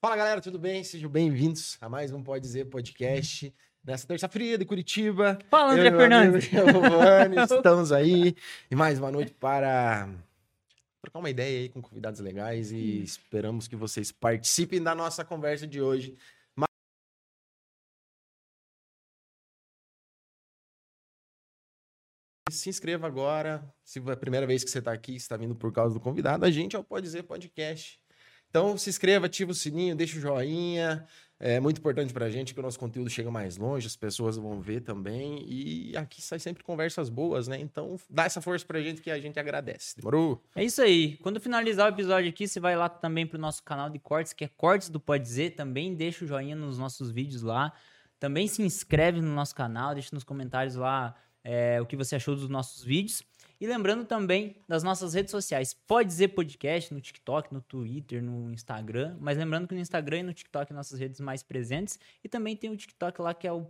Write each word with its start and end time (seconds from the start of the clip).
Fala 0.00 0.14
galera, 0.14 0.40
tudo 0.40 0.60
bem? 0.60 0.84
Sejam 0.84 1.10
bem-vindos 1.10 1.76
a 1.80 1.88
mais 1.88 2.12
um 2.12 2.22
Pode 2.22 2.40
Dizer 2.40 2.66
Podcast. 2.66 3.52
Nessa 3.82 4.06
terça-feira 4.06 4.56
de 4.56 4.64
Curitiba. 4.64 5.36
Fala, 5.50 5.72
André 5.72 5.90
Fernandes. 5.90 6.48
amigo 6.54 7.42
estamos 7.42 7.90
aí. 7.90 8.36
E 8.70 8.76
mais 8.76 9.00
uma 9.00 9.10
noite 9.10 9.34
para 9.34 10.08
trocar 11.02 11.18
uma 11.18 11.28
ideia 11.28 11.62
aí 11.62 11.68
com 11.68 11.82
convidados 11.82 12.20
legais 12.20 12.70
e 12.70 13.02
esperamos 13.02 13.66
que 13.66 13.74
vocês 13.74 14.12
participem 14.12 14.80
da 14.80 14.94
nossa 14.94 15.24
conversa 15.24 15.66
de 15.66 15.82
hoje. 15.82 16.16
Se 22.52 22.68
inscreva 22.68 23.08
agora. 23.08 23.68
Se 23.82 23.98
é 23.98 24.12
a 24.12 24.16
primeira 24.16 24.46
vez 24.46 24.62
que 24.62 24.70
você 24.70 24.78
está 24.78 24.92
aqui, 24.92 25.16
está 25.16 25.36
vindo 25.36 25.56
por 25.56 25.72
causa 25.72 25.92
do 25.92 26.00
convidado, 26.00 26.44
a 26.44 26.50
gente 26.52 26.76
é 26.76 26.78
o 26.78 26.84
Pode 26.84 27.02
Dizer 27.02 27.24
Podcast. 27.24 28.00
Então 28.50 28.76
se 28.76 28.88
inscreva, 28.90 29.26
ativa 29.26 29.50
o 29.50 29.54
sininho, 29.54 29.94
deixa 29.94 30.18
o 30.18 30.20
joinha. 30.20 31.06
É 31.40 31.60
muito 31.60 31.78
importante 31.78 32.12
pra 32.12 32.28
gente 32.28 32.52
que 32.52 32.58
o 32.58 32.62
nosso 32.62 32.78
conteúdo 32.78 33.08
chega 33.08 33.30
mais 33.30 33.56
longe, 33.56 33.86
as 33.86 33.94
pessoas 33.94 34.36
vão 34.36 34.60
ver 34.60 34.80
também. 34.80 35.44
E 35.48 35.96
aqui 35.96 36.20
sai 36.20 36.40
sempre 36.40 36.64
conversas 36.64 37.08
boas, 37.08 37.46
né? 37.46 37.60
Então 37.60 37.96
dá 38.10 38.24
essa 38.24 38.40
força 38.40 38.66
pra 38.66 38.80
gente 38.80 39.00
que 39.00 39.10
a 39.10 39.20
gente 39.20 39.38
agradece. 39.38 39.94
Demorou? 39.96 40.42
É 40.56 40.64
isso 40.64 40.82
aí. 40.82 41.16
Quando 41.18 41.38
finalizar 41.40 41.86
o 41.86 41.94
episódio 41.94 42.28
aqui, 42.28 42.48
você 42.48 42.58
vai 42.58 42.76
lá 42.76 42.88
também 42.88 43.24
pro 43.24 43.38
nosso 43.38 43.62
canal 43.62 43.88
de 43.88 44.00
cortes, 44.00 44.32
que 44.32 44.44
é 44.44 44.48
Cortes 44.48 44.88
do 44.88 44.98
Pode 44.98 45.22
Dizer. 45.22 45.50
Também 45.50 45.94
deixa 45.94 46.24
o 46.24 46.28
joinha 46.28 46.56
nos 46.56 46.76
nossos 46.76 47.12
vídeos 47.12 47.42
lá. 47.42 47.72
Também 48.18 48.48
se 48.48 48.62
inscreve 48.62 49.20
no 49.20 49.32
nosso 49.32 49.54
canal, 49.54 49.94
deixa 49.94 50.10
nos 50.12 50.24
comentários 50.24 50.74
lá 50.74 51.14
é, 51.44 51.80
o 51.80 51.86
que 51.86 51.96
você 51.96 52.16
achou 52.16 52.34
dos 52.34 52.48
nossos 52.48 52.82
vídeos. 52.82 53.22
E 53.60 53.66
lembrando 53.66 54.04
também 54.04 54.62
das 54.68 54.82
nossas 54.82 55.14
redes 55.14 55.30
sociais. 55.32 55.74
Pode 55.74 56.08
dizer 56.08 56.28
podcast 56.28 56.94
no 56.94 57.00
TikTok, 57.00 57.52
no 57.52 57.60
Twitter, 57.60 58.22
no 58.22 58.52
Instagram. 58.52 59.16
Mas 59.20 59.36
lembrando 59.36 59.66
que 59.66 59.74
no 59.74 59.80
Instagram 59.80 60.18
e 60.18 60.22
no 60.22 60.32
TikTok 60.32 60.72
nossas 60.72 60.98
redes 60.98 61.20
mais 61.20 61.42
presentes. 61.42 61.98
E 62.22 62.28
também 62.28 62.56
tem 62.56 62.70
o 62.70 62.76
TikTok 62.76 63.20
lá 63.20 63.34
que 63.34 63.46
é 63.46 63.52
o 63.52 63.66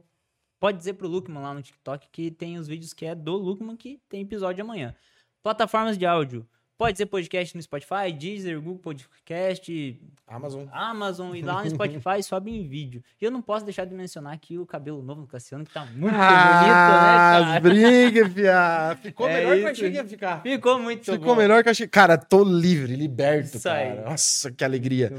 Pode 0.61 0.79
dizer 0.79 0.95
pro 0.95 1.07
Lukman 1.07 1.41
lá 1.41 1.55
no 1.55 1.63
TikTok 1.63 2.09
que 2.11 2.33
tem 2.33 2.59
os 2.59 2.67
vídeos 2.67 2.93
que 2.93 3.07
é 3.07 3.15
do 3.15 3.37
Lukman 3.37 3.77
que 3.77 4.03
tem 4.09 4.23
episódio 4.23 4.65
amanhã. 4.65 4.95
Plataformas 5.41 5.97
de 5.97 6.05
áudio. 6.05 6.47
Pode 6.79 6.97
ser 6.97 7.07
podcast 7.07 7.57
no 7.57 7.61
Spotify, 7.63 8.13
Deezer, 8.17 8.61
Google 8.61 8.79
Podcast, 8.79 10.01
Amazon. 10.29 10.65
Amazon 10.71 11.35
e 11.35 11.43
lá 11.43 11.65
no 11.65 11.71
Spotify 11.75 12.23
sobe 12.23 12.53
em 12.53 12.69
vídeo. 12.69 13.03
E 13.21 13.25
eu 13.25 13.33
não 13.33 13.43
posso 13.43 13.65
deixar 13.65 13.85
de 13.85 13.93
mencionar 13.97 14.33
aqui 14.33 14.57
o 14.59 14.65
cabelo 14.65 15.03
novo 15.03 15.23
do 15.23 15.27
Cassiano, 15.27 15.65
que 15.65 15.73
tá 15.73 15.85
muito 15.87 16.15
Ah, 16.17 16.61
bonito, 16.61 17.49
né, 17.49 17.49
cara? 17.49 17.61
briga, 17.61 18.31
fia. 18.31 18.99
Ficou 19.03 19.29
É 19.29 19.33
melhor 19.39 19.49
que 19.49 19.55
eu 19.55 19.59
isso. 19.59 19.69
achei 19.73 19.91
que 19.91 19.97
ia 19.97 20.05
ficar. 20.05 20.41
Ficou 20.43 20.79
muito 20.79 21.05
Ficou 21.13 21.19
bom. 21.19 21.35
melhor 21.35 21.65
que 21.65 21.69
eu 21.69 21.73
achei. 21.73 21.89
Cara, 21.89 22.17
tô 22.17 22.45
livre, 22.45 22.95
liberto, 22.95 23.57
Isso 23.57 23.69
aí. 23.69 23.97
cara. 23.97 24.11
Nossa, 24.11 24.53
que 24.53 24.65
alegria. 24.65 25.13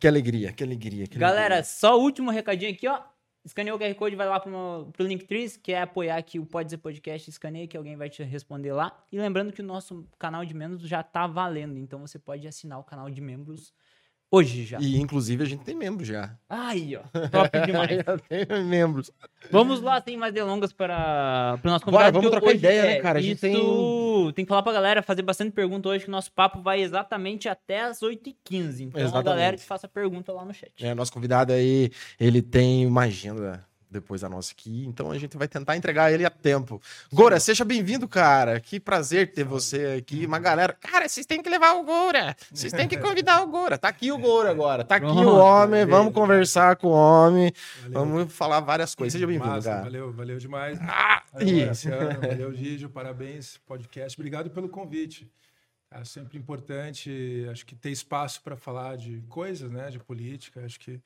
Que 0.00 0.08
alegria, 0.08 0.50
que 0.50 0.64
alegria. 0.64 1.06
Que 1.06 1.18
Galera, 1.18 1.56
alegria. 1.56 1.64
só 1.64 1.98
o 1.98 2.02
último 2.02 2.30
recadinho 2.30 2.72
aqui, 2.72 2.88
ó. 2.88 3.00
Escaneou 3.44 3.76
o 3.76 3.80
QR 3.80 3.94
Code, 3.96 4.14
vai 4.14 4.28
lá 4.28 4.38
pro, 4.38 4.88
pro 4.92 5.04
Linktree, 5.04 5.50
que 5.58 5.72
é 5.72 5.82
apoiar 5.82 6.16
aqui 6.16 6.38
o 6.38 6.46
Pode 6.46 6.66
Dizer 6.66 6.78
Podcast, 6.78 7.28
escaneia 7.28 7.66
que 7.66 7.76
alguém 7.76 7.96
vai 7.96 8.08
te 8.08 8.22
responder 8.22 8.72
lá. 8.72 9.04
E 9.10 9.18
lembrando 9.18 9.52
que 9.52 9.60
o 9.60 9.64
nosso 9.64 10.06
canal 10.16 10.44
de 10.44 10.54
membros 10.54 10.88
já 10.88 11.02
tá 11.02 11.26
valendo, 11.26 11.76
então 11.76 11.98
você 12.00 12.20
pode 12.20 12.46
assinar 12.46 12.78
o 12.78 12.84
canal 12.84 13.10
de 13.10 13.20
membros 13.20 13.74
hoje 14.32 14.64
já. 14.64 14.78
E 14.80 14.96
inclusive 14.98 15.42
a 15.42 15.46
gente 15.46 15.62
tem 15.62 15.74
membro 15.74 16.04
já. 16.04 16.34
Aí, 16.48 16.96
ó, 16.96 17.02
top 17.28 17.60
demais. 17.66 17.90
já 18.04 18.18
tem 18.18 18.64
membros. 18.64 19.10
Vamos 19.50 19.80
lá, 19.82 20.00
sem 20.00 20.16
mais 20.16 20.32
delongas 20.32 20.72
para 20.72 21.60
o 21.62 21.68
nosso 21.68 21.84
Bora, 21.84 22.10
convidado. 22.10 22.12
vamos 22.14 22.30
que 22.30 22.36
trocar 22.36 22.54
ideia, 22.54 22.82
né, 22.82 22.96
é 22.96 23.00
cara? 23.00 23.18
A 23.18 23.22
gente 23.22 23.32
isso, 23.34 23.40
tem- 23.42 24.32
tem 24.34 24.44
que 24.44 24.48
falar 24.48 24.62
pra 24.62 24.72
galera, 24.72 25.02
fazer 25.02 25.22
bastante 25.22 25.52
pergunta 25.52 25.88
hoje, 25.90 26.04
que 26.04 26.08
o 26.10 26.12
nosso 26.12 26.32
papo 26.32 26.62
vai 26.62 26.80
exatamente 26.80 27.48
até 27.48 27.82
as 27.82 28.00
8h15. 28.00 28.80
Então, 28.80 29.16
a 29.16 29.22
galera 29.22 29.56
que 29.56 29.62
faça 29.64 29.86
pergunta 29.86 30.32
lá 30.32 30.44
no 30.44 30.54
chat. 30.54 30.72
É, 30.80 30.94
nosso 30.94 31.12
convidado 31.12 31.52
aí, 31.52 31.90
ele 32.18 32.40
tem 32.40 32.86
uma 32.86 33.02
agenda 33.02 33.64
depois 33.92 34.22
da 34.22 34.28
nossa 34.28 34.52
aqui, 34.52 34.84
então 34.86 35.10
a 35.10 35.18
gente 35.18 35.36
vai 35.36 35.46
tentar 35.46 35.76
entregar 35.76 36.10
ele 36.10 36.24
a 36.24 36.30
tempo. 36.30 36.80
Gora, 37.12 37.38
seja 37.38 37.64
bem-vindo, 37.64 38.08
cara. 38.08 38.58
Que 38.58 38.80
prazer 38.80 39.32
ter 39.32 39.44
você 39.44 39.96
aqui. 39.98 40.24
Uma 40.26 40.38
galera, 40.38 40.72
cara, 40.72 41.08
vocês 41.08 41.26
têm 41.26 41.42
que 41.42 41.50
levar 41.50 41.74
o 41.74 41.84
Gora. 41.84 42.34
Vocês 42.52 42.72
têm 42.72 42.88
que 42.88 42.96
convidar 42.98 43.42
o 43.42 43.46
Gora. 43.46 43.76
Tá 43.76 43.88
aqui 43.88 44.10
o 44.10 44.18
Gora 44.18 44.50
agora. 44.50 44.82
Tá 44.84 44.96
aqui 44.96 45.06
o 45.06 45.14
Pronto, 45.14 45.36
homem. 45.36 45.84
Vamos 45.84 46.14
conversar 46.14 46.76
com 46.76 46.88
o 46.88 46.92
homem. 46.92 47.52
Valeu. 47.82 47.92
Vamos 47.92 48.32
falar 48.32 48.60
várias 48.60 48.94
coisas. 48.94 49.12
Seja 49.12 49.26
bem-vindo, 49.26 49.62
cara. 49.62 49.82
Valeu, 49.82 50.12
valeu 50.12 50.38
demais. 50.38 50.78
Ah, 50.80 51.22
Valeu, 51.32 51.48
ih. 51.48 51.64
Graciano, 51.64 52.20
valeu, 52.20 52.54
Gígio, 52.54 52.88
parabéns, 52.88 53.58
podcast. 53.66 54.18
Obrigado 54.18 54.50
pelo 54.50 54.68
convite. 54.68 55.30
É 55.90 56.02
sempre 56.04 56.38
importante, 56.38 57.46
acho 57.50 57.66
que 57.66 57.74
ter 57.74 57.90
espaço 57.90 58.40
para 58.42 58.56
falar 58.56 58.96
de 58.96 59.22
coisas, 59.28 59.70
né, 59.70 59.90
de 59.90 59.98
política. 59.98 60.64
Acho 60.64 60.80
que 60.80 60.98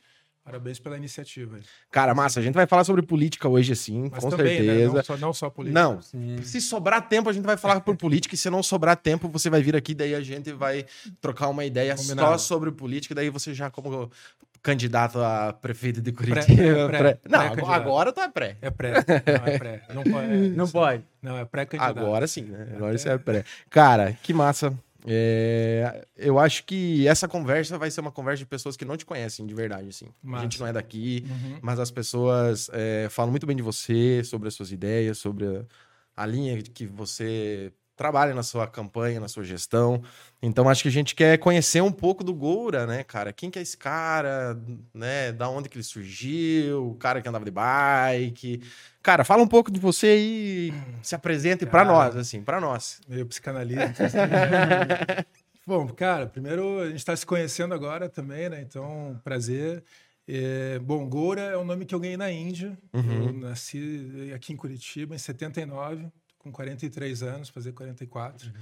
parabéns 0.46 0.78
pela 0.78 0.96
iniciativa. 0.96 1.58
Cara, 1.90 2.14
massa, 2.14 2.38
a 2.38 2.42
gente 2.42 2.54
vai 2.54 2.66
falar 2.66 2.84
sobre 2.84 3.02
política 3.02 3.48
hoje, 3.48 3.74
sim, 3.74 4.08
Mas 4.12 4.22
com 4.22 4.30
também, 4.30 4.62
né, 4.62 4.66
certeza. 4.74 4.94
não 4.94 5.02
só, 5.04 5.16
não 5.16 5.32
só 5.32 5.50
política. 5.50 5.80
Não, 5.82 6.00
Sim. 6.00 6.36
Se 6.42 6.60
sobrar 6.60 7.08
tempo, 7.08 7.28
a 7.28 7.32
gente 7.32 7.44
vai 7.44 7.56
falar 7.56 7.80
por 7.80 7.96
política. 7.96 8.34
E 8.34 8.38
se 8.38 8.48
não 8.48 8.62
sobrar 8.62 8.96
tempo, 8.96 9.28
você 9.28 9.50
vai 9.50 9.60
vir 9.60 9.74
aqui, 9.74 9.92
daí 9.94 10.14
a 10.14 10.20
gente 10.20 10.52
vai 10.52 10.86
trocar 11.20 11.48
uma 11.48 11.64
ideia 11.64 11.96
só 11.96 12.02
Combinado. 12.14 12.38
sobre 12.40 12.70
política. 12.70 13.14
Daí 13.14 13.28
você 13.28 13.52
já, 13.52 13.68
como 13.70 14.08
candidato 14.62 15.20
a 15.20 15.52
prefeito 15.52 16.00
de 16.00 16.12
Pré- 16.12 16.26
Curitiba. 16.42 16.88
pré- 16.88 16.98
pré- 16.98 17.18
Não, 17.28 17.38
pré-candidato. 17.40 17.70
agora 17.72 18.12
tu 18.12 18.20
é 18.20 18.28
pré. 18.28 18.56
É 18.62 18.70
pré, 18.70 18.92
não 18.94 19.46
é 19.52 19.58
pré. 19.58 19.82
Não 19.94 20.02
pode. 20.04 20.26
é- 20.32 20.36
Não 20.48 20.68
pode. 20.68 21.04
Não, 21.22 21.38
é 21.38 21.44
pré-candidato. 21.44 21.98
Agora 21.98 22.26
sim, 22.26 22.42
né? 22.42 22.68
Agora 22.76 22.96
você 22.96 23.08
é 23.10 23.18
pré. 23.18 23.44
Cara, 23.68 24.16
que 24.22 24.32
massa. 24.32 24.72
É, 25.06 26.06
eu 26.16 26.38
acho 26.38 26.64
que 26.64 27.06
essa 27.06 27.26
conversa 27.28 27.78
vai 27.78 27.90
ser 27.90 28.00
uma 28.00 28.12
conversa 28.12 28.38
de 28.38 28.46
pessoas 28.46 28.76
que 28.76 28.84
não 28.84 28.96
te 28.96 29.06
conhecem 29.06 29.46
de 29.46 29.54
verdade, 29.54 29.88
assim. 29.88 30.06
A 30.32 30.42
gente 30.42 30.58
não 30.60 30.66
é 30.66 30.72
daqui, 30.72 31.24
Uhum. 31.28 31.58
mas 31.62 31.78
as 31.78 31.90
pessoas 31.90 32.68
é, 32.72 33.08
falam 33.10 33.30
muito 33.30 33.46
bem 33.46 33.56
de 33.56 33.62
você, 33.62 34.22
sobre 34.24 34.48
as 34.48 34.54
suas 34.54 34.72
ideias, 34.72 35.18
sobre 35.18 35.46
a, 35.46 35.64
a 36.16 36.26
linha 36.26 36.60
que 36.62 36.86
você 36.86 37.72
trabalha 37.96 38.34
na 38.34 38.42
sua 38.42 38.66
campanha, 38.66 39.18
na 39.18 39.26
sua 39.26 39.42
gestão. 39.42 40.02
Então 40.42 40.68
acho 40.68 40.82
que 40.82 40.88
a 40.88 40.92
gente 40.92 41.14
quer 41.14 41.38
conhecer 41.38 41.80
um 41.80 41.90
pouco 41.90 42.22
do 42.22 42.34
Goura, 42.34 42.86
né, 42.86 43.02
cara? 43.02 43.32
Quem 43.32 43.50
que 43.50 43.58
é 43.58 43.62
esse 43.62 43.76
cara, 43.76 44.60
né? 44.92 45.32
Da 45.32 45.48
onde 45.48 45.68
que 45.68 45.76
ele 45.76 45.82
surgiu, 45.82 46.90
o 46.90 46.94
cara 46.94 47.22
que 47.22 47.28
andava 47.28 47.44
de 47.44 47.50
bike. 47.50 48.62
Cara, 49.02 49.24
fala 49.24 49.42
um 49.42 49.48
pouco 49.48 49.70
de 49.70 49.80
você 49.80 50.08
aí, 50.08 50.74
se 51.00 51.14
apresente 51.14 51.64
pra 51.64 51.84
Cara. 51.84 51.92
nós, 51.92 52.16
assim, 52.16 52.42
pra 52.42 52.60
nós. 52.60 53.00
Meio 53.08 53.24
psicanalista. 53.26 54.04
Bom, 55.66 55.88
cara, 55.88 56.26
primeiro 56.26 56.80
a 56.80 56.86
gente 56.86 56.98
está 56.98 57.16
se 57.16 57.26
conhecendo 57.26 57.74
agora 57.74 58.08
também, 58.08 58.48
né? 58.48 58.60
Então, 58.60 59.20
prazer. 59.24 59.82
É, 60.28 60.78
bom, 60.80 61.08
Goura 61.08 61.40
é 61.40 61.56
um 61.56 61.64
nome 61.64 61.84
que 61.84 61.94
eu 61.94 62.00
ganhei 62.00 62.16
na 62.16 62.30
Índia. 62.30 62.76
Uhum. 62.92 63.26
Eu 63.26 63.32
nasci 63.32 64.32
aqui 64.34 64.52
em 64.52 64.56
Curitiba 64.56 65.14
em 65.14 65.18
79, 65.18 66.06
com 66.46 66.52
43 66.52 67.22
anos, 67.22 67.48
fazer 67.48 67.72
44. 67.72 68.52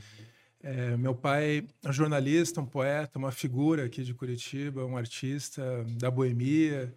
É, 0.63 0.97
meu 0.97 1.15
pai 1.15 1.67
é 1.83 1.89
um 1.89 1.93
jornalista, 1.93 2.61
um 2.61 2.67
poeta, 2.67 3.19
uma 3.19 3.31
figura 3.31 3.85
aqui 3.85 4.03
de 4.03 4.15
Curitiba, 4.15 4.85
um 4.87 4.97
artista 4.97 5.85
da 5.99 6.11
boemia. 6.11 6.95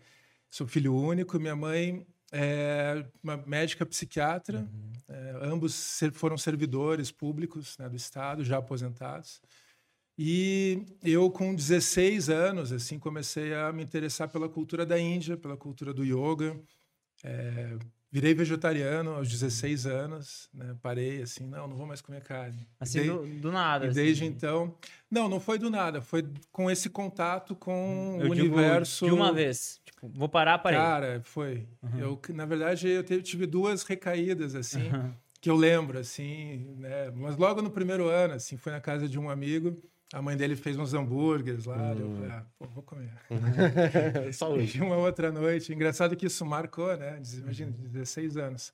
Sou 0.49 0.65
filho 0.65 0.95
único. 0.95 1.37
Minha 1.37 1.55
mãe 1.55 2.07
é 2.31 3.05
uma 3.21 3.35
médica 3.35 3.85
psiquiatra. 3.85 4.65
É, 5.09 5.39
ambos 5.41 5.99
foram 6.13 6.37
servidores 6.37 7.11
públicos 7.11 7.77
né, 7.77 7.89
do 7.89 7.95
Estado, 7.97 8.45
já 8.45 8.57
aposentados. 8.57 9.41
E 10.17 10.85
eu, 11.03 11.29
com 11.29 11.53
16 11.53 12.29
anos, 12.29 12.71
assim, 12.71 12.97
comecei 12.97 13.53
a 13.53 13.71
me 13.73 13.83
interessar 13.83 14.29
pela 14.29 14.47
cultura 14.47 14.85
da 14.85 14.97
Índia, 14.97 15.35
pela 15.35 15.57
cultura 15.57 15.93
do 15.93 16.03
yoga. 16.03 16.57
É, 17.23 17.77
virei 18.11 18.33
vegetariano 18.33 19.11
aos 19.15 19.29
16 19.29 19.85
anos, 19.85 20.49
né? 20.53 20.75
Parei 20.81 21.21
assim, 21.21 21.45
não, 21.45 21.67
não 21.67 21.75
vou 21.75 21.85
mais 21.85 22.01
comer 22.01 22.21
carne. 22.23 22.67
Assim, 22.79 22.99
e, 22.99 23.03
de- 23.03 23.09
do, 23.09 23.41
do 23.41 23.51
nada. 23.51 23.85
e 23.85 23.89
assim. 23.89 23.95
desde 23.99 24.25
então, 24.25 24.75
não, 25.09 25.27
não 25.27 25.39
foi 25.39 25.57
do 25.57 25.69
nada, 25.69 26.01
foi 26.01 26.25
com 26.51 26.69
esse 26.71 26.89
contato 26.89 27.55
com 27.55 28.17
Eu 28.21 28.27
o 28.27 28.31
universo. 28.31 29.05
de 29.05 29.11
uma 29.11 29.31
vez. 29.33 29.81
Tipo, 29.85 30.09
vou 30.09 30.29
parar, 30.29 30.57
parei. 30.59 30.79
Cara, 30.79 31.21
foi. 31.23 31.67
Uhum. 31.81 31.99
Eu, 31.99 32.21
na 32.29 32.45
verdade, 32.45 32.87
eu 32.87 33.03
tive 33.21 33.45
duas 33.45 33.83
recaídas 33.83 34.55
assim 34.55 34.91
que 35.39 35.49
eu 35.49 35.55
lembro, 35.55 35.99
assim, 35.99 36.75
né? 36.77 37.11
Mas 37.15 37.37
logo 37.37 37.61
no 37.61 37.69
primeiro 37.69 38.07
ano, 38.07 38.33
assim, 38.33 38.57
foi 38.57 38.71
na 38.71 38.81
casa 38.81 39.07
de 39.07 39.19
um 39.19 39.29
amigo. 39.29 39.75
A 40.13 40.21
mãe 40.21 40.37
dele 40.37 40.55
fez 40.55 40.77
uns 40.77 40.93
hambúrgueres 40.93 41.65
lá. 41.65 41.93
Eu 41.93 42.09
falei, 42.13 42.31
ah, 42.31 42.45
pô, 42.57 42.65
vou 42.67 42.83
comer. 42.83 43.11
Só 44.33 44.51
hoje. 44.51 44.77
E 44.77 44.81
uma 44.81 44.95
outra 44.95 45.31
noite. 45.31 45.73
Engraçado 45.73 46.15
que 46.15 46.27
isso 46.27 46.45
marcou, 46.45 46.95
né? 46.95 47.21
Imagina, 47.39 47.71
16 47.71 48.37
anos. 48.37 48.71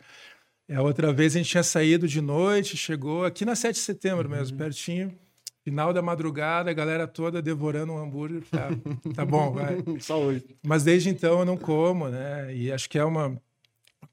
E 0.70 0.74
a 0.74 0.82
outra 0.82 1.12
vez 1.12 1.36
a 1.36 1.40
gente 1.40 1.50
tinha 1.50 1.64
saído 1.64 2.08
de 2.08 2.22
noite, 2.22 2.78
chegou 2.78 3.26
aqui 3.26 3.46
na 3.46 3.56
7 3.56 3.76
de 3.76 3.82
setembro 3.82 4.30
mesmo, 4.30 4.58
pertinho. 4.58 5.18
Final 5.64 5.92
da 5.94 6.02
madrugada, 6.02 6.70
a 6.70 6.74
galera 6.74 7.08
toda 7.08 7.42
devorando 7.42 7.94
um 7.94 7.98
hambúrguer. 7.98 8.44
Tá, 8.52 8.70
tá 9.16 9.26
bom, 9.26 9.54
vai. 9.54 9.78
Só 10.00 10.22
hoje. 10.22 10.46
Mas 10.62 10.84
desde 10.84 11.10
então 11.10 11.40
eu 11.40 11.46
não 11.46 11.58
como, 11.58 12.10
né? 12.10 12.54
E 12.54 12.72
acho 12.72 12.90
que 12.90 13.00
é 13.00 13.04
uma 13.04 13.42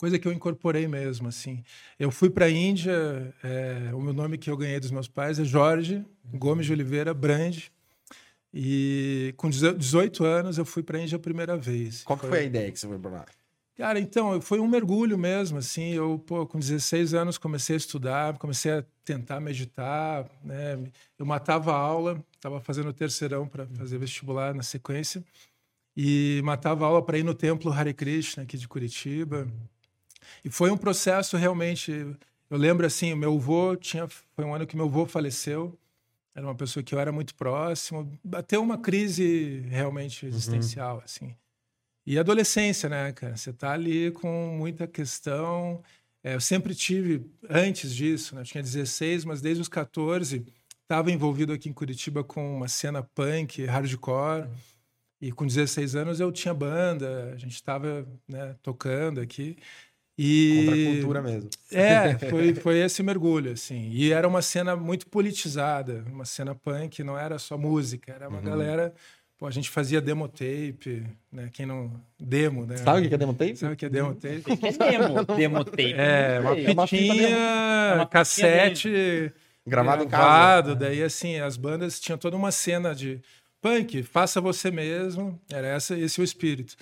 coisa 0.01 0.19
que 0.19 0.27
eu 0.27 0.33
incorporei 0.33 0.89
mesmo, 0.89 1.29
assim. 1.29 1.63
Eu 1.99 2.11
fui 2.11 2.31
para 2.31 2.47
a 2.47 2.51
Índia, 2.51 3.35
é, 3.45 3.91
o 3.93 4.01
meu 4.01 4.15
nome 4.15 4.39
que 4.39 4.49
eu 4.49 4.57
ganhei 4.57 4.81
dos 4.81 4.91
meus 4.91 5.07
pais 5.07 5.39
é 5.39 5.45
Jorge 5.45 6.03
Gomes 6.25 6.65
de 6.65 6.73
Oliveira 6.73 7.13
Brande. 7.13 7.71
E 8.53 9.35
com 9.37 9.51
18 9.51 10.25
anos 10.25 10.57
eu 10.57 10.65
fui 10.65 10.83
para 10.83 10.97
a 10.97 11.03
Índia 11.03 11.17
a 11.17 11.19
primeira 11.19 11.55
vez. 11.55 12.03
Qual 12.03 12.19
que 12.19 12.27
foi 12.27 12.39
a 12.39 12.43
ideia 12.43 12.73
que 12.73 12.81
você 12.81 12.89
foi 12.89 12.99
para 12.99 13.11
lá? 13.11 13.27
Cara, 13.77 14.01
então, 14.01 14.41
foi 14.41 14.59
um 14.59 14.67
mergulho 14.67 15.19
mesmo, 15.19 15.59
assim, 15.59 15.93
eu, 15.93 16.19
pô, 16.19 16.47
com 16.47 16.59
16 16.59 17.15
anos 17.15 17.39
comecei 17.39 17.77
a 17.77 17.79
estudar, 17.79 18.37
comecei 18.39 18.73
a 18.73 18.85
tentar 19.05 19.41
meditar, 19.41 20.27
né, 20.45 20.79
eu 21.19 21.25
matava 21.25 21.73
a 21.73 21.77
aula, 21.77 22.23
estava 22.37 22.61
fazendo 22.61 22.93
terceirão 22.93 23.49
para 23.49 23.67
fazer 23.67 23.97
vestibular 23.97 24.55
na 24.55 24.63
sequência, 24.63 25.25
e 25.97 26.43
matava 26.45 26.85
a 26.85 26.89
aula 26.89 27.03
para 27.03 27.17
ir 27.17 27.23
no 27.23 27.33
templo 27.33 27.73
Hare 27.73 27.95
Krishna, 27.95 28.43
aqui 28.43 28.59
de 28.59 28.69
Curitiba, 28.69 29.49
e 30.45 30.51
foi 30.51 30.71
um 30.71 30.77
processo 30.77 31.37
realmente, 31.37 31.93
eu 32.49 32.57
lembro 32.59 32.87
assim, 32.87 33.13
o 33.13 33.17
meu 33.17 33.35
avô 33.35 33.77
tinha, 33.77 34.09
foi 34.09 34.45
um 34.45 34.55
ano 34.55 34.67
que 34.67 34.77
meu 34.77 34.87
avô 34.87 35.07
faleceu, 35.07 35.79
era 36.35 36.47
uma 36.47 36.55
pessoa 36.55 36.83
que 36.83 36.95
eu 36.95 37.01
era 37.01 37.13
muito 37.13 37.35
próximo, 37.35 38.19
bateu 38.23 38.63
uma 38.63 38.79
crise 38.79 39.65
realmente 39.69 40.25
uhum. 40.25 40.31
existencial, 40.31 40.97
uhum. 40.97 41.03
assim, 41.05 41.37
e 42.07 42.19
adolescência, 42.19 42.89
né, 42.89 43.13
cara? 43.13 43.37
Você 43.37 43.53
tá 43.53 43.73
ali 43.73 44.11
com 44.11 44.57
muita 44.59 44.87
questão. 44.87 45.83
É, 46.25 46.35
eu 46.35 46.41
sempre 46.41 46.75
tive, 46.75 47.25
antes 47.49 47.95
disso, 47.95 48.35
né? 48.35 48.41
eu 48.41 48.45
tinha 48.45 48.63
16, 48.63 49.25
mas 49.25 49.41
desde 49.41 49.61
os 49.61 49.69
14 49.69 50.45
estava 50.83 51.13
envolvido 51.13 51.53
aqui 51.53 51.69
em 51.69 51.73
Curitiba 51.73 52.25
com 52.25 52.57
uma 52.57 52.69
cena 52.69 53.03
punk, 53.03 53.65
hardcore. 53.65 54.49
E 55.21 55.31
com 55.31 55.47
16 55.47 55.95
anos 55.95 56.19
eu 56.19 56.33
tinha 56.33 56.55
banda, 56.55 57.33
a 57.35 57.37
gente 57.37 57.55
estava 57.55 58.09
né, 58.27 58.57
tocando 58.63 59.21
aqui. 59.21 59.57
E... 60.23 60.67
Contra 60.67 60.75
a 60.75 60.93
cultura 60.93 61.23
mesmo. 61.23 61.51
É, 61.73 62.19
foi, 62.29 62.55
foi 62.55 62.79
esse 62.79 63.03
mergulho, 63.03 63.53
assim. 63.53 63.89
E 63.91 64.13
era 64.13 64.29
uma 64.29 64.43
cena 64.43 64.77
muito 64.77 65.07
politizada, 65.07 66.05
uma 66.13 66.27
cena 66.27 66.55
punk, 66.55 67.03
não 67.03 67.17
era 67.17 67.39
só 67.39 67.57
música, 67.57 68.13
era 68.13 68.29
uma 68.29 68.39
uhum. 68.39 68.45
galera 68.45 68.93
Pô, 69.41 69.47
a 69.47 69.51
gente 69.51 69.71
fazia 69.71 70.03
demo 70.03 70.29
tape, 70.29 71.03
né? 71.33 71.49
Quem 71.51 71.65
não. 71.65 71.99
Demo, 72.19 72.67
né? 72.67 72.77
Sabe 72.77 73.07
o 73.07 73.09
que 73.09 73.15
é 73.15 73.17
demo 73.17 73.33
tape? 73.33 73.57
Sabe 73.57 73.73
o 73.73 73.77
que 73.77 73.87
é 73.87 73.89
demo 73.89 74.15
tape? 74.15 74.43
O 74.47 74.57
que 74.59 74.67
é 74.67 74.73
demo? 74.73 75.25
demo 75.35 75.65
tape. 75.65 75.95
É, 75.95 76.41
uma 76.75 76.87
fitinha, 76.87 77.29
é 77.31 77.95
uma 77.95 78.07
cassete. 78.07 79.33
Gravado 79.67 80.05
em 80.05 80.09
casa. 80.09 80.75
Daí, 80.75 81.03
assim, 81.03 81.39
as 81.39 81.57
bandas 81.57 81.99
tinham 81.99 82.19
toda 82.19 82.37
uma 82.37 82.53
cena 82.53 82.95
de 82.95 83.19
punk, 83.63 84.03
faça 84.03 84.43
você 84.43 84.71
mesmo. 84.71 85.41
Era 85.51 85.69
essa, 85.69 85.97
esse 85.97 86.21
o 86.21 86.25
espírito. 86.25 86.77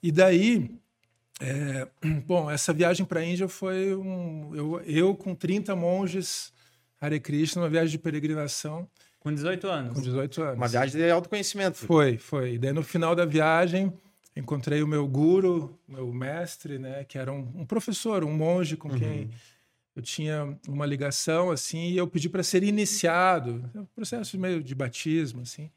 E 0.00 0.12
daí. 0.12 0.70
É, 1.40 1.88
bom, 2.26 2.50
essa 2.50 2.72
viagem 2.72 3.06
para 3.06 3.20
a 3.20 3.24
Índia 3.24 3.48
foi 3.48 3.94
um. 3.94 4.54
Eu, 4.54 4.80
eu 4.82 5.14
com 5.14 5.34
30 5.34 5.74
monges 5.76 6.52
Hare 7.00 7.20
Krishna, 7.20 7.62
uma 7.62 7.68
viagem 7.68 7.90
de 7.90 7.98
peregrinação. 7.98 8.88
Com 9.20 9.32
18 9.32 9.66
anos. 9.66 9.94
Com 9.94 10.00
18 10.00 10.42
anos. 10.42 10.56
Uma 10.56 10.68
viagem 10.68 11.00
de 11.00 11.10
autoconhecimento. 11.10 11.76
Foi, 11.78 12.18
foi. 12.18 12.54
E 12.54 12.58
daí 12.58 12.72
no 12.72 12.82
final 12.82 13.14
da 13.14 13.24
viagem, 13.24 13.92
encontrei 14.34 14.82
o 14.82 14.86
meu 14.86 15.06
guru, 15.06 15.78
meu 15.86 16.12
mestre, 16.12 16.78
né, 16.78 17.04
que 17.04 17.18
era 17.18 17.32
um, 17.32 17.48
um 17.54 17.66
professor, 17.66 18.24
um 18.24 18.32
monge 18.32 18.76
com 18.76 18.88
uhum. 18.88 18.98
quem 18.98 19.30
eu 19.94 20.02
tinha 20.02 20.56
uma 20.68 20.86
ligação 20.86 21.50
assim, 21.50 21.90
e 21.90 21.96
eu 21.96 22.06
pedi 22.06 22.28
para 22.28 22.44
ser 22.44 22.62
iniciado, 22.62 23.68
é 23.74 23.80
um 23.80 23.84
processo 23.86 24.38
meio 24.38 24.62
de 24.62 24.72
batismo 24.72 25.42
assim. 25.42 25.68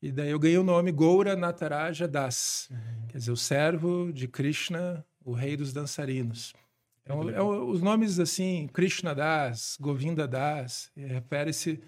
E 0.00 0.12
daí 0.12 0.30
eu 0.30 0.38
ganhei 0.38 0.58
o 0.58 0.62
nome 0.62 0.92
Goura 0.92 1.34
Nataraja 1.34 2.06
Das, 2.06 2.68
uhum. 2.70 3.06
quer 3.08 3.18
dizer, 3.18 3.32
o 3.32 3.36
servo 3.36 4.12
de 4.12 4.28
Krishna, 4.28 5.04
o 5.24 5.32
rei 5.32 5.56
dos 5.56 5.72
dançarinos. 5.72 6.54
Então, 7.02 7.28
é, 7.30 7.42
os 7.42 7.80
nomes 7.80 8.20
assim, 8.20 8.68
Krishna 8.72 9.14
Das, 9.14 9.76
Govinda 9.80 10.28
Das, 10.28 10.90
refere-se 10.94 11.80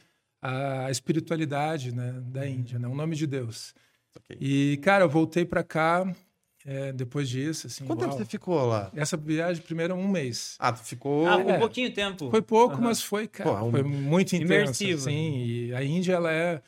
a 0.42 0.90
espiritualidade 0.90 1.94
né, 1.94 2.20
da 2.22 2.48
Índia, 2.48 2.78
né, 2.78 2.88
o 2.88 2.94
nome 2.94 3.14
de 3.14 3.26
Deus. 3.26 3.74
Okay. 4.16 4.38
E, 4.40 4.76
cara, 4.78 5.04
eu 5.04 5.08
voltei 5.08 5.44
para 5.44 5.62
cá 5.62 6.10
é, 6.64 6.92
depois 6.92 7.28
disso. 7.28 7.66
Assim, 7.66 7.84
Quanto 7.84 8.00
uau. 8.00 8.10
tempo 8.10 8.22
você 8.22 8.28
ficou 8.28 8.66
lá? 8.66 8.90
Essa 8.94 9.16
viagem, 9.16 9.62
primeiro, 9.62 9.94
um 9.94 10.08
mês. 10.08 10.56
Ah, 10.58 10.72
tu 10.72 10.82
ficou. 10.82 11.26
Ah, 11.26 11.36
um 11.36 11.50
é, 11.50 11.58
pouquinho 11.58 11.92
tempo. 11.92 12.30
Foi 12.30 12.42
pouco, 12.42 12.76
uhum. 12.76 12.82
mas 12.82 13.02
foi, 13.02 13.28
cara, 13.28 13.50
Pô, 13.50 13.66
um... 13.66 13.70
foi 13.70 13.82
muito 13.82 14.34
intenso. 14.34 14.52
Imersivo. 14.52 15.00
Assim, 15.00 15.44
e 15.44 15.74
a 15.74 15.84
Índia, 15.84 16.14
ela 16.14 16.32
é 16.32 16.62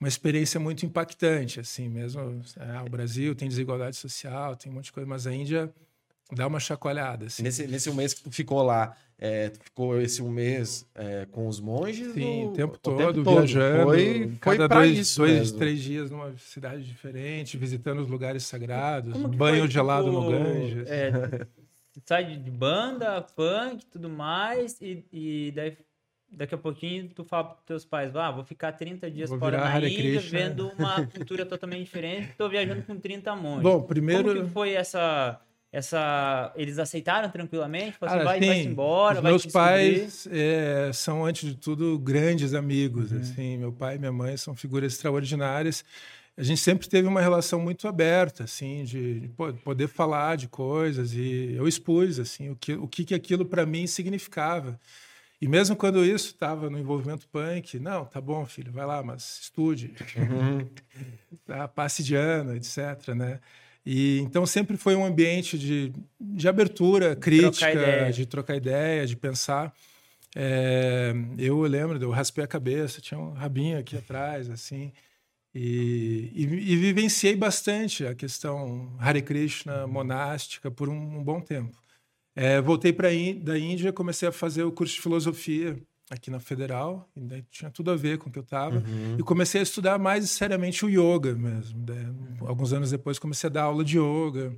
uma 0.00 0.08
experiência 0.08 0.60
muito 0.60 0.84
impactante, 0.84 1.60
assim, 1.60 1.88
mesmo. 1.88 2.42
É, 2.58 2.82
o 2.82 2.90
Brasil 2.90 3.34
tem 3.34 3.48
desigualdade 3.48 3.96
social, 3.96 4.54
tem 4.54 4.70
um 4.70 4.74
monte 4.74 4.86
de 4.86 4.92
coisa, 4.92 5.08
mas 5.08 5.26
a 5.26 5.32
Índia 5.32 5.72
dá 6.32 6.46
uma 6.46 6.60
chacoalhada. 6.60 7.26
Assim. 7.26 7.42
Nesse, 7.42 7.66
nesse 7.66 7.88
um 7.88 7.94
mês 7.94 8.12
que 8.12 8.22
tu 8.22 8.30
ficou 8.30 8.62
lá, 8.62 8.94
é, 9.18 9.50
ficou 9.60 9.98
esse 10.00 10.22
um 10.22 10.30
mês 10.30 10.86
é, 10.94 11.26
com 11.26 11.48
os 11.48 11.60
monges? 11.60 12.12
Sim, 12.12 12.48
o 12.48 12.52
tempo 12.52 12.78
todo, 12.78 12.94
o 12.94 12.98
tempo 12.98 13.24
todo. 13.24 13.36
viajando. 13.36 13.84
Foi, 13.84 14.38
foi 14.42 14.58
cada 14.58 14.74
dois, 14.74 14.98
isso 14.98 15.20
dois 15.20 15.32
mesmo. 15.32 15.58
três 15.58 15.80
dias 15.80 16.10
numa 16.10 16.36
cidade 16.36 16.84
diferente, 16.84 17.56
visitando 17.56 18.02
os 18.02 18.08
lugares 18.08 18.44
sagrados, 18.44 19.16
banho 19.16 19.60
foi, 19.60 19.70
gelado 19.70 20.10
tipo, 20.10 20.20
no 20.20 20.30
Ganges. 20.30 20.88
É, 20.88 21.46
sai 22.04 22.36
de 22.36 22.50
banda, 22.50 23.22
punk 23.22 23.86
tudo 23.86 24.10
mais, 24.10 24.78
e, 24.82 25.04
e 25.12 25.52
daí 25.54 25.76
daqui 26.30 26.54
a 26.54 26.58
pouquinho 26.58 27.08
tu 27.08 27.24
fala 27.24 27.44
para 27.44 27.56
teus 27.66 27.84
pais, 27.84 28.14
ah, 28.16 28.30
vou 28.30 28.44
ficar 28.44 28.72
30 28.72 29.10
dias 29.10 29.30
vou 29.30 29.38
fora 29.38 29.58
na 29.58 29.78
Índia, 29.78 30.20
Krishna. 30.20 30.38
vendo 30.38 30.68
uma 30.78 31.06
cultura 31.14 31.46
totalmente 31.46 31.84
diferente, 31.84 32.30
estou 32.30 32.48
viajando 32.48 32.82
com 32.82 32.98
30 32.98 33.34
monges. 33.36 33.62
Bom, 33.62 33.82
primeiro... 33.82 34.24
Como 34.34 34.46
que 34.46 34.52
foi 34.52 34.72
essa 34.72 35.40
essa 35.72 36.52
eles 36.56 36.78
aceitaram 36.78 37.28
tranquilamente 37.28 37.98
Falaram 37.98 38.20
assim, 38.20 38.24
vai, 38.24 38.40
vai 38.40 38.62
embora 38.62 39.20
vai 39.20 39.32
meus 39.32 39.44
pais 39.44 40.26
é, 40.30 40.90
são 40.94 41.26
antes 41.26 41.50
de 41.50 41.56
tudo 41.56 41.98
grandes 41.98 42.54
amigos 42.54 43.10
uhum. 43.10 43.18
assim 43.18 43.58
meu 43.58 43.72
pai 43.72 43.96
e 43.96 43.98
minha 43.98 44.12
mãe 44.12 44.36
são 44.36 44.54
figuras 44.54 44.92
extraordinárias 44.92 45.84
a 46.36 46.42
gente 46.42 46.60
sempre 46.60 46.88
teve 46.88 47.08
uma 47.08 47.20
relação 47.20 47.60
muito 47.60 47.88
aberta 47.88 48.44
assim 48.44 48.84
de, 48.84 49.20
de 49.20 49.28
poder 49.28 49.88
falar 49.88 50.36
de 50.36 50.48
coisas 50.48 51.12
e 51.12 51.54
eu 51.54 51.66
expus 51.66 52.20
assim 52.20 52.48
o 52.48 52.56
que 52.56 52.72
o 52.72 52.86
que 52.86 53.12
aquilo 53.12 53.44
para 53.44 53.66
mim 53.66 53.88
significava 53.88 54.78
e 55.40 55.46
mesmo 55.46 55.76
quando 55.76 56.04
isso 56.04 56.28
estava 56.28 56.70
no 56.70 56.78
envolvimento 56.78 57.28
punk, 57.28 57.78
não, 57.78 58.04
tá 58.04 58.20
bom, 58.20 58.46
filho, 58.46 58.72
vai 58.72 58.86
lá, 58.86 59.02
mas 59.02 59.40
estude, 59.42 59.92
uhum. 60.16 60.66
tá, 61.44 61.68
passe 61.68 62.02
de 62.02 62.14
ano, 62.14 62.54
etc, 62.54 63.08
né? 63.14 63.40
E 63.84 64.18
então 64.20 64.44
sempre 64.46 64.76
foi 64.76 64.96
um 64.96 65.04
ambiente 65.04 65.56
de, 65.56 65.92
de 66.20 66.48
abertura 66.48 67.14
crítica, 67.14 67.70
trocar 67.70 68.12
de 68.12 68.26
trocar 68.26 68.56
ideia, 68.56 69.06
de 69.06 69.14
pensar. 69.14 69.72
É, 70.34 71.14
eu 71.38 71.60
lembro, 71.62 72.02
eu 72.02 72.10
raspei 72.10 72.42
a 72.42 72.48
cabeça, 72.48 73.00
tinha 73.00 73.18
um 73.18 73.32
rabinho 73.32 73.78
aqui 73.78 73.96
atrás, 73.96 74.50
assim, 74.50 74.92
e, 75.54 76.30
e, 76.34 76.42
e 76.42 76.76
vivenciei 76.76 77.36
bastante 77.36 78.04
a 78.06 78.14
questão 78.14 78.94
Hare 78.98 79.22
Krishna 79.22 79.86
monástica 79.86 80.70
por 80.70 80.88
um, 80.88 81.18
um 81.18 81.22
bom 81.22 81.40
tempo. 81.40 81.78
É, 82.36 82.60
voltei 82.60 82.92
para 82.92 83.08
da 83.40 83.58
Índia, 83.58 83.90
comecei 83.94 84.28
a 84.28 84.32
fazer 84.32 84.62
o 84.62 84.70
curso 84.70 84.94
de 84.94 85.00
filosofia 85.00 85.76
aqui 86.10 86.30
na 86.30 86.38
Federal, 86.38 87.08
e 87.16 87.42
tinha 87.50 87.70
tudo 87.70 87.90
a 87.90 87.96
ver 87.96 88.18
com 88.18 88.28
o 88.28 88.32
que 88.32 88.38
eu 88.38 88.42
estava. 88.42 88.76
Uhum. 88.76 89.16
E 89.18 89.22
comecei 89.22 89.60
a 89.60 89.62
estudar 89.62 89.98
mais 89.98 90.30
seriamente 90.30 90.84
o 90.84 90.88
yoga 90.88 91.34
mesmo. 91.34 91.84
Né? 91.84 92.14
Alguns 92.42 92.72
anos 92.72 92.90
depois 92.90 93.18
comecei 93.18 93.48
a 93.48 93.52
dar 93.52 93.62
aula 93.64 93.82
de 93.82 93.98
yoga, 93.98 94.54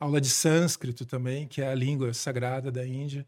aula 0.00 0.20
de 0.20 0.28
sânscrito 0.28 1.04
também, 1.04 1.46
que 1.46 1.60
é 1.60 1.68
a 1.68 1.74
língua 1.74 2.12
sagrada 2.14 2.72
da 2.72 2.84
Índia. 2.84 3.26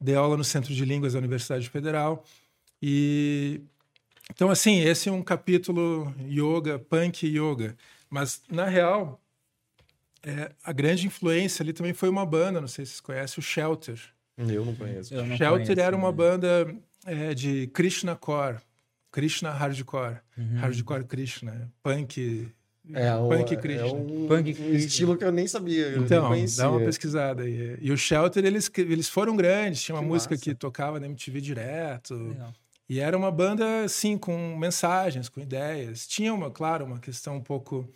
Dei 0.00 0.14
aula 0.14 0.36
no 0.36 0.44
Centro 0.44 0.74
de 0.74 0.84
Línguas 0.84 1.12
da 1.12 1.18
Universidade 1.18 1.68
Federal. 1.68 2.24
E 2.82 3.60
então 4.30 4.50
assim, 4.50 4.80
esse 4.80 5.08
é 5.08 5.12
um 5.12 5.22
capítulo 5.22 6.12
yoga, 6.26 6.78
punk 6.78 7.26
yoga, 7.26 7.76
mas 8.10 8.42
na 8.50 8.64
real 8.64 9.20
é, 10.24 10.52
a 10.64 10.72
grande 10.72 11.06
influência 11.06 11.62
ali 11.62 11.72
também 11.72 11.92
foi 11.92 12.08
uma 12.08 12.24
banda, 12.24 12.60
não 12.60 12.68
sei 12.68 12.84
se 12.84 12.92
vocês 12.92 13.00
conhecem, 13.00 13.38
o 13.38 13.42
Shelter. 13.42 14.00
Eu 14.36 14.64
não 14.64 14.74
conheço. 14.74 15.14
Eu 15.14 15.24
não 15.24 15.36
Shelter 15.36 15.66
conheço, 15.66 15.80
era 15.80 15.96
uma 15.96 16.10
né? 16.10 16.16
banda 16.16 16.74
é 17.06 17.34
de 17.34 17.66
Krishna 17.68 18.16
Core, 18.16 18.58
Krishna 19.12 19.50
Hardcore, 19.50 20.16
uhum. 20.36 20.56
Hardcore 20.56 21.04
Krishna, 21.04 21.70
punk. 21.82 22.48
É, 22.92 23.10
punk 23.12 23.56
Krishna. 23.58 23.86
É 23.86 23.92
um 23.92 24.26
punk 24.26 24.50
estilo 24.50 25.16
que 25.16 25.24
eu 25.24 25.32
nem 25.32 25.46
sabia. 25.46 25.96
Então, 25.96 26.30
dá 26.56 26.70
uma 26.70 26.80
pesquisada 26.80 27.42
aí. 27.42 27.78
E 27.80 27.92
o 27.92 27.96
Shelter, 27.96 28.44
eles, 28.44 28.70
eles 28.76 29.08
foram 29.08 29.36
grandes, 29.36 29.82
tinha 29.82 29.94
uma 29.94 30.02
que 30.02 30.08
música 30.08 30.34
massa. 30.34 30.44
que 30.44 30.54
tocava 30.54 30.98
na 30.98 31.06
MTV 31.06 31.40
direto. 31.40 32.14
Legal. 32.14 32.52
E 32.88 33.00
era 33.00 33.16
uma 33.16 33.30
banda, 33.30 33.84
assim, 33.84 34.18
com 34.18 34.56
mensagens, 34.56 35.28
com 35.28 35.40
ideias. 35.40 36.06
Tinha, 36.06 36.34
uma, 36.34 36.50
claro, 36.50 36.84
uma 36.84 36.98
questão 36.98 37.36
um 37.36 37.40
pouco 37.40 37.88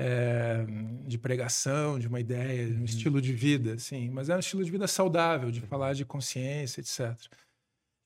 é, 0.00 0.64
de 1.08 1.18
pregação, 1.18 1.98
de 1.98 2.06
uma 2.06 2.20
ideia, 2.20 2.66
de 2.66 2.74
um 2.74 2.78
uhum. 2.78 2.84
estilo 2.84 3.20
de 3.20 3.32
vida, 3.32 3.74
assim. 3.74 4.08
Mas 4.10 4.28
era 4.28 4.36
um 4.36 4.40
estilo 4.40 4.64
de 4.64 4.70
vida 4.70 4.86
saudável, 4.86 5.50
de 5.50 5.60
falar 5.60 5.92
de 5.92 6.04
consciência, 6.04 6.80
etc. 6.80 7.16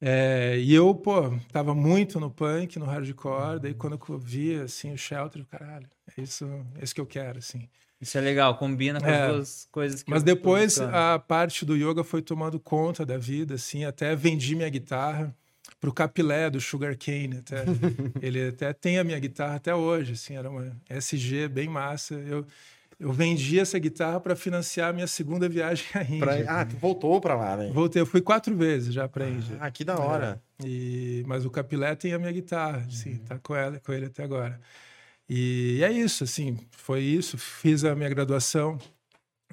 É, 0.01 0.57
e 0.59 0.75
eu, 0.75 0.95
pô, 0.95 1.39
tava 1.53 1.75
muito 1.75 2.19
no 2.19 2.31
punk, 2.31 2.79
no 2.79 2.87
hardcore, 2.87 3.61
daí 3.61 3.75
quando 3.75 4.01
eu 4.09 4.19
via, 4.19 4.65
assim, 4.65 4.91
o 4.91 4.97
Shelter, 4.97 5.45
caralho, 5.45 5.87
é 6.17 6.23
isso, 6.23 6.47
é 6.77 6.83
isso 6.83 6.95
que 6.95 7.01
eu 7.01 7.07
quero, 7.07 7.39
assim. 7.39 7.69
Isso 8.01 8.17
é 8.17 8.21
legal, 8.23 8.57
combina 8.57 8.99
com 8.99 9.07
é, 9.07 9.23
as 9.23 9.33
duas 9.33 9.69
coisas 9.71 10.03
que 10.03 10.11
Mas 10.11 10.23
depois 10.23 10.81
a 10.81 11.19
parte 11.19 11.65
do 11.65 11.77
yoga 11.77 12.03
foi 12.03 12.23
tomando 12.23 12.59
conta 12.59 13.05
da 13.05 13.19
vida, 13.19 13.55
assim, 13.55 13.85
até 13.85 14.17
vendi 14.17 14.57
minha 14.57 14.69
guitarra 14.71 15.37
pro 15.83 15.93
Capilé 15.93 16.49
do 16.49 16.61
Sugar 16.61 16.97
Cane 16.97 17.39
até. 17.39 17.65
ele 18.23 18.49
até 18.49 18.73
tem 18.73 19.01
a 19.01 19.05
minha 19.05 19.19
guitarra 19.19 19.57
até 19.57 19.75
hoje, 19.75 20.13
assim, 20.13 20.37
era 20.37 20.49
uma 20.49 20.71
SG 20.89 21.49
bem 21.49 21.69
massa. 21.69 22.15
Eu 22.15 22.47
eu 23.01 23.13
vendi 23.13 23.59
essa 23.59 23.77
guitarra 23.81 24.21
para 24.21 24.37
financiar 24.37 24.91
a 24.91 24.93
minha 24.93 25.09
segunda 25.09 25.49
viagem 25.49 25.85
à 25.93 26.05
Índia. 26.05 26.19
Pra... 26.21 26.61
Ah, 26.61 26.65
tu 26.65 26.77
voltou 26.77 27.21
para 27.21 27.35
lá, 27.35 27.57
né? 27.57 27.69
Voltei, 27.75 28.01
eu 28.01 28.07
fui 28.07 28.21
quatro 28.21 28.57
vezes 28.57 28.95
já 28.95 29.09
para 29.09 29.25
a 29.25 29.29
Índia. 29.29 29.57
Ah, 29.59 29.69
que 29.73 29.83
da 29.83 29.99
hora. 29.99 30.41
É, 30.63 30.65
e... 30.65 31.25
Mas 31.27 31.45
o 31.45 31.51
Capilé 31.51 31.97
tem 31.97 32.13
a 32.13 32.19
minha 32.19 32.31
guitarra, 32.31 32.79
uhum. 32.79 32.91
sim, 32.93 33.17
tá 33.17 33.41
com, 33.41 33.57
ela, 33.57 33.81
com 33.81 33.93
ele 33.93 34.07
até 34.07 34.23
agora. 34.23 34.61
E 35.29 35.81
é 35.83 35.91
isso, 35.91 36.23
assim, 36.23 36.57
foi 36.71 37.01
isso. 37.01 37.37
Fiz 37.37 37.85
a 37.85 37.93
minha 37.97 38.09
graduação, 38.09 38.79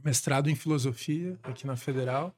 mestrado 0.03 0.47
em 0.47 0.53
filosofia 0.53 1.35
aqui 1.41 1.65
na 1.65 1.75
Federal. 1.75 2.35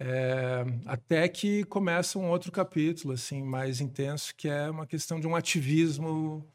É, 0.00 0.64
até 0.86 1.28
que 1.28 1.64
começa 1.64 2.18
um 2.18 2.30
outro 2.30 2.52
capítulo, 2.52 3.14
assim, 3.14 3.42
mais 3.42 3.80
intenso, 3.80 4.34
que 4.34 4.48
é 4.48 4.70
uma 4.70 4.86
questão 4.86 5.18
de 5.18 5.26
um 5.26 5.34
ativismo 5.34 6.46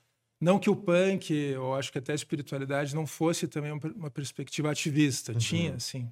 não 0.44 0.60
que 0.60 0.70
o 0.70 0.76
punk, 0.76 1.56
ou 1.56 1.74
acho 1.74 1.90
que 1.90 1.98
até 1.98 2.12
a 2.12 2.16
espiritualidade, 2.16 2.94
não 2.94 3.08
fosse 3.08 3.48
também 3.48 3.72
uma 3.72 4.12
perspectiva 4.12 4.70
ativista. 4.70 5.32
Uhum. 5.32 5.38
Tinha, 5.38 5.76
assim, 5.76 6.12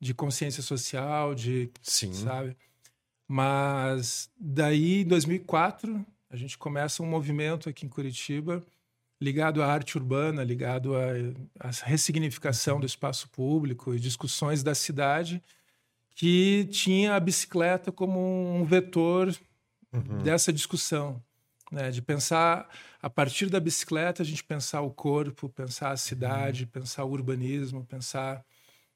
de 0.00 0.14
consciência 0.14 0.62
social, 0.62 1.34
de. 1.34 1.70
Sim. 1.82 2.12
Sabe? 2.12 2.56
Mas 3.26 4.30
daí, 4.38 5.00
em 5.00 5.04
2004, 5.06 6.06
a 6.30 6.36
gente 6.36 6.56
começa 6.56 7.02
um 7.02 7.06
movimento 7.06 7.68
aqui 7.68 7.84
em 7.84 7.88
Curitiba 7.88 8.64
ligado 9.20 9.62
à 9.62 9.66
arte 9.66 9.96
urbana, 9.96 10.44
ligado 10.44 10.94
à, 10.94 11.06
à 11.58 11.70
ressignificação 11.84 12.78
do 12.78 12.86
espaço 12.86 13.28
público 13.30 13.94
e 13.94 13.98
discussões 13.98 14.62
da 14.62 14.74
cidade, 14.74 15.42
que 16.14 16.66
tinha 16.70 17.16
a 17.16 17.20
bicicleta 17.20 17.90
como 17.90 18.20
um 18.20 18.64
vetor 18.64 19.34
uhum. 19.92 20.22
dessa 20.22 20.52
discussão 20.52 21.22
né? 21.70 21.90
de 21.90 22.00
pensar 22.00 22.68
a 23.02 23.10
partir 23.10 23.50
da 23.50 23.58
bicicleta 23.58 24.22
a 24.22 24.26
gente 24.26 24.44
pensar 24.44 24.80
o 24.80 24.90
corpo, 24.90 25.48
pensar 25.48 25.90
a 25.90 25.96
cidade, 25.96 26.64
uhum. 26.64 26.70
pensar 26.70 27.04
o 27.04 27.10
urbanismo, 27.10 27.84
pensar 27.84 28.44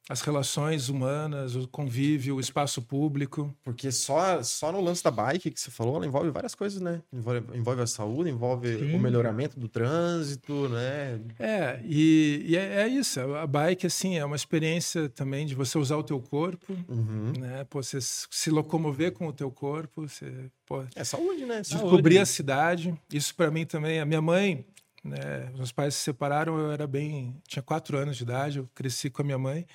as 0.08 0.22
relações 0.22 0.88
humanas, 0.88 1.54
o 1.54 1.68
convívio, 1.68 2.36
o 2.36 2.40
espaço 2.40 2.80
público. 2.80 3.54
Porque 3.62 3.92
só, 3.92 4.42
só 4.42 4.72
no 4.72 4.80
lance 4.80 5.04
da 5.04 5.10
bike 5.10 5.50
que 5.50 5.60
você 5.60 5.70
falou, 5.70 5.96
ela 5.96 6.06
envolve 6.06 6.30
várias 6.30 6.54
coisas, 6.54 6.80
né? 6.80 7.02
Envolve, 7.12 7.44
envolve 7.54 7.82
a 7.82 7.86
saúde, 7.86 8.30
envolve 8.30 8.78
Sim. 8.78 8.94
o 8.94 8.98
melhoramento 8.98 9.60
do 9.60 9.68
trânsito, 9.68 10.68
né? 10.70 11.20
É, 11.38 11.80
e, 11.84 12.42
e 12.48 12.56
é, 12.56 12.82
é, 12.82 12.88
isso. 12.88 13.20
A 13.34 13.46
bike, 13.46 13.86
assim, 13.86 14.16
é 14.16 14.24
uma 14.24 14.36
experiência 14.36 15.10
também 15.10 15.44
de 15.44 15.54
você 15.54 15.76
usar 15.76 15.96
o 15.96 16.02
teu 16.02 16.18
corpo, 16.20 16.72
uhum. 16.88 17.32
né? 17.38 17.64
Pô, 17.68 17.82
você 17.82 17.98
se 18.00 18.50
locomover 18.50 19.12
com 19.12 19.26
o 19.28 19.32
teu 19.32 19.50
corpo, 19.50 20.08
você... 20.08 20.50
Pô, 20.64 20.84
é 20.96 21.04
saúde, 21.04 21.44
né? 21.44 21.60
Descobrir 21.60 22.14
saúde. 22.14 22.18
a 22.18 22.26
cidade. 22.26 22.94
Isso 23.12 23.34
para 23.34 23.50
mim 23.50 23.66
também. 23.66 24.00
A 24.00 24.06
minha 24.06 24.22
mãe, 24.22 24.64
né? 25.04 25.50
Meus 25.54 25.72
pais 25.72 25.94
se 25.94 26.00
separaram, 26.00 26.58
eu 26.58 26.70
era 26.70 26.86
bem. 26.86 27.36
tinha 27.46 27.62
quatro 27.62 27.96
anos 27.96 28.16
de 28.16 28.22
idade, 28.22 28.58
eu 28.58 28.68
cresci 28.74 29.10
com 29.10 29.22
a 29.22 29.24
minha 29.24 29.38
mãe, 29.38 29.66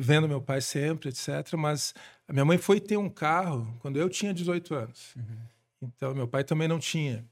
vendo 0.00 0.26
meu 0.26 0.40
pai 0.40 0.60
sempre, 0.60 1.10
etc. 1.10 1.54
Mas 1.58 1.94
a 2.26 2.32
minha 2.32 2.44
mãe 2.44 2.56
foi 2.56 2.80
ter 2.80 2.96
um 2.96 3.08
carro 3.08 3.76
quando 3.80 3.98
eu 3.98 4.08
tinha 4.08 4.32
18 4.32 4.74
anos. 4.74 5.14
Uhum. 5.14 5.24
Então, 5.82 6.14
meu 6.14 6.26
pai 6.26 6.42
também 6.42 6.66
não 6.66 6.78
tinha. 6.78 7.24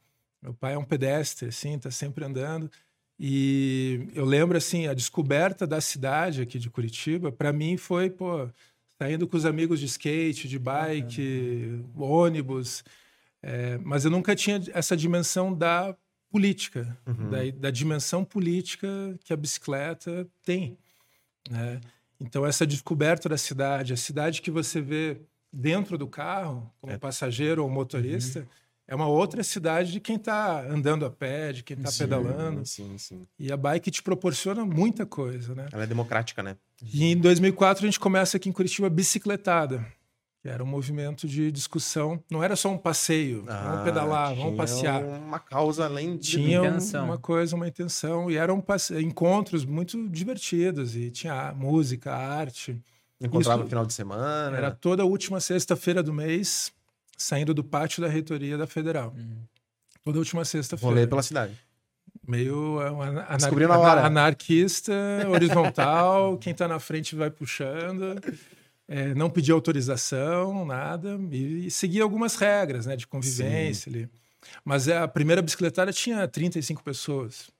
Meu 0.42 0.54
pai 0.54 0.74
é 0.74 0.78
um 0.78 0.84
pedestre, 0.84 1.48
assim, 1.48 1.78
tá 1.78 1.90
sempre 1.90 2.24
andando. 2.24 2.70
E 3.18 4.08
eu 4.14 4.24
lembro, 4.24 4.56
assim, 4.56 4.86
a 4.86 4.94
descoberta 4.94 5.66
da 5.66 5.80
cidade 5.80 6.42
aqui 6.42 6.58
de 6.58 6.70
Curitiba, 6.70 7.32
para 7.32 7.52
mim 7.52 7.76
foi, 7.76 8.08
pô, 8.08 8.48
saindo 9.00 9.26
com 9.26 9.36
os 9.36 9.44
amigos 9.44 9.80
de 9.80 9.86
skate, 9.86 10.46
de 10.46 10.58
bike, 10.58 11.82
uhum. 11.96 12.02
ônibus. 12.02 12.84
É, 13.42 13.78
mas 13.78 14.04
eu 14.04 14.10
nunca 14.10 14.36
tinha 14.36 14.60
essa 14.72 14.96
dimensão 14.96 15.52
da 15.54 15.96
política, 16.30 16.96
uhum. 17.06 17.30
da, 17.30 17.38
da, 17.56 17.70
dimensão 17.70 18.24
política 18.24 18.88
que 19.24 19.32
a 19.32 19.36
bicicleta 19.36 20.26
tem. 20.44 20.76
Né? 21.50 21.80
Então, 22.20 22.44
essa 22.44 22.66
descoberta 22.66 23.28
da 23.28 23.38
cidade, 23.38 23.92
a 23.92 23.96
cidade 23.96 24.42
que 24.42 24.50
você 24.50 24.80
vê 24.80 25.20
dentro 25.52 25.96
do 25.96 26.06
carro, 26.06 26.70
como 26.80 26.92
é. 26.92 26.98
passageiro 26.98 27.62
ou 27.62 27.70
motorista, 27.70 28.40
uhum. 28.40 28.46
é 28.88 28.94
uma 28.94 29.06
outra 29.06 29.42
cidade 29.44 29.92
de 29.92 30.00
quem 30.00 30.16
está 30.16 30.62
andando 30.62 31.06
a 31.06 31.10
pé, 31.10 31.52
de 31.52 31.62
quem 31.62 31.76
está 31.76 31.90
pedalando. 31.92 32.66
Sim, 32.66 32.98
sim. 32.98 33.26
E 33.38 33.52
a 33.52 33.56
bike 33.56 33.90
te 33.90 34.02
proporciona 34.02 34.64
muita 34.64 35.06
coisa, 35.06 35.54
né? 35.54 35.68
Ela 35.72 35.84
é 35.84 35.86
democrática, 35.86 36.42
né? 36.42 36.56
E 36.82 37.04
em 37.04 37.16
2004 37.16 37.84
a 37.84 37.86
gente 37.86 38.00
começa 38.00 38.36
aqui 38.36 38.48
em 38.48 38.52
Curitiba 38.52 38.90
bicicletada 38.90 39.86
que 40.40 40.48
era 40.48 40.62
um 40.62 40.66
movimento 40.66 41.26
de 41.26 41.50
discussão. 41.50 42.22
Não 42.30 42.42
era 42.42 42.54
só 42.54 42.70
um 42.70 42.78
passeio, 42.78 43.44
ah, 43.48 43.70
vamos 43.70 43.84
pedalar, 43.84 44.34
vamos 44.34 44.56
passear. 44.56 45.02
uma 45.02 45.38
causa 45.38 45.84
além 45.84 46.16
de 46.16 46.30
tinha 46.30 46.58
intenção. 46.58 47.04
uma 47.04 47.18
coisa, 47.18 47.56
uma 47.56 47.66
intenção. 47.66 48.30
E 48.30 48.36
eram 48.36 48.64
encontros 49.00 49.64
muito 49.64 50.08
divertidos. 50.08 50.94
E 50.94 51.10
tinha 51.10 51.52
música, 51.52 52.14
arte. 52.14 52.80
Encontrava 53.20 53.64
no 53.64 53.68
final 53.68 53.84
de 53.84 53.92
semana. 53.92 54.56
Era 54.56 54.70
toda 54.70 55.02
a 55.02 55.06
última 55.06 55.40
sexta-feira 55.40 56.02
do 56.02 56.12
mês, 56.12 56.72
saindo 57.16 57.52
do 57.52 57.64
pátio 57.64 58.00
da 58.00 58.08
reitoria 58.08 58.56
da 58.56 58.66
Federal. 58.66 59.12
Uhum. 59.16 59.42
Toda 60.04 60.18
a 60.18 60.20
última 60.20 60.44
sexta-feira. 60.44 60.94
Rolê 60.94 61.06
pela 61.06 61.22
cidade. 61.22 61.58
Meio 62.26 62.80
é, 62.80 62.88
anar 62.88 64.04
anarquista, 64.04 64.92
horizontal, 65.28 66.36
quem 66.38 66.52
está 66.52 66.68
na 66.68 66.78
frente 66.78 67.16
vai 67.16 67.30
puxando 67.30 68.20
é, 68.88 69.14
não 69.14 69.28
pedir 69.28 69.52
autorização, 69.52 70.64
nada, 70.64 71.20
e, 71.30 71.66
e 71.66 71.70
seguir 71.70 72.00
algumas 72.00 72.34
regras 72.36 72.86
né, 72.86 72.96
de 72.96 73.06
convivência 73.06 73.90
ali. 73.90 74.08
Mas 74.64 74.88
é, 74.88 74.98
a 74.98 75.06
primeira 75.06 75.42
bicicletária 75.42 75.92
tinha 75.92 76.26
35 76.26 76.82
pessoas. 76.82 77.50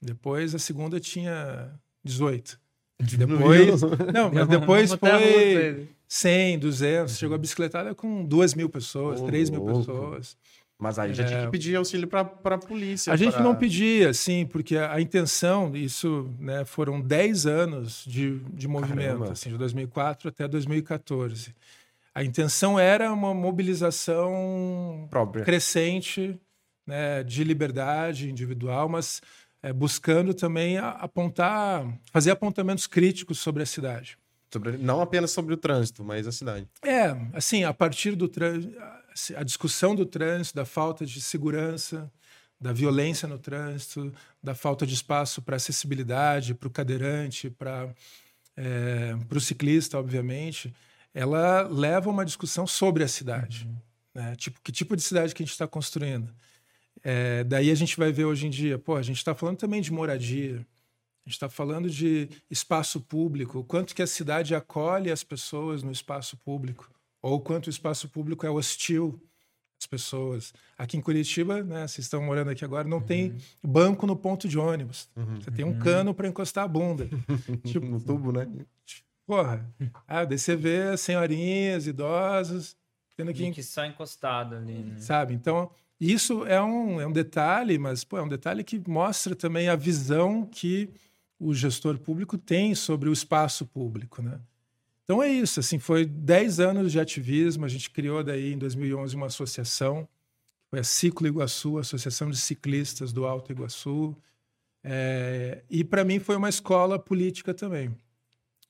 Depois 0.00 0.54
a 0.54 0.58
segunda 0.58 0.98
tinha 0.98 1.70
18. 2.02 2.58
Depois. 3.00 3.82
Não, 4.12 4.30
mas 4.32 4.48
depois 4.48 4.92
foi 4.94 5.88
100, 6.08 6.58
200. 6.58 7.18
Chegou 7.18 7.34
a 7.34 7.38
bicicletária 7.38 7.94
com 7.94 8.24
2 8.24 8.54
mil 8.54 8.68
pessoas, 8.68 9.20
oh, 9.20 9.26
3 9.26 9.50
mil 9.50 9.64
pessoas. 9.64 10.36
Mas 10.82 10.98
aí 10.98 11.14
já 11.14 11.22
é... 11.22 11.26
tinha 11.26 11.44
que 11.44 11.50
pedir 11.52 11.76
auxílio 11.76 12.08
para 12.08 12.22
a 12.22 12.58
polícia. 12.58 13.12
A 13.12 13.16
gente 13.16 13.34
pra... 13.34 13.42
não 13.42 13.54
pedia, 13.54 14.12
sim, 14.12 14.44
porque 14.44 14.76
a, 14.76 14.94
a, 14.94 15.00
intenção, 15.00 15.76
isso 15.76 16.28
né, 16.40 16.64
foram 16.64 17.00
10 17.00 17.46
anos 17.46 18.04
de, 18.04 18.40
de 18.52 18.66
movimento, 18.66 19.30
assim, 19.30 19.50
de 19.50 19.56
2004 19.58 20.28
até 20.28 20.48
2014. 20.48 21.54
A 22.12 22.24
intenção 22.24 22.80
era 22.80 23.12
uma 23.12 23.32
mobilização 23.32 25.06
Própria. 25.08 25.44
crescente 25.44 26.36
né, 26.84 27.22
de 27.22 27.44
liberdade 27.44 28.28
individual, 28.28 28.88
mas 28.88 29.22
é, 29.62 29.72
buscando 29.72 30.34
também 30.34 30.78
apontar, 30.78 31.86
fazer 32.10 32.32
apontamentos 32.32 32.88
críticos 32.88 33.38
sobre 33.38 33.62
a 33.62 33.66
cidade. 33.66 34.18
Sobre, 34.52 34.76
não 34.78 35.00
apenas 35.00 35.30
sobre 35.30 35.54
o 35.54 35.56
trânsito, 35.56 36.02
mas 36.02 36.26
a 36.26 36.32
cidade. 36.32 36.68
É, 36.84 37.16
assim, 37.32 37.62
a 37.62 37.72
partir 37.72 38.16
do 38.16 38.26
trânsito 38.26 38.76
a 39.36 39.42
discussão 39.42 39.94
do 39.94 40.06
trânsito, 40.06 40.56
da 40.56 40.64
falta 40.64 41.04
de 41.04 41.20
segurança, 41.20 42.10
da 42.60 42.72
violência 42.72 43.26
no 43.26 43.38
trânsito, 43.38 44.12
da 44.42 44.54
falta 44.54 44.86
de 44.86 44.94
espaço 44.94 45.42
para 45.42 45.56
acessibilidade, 45.56 46.54
para 46.54 46.68
o 46.68 46.70
cadeirante, 46.70 47.50
para 47.50 47.92
é, 48.56 49.16
o 49.28 49.40
ciclista, 49.40 49.98
obviamente, 49.98 50.72
ela 51.12 51.62
leva 51.62 52.08
uma 52.08 52.24
discussão 52.24 52.66
sobre 52.66 53.02
a 53.02 53.08
cidade. 53.08 53.66
Uhum. 53.66 53.76
Né? 54.14 54.36
Tipo, 54.36 54.60
que 54.62 54.70
tipo 54.70 54.94
de 54.94 55.02
cidade 55.02 55.34
que 55.34 55.42
a 55.42 55.44
gente 55.44 55.52
está 55.52 55.66
construindo? 55.66 56.32
É, 57.02 57.42
daí 57.44 57.70
a 57.70 57.74
gente 57.74 57.96
vai 57.96 58.12
ver 58.12 58.26
hoje 58.26 58.46
em 58.46 58.50
dia, 58.50 58.78
pô, 58.78 58.94
a 58.96 59.02
gente 59.02 59.16
está 59.16 59.34
falando 59.34 59.56
também 59.56 59.80
de 59.80 59.92
moradia, 59.92 60.54
a 60.54 61.28
gente 61.28 61.34
está 61.34 61.48
falando 61.48 61.90
de 61.90 62.28
espaço 62.48 63.00
público, 63.00 63.64
quanto 63.64 63.94
que 63.94 64.02
a 64.02 64.06
cidade 64.06 64.54
acolhe 64.54 65.10
as 65.10 65.24
pessoas 65.24 65.82
no 65.82 65.90
espaço 65.90 66.36
público 66.36 66.88
ou 67.22 67.40
quanto 67.40 67.68
o 67.68 67.70
espaço 67.70 68.08
público 68.08 68.44
é 68.44 68.50
hostil 68.50 69.18
às 69.80 69.86
pessoas. 69.86 70.52
Aqui 70.76 70.96
em 70.96 71.00
Curitiba, 71.00 71.62
né, 71.62 71.86
vocês 71.86 72.04
estão 72.06 72.22
morando 72.22 72.50
aqui 72.50 72.64
agora, 72.64 72.86
não 72.86 72.98
uhum. 72.98 73.04
tem 73.04 73.36
banco 73.62 74.06
no 74.06 74.16
ponto 74.16 74.48
de 74.48 74.58
ônibus. 74.58 75.08
Uhum. 75.16 75.40
Você 75.40 75.50
tem 75.50 75.64
um 75.64 75.68
uhum. 75.68 75.78
cano 75.78 76.12
para 76.12 76.28
encostar 76.28 76.64
a 76.64 76.68
bunda. 76.68 77.08
tipo, 77.64 77.86
no 77.86 78.00
tubo, 78.00 78.32
né? 78.32 78.48
Porra. 79.24 79.64
Ah, 80.06 80.24
daí 80.24 80.36
você 80.36 80.56
vê 80.56 80.96
senhorinhas, 80.96 81.86
idosos, 81.86 82.76
tendo 83.16 83.32
que... 83.32 83.50
que 83.52 83.62
só 83.62 83.84
encostado 83.86 84.56
ali, 84.56 84.74
né? 84.74 84.98
Sabe? 84.98 85.32
Então, 85.32 85.70
isso 86.00 86.44
é 86.46 86.60
um, 86.60 87.00
é 87.00 87.06
um 87.06 87.12
detalhe, 87.12 87.78
mas 87.78 88.02
pô, 88.02 88.18
é 88.18 88.22
um 88.22 88.28
detalhe 88.28 88.64
que 88.64 88.82
mostra 88.88 89.36
também 89.36 89.68
a 89.68 89.76
visão 89.76 90.44
que 90.44 90.90
o 91.38 91.54
gestor 91.54 91.98
público 91.98 92.36
tem 92.36 92.74
sobre 92.74 93.08
o 93.08 93.12
espaço 93.12 93.66
público, 93.66 94.20
né? 94.20 94.40
Então 95.04 95.22
é 95.22 95.28
isso, 95.28 95.60
assim, 95.60 95.78
foi 95.78 96.04
10 96.06 96.60
anos 96.60 96.92
de 96.92 97.00
ativismo, 97.00 97.64
a 97.64 97.68
gente 97.68 97.90
criou 97.90 98.22
daí 98.22 98.52
em 98.52 98.58
2011 98.58 99.16
uma 99.16 99.26
associação, 99.26 100.08
foi 100.70 100.78
a 100.78 100.84
Ciclo 100.84 101.26
Iguaçu, 101.26 101.78
Associação 101.78 102.30
de 102.30 102.36
Ciclistas 102.36 103.12
do 103.12 103.26
Alto 103.26 103.50
Iguaçu, 103.52 104.16
é, 104.84 105.62
e 105.68 105.84
para 105.84 106.04
mim 106.04 106.18
foi 106.18 106.36
uma 106.36 106.48
escola 106.48 106.98
política 106.98 107.52
também, 107.52 107.94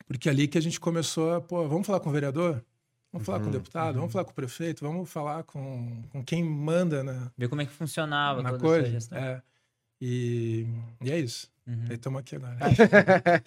porque 0.07 0.29
é 0.29 0.33
ali 0.33 0.49
que 0.49 0.59
a 0.59 0.61
gente 0.63 0.81
começou 0.81 1.35
a, 1.35 1.41
pô, 1.41 1.69
vamos 1.69 1.87
falar 1.87 2.01
com 2.01 2.09
o 2.09 2.13
vereador? 2.13 2.65
Vamos 3.13 3.27
falar 3.27 3.41
com 3.41 3.45
o 3.45 3.47
Uhum, 3.49 3.53
deputado, 3.53 3.95
vamos 3.97 4.11
falar 4.11 4.25
com 4.25 4.31
o 4.31 4.35
prefeito, 4.35 4.85
vamos 4.85 5.11
falar 5.11 5.43
com, 5.45 6.03
com 6.11 6.25
quem 6.25 6.43
manda 6.43 7.05
na, 7.05 7.31
Ver 7.37 7.47
como 7.47 7.61
é 7.61 7.67
que 7.67 7.73
funcionava 7.73 8.43
na 8.43 8.51
toda 8.53 8.63
coisa. 8.63 8.87
essa 8.87 8.91
gestão. 8.91 9.19
É. 9.19 9.43
E, 10.05 10.67
e 11.01 11.13
é 11.13 11.19
isso. 11.21 11.49
Uhum. 11.65 11.85
Aí 11.89 11.95
estamos 11.95 12.19
aqui 12.19 12.35
agora. 12.35 12.57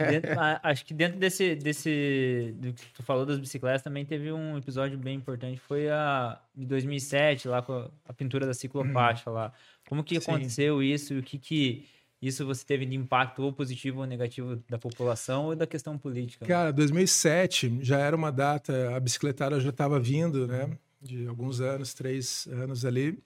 Dentro- 0.10 0.32
a- 0.40 0.60
acho 0.64 0.86
que 0.86 0.94
dentro 0.94 1.20
desse, 1.20 1.54
desse. 1.54 2.56
Do 2.58 2.72
que 2.72 2.86
tu 2.94 3.04
falou 3.04 3.26
das 3.26 3.38
bicicletas, 3.38 3.82
também 3.82 4.06
teve 4.06 4.32
um 4.32 4.58
episódio 4.58 4.98
bem 4.98 5.18
importante. 5.18 5.60
Foi 5.60 5.90
a 5.90 6.40
de 6.56 6.66
2007, 6.66 7.50
lá 7.50 7.62
com 7.62 7.74
a, 7.74 7.90
a 8.08 8.14
pintura 8.14 8.46
da 8.46 8.54
ciclofaixa 8.54 9.30
lá. 9.30 9.52
Como 9.90 10.02
que 10.02 10.20
Sim. 10.22 10.32
aconteceu 10.32 10.82
isso? 10.82 11.14
E 11.14 11.20
o 11.20 11.24
que 11.24 11.38
que 11.38 11.86
isso 12.22 12.46
você 12.46 12.64
teve 12.66 12.86
de 12.86 12.96
impacto 12.96 13.44
ou 13.44 13.52
positivo 13.52 14.00
ou 14.00 14.06
negativo 14.06 14.64
da 14.70 14.78
população 14.80 15.48
ou 15.48 15.56
da 15.58 15.68
questão 15.68 15.98
política? 15.98 16.46
né? 16.46 16.48
Cara, 16.48 16.72
2007 16.72 17.80
já 17.82 18.00
era 18.00 18.16
uma 18.16 18.32
data, 18.32 18.96
a 18.96 19.00
bicicletada 19.02 19.60
já 19.60 19.72
estava 19.72 20.00
vindo, 20.00 20.48
né? 20.48 20.70
De 21.02 21.28
alguns 21.28 21.60
anos, 21.60 21.94
três 21.94 22.48
anos 22.50 22.86
ali. 22.86 23.20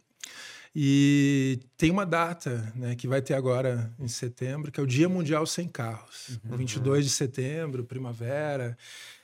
E 0.75 1.59
tem 1.77 1.89
uma 1.89 2.05
data, 2.05 2.71
né, 2.75 2.95
que 2.95 3.07
vai 3.07 3.21
ter 3.21 3.33
agora 3.33 3.91
em 3.99 4.07
setembro, 4.07 4.71
que 4.71 4.79
é 4.79 4.83
o 4.83 4.88
Dia 4.88 5.09
Mundial 5.09 5.45
Sem 5.45 5.67
Carros. 5.67 6.39
22 6.43 7.05
de 7.05 7.11
setembro, 7.11 7.83
primavera. 7.83 8.77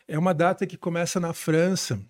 É 0.07 0.17
uma 0.17 0.33
data 0.33 0.65
que 0.65 0.77
começa 0.77 1.19
na 1.19 1.33
França, 1.33 2.01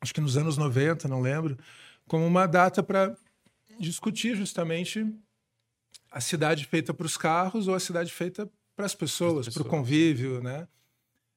acho 0.00 0.14
que 0.14 0.20
nos 0.20 0.36
anos 0.36 0.56
90, 0.56 1.08
não 1.08 1.20
lembro, 1.20 1.58
como 2.06 2.24
uma 2.26 2.46
data 2.46 2.82
para 2.82 3.16
discutir 3.78 4.36
justamente 4.36 5.06
a 6.10 6.20
cidade 6.20 6.64
feita 6.66 6.92
para 6.92 7.06
os 7.06 7.16
carros 7.16 7.68
ou 7.68 7.74
a 7.74 7.80
cidade 7.80 8.12
feita 8.12 8.48
para 8.76 8.86
as 8.86 8.94
pessoas, 8.94 9.48
para 9.48 9.62
o 9.62 9.64
convívio, 9.64 10.42
né? 10.42 10.66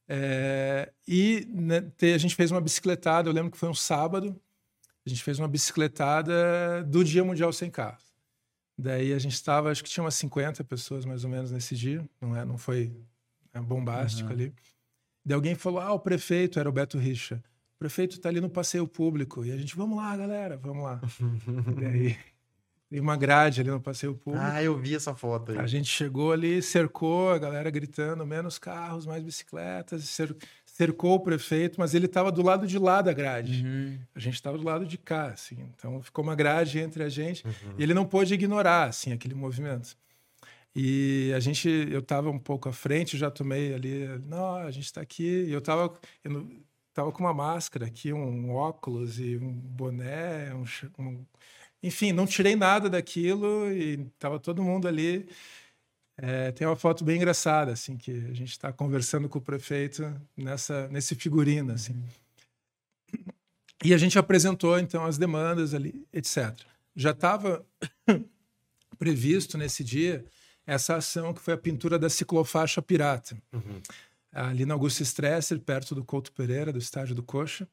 É, 0.08 0.92
e 1.08 1.48
né, 1.50 1.82
te- 1.98 2.14
a 2.14 2.18
gente 2.18 2.36
fez 2.36 2.52
uma 2.52 2.60
bicicletada, 2.62 3.30
eu 3.30 3.34
lembro 3.34 3.52
que 3.52 3.58
foi 3.58 3.70
um 3.70 3.74
sábado, 3.74 4.40
a 5.06 5.10
gente 5.10 5.24
fez 5.24 5.40
uma 5.40 5.48
bicicletada 5.48 6.84
do 6.86 7.04
Dia 7.04 7.24
Mundial 7.24 7.52
Sem 7.52 7.70
Carros. 7.70 8.14
Daí 8.78 9.14
a 9.14 9.20
gente 9.20 9.34
estava, 9.34 9.70
acho 9.70 9.84
que 9.84 9.90
tinha 9.90 10.04
umas 10.04 10.16
50 10.16 10.64
pessoas 10.64 11.06
mais 11.06 11.24
ou 11.24 11.30
menos 11.30 11.52
nesse 11.52 11.76
dia, 11.76 12.04
não, 12.20 12.36
é, 12.36 12.44
não 12.44 12.58
foi 12.58 12.92
né, 13.54 13.62
bombástico 13.62 14.30
Uhum. 14.30 14.36
ali. 14.36 14.54
Daí 15.26 15.36
alguém 15.36 15.56
falou, 15.56 15.80
ah, 15.80 15.94
o 15.94 16.00
prefeito, 16.00 16.60
era 16.60 16.68
o 16.68 16.72
Beto 16.72 16.98
Richa, 16.98 17.44
o 17.76 17.78
prefeito 17.80 18.16
está 18.18 18.30
ali 18.30 18.42
no 18.42 18.50
passeio 18.50 18.88
público. 18.88 19.46
E 19.46 19.52
a 19.52 19.58
gente, 19.58 19.76
vamos 19.76 19.98
lá, 19.98 20.16
galera, 20.18 20.58
vamos 20.58 20.84
lá. 20.84 21.00
Daí 21.80 22.18
tem 22.90 23.00
uma 23.00 23.16
grade 23.18 23.62
ali 23.62 23.70
no 23.70 23.80
passeio 23.82 24.16
público. 24.16 24.44
Ah, 24.46 24.62
eu 24.64 24.78
vi 24.78 24.96
essa 24.96 25.16
foto 25.16 25.52
aí. 25.52 25.58
A 25.58 25.68
gente 25.68 25.88
chegou 25.88 26.32
ali, 26.32 26.62
cercou 26.62 27.32
a 27.32 27.38
galera 27.38 27.70
gritando, 27.70 28.26
menos 28.26 28.58
carros, 28.60 29.06
mais 29.06 29.24
bicicletas, 29.24 30.04
cer- 30.06 30.36
cercou 30.74 31.14
o 31.14 31.20
prefeito, 31.20 31.80
mas 31.80 31.94
ele 31.94 32.08
estava 32.08 32.32
do 32.32 32.42
lado 32.42 32.66
de 32.66 32.80
lá 32.80 33.00
da 33.02 33.14
grade. 33.14 33.64
Uhum. 33.64 34.00
A 34.16 34.20
gente 34.20 34.34
estava 34.34 34.58
do 34.58 34.64
lado 34.64 34.86
de 34.88 34.98
cá, 34.98 35.28
assim. 35.28 35.56
Então 35.76 36.02
ficou 36.02 36.24
uma 36.24 36.36
grade 36.36 36.80
entre 36.80 37.04
a 37.04 37.10
gente 37.10 37.46
e 37.78 37.84
ele 37.84 37.94
não 37.94 38.06
pôde 38.06 38.34
ignorar, 38.34 38.86
assim, 38.90 39.14
aquele 39.14 39.36
movimento. 39.36 39.96
E 40.76 41.32
a 41.36 41.40
gente, 41.40 41.70
eu 41.70 42.00
estava 42.00 42.32
um 42.32 42.40
pouco 42.40 42.68
à 42.68 42.74
frente, 42.74 43.16
já 43.16 43.30
tomei 43.30 43.76
ali, 43.76 44.08
não, 44.26 44.56
a 44.56 44.72
gente 44.72 44.86
está 44.86 45.02
aqui. 45.02 45.46
E 45.48 45.52
eu 45.52 45.60
estava 45.60 45.94
eu 46.24 46.48
tava 46.92 47.12
com 47.12 47.24
uma 47.24 47.34
máscara 47.34 47.86
aqui, 47.86 48.12
um 48.12 48.52
óculos 48.52 49.20
e 49.20 49.38
um 49.38 49.52
boné, 49.54 50.52
um, 50.56 50.64
um- 50.98 51.26
enfim, 51.84 52.12
não 52.12 52.26
tirei 52.26 52.56
nada 52.56 52.90
daquilo 52.90 53.72
e 53.72 54.08
estava 54.16 54.40
todo 54.40 54.64
mundo 54.64 54.88
ali. 54.88 55.28
É, 56.18 56.52
tem 56.52 56.68
uma 56.68 56.76
foto 56.76 57.04
bem 57.04 57.18
engraçada, 57.18 57.72
assim, 57.72 57.98
que 57.98 58.12
a 58.12 58.34
gente 58.34 58.52
está 58.52 58.72
conversando 58.72 59.28
com 59.28 59.40
o 59.40 59.42
prefeito 59.42 60.04
nessa, 60.38 60.88
nesse 60.90 61.16
figurino, 61.16 61.74
assim. 61.74 61.96
E 63.84 63.94
a 63.94 63.98
gente 63.98 64.18
apresentou, 64.18 64.78
então, 64.80 65.06
as 65.06 65.18
demandas 65.18 65.74
ali, 65.74 66.06
etc. 66.14 66.56
Já 66.96 67.12
estava 67.12 67.66
previsto 68.98 69.58
nesse 69.58 69.84
dia 69.84 70.24
essa 70.66 70.96
ação 70.96 71.34
que 71.34 71.42
foi 71.42 71.54
a 71.54 71.58
pintura 71.58 72.00
da 72.00 72.10
ciclofaixa 72.10 72.82
pirata. 72.82 73.38
Ali 74.32 74.66
na 74.66 74.74
Augusto 74.74 75.04
Stresser, 75.04 75.60
perto 75.60 75.94
do 75.94 76.04
Couto 76.04 76.32
Pereira, 76.32 76.72
do 76.72 76.80
estádio 76.80 77.14
do 77.14 77.22
Coxa, 77.22 77.68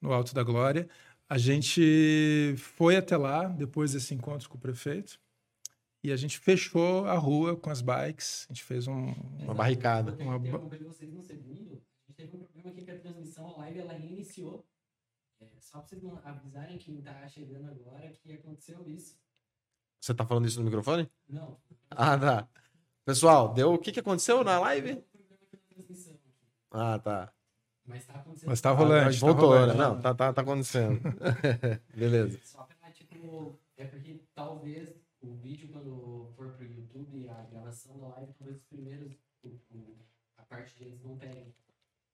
no 0.00 0.12
Alto 0.12 0.34
da 0.34 0.42
Glória. 0.42 0.88
A 1.28 1.38
gente 1.38 2.54
foi 2.58 2.96
até 2.96 3.16
lá, 3.16 3.44
depois 3.44 3.92
desse 3.92 4.12
encontro 4.12 4.48
com 4.48 4.58
o 4.58 4.60
prefeito, 4.60 5.18
e 6.02 6.10
a 6.12 6.16
gente 6.16 6.38
fechou 6.38 7.06
a 7.06 7.14
rua 7.14 7.56
com 7.56 7.70
as 7.70 7.80
bikes. 7.80 8.46
A 8.48 8.52
gente 8.52 8.64
fez 8.64 8.86
um, 8.88 9.12
Uma 9.40 9.54
barricada. 9.54 10.16
Uma 10.20 10.36
interrompendo 10.36 10.84
vocês 10.86 11.12
um 11.14 11.22
segundo. 11.22 11.82
A 12.08 12.10
gente 12.12 12.16
teve 12.16 12.36
um 12.36 12.40
problema 12.40 12.70
aqui 12.70 12.84
que 12.84 12.90
a 12.90 12.98
transmissão, 12.98 13.46
a 13.54 13.58
live, 13.58 13.78
ela 13.80 13.92
reiniciou. 13.92 14.66
É, 15.40 15.46
só 15.60 15.78
pra 15.78 15.88
vocês 15.88 16.02
não 16.02 16.20
avisarem 16.24 16.78
quem 16.78 17.00
tá 17.02 17.26
chegando 17.28 17.68
agora 17.70 18.08
que 18.10 18.32
aconteceu 18.32 18.86
isso. 18.88 19.16
Você 20.00 20.12
tá 20.14 20.26
falando 20.26 20.46
isso 20.46 20.58
no 20.58 20.64
microfone? 20.64 21.08
Não. 21.28 21.56
Ah, 21.90 22.18
tá. 22.18 22.48
Pessoal, 23.04 23.52
deu 23.52 23.72
o 23.74 23.78
que, 23.78 23.92
que 23.92 24.00
aconteceu 24.00 24.42
na 24.44 24.58
live? 24.60 25.02
Ah, 26.70 26.98
tá. 26.98 27.32
Mas 27.84 28.06
tá 28.06 28.14
acontecendo. 28.14 28.48
Mas 28.48 28.60
tá 28.60 28.70
Ah, 28.70 28.72
rolando. 28.72 29.04
mas 29.06 29.20
tá 29.20 29.26
voltou, 29.26 29.48
rolando. 29.48 29.74
né? 29.74 29.78
Não, 29.78 30.00
tá, 30.00 30.14
tá, 30.14 30.32
tá 30.32 30.42
acontecendo. 30.42 31.00
Beleza. 31.94 32.40
Só 32.44 32.62
pra, 32.64 32.90
tipo, 32.90 33.58
é 33.76 33.84
porque 33.84 34.22
talvez 34.34 34.88
o 35.22 35.34
vídeo, 35.36 35.68
quando 35.72 36.28
for 36.36 36.50
pro 36.52 36.64
YouTube, 36.66 37.28
a 37.28 37.46
gravação 37.50 37.98
da 37.98 38.08
live, 38.08 38.32
talvez 38.38 38.58
os 38.58 38.64
primeiros, 38.64 39.12
a 40.36 40.42
parte 40.42 40.76
deles 40.78 41.00
não 41.02 41.16
peguem. 41.16 41.54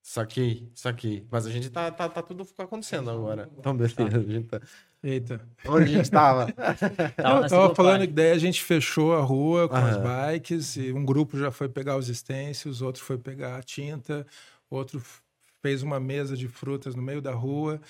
Saquei, 0.02 0.70
saquei. 0.74 1.26
Mas 1.30 1.46
a 1.46 1.50
gente 1.50 1.68
tá, 1.68 1.90
tá, 1.90 2.08
tá 2.08 2.22
tudo 2.22 2.46
acontecendo 2.56 3.10
agora. 3.10 3.48
Então, 3.58 3.76
beleza. 3.76 4.02
A 4.02 4.32
gente 4.32 4.48
tá... 4.48 4.60
Eita. 5.02 5.46
Onde 5.66 5.84
a 5.84 5.96
gente 5.98 6.10
tava? 6.10 6.50
Tava 7.14 7.44
eu 7.44 7.48
tava 7.48 7.74
falando 7.74 8.00
que 8.00 8.12
daí 8.12 8.32
a 8.32 8.38
gente 8.38 8.62
fechou 8.62 9.14
a 9.14 9.20
rua 9.20 9.68
com 9.68 9.76
as 9.76 9.96
Aham. 9.96 10.32
bikes 10.32 10.76
e 10.76 10.92
um 10.92 11.04
grupo 11.04 11.38
já 11.38 11.50
foi 11.50 11.68
pegar 11.68 11.96
os 11.96 12.08
stencils, 12.08 12.82
outro 12.82 13.04
foi 13.04 13.16
pegar 13.16 13.56
a 13.56 13.62
tinta, 13.62 14.26
outro 14.68 15.00
fez 15.62 15.82
uma 15.82 16.00
mesa 16.00 16.36
de 16.36 16.48
frutas 16.48 16.94
no 16.94 17.02
meio 17.02 17.20
da 17.20 17.32
rua 17.32 17.80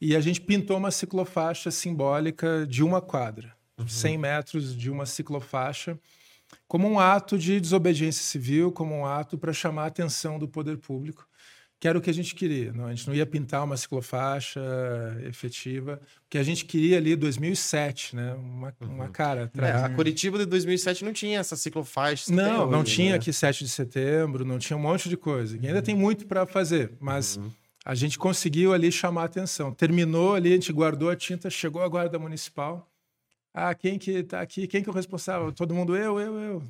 e 0.00 0.14
a 0.14 0.20
gente 0.20 0.40
pintou 0.40 0.76
uma 0.76 0.90
ciclofaixa 0.90 1.70
simbólica 1.70 2.66
de 2.66 2.84
uma 2.84 3.00
quadra, 3.00 3.56
100 3.88 4.18
metros 4.18 4.76
de 4.76 4.90
uma 4.90 5.06
ciclofaixa, 5.06 5.98
como 6.68 6.88
um 6.88 6.98
ato 6.98 7.38
de 7.38 7.60
desobediência 7.60 8.22
civil, 8.24 8.70
como 8.72 8.94
um 8.94 9.06
ato 9.06 9.38
para 9.38 9.52
chamar 9.52 9.84
a 9.84 9.86
atenção 9.86 10.38
do 10.38 10.46
poder 10.48 10.76
público, 10.78 11.26
que 11.80 11.88
era 11.88 11.98
o 11.98 12.00
que 12.00 12.10
a 12.10 12.14
gente 12.14 12.34
queria. 12.34 12.72
Não, 12.72 12.86
a 12.86 12.94
gente 12.94 13.08
não 13.08 13.14
ia 13.14 13.26
pintar 13.26 13.64
uma 13.64 13.76
ciclofaixa 13.76 14.60
efetiva, 15.28 16.00
porque 16.24 16.38
a 16.38 16.42
gente 16.42 16.64
queria 16.64 16.96
ali 16.98 17.16
2007, 17.16 18.14
né? 18.16 18.34
Uma, 18.34 18.74
uma 18.80 19.08
cara 19.08 19.40
É, 19.40 19.44
atrás. 19.44 19.82
a 19.84 19.88
Curitiba 19.90 20.38
de 20.38 20.46
2007 20.46 21.04
não 21.04 21.12
tinha 21.12 21.40
essa 21.40 21.56
ciclofaixa. 21.56 22.32
Não, 22.32 22.70
não 22.70 22.80
hoje, 22.82 22.94
tinha 22.94 23.10
né? 23.10 23.16
aqui 23.16 23.32
7 23.32 23.64
de 23.64 23.70
setembro, 23.70 24.44
não 24.44 24.58
tinha 24.58 24.76
um 24.76 24.80
monte 24.80 25.08
de 25.08 25.16
coisa. 25.16 25.58
E 25.60 25.66
ainda 25.66 25.82
tem 25.82 25.94
muito 25.94 26.26
para 26.26 26.46
fazer, 26.46 26.92
mas 27.00 27.36
Uhum. 27.36 27.50
a 27.84 27.94
gente 27.94 28.18
conseguiu 28.18 28.72
ali 28.72 28.92
chamar 28.92 29.22
a 29.22 29.24
atenção. 29.24 29.72
Terminou 29.72 30.34
ali, 30.34 30.50
a 30.50 30.54
gente 30.54 30.72
guardou 30.72 31.10
a 31.10 31.16
tinta, 31.16 31.50
chegou 31.50 31.82
a 31.82 31.88
guarda 31.88 32.18
municipal. 32.18 32.88
Ah, 33.54 33.74
quem 33.74 33.98
que 33.98 34.22
tá 34.22 34.40
aqui? 34.40 34.66
Quem 34.66 34.82
que 34.82 34.88
é 34.88 34.92
o 34.92 34.94
responsável? 34.94 35.52
Todo 35.52 35.74
mundo, 35.74 35.94
eu, 35.96 36.18
eu, 36.18 36.38
eu. 36.38 36.62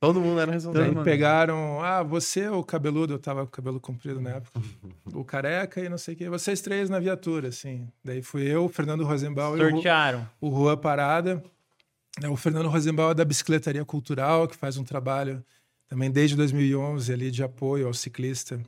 Todo 0.00 0.20
mundo 0.20 0.40
era 0.40 0.52
responsável. 0.52 0.94
mundo. 0.94 1.04
pegaram, 1.04 1.82
ah, 1.82 2.04
você 2.04 2.48
o 2.48 2.62
cabeludo, 2.62 3.14
eu 3.14 3.18
tava 3.18 3.40
com 3.40 3.48
o 3.48 3.50
cabelo 3.50 3.80
comprido 3.80 4.20
na 4.20 4.30
época, 4.30 4.60
o 5.12 5.24
careca 5.24 5.80
e 5.80 5.88
não 5.88 5.98
sei 5.98 6.14
o 6.14 6.16
quê, 6.16 6.28
vocês 6.28 6.60
três 6.60 6.88
na 6.88 7.00
viatura, 7.00 7.48
assim. 7.48 7.88
Daí 8.04 8.22
fui 8.22 8.42
eu, 8.46 8.66
o 8.66 8.68
Fernando 8.68 9.04
Rosenbaum 9.04 9.56
e 9.56 9.60
o, 10.40 10.48
o 10.48 10.48
Rua 10.48 10.76
Parada. 10.76 11.42
né, 12.20 12.28
O 12.28 12.36
Fernando 12.36 12.68
Rosenbaum 12.68 13.10
é 13.10 13.14
da 13.14 13.24
Bicicletaria 13.24 13.84
Cultural, 13.84 14.46
que 14.46 14.56
faz 14.56 14.76
um 14.76 14.84
trabalho 14.84 15.44
também 15.88 16.10
desde 16.10 16.36
2011 16.36 17.12
ali 17.12 17.30
de 17.32 17.42
apoio 17.42 17.88
ao 17.88 17.94
ciclista 17.94 18.60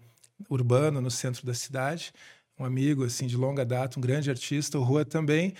urbano 0.49 1.01
no 1.01 1.11
centro 1.11 1.47
da 1.47 1.55
cidade. 1.55 2.13
Um 2.59 2.65
amigo 2.65 3.05
assim 3.05 3.29
de 3.29 3.37
longa 3.37 3.65
data, 3.65 3.99
um 3.99 4.03
grande 4.03 4.31
artista, 4.31 4.79
o 4.79 4.83
Rua 4.83 5.05
também. 5.05 5.55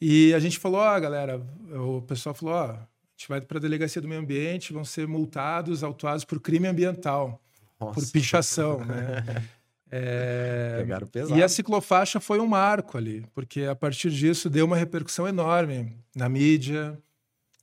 E 0.00 0.34
a 0.34 0.38
gente 0.38 0.58
falou, 0.58 0.80
ó, 0.80 1.00
galera, 1.00 1.40
o 1.72 2.02
pessoal 2.02 2.34
falou, 2.34 2.54
ó, 2.54 2.64
a 2.70 2.88
gente 3.16 3.28
vai 3.28 3.40
para 3.40 3.58
a 3.58 3.60
delegacia 3.60 4.02
do 4.02 4.08
meio 4.08 4.20
ambiente, 4.20 4.72
vão 4.72 4.84
ser 4.84 5.06
multados, 5.06 5.82
autuados 5.82 6.24
por 6.24 6.40
crime 6.40 6.66
ambiental, 6.66 7.40
por 7.78 7.86
Nossa, 7.86 8.12
pichação, 8.12 8.84
né? 8.84 9.24
É, 9.96 10.78
pegaram 10.78 11.06
pesado. 11.06 11.38
e 11.38 11.42
a 11.42 11.48
ciclofaixa 11.48 12.18
foi 12.18 12.40
um 12.40 12.48
marco 12.48 12.98
ali, 12.98 13.24
porque 13.32 13.62
a 13.62 13.76
partir 13.76 14.10
disso 14.10 14.50
deu 14.50 14.66
uma 14.66 14.76
repercussão 14.76 15.28
enorme 15.28 15.96
na 16.16 16.28
mídia. 16.28 16.98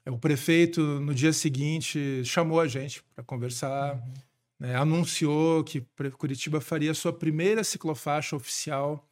O 0.06 0.18
prefeito, 0.18 0.82
no 0.82 1.14
dia 1.14 1.34
seguinte, 1.34 2.24
chamou 2.24 2.62
a 2.62 2.68
gente 2.70 3.04
para 3.14 3.22
conversar, 3.22 4.02
né, 4.58 4.78
anunciou 4.78 5.62
que 5.66 5.86
Curitiba 6.18 6.62
faria 6.62 6.92
a 6.92 6.96
sua 6.96 7.12
primeira 7.12 7.66
ciclofaixa 7.66 8.34
oficial 8.34 9.06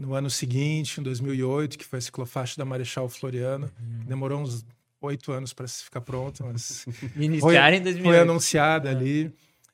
no 0.00 0.14
ano 0.14 0.30
seguinte, 0.30 0.98
em 0.98 1.02
2008, 1.02 1.76
que 1.78 1.84
foi 1.84 1.98
a 1.98 2.02
ciclofaixa 2.02 2.56
da 2.56 2.64
Marechal 2.64 3.08
Floriano. 3.08 3.70
Demorou 4.06 4.40
uns 4.40 4.64
oito 5.02 5.30
anos 5.30 5.52
para 5.52 5.68
ficar 5.68 6.00
pronta, 6.00 6.44
mas 6.44 6.86
Iniciaram 7.16 7.76
em 7.76 7.82
foi 7.82 7.92
2008. 7.92 8.22
anunciada 8.22 8.90
ali. 8.90 9.30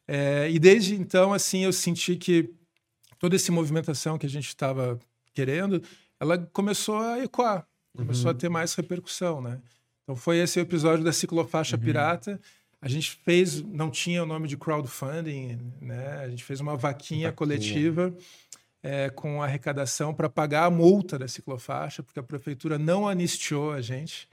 É, 0.06 0.50
e 0.50 0.58
desde 0.58 0.94
então, 0.96 1.32
assim, 1.32 1.64
eu 1.64 1.72
senti 1.72 2.16
que 2.16 2.50
toda 3.18 3.36
essa 3.36 3.52
movimentação 3.52 4.18
que 4.18 4.26
a 4.26 4.28
gente 4.28 4.48
estava 4.48 4.98
querendo, 5.32 5.80
ela 6.18 6.38
começou 6.52 6.98
a 6.98 7.22
ecoar, 7.22 7.66
começou 7.96 8.30
a 8.30 8.34
ter 8.34 8.48
mais 8.48 8.74
repercussão, 8.74 9.40
né? 9.40 9.60
Então 10.02 10.16
foi 10.16 10.38
esse 10.38 10.58
o 10.58 10.62
episódio 10.62 11.04
da 11.04 11.12
ciclofaixa 11.12 11.78
pirata. 11.78 12.40
A 12.80 12.88
gente 12.88 13.18
fez, 13.24 13.62
não 13.62 13.90
tinha 13.90 14.22
o 14.22 14.26
nome 14.26 14.46
de 14.46 14.56
crowdfunding, 14.56 15.58
né? 15.80 16.18
A 16.18 16.28
gente 16.28 16.44
fez 16.44 16.60
uma 16.60 16.76
vaquinha, 16.76 17.28
Vaquinha. 17.28 17.32
coletiva 17.32 18.14
é, 18.86 19.10
com 19.10 19.42
arrecadação 19.42 20.14
para 20.14 20.28
pagar 20.28 20.64
a 20.64 20.70
multa 20.70 21.18
da 21.18 21.26
ciclofaixa, 21.28 22.02
porque 22.02 22.18
a 22.18 22.22
prefeitura 22.22 22.78
não 22.78 23.08
anistiou 23.08 23.72
a 23.72 23.80
gente. 23.80 24.28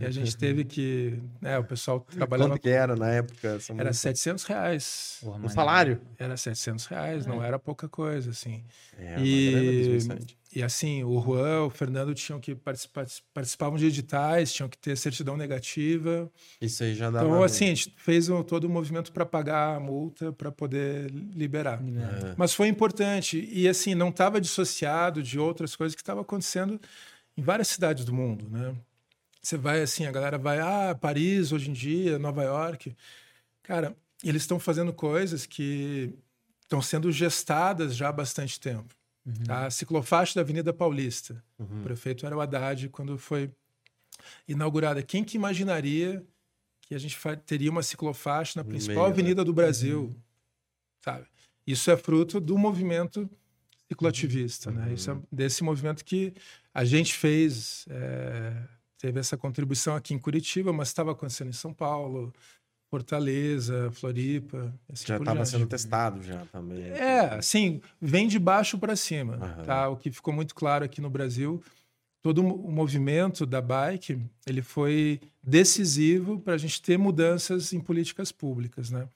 E 0.00 0.04
a 0.06 0.10
gente 0.10 0.36
teve 0.36 0.64
que, 0.66 1.18
né, 1.40 1.58
o 1.58 1.64
pessoal 1.64 2.00
trabalhava 2.00 2.50
Quanto 2.50 2.62
que 2.62 2.68
era 2.70 2.96
na 2.96 3.10
época? 3.10 3.48
essa 3.56 3.72
era 3.72 3.84
multa? 3.84 3.92
700 3.92 4.44
reais. 4.44 5.18
Porra, 5.20 5.38
Um 5.44 5.48
salário? 5.48 6.00
Era 6.18 6.36
700 6.36 6.86
reais, 6.86 7.26
não 7.26 7.42
era 7.42 7.58
pouca 7.58 7.88
coisa, 7.88 8.30
assim. 8.30 8.64
É, 8.98 9.20
E- 9.20 9.48
uma 9.48 9.60
grana 9.60 9.72
desgraçante. 9.72 10.38
E 10.54 10.62
assim, 10.62 11.02
o 11.02 11.18
Juan, 11.20 11.62
o 11.64 11.70
Fernando 11.70 12.14
tinham 12.14 12.38
que 12.38 12.54
participar, 12.54 13.06
participavam 13.32 13.78
de 13.78 13.86
editais, 13.86 14.52
tinham 14.52 14.68
que 14.68 14.76
ter 14.76 14.96
certidão 14.98 15.34
negativa. 15.36 16.30
Isso 16.60 16.82
aí 16.84 16.94
já 16.94 17.10
dá 17.10 17.20
Então, 17.20 17.36
uma- 17.36 17.46
assim, 17.46 17.64
a 17.64 17.68
gente 17.68 17.94
fez 17.96 18.28
um- 18.28 18.42
todo 18.42 18.64
o 18.64 18.68
movimento 18.68 19.12
para 19.12 19.24
pagar 19.24 19.76
a 19.76 19.80
multa 19.80 20.30
para 20.32 20.52
poder 20.52 21.10
liberar. 21.10 21.80
É. 21.82 22.34
Mas 22.36 22.52
foi 22.52 22.68
importante. 22.68 23.48
E 23.50 23.66
assim, 23.66 23.94
não 23.94 24.10
estava 24.10 24.38
dissociado 24.40 25.22
de 25.22 25.38
outras 25.38 25.74
coisas 25.74 25.94
que 25.94 26.02
estavam 26.02 26.22
acontecendo 26.22 26.78
em 27.36 27.42
várias 27.42 27.68
cidades 27.68 28.04
do 28.04 28.12
mundo, 28.12 28.46
né? 28.50 28.74
Você 29.42 29.56
vai 29.56 29.80
assim, 29.82 30.04
a 30.06 30.12
galera 30.12 30.36
vai, 30.38 30.60
ah, 30.60 30.94
Paris 30.94 31.50
hoje 31.50 31.70
em 31.70 31.72
dia, 31.72 32.18
Nova 32.18 32.42
York. 32.44 32.94
Cara, 33.62 33.96
eles 34.22 34.42
estão 34.42 34.58
fazendo 34.60 34.92
coisas 34.92 35.46
que 35.46 36.12
estão 36.62 36.82
sendo 36.82 37.10
gestadas 37.10 37.96
já 37.96 38.08
há 38.08 38.12
bastante 38.12 38.60
tempo. 38.60 38.94
Tá? 39.46 39.66
A 39.66 39.70
ciclofaixa 39.70 40.34
da 40.34 40.40
Avenida 40.40 40.72
Paulista. 40.72 41.42
Uhum. 41.58 41.80
O 41.80 41.82
prefeito 41.84 42.26
era 42.26 42.36
o 42.36 42.40
Haddad 42.40 42.88
quando 42.88 43.16
foi 43.16 43.50
inaugurada. 44.48 45.02
Quem 45.02 45.22
que 45.22 45.36
imaginaria 45.36 46.24
que 46.80 46.94
a 46.94 46.98
gente 46.98 47.16
teria 47.46 47.70
uma 47.70 47.82
ciclofaixa 47.82 48.60
na 48.60 48.64
principal 48.64 48.96
meio, 48.96 49.06
né? 49.06 49.12
avenida 49.12 49.44
do 49.44 49.52
Brasil? 49.52 50.14
Sabe? 51.00 51.26
Isso 51.66 51.90
é 51.90 51.96
fruto 51.96 52.40
do 52.40 52.58
movimento 52.58 53.30
cicloativista, 53.88 54.70
né? 54.70 54.92
Isso 54.92 55.10
é 55.10 55.18
desse 55.30 55.62
movimento 55.62 56.04
que 56.04 56.34
a 56.74 56.84
gente 56.84 57.14
fez, 57.14 57.84
é, 57.88 58.54
teve 58.98 59.20
essa 59.20 59.36
contribuição 59.36 59.94
aqui 59.94 60.14
em 60.14 60.18
Curitiba, 60.18 60.72
mas 60.72 60.88
estava 60.88 61.12
acontecendo 61.12 61.48
em 61.48 61.52
São 61.52 61.72
Paulo, 61.72 62.34
Fortaleza, 62.92 63.90
Floripa. 63.90 64.70
assim 64.92 65.06
Já 65.06 65.16
estava 65.16 65.46
sendo 65.46 65.66
testado 65.66 66.22
já 66.22 66.44
também. 66.52 66.82
É, 66.90 67.36
assim, 67.36 67.80
vem 67.98 68.28
de 68.28 68.38
baixo 68.38 68.76
para 68.76 68.94
cima, 68.94 69.36
Aham. 69.36 69.62
tá? 69.64 69.88
O 69.88 69.96
que 69.96 70.10
ficou 70.10 70.34
muito 70.34 70.54
claro 70.54 70.84
aqui 70.84 71.00
no 71.00 71.08
Brasil, 71.08 71.62
todo 72.20 72.44
o 72.44 72.70
movimento 72.70 73.46
da 73.46 73.62
bike, 73.62 74.20
ele 74.46 74.60
foi 74.60 75.22
decisivo 75.42 76.38
para 76.38 76.52
a 76.52 76.58
gente 76.58 76.82
ter 76.82 76.98
mudanças 76.98 77.72
em 77.72 77.80
políticas 77.80 78.30
públicas, 78.30 78.90
né? 78.90 79.08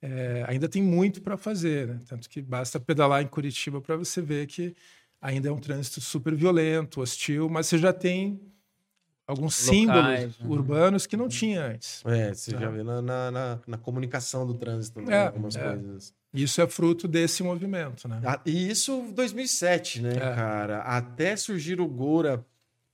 É, 0.00 0.46
ainda 0.48 0.66
tem 0.66 0.82
muito 0.82 1.20
para 1.20 1.36
fazer, 1.36 1.88
né? 1.88 2.00
Tanto 2.08 2.26
que 2.26 2.40
basta 2.40 2.80
pedalar 2.80 3.20
em 3.22 3.26
Curitiba 3.26 3.82
para 3.82 3.98
você 3.98 4.22
ver 4.22 4.46
que 4.46 4.74
ainda 5.20 5.50
é 5.50 5.52
um 5.52 5.60
trânsito 5.60 6.00
super 6.00 6.34
violento, 6.34 7.02
hostil, 7.02 7.50
mas 7.50 7.66
você 7.66 7.76
já 7.76 7.92
tem 7.92 8.40
alguns 9.30 9.54
símbolos 9.54 10.02
Locais, 10.02 10.40
uhum. 10.40 10.50
urbanos 10.50 11.06
que 11.06 11.16
não 11.16 11.28
tinha 11.28 11.64
antes. 11.66 12.02
É, 12.06 12.34
você 12.34 12.52
Tá. 12.52 12.58
já 12.60 12.68
vê 12.70 12.82
na, 12.82 13.00
na, 13.00 13.30
na- 13.30 13.58
na 13.66 13.78
comunicação 13.78 14.46
do 14.46 14.54
trânsito, 14.54 15.00
né? 15.00 15.14
É, 15.14 15.26
Algumas 15.28 15.56
é. 15.56 15.62
coisas. 15.68 16.12
Isso 16.32 16.60
é 16.60 16.66
fruto 16.68 17.08
desse 17.08 17.42
movimento, 17.42 18.06
né? 18.06 18.20
Ah, 18.24 18.40
E 18.46 18.70
isso 18.70 19.04
2007, 19.14 20.00
né, 20.02 20.12
É. 20.16 20.18
cara? 20.34 20.78
Até 20.82 21.34
surgir 21.36 21.80
o 21.80 21.86
Goura 21.88 22.44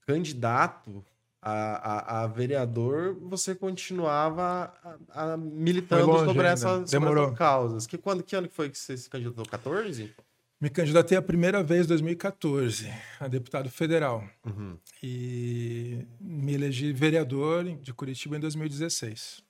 candidato 0.07 1.05
a, 1.43 1.53
a, 1.53 2.23
a 2.23 2.27
vereador, 2.27 3.15
você 3.21 3.55
continuava 3.55 4.73
a, 5.11 5.33
a 5.33 5.37
militando 5.37 6.07
longe 6.07 6.25
sobre, 6.25 6.47
essas, 6.47 6.91
sobre 6.91 7.11
essas 7.21 7.39
causas. 7.39 7.87
Que, 7.87 7.97
quando, 7.99 8.23
que 8.23 8.35
ano 8.35 8.49
que 8.49 8.55
foi 8.55 8.69
que 8.71 8.77
você 8.79 8.97
se 8.97 9.09
candidatou? 9.09 9.45
14? 9.47 10.13
Me 10.61 10.71
candidatei 10.71 11.19
a 11.19 11.23
primeira 11.23 11.63
vez 11.63 11.85
em 11.85 11.89
2014 11.89 12.91
a 13.21 13.29
deputado 13.29 13.69
federal 13.69 14.27
Uhum. 14.45 14.79
e 15.03 16.07
me 16.19 16.55
elegi 16.55 16.93
vereador 16.93 17.65
de 17.65 17.93
Curitiba 17.93 18.37
em 18.37 18.41
2016. 18.41 19.43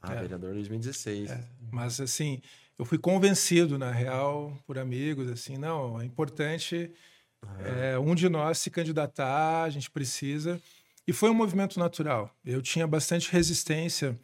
Ah, 0.00 0.14
É. 0.14 0.20
vereador 0.22 0.54
2016. 0.54 1.30
Mas 1.70 2.00
assim, 2.00 2.40
eu 2.78 2.84
fui 2.86 2.96
convencido 2.98 3.78
na 3.78 3.90
real 3.90 4.56
por 4.66 4.78
amigos 4.78 5.28
assim, 5.30 5.58
não, 5.58 6.00
é 6.00 6.04
importante 6.06 6.90
é, 7.60 7.98
um 7.98 8.14
de 8.14 8.28
nós 8.28 8.58
se 8.58 8.70
candidatar, 8.70 9.64
a 9.64 9.70
gente 9.70 9.90
precisa. 9.90 10.60
E 11.06 11.12
foi 11.12 11.30
um 11.30 11.34
movimento 11.34 11.78
natural. 11.78 12.34
Eu 12.44 12.60
tinha 12.62 12.86
bastante 12.86 13.30
resistência 13.30 14.18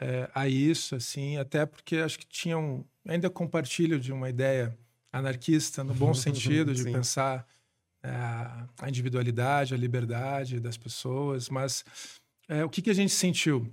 é, 0.00 0.28
a 0.34 0.48
isso, 0.48 0.96
assim, 0.96 1.36
até 1.36 1.64
porque 1.66 1.98
acho 1.98 2.18
que 2.18 2.26
tinha 2.26 2.56
um, 2.58 2.84
ainda 3.06 3.28
compartilho 3.30 4.00
de 4.00 4.12
uma 4.12 4.28
ideia 4.28 4.76
anarquista 5.12 5.82
no 5.82 5.94
bom 5.94 6.14
sentido 6.14 6.74
de 6.74 6.84
pensar 6.84 7.46
é, 8.02 8.10
a 8.10 8.88
individualidade, 8.88 9.74
a 9.74 9.76
liberdade 9.76 10.60
das 10.60 10.76
pessoas. 10.76 11.48
Mas 11.48 11.84
é, 12.48 12.64
o 12.64 12.68
que, 12.68 12.82
que 12.82 12.90
a 12.90 12.94
gente 12.94 13.12
sentiu? 13.12 13.72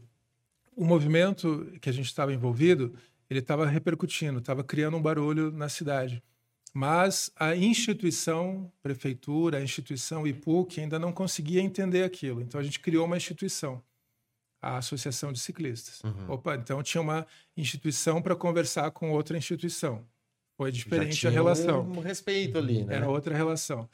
O 0.76 0.84
movimento 0.84 1.72
que 1.82 1.90
a 1.90 1.94
gente 1.94 2.08
estava 2.08 2.34
envolvido, 2.34 2.94
ele 3.30 3.40
estava 3.40 3.66
repercutindo, 3.66 4.40
estava 4.40 4.64
criando 4.64 4.98
um 4.98 5.02
barulho 5.02 5.52
na 5.52 5.70
cidade. 5.70 6.22
Mas 6.74 7.32
a 7.38 7.56
instituição, 7.56 8.70
prefeitura, 8.84 9.60
a 9.60 9.62
instituição 9.62 10.28
IPUC 10.28 10.82
ainda 10.82 11.00
não 11.00 11.14
conseguia 11.14 11.62
entender 11.62 12.04
aquilo. 12.04 12.42
Então 12.42 12.60
a 12.60 12.64
gente 12.64 12.82
criou 12.82 13.06
uma 13.06 13.16
instituição, 13.16 13.82
a 14.62 14.78
Associação 14.80 15.32
de 15.32 15.40
Ciclistas. 15.40 16.04
Uhum. 16.04 16.32
Opa, 16.34 16.56
então 16.56 16.84
tinha 16.84 17.02
uma 17.02 17.26
instituição 17.56 18.22
para 18.22 18.36
conversar 18.36 18.92
com 18.92 19.10
outra 19.12 19.38
instituição. 19.38 20.06
Foi 20.58 20.72
diferente 20.72 21.28
a 21.28 21.30
relação. 21.30 21.82
Um 21.82 22.00
respeito 22.00 22.58
ali, 22.58 22.84
né? 22.84 22.96
Era 22.96 23.10
outra 23.10 23.36
relação. 23.36 23.82
O 23.82 23.90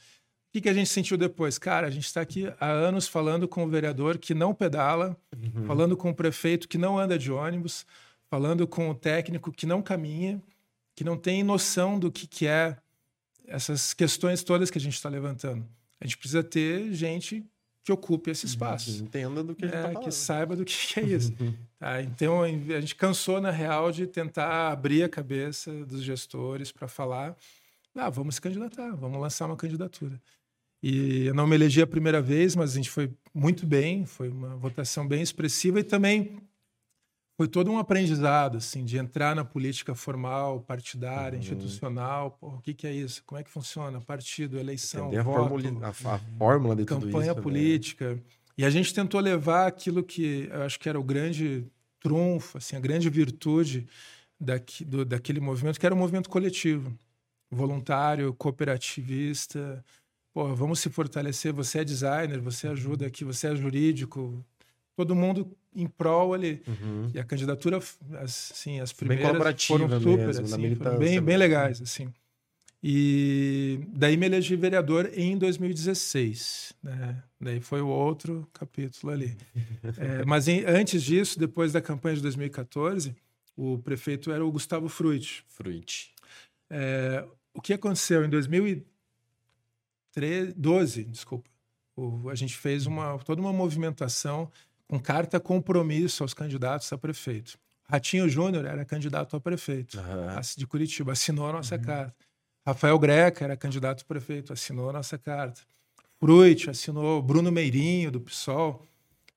que, 0.52 0.62
que 0.62 0.69
a 0.69 0.74
gente 0.74 0.89
sentiu 0.89 1.17
depois? 1.17 1.58
Cara, 1.58 1.88
a 1.88 1.89
gente 1.89 2.06
está 2.06 2.21
aqui 2.21 2.52
há 2.60 2.69
anos 2.69 3.08
falando 3.08 3.47
com 3.47 3.63
o 3.63 3.69
vereador 3.69 4.17
que 4.17 4.34
não 4.34 4.54
pedala, 4.54 5.17
Uhum. 5.36 5.65
falando 5.65 5.95
com 5.97 6.10
o 6.10 6.13
prefeito 6.13 6.67
que 6.67 6.78
não 6.78 7.00
anda 7.00 7.17
de 7.17 7.32
ônibus, 7.32 7.86
falando 8.30 8.67
com 8.67 8.89
o 8.89 8.95
técnico 8.95 9.52
que 9.52 9.65
não 9.65 9.82
caminha, 9.82 10.41
que 10.93 11.04
não 11.04 11.17
tem 11.17 11.41
noção 11.41 11.97
do 11.97 12.12
que, 12.12 12.28
que 12.28 12.47
é 12.47 12.78
essas 13.47 13.93
questões 13.93 14.43
todas 14.43 14.69
que 14.69 14.78
a 14.78 14.82
gente 14.82 14.93
está 14.95 15.10
levantando. 15.10 15.65
A 16.00 16.06
gente 16.06 16.17
precisa 16.17 16.43
ter 16.43 16.93
gente 16.93 17.45
que 17.83 17.91
ocupe 17.91 18.29
esse 18.31 18.45
espaço. 18.45 18.91
Que 18.91 18.99
entenda 19.03 19.43
do 19.43 19.55
que 19.55 19.65
a 19.65 19.67
gente 19.67 19.77
É, 19.77 19.81
tá 19.81 19.87
que 19.89 19.93
falando. 19.95 20.11
saiba 20.11 20.55
do 20.55 20.63
que 20.65 20.75
que 20.93 20.99
é 20.99 21.03
isso. 21.03 21.33
Tá, 21.79 22.01
então, 22.01 22.43
a 22.43 22.47
gente 22.79 22.95
cansou, 22.95 23.41
na 23.41 23.49
real, 23.51 23.91
de 23.91 24.05
tentar 24.05 24.71
abrir 24.71 25.03
a 25.03 25.09
cabeça 25.09 25.71
dos 25.85 26.03
gestores 26.03 26.71
para 26.71 26.87
falar: 26.87 27.35
ah, 27.95 28.09
vamos 28.09 28.35
se 28.35 28.41
candidatar, 28.41 28.95
vamos 28.95 29.19
lançar 29.19 29.47
uma 29.47 29.57
candidatura. 29.57 30.21
E 30.83 31.25
eu 31.27 31.33
não 31.35 31.45
me 31.45 31.55
elegi 31.55 31.81
a 31.81 31.87
primeira 31.87 32.21
vez, 32.21 32.55
mas 32.55 32.71
a 32.71 32.75
gente 32.75 32.89
foi 32.89 33.11
muito 33.33 33.65
bem, 33.67 34.05
foi 34.05 34.29
uma 34.29 34.55
votação 34.55 35.07
bem 35.07 35.21
expressiva 35.21 35.79
e 35.79 35.83
também 35.83 36.37
foi 37.41 37.47
todo 37.47 37.71
um 37.71 37.80
aprendizado, 37.80 38.58
assim, 38.58 38.86
de 38.86 38.99
entrar 38.99 39.36
na 39.36 39.43
política 39.43 39.95
formal, 39.95 40.60
partidária, 40.62 41.36
Uhum. 41.38 41.41
institucional. 41.41 42.38
Pô, 42.39 42.49
o 42.49 42.62
que, 42.62 42.71
que 42.71 42.86
é 42.86 42.93
isso? 42.93 43.23
Como 43.25 43.41
é 43.41 43.43
que 43.43 43.49
funciona? 43.49 43.99
Partido, 43.99 44.60
eleição, 44.60 45.08
Entender 45.08 45.21
a, 45.21 45.23
voto, 45.23 45.84
a, 45.84 45.88
a 45.89 46.19
fórmula 46.38 46.75
de 46.75 46.86
tudo 46.86 46.99
isso. 46.99 47.08
campanha 47.08 47.34
né? 47.34 47.41
política. 47.41 48.19
E 48.56 48.63
a 48.63 48.69
gente 48.69 48.93
tentou 48.93 49.19
levar 49.19 49.65
aquilo 49.65 50.04
que 50.04 50.47
eu 50.51 50.62
acho 50.62 50.80
que 50.80 50.88
era 50.88 50.99
o 50.99 51.04
grande 51.04 51.65
trunfo, 51.99 52.60
assim, 52.60 52.75
a 52.75 52.80
grande 52.80 53.10
virtude 53.10 53.88
daqui, 54.39 54.86
do, 54.86 55.04
daquele 55.04 55.39
movimento, 55.39 55.80
que 55.80 55.86
era 55.88 55.95
um 55.95 55.97
movimento 55.97 56.30
coletivo, 56.30 56.95
voluntário, 57.49 58.36
cooperativista. 58.36 59.84
Vamos 60.36 60.80
se 60.80 60.91
fortalecer. 60.91 61.51
Você 61.54 61.80
é 61.80 61.84
designer, 61.84 62.39
você 62.39 62.67
ajuda 62.67 63.08
aqui, 63.08 63.25
você 63.25 63.47
é 63.47 63.56
jurídico. 63.56 64.45
Todo 64.95 65.15
mundo 65.15 65.56
em 65.75 65.88
prol 65.88 66.34
ali. 66.34 66.62
Uhum. 66.67 67.12
E 67.13 67.19
a 67.19 67.23
candidatura, 67.23 67.80
assim, 68.19 68.80
as 68.80 68.91
Bem 68.91 68.97
primeiras 69.08 69.63
foram 69.65 69.88
super, 69.99 70.27
mesmo, 70.27 70.45
assim, 70.45 70.75
foram 70.75 70.91
bem, 70.97 71.10
bem 71.10 71.21
mesmo. 71.21 71.39
legais, 71.39 71.82
assim. 71.82 72.12
E 72.84 73.80
daí 73.93 74.17
me 74.17 74.25
elegi 74.25 74.56
vereador 74.56 75.12
em 75.13 75.38
2016, 75.38 76.73
né? 76.82 77.23
Daí 77.39 77.60
foi 77.62 77.80
o 77.80 77.88
outro 77.88 78.47
capítulo 78.51 79.13
ali. 79.13 79.38
É, 79.97 80.25
mas 80.25 80.47
em- 80.47 80.63
antes 80.65 81.01
disso, 81.04 81.38
depois 81.39 81.71
da 81.71 81.80
campanha 81.82 82.15
de 82.15 82.21
2014, 82.23 83.15
o 83.56 83.77
prefeito 83.80 84.32
era 84.32 84.43
o 84.45 84.51
Gustavo 84.51 84.89
Fruit. 84.89 85.43
Fruit. 85.47 86.12
É, 86.69 87.23
o 87.54 87.62
que 87.62 87.73
aconteceu 87.73 88.23
em 88.25 88.30
2012, 88.30 91.04
desculpa, 91.06 91.49
o- 91.95 92.30
a 92.30 92.36
gente 92.36 92.56
fez 92.58 92.86
uma, 92.86 93.17
toda 93.19 93.41
uma 93.41 93.54
movimentação 93.54 94.51
com 94.91 94.99
carta 94.99 95.39
compromisso 95.39 96.21
aos 96.21 96.34
candidatos 96.34 96.91
a 96.91 96.97
prefeito. 96.97 97.58
Ratinho 97.89 98.27
Júnior 98.27 98.65
era 98.65 98.84
candidato 98.84 99.38
a 99.38 99.39
prefeito 99.39 99.97
ass- 100.38 100.54
de 100.58 100.67
Curitiba, 100.67 101.13
assinou 101.13 101.47
a 101.47 101.54
nossa 101.54 101.77
carta. 101.80 102.13
Rafael 102.65 102.99
Greca 102.99 103.45
era 103.45 103.56
candidato 103.56 104.01
a 104.01 104.06
prefeito, 104.06 104.51
assinou 104.51 104.89
a 104.89 104.93
nossa 104.93 105.17
carta. 105.17 105.62
Fruit 106.19 106.69
assinou, 106.69 107.21
Bruno 107.21 107.49
Meirinho, 107.54 108.12
do 108.12 108.19
PSOL. 108.19 108.86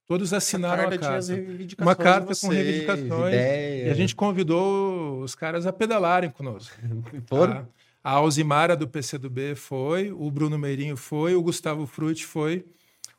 Todos 0.09 0.33
assinaram 0.33 0.89
a 0.89 0.99
carta. 0.99 1.33
Uma 1.81 1.95
carta 1.95 2.35
com 2.35 2.49
reivindicações. 2.49 3.33
ideias. 3.35 3.87
E 3.87 3.91
a 3.91 3.95
gente 3.95 4.15
convidou 4.17 5.23
os 5.23 5.37
caras 5.37 5.67
a 5.67 5.73
pedalarem 5.73 6.31
conosco. 6.31 6.75
Foram? 7.29 7.55
Tá? 7.63 7.67
A 8.03 8.11
Alzimara 8.11 8.77
do 8.77 8.87
PCdoB 8.89 9.55
foi, 9.55 10.11
o 10.13 10.29
Bruno 10.33 10.59
Meirinho 10.59 10.97
foi, 10.97 11.35
o 11.37 11.43
Gustavo 11.43 11.87
Frutti 11.87 12.27
foi. 12.27 12.67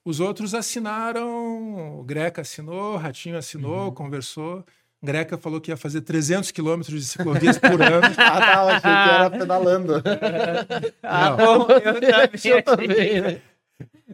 Os 0.05 0.19
outros 0.19 0.53
assinaram, 0.53 1.99
o 1.99 2.03
Greca 2.03 2.41
assinou, 2.41 2.95
Ratinho 2.95 3.37
assinou, 3.37 3.91
conversou. 3.91 4.63
Greca 5.01 5.35
falou 5.37 5.59
que 5.59 5.71
ia 5.71 5.77
fazer 5.77 6.01
300 6.01 6.51
quilômetros 6.51 6.99
de 7.01 7.05
ciclovias 7.07 7.57
por 7.57 7.81
ano. 7.81 8.05
Ah, 8.17 8.39
tá, 8.39 8.53
eu 8.53 8.67
achei 8.69 8.79
que 8.81 8.87
era 8.87 9.29
pedalando. 9.31 9.93
Ah, 11.01 11.29
Não. 11.31 11.37
bom, 11.37 11.67
eu 11.71 11.93
também. 12.01 12.51
Eu 12.51 12.63
também, 12.63 13.21
né? 13.21 13.41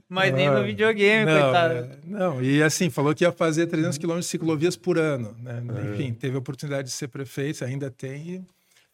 Mas 0.08 0.34
nem 0.34 0.50
no 0.50 0.64
videogame, 0.64 1.26
Não, 1.32 1.42
coitado. 1.42 1.74
é, 1.74 1.90
não, 2.06 2.42
e 2.44 2.64
assim, 2.64 2.90
falou 2.90 3.14
que 3.14 3.24
ia 3.26 3.32
fazer 3.32 3.68
300 3.68 3.98
quilômetros 3.98 4.26
de 4.26 4.32
ciclovias 4.32 4.76
por 4.78 4.98
ano. 4.98 5.36
Né? 5.40 5.62
Enfim, 5.94 6.14
teve 6.14 6.36
a 6.36 6.40
oportunidade 6.40 6.88
de 6.88 6.94
ser 6.94 7.08
prefeito, 7.10 7.64
ainda 7.66 7.90
tem, 7.92 8.30
e 8.36 8.42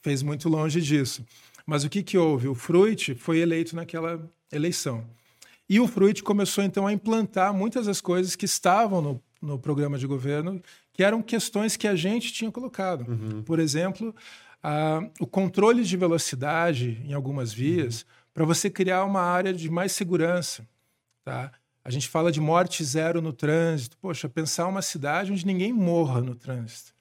fez 0.02 0.22
muito 0.24 0.50
longe 0.50 0.82
disso. 0.82 1.24
Mas 1.66 1.84
o 1.84 1.90
que, 1.90 2.02
que 2.04 2.18
houve? 2.18 2.48
O 2.48 2.56
Fruit 2.56 3.14
foi 3.16 3.40
eleito 3.40 3.76
naquela 3.76 4.20
eleição. 4.52 5.04
E 5.70 5.80
o 5.80 5.88
Fruit 5.88 6.24
começou, 6.24 6.64
então, 6.64 6.88
a 6.88 6.94
implantar 6.94 7.54
muitas 7.54 7.86
das 7.88 8.00
coisas 8.02 8.36
que 8.36 8.46
estavam 8.46 9.02
no, 9.02 9.24
no 9.42 9.60
programa 9.60 9.98
de 9.98 10.08
governo, 10.08 10.62
que 10.94 11.04
eram 11.04 11.22
questões 11.22 11.76
que 11.76 11.88
a 11.88 11.96
gente 11.96 12.32
tinha 12.32 12.52
colocado. 12.52 13.06
Por 13.44 13.60
exemplo, 13.60 14.16
a- 14.64 15.02
o 15.20 15.28
controle 15.28 15.84
de 15.84 15.98
velocidade 15.98 17.02
em 17.06 17.14
algumas 17.14 17.52
vias, 17.54 18.06
para 18.34 18.46
você 18.46 18.70
criar 18.70 19.04
uma 19.04 19.22
área 19.22 19.54
de 19.54 19.70
mais 19.70 19.92
segurança. 19.92 20.68
Tá? 21.26 21.52
A 21.84 21.90
gente 21.90 22.08
fala 22.08 22.32
de 22.32 22.40
morte 22.40 22.84
zero 22.84 23.22
no 23.22 23.34
trânsito. 23.34 23.98
Poxa, 23.98 24.28
pensar 24.30 24.68
uma 24.68 24.82
cidade 24.82 25.32
onde 25.32 25.46
ninguém 25.46 25.74
morra 25.74 26.22
no 26.22 26.36
trânsito. 26.36 26.94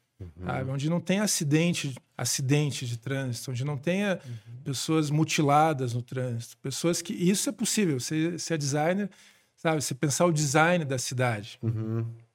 Sabe? 0.44 0.70
Onde 0.70 0.88
não 0.88 1.00
tenha 1.00 1.22
acidente, 1.22 1.94
acidente 2.16 2.86
de 2.86 2.96
trânsito, 2.96 3.50
onde 3.50 3.64
não 3.64 3.76
tenha 3.76 4.20
pessoas 4.64 5.10
mutiladas 5.10 5.92
no 5.94 6.02
trânsito. 6.02 6.56
Pessoas 6.58 7.02
que. 7.02 7.12
Isso 7.12 7.48
é 7.48 7.52
possível. 7.52 8.00
Você, 8.00 8.32
você 8.38 8.54
é 8.54 8.58
designer, 8.58 9.10
sabe? 9.56 9.82
Você 9.82 9.94
pensar 9.94 10.26
o 10.26 10.32
design 10.32 10.84
da 10.84 10.98
cidade. 10.98 11.58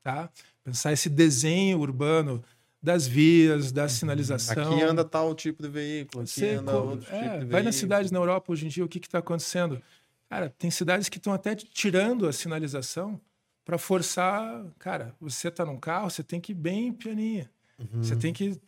Tá? 0.03 0.29
Pensar 0.63 0.93
esse 0.93 1.09
desenho 1.09 1.79
urbano 1.79 2.43
das 2.81 3.05
vias, 3.05 3.71
da 3.71 3.87
sinalização. 3.87 4.73
Aqui 4.73 4.83
anda 4.83 5.05
tal 5.05 5.35
tipo 5.35 5.61
de 5.61 5.69
veículo, 5.69 6.23
aqui 6.23 6.31
Você 6.31 6.55
anda 6.55 6.75
outro 6.75 7.07
é, 7.13 7.19
tipo 7.19 7.23
de 7.23 7.29
vai 7.29 7.37
veículo. 7.37 7.63
nas 7.63 7.75
cidades 7.75 8.11
na 8.11 8.17
Europa 8.17 8.51
hoje 8.51 8.65
em 8.65 8.69
dia, 8.69 8.83
o 8.83 8.87
que 8.87 8.97
está 8.97 9.19
acontecendo? 9.19 9.79
Cara, 10.27 10.49
tem 10.49 10.71
cidades 10.71 11.07
que 11.07 11.17
estão 11.17 11.33
até 11.33 11.53
tirando 11.53 12.27
a 12.27 12.33
sinalização 12.33 13.21
para 13.63 13.77
forçar. 13.77 14.65
Cara, 14.79 15.13
você 15.19 15.49
está 15.49 15.63
num 15.65 15.77
carro, 15.77 16.09
você 16.09 16.23
tem 16.23 16.41
que 16.41 16.53
ir 16.53 16.55
bem 16.55 16.91
pianinha. 16.91 17.49
Uhum. 17.93 18.03
Você 18.03 18.15
tem 18.15 18.31
que 18.33 18.59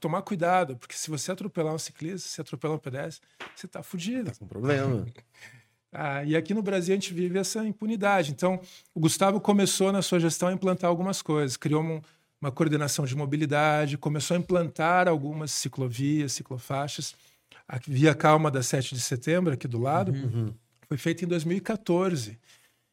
tomar 0.00 0.22
cuidado, 0.22 0.76
porque 0.76 0.94
se 0.94 1.08
você 1.10 1.32
atropelar 1.32 1.74
um 1.74 1.78
ciclista, 1.78 2.28
se 2.28 2.40
atropelar 2.40 2.76
um 2.76 2.80
pedestre, 2.80 3.26
você 3.54 3.66
está 3.66 3.82
fudido. 3.82 4.32
Um 4.40 4.46
problema. 4.46 5.06
Ah, 5.96 6.24
e 6.24 6.34
aqui 6.34 6.52
no 6.52 6.60
Brasil 6.60 6.92
a 6.92 6.96
gente 6.96 7.14
vive 7.14 7.38
essa 7.38 7.64
impunidade. 7.64 8.32
Então, 8.32 8.60
o 8.92 8.98
Gustavo 8.98 9.40
começou 9.40 9.92
na 9.92 10.02
sua 10.02 10.18
gestão 10.18 10.48
a 10.48 10.52
implantar 10.52 10.90
algumas 10.90 11.22
coisas. 11.22 11.56
Criou 11.56 11.84
um- 11.84 12.02
uma 12.40 12.50
coordenação 12.50 13.04
de 13.06 13.14
mobilidade, 13.14 13.96
começou 13.96 14.36
a 14.36 14.40
implantar 14.40 15.06
algumas 15.06 15.52
ciclovias, 15.52 16.32
ciclofaixas. 16.32 17.14
A 17.68 17.78
Via 17.78 18.12
Calma 18.12 18.50
da 18.50 18.60
7 18.60 18.92
de 18.92 19.00
setembro, 19.00 19.52
aqui 19.52 19.68
do 19.68 19.78
lado, 19.78 20.12
foi 20.88 20.96
feita 20.96 21.24
em 21.24 21.28
2014. 21.28 22.40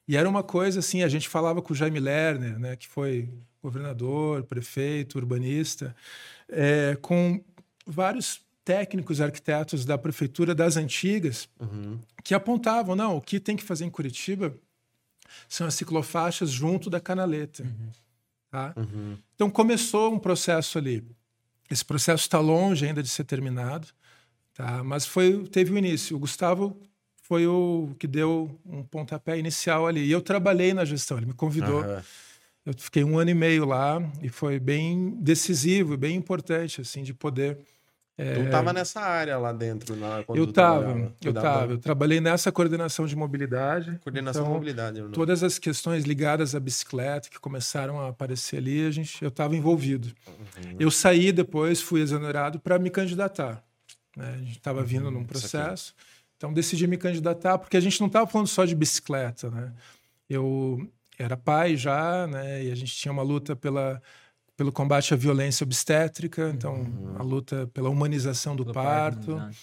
E 0.08 0.16
era 0.16 0.30
uma 0.30 0.44
coisa 0.44 0.78
assim, 0.78 1.02
a 1.02 1.08
gente 1.10 1.28
falava 1.28 1.60
com 1.60 1.74
o 1.74 1.76
Jaime 1.76 2.00
Lerner, 2.00 2.60
né, 2.60 2.76
que 2.76 2.88
foi 2.88 3.28
governador, 3.62 4.44
prefeito, 4.44 5.18
urbanista, 5.18 5.96
é, 6.50 6.98
com 7.02 7.44
vários 7.86 8.42
técnicos, 8.64 9.22
arquitetos 9.22 9.86
da 9.86 9.98
prefeitura 9.98 10.54
das 10.54 10.78
antigas, 10.78 11.50
que 12.24 12.34
apontavam, 12.34 12.96
não, 12.96 13.18
o 13.18 13.22
que 13.22 13.40
tem 13.40 13.56
que 13.56 13.64
fazer 13.64 13.86
em 13.86 13.90
Curitiba 13.90 14.56
são 15.50 15.68
as 15.68 15.74
ciclofaixas 15.76 16.50
junto 16.52 16.90
da 16.90 17.00
canaleta. 17.00 17.66
Tá? 18.50 18.74
Então 19.36 19.50
começou 19.50 20.14
um 20.14 20.20
processo 20.20 20.78
ali. 20.78 21.04
Esse 21.70 21.86
processo 21.86 22.24
está 22.24 22.40
longe 22.40 22.86
ainda 22.86 23.02
de 23.02 23.10
ser 23.10 23.24
terminado, 23.24 23.88
tá? 24.54 24.84
mas 24.84 25.06
foi, 25.06 25.44
teve 25.48 25.72
o 25.72 25.78
início. 25.78 26.18
O 26.18 26.20
Gustavo 26.20 26.78
foi 27.22 27.48
o 27.48 27.96
que 27.98 28.08
deu 28.08 28.60
um 28.66 28.84
pontapé 28.84 29.40
inicial 29.40 29.88
ali. 29.88 30.06
E 30.06 30.12
eu 30.12 30.22
trabalhei 30.22 30.74
na 30.74 30.84
gestão, 30.84 31.18
ele 31.18 31.28
me 31.28 31.34
convidou. 31.34 31.82
Eu 32.66 32.74
fiquei 32.78 33.04
um 33.04 33.18
ano 33.18 33.32
e 33.32 33.34
meio 33.34 33.66
lá 33.66 34.02
e 34.22 34.30
foi 34.30 34.60
bem 34.60 35.12
decisivo, 35.20 35.98
bem 35.98 36.16
importante, 36.16 36.82
assim, 36.82 37.02
de 37.04 37.14
poder 37.14 37.58
Tu 38.36 38.52
tava 38.52 38.72
nessa 38.72 39.02
área 39.02 39.36
lá 39.40 39.52
dentro, 39.52 39.96
na, 39.96 40.24
quando 40.24 40.38
eu 40.38 40.44
estava, 40.44 41.12
eu 41.24 41.32
estava. 41.32 41.74
Eu 41.74 41.78
trabalhei 41.80 42.22
nessa 42.22 42.52
coordenação 42.52 43.08
de 43.08 43.16
mobilidade. 43.16 43.98
Coordenação 44.04 44.44
Então, 44.44 44.52
e 44.52 44.54
mobilidade. 44.54 45.00
Bruno. 45.00 45.14
Todas 45.14 45.42
as 45.42 45.58
questões 45.58 46.04
ligadas 46.04 46.54
à 46.54 46.60
bicicleta 46.60 47.30
que 47.30 47.40
começaram 47.40 48.00
a 48.00 48.10
aparecer 48.10 48.58
ali, 48.58 48.86
a 48.86 48.92
gente, 48.92 49.20
eu 49.24 49.30
estava 49.30 49.56
envolvido. 49.56 50.10
Uhum. 50.28 50.76
Eu 50.80 50.92
saí 50.92 51.32
depois, 51.32 51.82
fui 51.82 52.02
exonerado 52.02 52.60
para 52.60 52.78
me 52.78 52.92
candidatar. 52.92 53.64
né? 54.16 54.34
A 54.36 54.38
gente 54.38 54.58
estava 54.58 54.84
vindo 54.84 55.10
num 55.10 55.20
Uhum, 55.22 55.26
isso 55.34 55.48
aqui. 55.48 55.50
processo, 55.58 55.96
então 56.38 56.54
decidi 56.54 56.86
me 56.86 56.98
candidatar 56.98 57.58
porque 57.58 57.78
a 57.78 57.82
gente 57.82 58.00
não 58.00 58.08
estava 58.08 58.28
falando 58.28 58.48
só 58.48 58.66
de 58.66 58.76
bicicleta, 58.76 59.50
né? 59.50 59.72
Eu 60.30 60.88
era 61.22 61.38
pai 61.38 61.76
já, 61.78 62.28
né? 62.28 62.64
E 62.66 62.72
a 62.72 62.76
gente 62.76 62.94
tinha 62.96 63.12
uma 63.12 63.24
luta 63.24 63.56
pela 63.56 64.02
pelo 64.58 64.72
combate 64.72 65.12
à 65.14 65.18
violência 65.18 65.64
obstétrica, 65.64 66.52
então 66.54 66.76
Uhum. 66.76 67.16
a 67.18 67.24
luta 67.24 67.68
pela 67.74 67.90
humanização 67.90 68.56
do, 68.56 68.64
Do 68.66 68.74
parto 68.74 69.38
parto, 69.38 69.58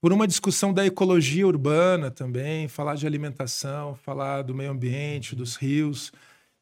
por 0.00 0.12
uma 0.12 0.26
discussão 0.26 0.72
da 0.72 0.86
ecologia 0.86 1.44
urbana 1.46 2.12
também, 2.12 2.68
falar 2.68 2.94
de 2.94 3.06
alimentação, 3.06 3.96
falar 3.96 4.42
do 4.42 4.54
meio 4.54 4.70
ambiente, 4.70 5.34
dos 5.34 5.56
rios. 5.56 6.12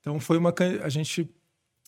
Então 0.00 0.18
foi 0.18 0.38
uma 0.38 0.54
a 0.82 0.88
gente 0.88 1.28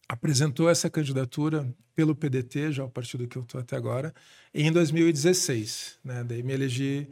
apresentou 0.08 0.68
essa 0.68 0.90
candidatura 0.90 1.66
pelo 1.94 2.14
PDT, 2.14 2.72
já 2.72 2.84
o 2.84 2.90
partido 2.90 3.26
que 3.26 3.38
eu 3.38 3.42
estou 3.42 3.60
até 3.60 3.74
agora, 3.74 4.12
em 4.52 4.70
2016, 4.70 5.98
né? 6.04 6.22
Daí 6.24 6.42
me 6.42 6.52
elegi 6.52 7.08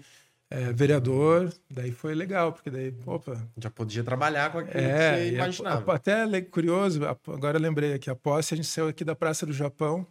eh, 0.57 0.73
vereador, 0.73 1.53
daí 1.71 1.91
foi 1.91 2.15
legal, 2.15 2.53
porque 2.53 2.71
daí, 2.71 2.95
opa, 3.07 3.37
Já 3.57 3.71
podia 3.71 4.05
trabalhar 4.05 4.53
com 4.53 4.59
aquilo 4.59 4.73
que 4.73 4.79
é, 4.79 5.17
você 5.17 5.25
e 5.25 5.29
a- 5.31 5.33
imaginava. 5.39 5.93
a- 5.93 5.97
até 5.97 6.41
curioso, 6.43 7.01
agora 7.29 7.59
eu 7.59 7.63
lembrei 7.63 7.93
aqui, 7.95 8.09
a 8.09 8.15
posse, 8.15 8.55
a 8.55 8.57
gente 8.57 8.69
saiu 8.69 8.89
aqui 8.89 9.05
da 9.05 9.15
Praça 9.17 9.45
do 9.45 9.53
Japão, 9.53 10.07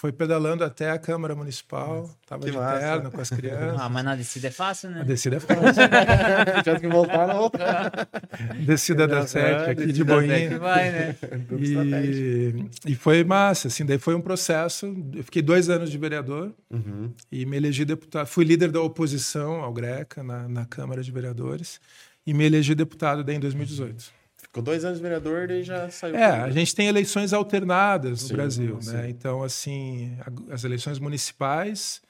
foi 0.00 0.12
pedalando 0.12 0.62
até 0.62 0.90
a 0.92 0.98
Câmara 0.98 1.34
Municipal, 1.34 2.08
tava 2.24 2.44
que 2.44 2.52
de 2.52 2.56
massa. 2.56 2.78
terno 2.78 3.10
com 3.10 3.20
as 3.20 3.30
crianças. 3.30 3.80
Ah, 3.80 3.88
mas 3.88 4.04
na 4.04 4.14
descida 4.14 4.46
é 4.46 4.50
fácil, 4.52 4.90
A 4.90 4.92
né? 4.92 5.02
descida 5.04 5.36
é 5.38 5.40
fácil. 5.40 5.82
Tinha 6.62 6.78
que 6.78 6.86
voltar 6.86 7.26
na 7.26 7.34
outra. 7.40 7.90
descida 8.64 9.08
da 9.08 9.18
É, 9.18 9.26
sete 9.26 9.70
aqui 9.70 9.92
de 9.92 10.04
boinha. 10.04 10.56
vai, 10.60 10.90
né? 10.92 11.16
E, 11.58 12.64
e 12.86 12.94
foi 12.94 13.24
massa, 13.24 13.66
assim, 13.66 13.84
daí 13.84 13.98
foi 13.98 14.14
um 14.14 14.20
processo. 14.20 14.86
Eu 15.14 15.24
fiquei 15.24 15.42
dois 15.42 15.68
anos 15.68 15.90
de 15.90 15.98
vereador 15.98 16.52
Uhum. 16.70 17.12
e 17.32 17.44
me 17.44 17.56
elegi 17.56 17.84
deputado. 17.84 18.26
Fui 18.28 18.44
líder 18.44 18.70
da 18.70 18.80
oposição 18.80 19.62
ao 19.62 19.72
Greca 19.72 20.22
na, 20.22 20.48
na 20.48 20.64
Câmara 20.64 21.02
de 21.02 21.10
Vereadores 21.10 21.80
e 22.24 22.32
me 22.32 22.44
elegi 22.44 22.72
deputado 22.74 23.24
daí 23.24 23.34
em 23.34 23.40
2018. 23.40 24.16
Ficou 24.48 24.62
dois 24.62 24.84
anos 24.84 24.98
vereador 24.98 25.50
e 25.50 25.62
já 25.62 25.90
saiu. 25.90 26.16
É, 26.16 26.24
a 26.42 26.50
gente 26.50 26.74
tem 26.74 26.88
eleições 26.88 27.32
alternadas 27.32 28.22
no 28.22 28.28
Sim, 28.28 28.34
Brasil, 28.34 28.78
sim. 28.82 28.92
né? 28.92 29.08
Então, 29.10 29.42
assim, 29.42 30.16
as 30.50 30.64
eleições 30.64 30.98
municipais 30.98 32.00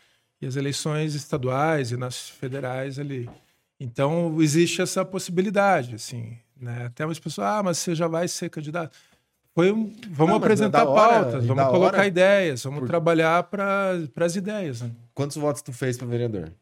e 0.41 0.47
as 0.47 0.55
eleições 0.57 1.15
estaduais 1.15 1.91
e 1.91 1.97
nas 1.97 2.29
federais 2.29 2.99
ali. 2.99 3.29
Então, 3.81 4.41
existe 4.41 4.81
essa 4.81 5.05
possibilidade, 5.05 5.97
assim, 5.97 6.37
né? 6.57 6.87
Até 6.87 7.05
umas 7.05 7.19
pessoas, 7.19 7.47
ah, 7.49 7.63
mas 7.63 7.79
você 7.79 7.95
já 7.95 8.07
vai 8.07 8.27
ser 8.29 8.49
candidato. 8.51 8.97
Foi 9.55 9.73
um, 9.73 9.87
vamos 10.11 10.19
Não, 10.19 10.27
mas 10.27 10.35
apresentar 10.37 10.85
hora, 10.85 11.23
pautas, 11.25 11.45
vamos 11.47 11.65
colocar 11.65 11.97
hora, 11.99 12.07
ideias, 12.07 12.63
vamos 12.63 12.79
por- 12.81 12.87
trabalhar 12.87 13.43
para 13.45 13.99
as 14.21 14.37
ideias, 14.37 14.81
né? 14.83 14.93
Quantos 15.13 15.37
votos 15.37 15.63
tu 15.63 15.73
fez 15.73 15.97
para 15.99 16.07
vereador? 16.07 16.53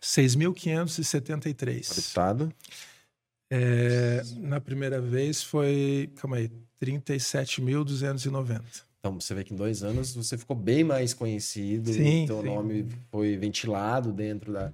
6.573. 0.00 1.88
Deputado. 1.96 2.52
É, 3.50 4.22
na 4.36 4.60
primeira 4.60 5.00
vez 5.00 5.42
foi, 5.42 6.10
calma 6.16 6.36
aí, 6.36 6.50
37.290. 6.82 8.62
Então, 8.98 9.20
você 9.20 9.34
vê 9.34 9.44
que 9.44 9.52
em 9.52 9.56
dois 9.56 9.82
anos 9.82 10.14
você 10.14 10.38
ficou 10.38 10.56
bem 10.56 10.82
mais 10.82 11.12
conhecido. 11.12 11.92
Sim, 11.92 12.24
Teu 12.26 12.40
sim. 12.40 12.46
nome 12.46 12.86
foi 13.10 13.36
ventilado 13.36 14.10
dentro 14.12 14.50
da, 14.52 14.72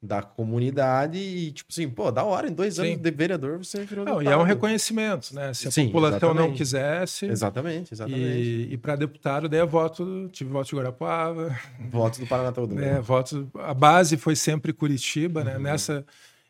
da 0.00 0.22
comunidade 0.22 1.18
e, 1.18 1.52
tipo 1.52 1.68
assim, 1.70 1.88
pô, 1.88 2.10
da 2.10 2.24
hora, 2.24 2.48
em 2.48 2.52
dois 2.52 2.74
Sim. 2.74 2.82
anos 2.82 3.02
de 3.02 3.10
vereador 3.10 3.58
você 3.58 3.84
virou 3.84 4.04
Não, 4.04 4.20
e 4.20 4.26
é 4.26 4.36
um 4.36 4.42
reconhecimento, 4.42 5.34
né? 5.34 5.54
Se 5.54 5.68
a 5.68 5.70
Sim, 5.70 5.86
população 5.86 6.34
não 6.34 6.42
exatamente. 6.42 6.56
quisesse. 6.58 7.26
Exatamente, 7.26 7.94
exatamente. 7.94 8.20
E, 8.20 8.72
e 8.72 8.76
para 8.76 8.96
deputado, 8.96 9.48
daí 9.48 9.60
é 9.60 9.66
voto, 9.66 10.28
tive 10.32 10.50
voto 10.50 10.68
de 10.68 10.76
Guarapuava, 10.76 11.56
Votos 11.90 12.18
do 12.18 12.26
Paraná 12.26 12.50
todo, 12.50 12.74
né? 12.76 12.94
né? 12.94 13.00
Votos, 13.00 13.46
a 13.54 13.74
base 13.74 14.16
foi 14.16 14.34
sempre 14.34 14.72
Curitiba, 14.72 15.44
né? 15.44 15.56
Uhum. 15.56 15.62
Nessa 15.62 16.04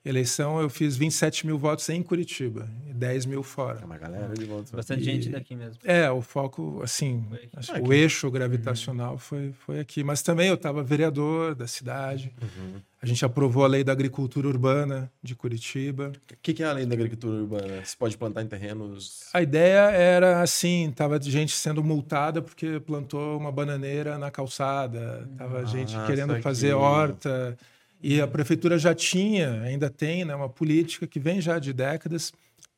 eleição 0.05 0.61
eu 0.61 0.69
fiz 0.69 0.97
27 0.97 1.47
mil 1.47 1.59
votos 1.59 1.89
em 1.89 2.03
Curitiba 2.03 2.69
e 2.89 2.93
10 2.93 3.27
mil 3.27 3.43
fora. 3.43 3.81
É 3.81 3.85
uma 3.85 3.99
galera 3.99 4.35
de 4.35 4.45
votos. 4.45 4.73
Bastante 4.73 5.03
E- 5.03 5.05
gente 5.05 5.29
daqui 5.29 5.55
mesmo. 5.55 5.79
É, 5.85 6.11
o 6.11 6.21
foco, 6.21 6.81
assim, 6.83 7.25
Ah, 7.69 7.81
o 7.81 7.93
eixo 7.93 8.31
gravitacional 8.31 9.17
foi, 9.19 9.53
foi 9.67 9.79
aqui. 9.81 10.03
Mas 10.03 10.23
também 10.23 10.49
eu 10.49 10.55
estava 10.55 10.83
vereador 10.83 11.55
da 11.55 11.67
cidade. 11.67 12.33
Uhum. 12.43 12.75
A 13.01 13.07
gente 13.07 13.25
aprovou 13.25 13.65
a 13.65 13.67
lei 13.67 13.83
da 13.83 13.91
agricultura 13.91 14.47
urbana 14.47 15.11
de 15.21 15.35
Curitiba. 15.35 16.13
O 16.33 16.37
que, 16.41 16.55
que 16.55 16.63
é 16.63 16.67
a 16.67 16.73
lei 16.73 16.87
da 16.87 16.95
agricultura 16.95 17.35
urbana? 17.41 17.85
Você 17.85 17.97
pode 17.99 18.17
plantar 18.17 18.43
em 18.43 18.47
terrenos. 18.47 19.25
A 19.33 19.43
ideia 19.43 19.91
era 19.91 20.41
assim, 20.41 20.93
tava 20.95 21.21
gente 21.21 21.53
sendo 21.53 21.83
multada 21.83 22.41
porque 22.41 22.79
plantou 22.79 23.37
uma 23.37 23.51
bananeira 23.51 24.19
na 24.19 24.31
calçada, 24.31 25.29
tava 25.37 25.67
gente 25.67 25.97
Ah, 25.97 26.05
querendo 26.07 26.29
saquei. 26.29 26.43
fazer 26.43 26.75
horta. 26.75 27.59
E 28.03 28.21
a 28.21 28.27
prefeitura 28.27 28.79
já 28.79 28.95
tinha, 28.95 29.63
ainda 29.63 29.89
tem, 29.89 30.25
né, 30.25 30.35
uma 30.35 30.49
política 30.49 31.07
que 31.07 31.21
vem 31.21 31.41
já 31.41 31.59
de 31.59 31.73
décadas 31.73 32.33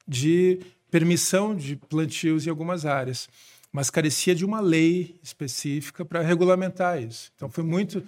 de 0.06 0.60
permissão 0.90 1.54
de 1.56 1.76
plantios 1.76 2.46
em 2.46 2.50
algumas 2.50 2.84
áreas, 2.84 3.28
mas 3.72 3.90
carecia 3.90 4.34
de 4.34 4.44
uma 4.44 4.60
lei 4.60 5.16
específica 5.22 6.04
para 6.04 6.20
regulamentar 6.20 7.02
isso. 7.02 7.32
Então 7.34 7.48
foi 7.48 7.64
muito 7.64 8.02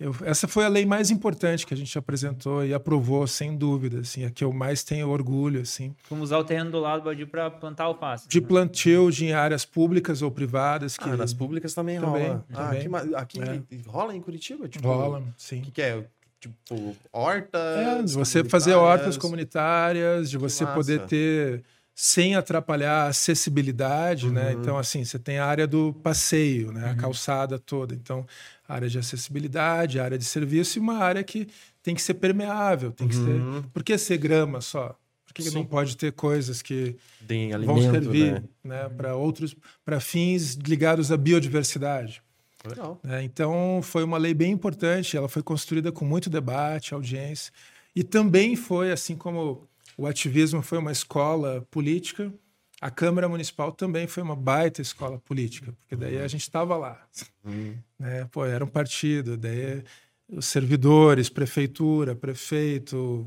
eu- 0.00 0.14
essa 0.24 0.46
foi 0.46 0.64
a 0.64 0.68
lei 0.68 0.86
mais 0.86 1.10
importante 1.10 1.66
que 1.66 1.74
a 1.74 1.76
gente 1.76 1.98
apresentou 1.98 2.64
e 2.64 2.72
aprovou, 2.72 3.26
sem 3.26 3.56
dúvida, 3.56 3.98
assim, 3.98 4.24
a 4.24 4.30
que 4.30 4.44
eu 4.44 4.52
mais 4.52 4.84
tenho 4.84 5.08
orgulho, 5.08 5.60
assim 5.62 5.92
Vamos 6.08 6.28
usar 6.28 6.38
o 6.38 6.44
terreno 6.44 6.70
do 6.70 6.78
lado 6.78 7.02
para 7.26 7.50
plantar 7.50 7.82
alface. 7.84 8.28
de 8.28 8.40
plantio 8.40 9.10
de 9.10 9.32
áreas 9.32 9.64
públicas 9.64 10.22
ou 10.22 10.30
privadas 10.30 10.96
que 10.96 11.08
Ah, 11.08 11.16
nas 11.16 11.34
públicas 11.34 11.74
também, 11.74 11.98
Também, 11.98 12.28
rola. 12.28 12.46
Ah, 12.52 12.56
também. 12.66 12.78
aqui, 12.78 12.88
ma- 12.88 13.18
aqui 13.18 13.40
É. 13.40 13.60
rola 13.90 14.14
em 14.14 14.20
Curitiba? 14.20 14.68
Tipo, 14.68 14.86
rolam, 14.86 15.22
O 15.22 15.34
sim. 15.36 15.62
que, 15.62 15.72
que 15.72 15.82
é? 15.82 16.04
Tipo, 16.40 16.96
horta. 17.12 17.58
É, 17.58 18.02
de 18.02 18.12
você 18.14 18.44
fazer 18.44 18.74
hortas 18.74 19.16
comunitárias, 19.16 20.30
de 20.30 20.38
você 20.38 20.64
massa. 20.64 20.74
poder 20.76 21.00
ter 21.06 21.64
sem 21.94 22.36
atrapalhar 22.36 23.06
a 23.06 23.08
acessibilidade, 23.08 24.30
né? 24.30 24.52
Uhum. 24.54 24.60
Então 24.60 24.78
assim, 24.78 25.04
você 25.04 25.18
tem 25.18 25.38
a 25.38 25.44
área 25.46 25.66
do 25.66 25.92
passeio, 25.94 26.70
né? 26.70 26.90
A 26.90 26.94
calçada 26.94 27.58
toda. 27.58 27.92
Então, 27.92 28.24
área 28.68 28.88
de 28.88 28.98
acessibilidade, 28.98 29.98
área 29.98 30.16
de 30.16 30.24
serviço 30.24 30.78
e 30.78 30.80
uma 30.80 30.98
área 30.98 31.24
que 31.24 31.48
tem 31.82 31.96
que 31.96 32.02
ser 32.02 32.14
permeável, 32.14 32.92
tem 32.92 33.08
que 33.08 33.16
Uhum. 33.16 33.62
ser. 33.62 33.68
Por 33.70 33.82
que 33.82 33.98
ser 33.98 34.16
grama 34.18 34.60
só? 34.60 34.96
Por 35.26 35.34
que, 35.34 35.42
que 35.42 35.50
não 35.50 35.64
pode 35.64 35.96
ter 35.96 36.12
coisas 36.12 36.62
que 36.62 36.96
Tem 37.26 37.50
vão 37.50 37.76
alimento, 37.76 37.90
servir, 37.92 38.32
né? 38.32 38.42
né? 38.84 38.88
Para 38.96 39.14
outros, 39.16 39.54
para 39.84 39.98
fins 40.00 40.54
ligados 40.54 41.10
à 41.12 41.16
biodiversidade? 41.16 42.22
Legal. 42.66 43.00
né? 43.02 43.22
Então, 43.22 43.80
foi 43.82 44.02
uma 44.02 44.18
lei 44.18 44.34
bem 44.34 44.52
importante, 44.52 45.16
ela 45.16 45.28
foi 45.28 45.42
construída 45.42 45.92
com 45.92 46.04
muito 46.04 46.28
debate, 46.28 46.94
audiência, 46.94 47.52
e 47.94 48.02
também 48.02 48.56
foi, 48.56 48.90
assim 48.90 49.16
como 49.16 49.68
o 49.96 50.06
ativismo 50.06 50.62
foi 50.62 50.78
uma 50.78 50.92
escola 50.92 51.66
política, 51.70 52.32
a 52.80 52.90
Câmara 52.90 53.28
Municipal 53.28 53.72
também 53.72 54.06
foi 54.06 54.22
uma 54.22 54.36
baita 54.36 54.80
escola 54.80 55.18
política, 55.18 55.72
porque 55.80 55.96
daí 55.96 56.18
a 56.18 56.28
gente 56.28 56.42
estava 56.42 56.76
lá. 56.76 57.04
Hum. 57.44 57.74
Né? 57.98 58.28
Pô, 58.30 58.44
era 58.44 58.64
um 58.64 58.68
partido, 58.68 59.36
daí 59.36 59.82
os 60.28 60.46
servidores, 60.46 61.28
prefeitura, 61.28 62.14
prefeito, 62.14 63.26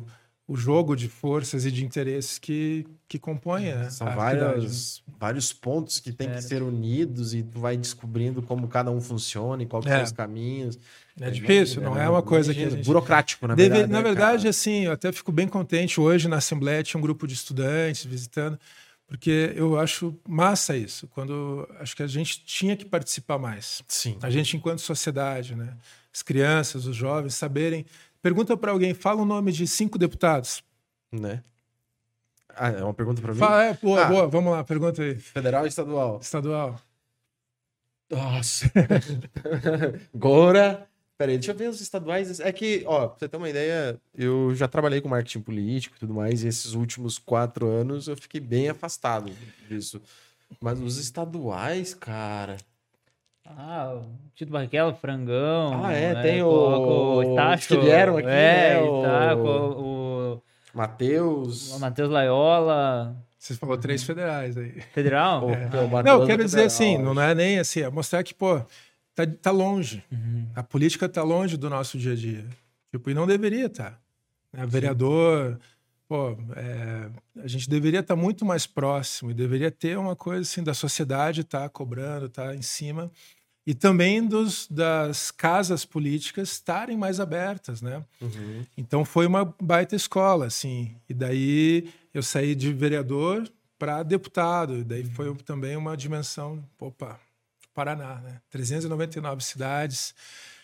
o 0.51 0.55
jogo 0.57 0.97
de 0.97 1.07
forças 1.07 1.65
e 1.65 1.71
de 1.71 1.85
interesses 1.85 2.37
que, 2.37 2.85
que 3.07 3.17
compõe 3.17 3.63
né, 3.73 3.89
São 3.89 4.05
né? 4.05 4.13
vários, 4.13 5.01
vários 5.17 5.53
pontos 5.53 5.97
que 6.01 6.11
tem 6.11 6.27
que 6.27 6.41
Sério. 6.41 6.49
ser 6.49 6.61
unidos 6.61 7.33
e 7.33 7.41
tu 7.41 7.57
vai 7.59 7.77
descobrindo 7.77 8.41
como 8.41 8.67
cada 8.67 8.91
um 8.91 8.99
funciona 8.99 9.63
e 9.63 9.65
quais 9.65 9.85
que 9.85 9.91
É. 9.91 9.95
são 9.95 10.03
os 10.03 10.11
caminhos. 10.11 10.77
É 11.21 11.29
difícil, 11.29 11.81
não 11.81 11.97
é 11.97 12.09
uma 12.09 12.21
coisa 12.21 12.53
que 12.53 12.69
gente... 12.69 12.83
Burocrático, 12.85 13.47
na 13.47 13.55
Deve- 13.55 13.69
verdade. 13.69 13.91
na 13.93 13.97
né, 13.99 14.03
verdade, 14.03 14.37
cara? 14.39 14.49
assim, 14.49 14.85
eu 14.85 14.91
até 14.91 15.09
fico 15.13 15.31
bem 15.31 15.47
contente. 15.47 16.01
Hoje 16.01 16.27
na 16.27 16.37
Assembleia 16.37 16.83
tinha 16.83 16.97
um 16.97 17.01
grupo 17.01 17.25
de 17.25 17.33
estudantes 17.33 18.03
visitando, 18.03 18.59
porque 19.07 19.53
eu 19.55 19.79
acho 19.79 20.13
massa 20.27 20.75
isso. 20.75 21.07
Quando 21.07 21.65
acho 21.79 21.95
que 21.95 22.03
a 22.03 22.07
gente 22.07 22.43
tinha 22.43 22.75
que 22.75 22.83
participar 22.83 23.37
mais. 23.37 23.81
Sim. 23.87 24.17
A 24.21 24.29
gente, 24.29 24.57
enquanto 24.57 24.79
sociedade, 24.79 25.55
né? 25.55 25.77
As 26.13 26.21
crianças, 26.21 26.85
os 26.85 26.95
jovens 26.95 27.35
saberem. 27.35 27.85
Pergunta 28.21 28.55
para 28.55 28.71
alguém, 28.71 28.93
fala 28.93 29.21
o 29.21 29.25
nome 29.25 29.51
de 29.51 29.65
cinco 29.67 29.97
deputados. 29.97 30.63
Né? 31.11 31.43
Ah, 32.49 32.69
é 32.69 32.83
uma 32.83 32.93
pergunta 32.93 33.21
pra 33.21 33.33
mim? 33.33 33.39
Fala, 33.39 33.63
é, 33.63 33.73
boa, 33.81 34.01
Ah. 34.03 34.07
boa, 34.09 34.27
vamos 34.27 34.51
lá, 34.51 34.63
pergunta 34.63 35.01
aí. 35.01 35.15
Federal 35.15 35.65
e 35.65 35.69
estadual? 35.69 36.19
Estadual. 36.21 36.79
Nossa. 38.09 38.71
Agora. 40.13 40.87
Peraí, 41.17 41.37
deixa 41.37 41.51
eu 41.51 41.55
ver 41.55 41.69
os 41.69 41.79
estaduais. 41.79 42.39
É 42.39 42.51
que, 42.51 42.83
ó, 42.87 43.07
pra 43.07 43.19
você 43.19 43.29
ter 43.29 43.37
uma 43.37 43.47
ideia, 43.49 43.99
eu 44.15 44.55
já 44.55 44.67
trabalhei 44.67 44.99
com 44.99 45.07
marketing 45.07 45.41
político 45.41 45.95
e 45.95 45.99
tudo 45.99 46.15
mais, 46.15 46.43
e 46.43 46.47
esses 46.47 46.73
últimos 46.73 47.19
quatro 47.19 47.67
anos 47.67 48.07
eu 48.07 48.17
fiquei 48.17 48.41
bem 48.41 48.69
afastado 48.69 49.31
disso. 49.69 50.01
Mas 50.59 50.79
os 50.81 50.97
estaduais, 50.97 51.93
cara. 51.93 52.57
Ah, 53.45 53.95
o 53.95 54.05
Tito 54.35 54.51
Barrichello, 54.51 54.93
Frangão. 54.95 55.83
Ah, 55.83 55.91
é, 55.93 56.13
né, 56.13 56.21
tem 56.21 56.41
o- 56.43 56.47
o 57.15 57.23
Estacho. 57.23 57.67
que 57.69 57.77
vieram 57.77 58.17
aqui, 58.17 58.27
é, 58.27 58.75
né, 58.75 58.81
o- 58.81 58.97
Estaco, 59.01 59.47
o, 59.47 60.43
Matheus. 60.73 61.71
o 61.73 61.79
Matheus 61.79 62.09
Laiola. 62.09 63.15
Você 63.37 63.55
falou 63.55 63.77
três 63.77 64.03
federais 64.03 64.55
aí. 64.55 64.79
Federal? 64.93 65.43
o- 65.47 65.51
o 65.51 66.03
Não, 66.03 66.25
quero 66.25 66.41
é 66.41 66.45
dizer 66.45 66.57
federal, 66.59 66.65
assim, 66.67 66.97
não 66.97 67.19
é 67.21 67.33
nem 67.33 67.59
assim, 67.59 67.81
é 67.81 67.89
mostrar 67.89 68.23
que, 68.23 68.33
pô, 68.33 68.59
tá, 69.15 69.25
tá 69.41 69.51
longe. 69.51 70.03
Uhum. 70.11 70.47
A 70.55 70.61
política 70.63 71.09
tá 71.09 71.23
longe 71.23 71.57
do 71.57 71.69
nosso 71.69 71.97
dia 71.97 72.13
a 72.13 72.15
dia. 72.15 72.45
Tipo, 72.91 73.09
e 73.09 73.13
não 73.13 73.25
deveria 73.25 73.65
estar. 73.65 73.99
Né? 74.53 74.65
Vereador, 74.67 75.59
pô, 76.11 76.31
é, 76.57 77.09
a 77.41 77.47
gente 77.47 77.69
deveria 77.69 78.01
estar 78.01 78.17
muito 78.17 78.43
mais 78.43 78.67
próximo 78.67 79.31
e 79.31 79.33
deveria 79.33 79.71
ter 79.71 79.97
uma 79.97 80.13
coisa 80.13 80.41
assim 80.41 80.61
da 80.61 80.73
sociedade 80.73 81.39
estar 81.39 81.69
cobrando, 81.69 82.25
estar 82.25 82.53
em 82.53 82.61
cima. 82.61 83.09
E 83.65 83.73
também 83.73 84.27
dos, 84.27 84.67
das 84.69 85.31
casas 85.31 85.85
políticas 85.85 86.51
estarem 86.51 86.97
mais 86.97 87.21
abertas, 87.21 87.81
né? 87.81 88.03
Uhum. 88.19 88.65
Então 88.77 89.05
foi 89.05 89.25
uma 89.25 89.55
baita 89.61 89.95
escola, 89.95 90.47
assim. 90.47 90.93
E 91.07 91.13
daí 91.13 91.89
eu 92.13 92.21
saí 92.21 92.55
de 92.55 92.73
vereador 92.73 93.49
para 93.79 94.03
deputado. 94.03 94.79
E 94.79 94.83
daí 94.83 95.05
foi 95.05 95.33
também 95.45 95.77
uma 95.77 95.95
dimensão, 95.95 96.61
opa, 96.77 97.17
Paraná, 97.73 98.15
né? 98.15 98.41
399 98.49 99.41
cidades, 99.45 100.13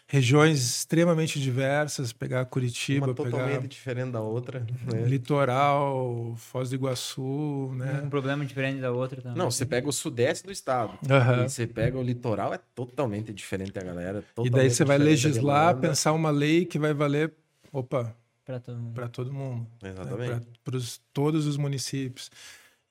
regiões 0.08 0.60
extremamente 0.60 1.40
diversas, 1.40 2.14
pegar 2.14 2.46
Curitiba, 2.46 3.08
Uma 3.08 3.14
totalmente 3.14 3.56
pegar 3.56 3.68
diferente 3.68 4.12
da 4.12 4.22
outra. 4.22 4.66
né? 4.86 5.04
litoral, 5.06 6.34
Foz 6.38 6.70
do 6.70 6.76
Iguaçu, 6.76 7.74
né? 7.76 8.02
Um 8.06 8.10
problema 8.10 8.46
diferente 8.46 8.80
da 8.80 8.92
outra 8.92 9.22
também. 9.22 9.38
Não, 9.38 9.52
você 9.52 9.66
pega 9.66 9.88
o 9.88 9.92
sudeste 9.92 10.46
do 10.46 10.52
estado. 10.52 10.98
Aham. 11.10 11.44
E 11.46 11.50
você 11.50 11.68
pega 11.68 11.98
o 11.98 12.02
litoral, 12.02 12.54
é 12.54 12.60
totalmente 12.74 13.34
diferente 13.34 13.78
a 13.78 13.84
galera. 13.84 14.24
E 14.44 14.50
daí 14.50 14.70
você 14.70 14.86
vai 14.86 14.98
legislar, 14.98 15.76
pensar 15.78 16.14
uma 16.14 16.30
lei 16.32 16.66
que 16.66 16.80
vai 16.80 16.94
valer, 16.94 17.34
opa, 17.72 18.16
Pra 18.46 18.62
todo 18.62 18.78
mundo. 18.80 18.94
para 18.94 19.08
todo 19.10 19.34
mundo. 19.34 19.68
Exatamente. 19.84 20.48
para 20.64 20.80
todos 21.12 21.46
os 21.46 21.58
municípios. 21.58 22.32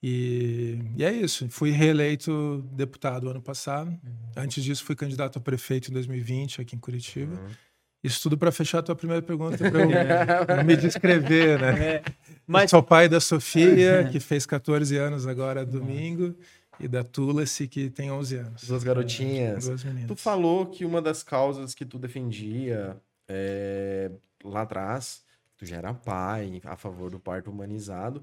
E, 0.09 0.79
e 0.97 1.05
é 1.05 1.13
isso. 1.13 1.49
Fui 1.51 1.73
reeleito 1.73 2.65
deputado 2.71 3.29
ano 3.29 3.43
passado. 3.43 3.89
Uhum. 3.89 3.99
Antes 4.37 4.63
disso, 4.63 4.85
fui 4.85 4.95
candidato 4.95 5.37
a 5.37 5.41
prefeito 5.41 5.91
em 5.91 5.95
2020 5.95 6.61
aqui 6.61 6.77
em 6.77 6.79
Curitiba. 6.79 7.35
Uhum. 7.35 7.49
Isso 8.05 8.23
tudo 8.23 8.39
para 8.39 8.53
fechar 8.53 8.79
a 8.79 8.83
tua 8.85 8.95
primeira 8.95 9.21
pergunta, 9.21 9.59
para 9.59 9.81
eu, 9.81 10.59
eu 10.59 10.63
me 10.65 10.77
descrever, 10.77 11.61
né? 11.61 11.85
É, 11.85 12.03
Mas... 12.47 12.71
Sou 12.71 12.85
pai 12.85 13.09
da 13.09 13.19
Sofia, 13.19 14.07
que 14.13 14.21
fez 14.21 14.47
14 14.47 14.97
anos 14.97 15.27
agora 15.27 15.67
domingo, 15.67 16.37
e 16.79 16.87
da 16.87 17.03
Tulasi, 17.03 17.67
que 17.67 17.91
tem 17.91 18.13
11 18.13 18.37
anos. 18.37 18.65
Duas 18.69 18.85
garotinhas. 18.85 19.67
Duas 19.67 19.83
meninas. 19.83 20.07
Tu 20.07 20.15
falou 20.15 20.67
que 20.67 20.85
uma 20.85 21.03
das 21.03 21.25
causas 21.25 21.75
que 21.75 21.85
tu 21.85 21.99
defendia 21.99 22.97
é, 23.27 24.13
lá 24.45 24.63
atrás, 24.63 25.25
tu 25.57 25.67
já 25.67 25.79
era 25.79 25.93
pai, 25.93 26.61
a 26.65 26.77
favor 26.77 27.11
do 27.11 27.19
parto 27.19 27.51
humanizado, 27.51 28.23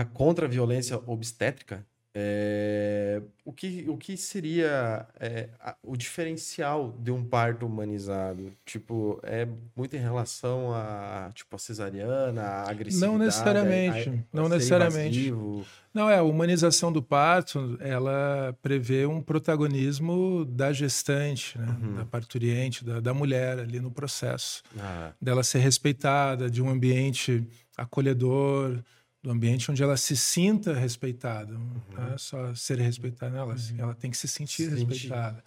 a 0.00 0.04
contra 0.04 0.46
a 0.46 0.48
violência 0.48 0.96
obstétrica, 1.06 1.86
É, 2.16 3.20
o, 3.44 3.52
que, 3.52 3.86
o 3.88 3.96
que 3.96 4.16
seria 4.16 5.04
é, 5.18 5.48
a- 5.58 5.74
o 5.82 5.96
diferencial 5.96 6.96
de 7.02 7.10
um 7.10 7.24
parto 7.24 7.66
humanizado? 7.66 8.52
Tipo, 8.64 9.18
é 9.24 9.48
muito 9.76 9.96
em 9.96 9.98
relação 9.98 10.72
a, 10.72 11.32
tipo, 11.34 11.56
a 11.56 11.58
cesariana, 11.58 12.40
a 12.42 12.70
agressividade? 12.70 13.12
Não 13.12 13.18
necessariamente, 13.18 14.08
a- 14.08 14.12
a- 14.12 14.16
não 14.32 14.48
necessariamente. 14.48 15.18
invasivo? 15.28 15.66
Não, 15.92 16.08
é, 16.08 16.16
a 16.18 16.22
humanização 16.22 16.92
do 16.92 17.02
parto, 17.02 17.76
ela 17.80 18.56
prevê 18.62 19.06
um 19.06 19.20
protagonismo 19.20 20.44
da 20.44 20.72
gestante, 20.72 21.58
né, 21.58 21.66
Uhum. 21.82 21.94
da 21.96 22.04
parturiente, 22.04 22.84
da, 22.84 23.00
da 23.00 23.12
mulher 23.12 23.58
ali 23.58 23.80
no 23.80 23.90
processo. 23.90 24.62
Ah, 24.78 25.10
Dela 25.20 25.42
ser 25.42 25.58
respeitada, 25.58 26.48
de 26.48 26.62
um 26.62 26.68
ambiente 26.70 27.44
acolhedor, 27.76 28.78
do 29.24 29.30
ambiente 29.30 29.70
onde 29.70 29.82
ela 29.82 29.96
se 29.96 30.14
sinta 30.14 30.74
respeitada. 30.74 31.54
Não 31.54 32.12
é 32.12 32.18
só 32.18 32.54
ser 32.54 32.78
respeitada, 32.78 33.38
ela, 33.38 33.56
ela 33.78 33.94
tem 33.94 34.10
que 34.10 34.18
se 34.18 34.28
sentir 34.28 34.68
Sentir. 34.68 34.86
respeitada. 34.86 35.42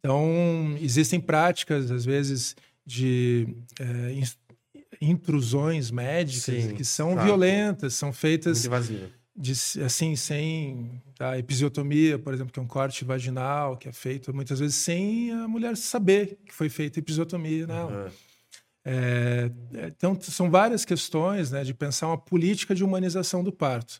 Então, 0.00 0.76
existem 0.80 1.20
práticas, 1.20 1.92
às 1.92 2.04
vezes, 2.04 2.56
de 2.84 3.46
é, 3.78 4.20
intrusões 5.00 5.92
médicas 5.92 6.64
Sim, 6.64 6.74
que 6.74 6.84
são 6.84 7.14
tá. 7.14 7.22
violentas, 7.22 7.94
são 7.94 8.12
feitas 8.12 8.68
de, 9.36 9.52
assim, 9.84 10.16
sem 10.16 11.00
tá, 11.16 11.38
episiotomia, 11.38 12.18
por 12.18 12.34
exemplo, 12.34 12.52
que 12.52 12.58
é 12.58 12.62
um 12.62 12.66
corte 12.66 13.04
vaginal, 13.04 13.76
que 13.76 13.88
é 13.88 13.92
feito 13.92 14.34
muitas 14.34 14.58
vezes 14.58 14.74
sem 14.74 15.30
a 15.30 15.46
mulher 15.46 15.76
saber 15.76 16.36
que 16.44 16.52
foi 16.52 16.68
feita 16.68 16.98
episiotomia 16.98 17.64
nela. 17.64 17.92
Aham. 17.92 18.12
É, 18.84 19.50
é, 19.74 19.86
então, 19.86 20.16
são 20.20 20.50
várias 20.50 20.84
questões 20.84 21.50
né, 21.50 21.64
de 21.64 21.72
pensar 21.72 22.08
uma 22.08 22.18
política 22.18 22.74
de 22.74 22.84
humanização 22.84 23.42
do 23.42 23.50
parto. 23.52 23.98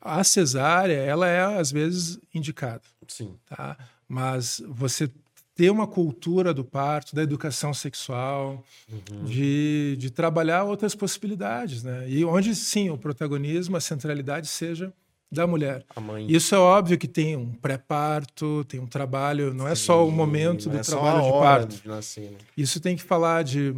A 0.00 0.22
cesárea, 0.24 0.96
ela 0.96 1.28
é, 1.28 1.40
às 1.58 1.70
vezes, 1.70 2.18
indicada, 2.34 2.82
Sim. 3.08 3.34
tá? 3.48 3.76
mas 4.08 4.62
você 4.68 5.08
ter 5.54 5.70
uma 5.70 5.86
cultura 5.86 6.52
do 6.52 6.64
parto, 6.64 7.14
da 7.14 7.22
educação 7.22 7.72
sexual, 7.72 8.62
Uhum. 8.90 9.24
de, 9.24 9.96
de 9.98 10.10
trabalhar 10.10 10.64
outras 10.64 10.94
possibilidades, 10.96 11.82
né? 11.84 12.04
E 12.08 12.24
onde, 12.24 12.54
sim, 12.56 12.90
o 12.90 12.98
protagonismo, 12.98 13.76
a 13.76 13.80
centralidade 13.80 14.46
seja 14.48 14.92
da 15.30 15.46
mulher. 15.46 15.84
A 15.96 16.00
mãe. 16.00 16.26
Isso 16.28 16.54
é 16.54 16.58
óbvio 16.58 16.98
que 16.98 17.08
tem 17.08 17.36
um 17.36 17.52
pré-parto, 17.52 18.64
tem 18.68 18.78
um 18.80 18.86
trabalho, 18.86 19.54
não 19.54 19.66
é 19.66 19.74
só 19.74 20.04
o 20.06 20.10
Sim, 20.10 20.16
momento 20.16 20.68
do 20.68 20.76
é 20.76 20.80
trabalho 20.80 21.22
de 21.24 21.30
parto. 21.32 21.76
de 21.82 21.88
nascer, 21.88 22.30
né? 22.32 22.38
Isso 22.56 22.78
tem 22.80 22.96
que 22.96 23.02
falar 23.02 23.42
de 23.42 23.74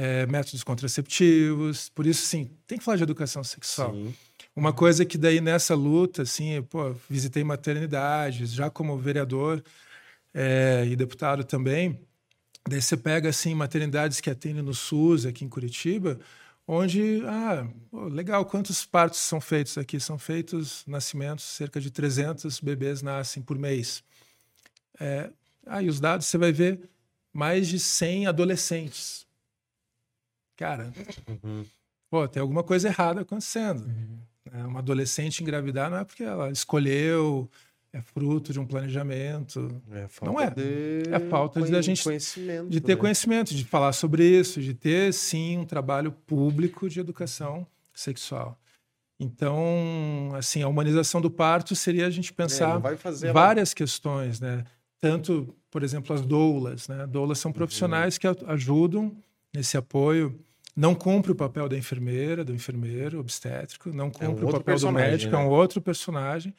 eh, 0.00 0.26
métodos 0.26 0.62
contraceptivos, 0.62 1.88
por 1.88 2.06
isso, 2.06 2.24
sim, 2.24 2.48
tem 2.68 2.78
que 2.78 2.84
falar 2.84 2.98
de 2.98 3.02
educação 3.02 3.42
sexual. 3.42 3.92
Sim. 3.92 4.14
Uma 4.54 4.72
coisa 4.72 5.04
que 5.04 5.18
daí 5.18 5.40
nessa 5.40 5.74
luta, 5.74 6.22
assim, 6.22 6.62
pô, 6.62 6.94
visitei 7.10 7.42
maternidades, 7.42 8.52
já 8.52 8.70
como 8.70 8.96
vereador 8.96 9.60
eh, 10.32 10.86
e 10.88 10.94
deputado 10.94 11.42
também, 11.42 12.00
daí 12.68 12.80
você 12.80 12.96
pega, 12.96 13.28
assim, 13.30 13.54
maternidades 13.56 14.20
que 14.20 14.30
atendem 14.30 14.62
no 14.62 14.72
SUS 14.72 15.26
aqui 15.26 15.44
em 15.44 15.48
Curitiba, 15.48 16.20
onde, 16.64 17.20
ah, 17.26 17.66
pô, 17.90 18.04
legal, 18.04 18.44
quantos 18.44 18.86
partos 18.86 19.18
são 19.18 19.40
feitos 19.40 19.76
aqui? 19.76 19.98
São 19.98 20.16
feitos 20.16 20.84
nascimentos, 20.86 21.44
cerca 21.44 21.80
de 21.80 21.90
300 21.90 22.60
bebês 22.60 23.02
nascem 23.02 23.42
por 23.42 23.58
mês. 23.58 24.04
É, 25.00 25.28
aí 25.66 25.88
os 25.88 25.98
dados 25.98 26.26
você 26.26 26.38
vai 26.38 26.52
ver 26.52 26.88
mais 27.32 27.66
de 27.66 27.80
100 27.80 28.28
adolescentes. 28.28 29.26
Cara, 30.58 30.92
Uhum. 31.44 31.64
pô, 32.10 32.26
tem 32.26 32.40
alguma 32.42 32.64
coisa 32.64 32.88
errada 32.88 33.20
acontecendo. 33.22 33.88
É, 34.52 34.64
Uma 34.64 34.80
adolescente 34.80 35.40
engravidar 35.40 35.88
não 35.88 35.98
é 35.98 36.04
porque 36.04 36.24
ela 36.24 36.50
escolheu, 36.50 37.48
é 37.92 38.00
fruto 38.02 38.52
de 38.52 38.58
um 38.58 38.66
planejamento, 38.66 39.68
É 39.92 40.06
Não 40.24 40.40
é. 40.40 40.50
de 40.50 41.04
É 41.12 41.20
falta 41.30 41.62
de 41.62 41.76
a 41.76 41.80
gente- 41.80 42.02
conhecimento, 42.02 42.68
de 42.68 42.80
ter 42.80 42.94
né? 42.96 43.00
conhecimento, 43.00 43.54
de 43.54 43.64
falar 43.64 43.92
sobre 43.92 44.24
isso, 44.26 44.60
de 44.60 44.74
ter 44.74 45.14
sim 45.14 45.58
um 45.58 45.64
trabalho 45.64 46.10
público 46.10 46.88
de 46.88 46.98
educação 46.98 47.64
sexual. 47.94 48.58
Então, 49.20 50.32
assim, 50.34 50.62
a 50.62 50.68
humanização 50.68 51.20
do 51.20 51.30
parto 51.30 51.74
seria 51.76 52.06
a 52.06 52.10
gente 52.10 52.30
É, 52.30 52.34
pensar 52.34 52.70
ela- 52.80 53.32
várias 53.32 53.72
questões, 53.74 54.40
né? 54.40 54.64
Tanto, 55.00 55.54
por 55.70 55.82
exemplo, 55.84 56.14
as 56.14 56.20
doulas, 56.22 56.88
né? 56.88 57.06
Doulas 57.06 57.38
Uhum. 57.38 57.42
são 57.42 57.52
profissionais 57.52 58.18
que 58.18 58.26
a- 58.26 58.34
ajudam 58.48 59.16
nesse 59.54 59.76
apoio. 59.76 60.38
Não 60.78 60.94
cumpre 60.94 61.32
o 61.32 61.34
papel 61.34 61.68
da 61.68 61.76
enfermeira, 61.76 62.44
do 62.44 62.54
enfermeiro 62.54 63.18
obstétrico, 63.18 63.90
não 63.90 64.10
cumpre 64.10 64.44
o 64.44 64.44
É 64.44 64.46
outro 64.46 64.60
papel 64.60 64.78
do 64.78 64.92
médico, 64.92 65.34
é 65.34 65.38
né? 65.38 65.44
um 65.44 65.48
outro 65.48 65.80
personagem. 65.80 66.54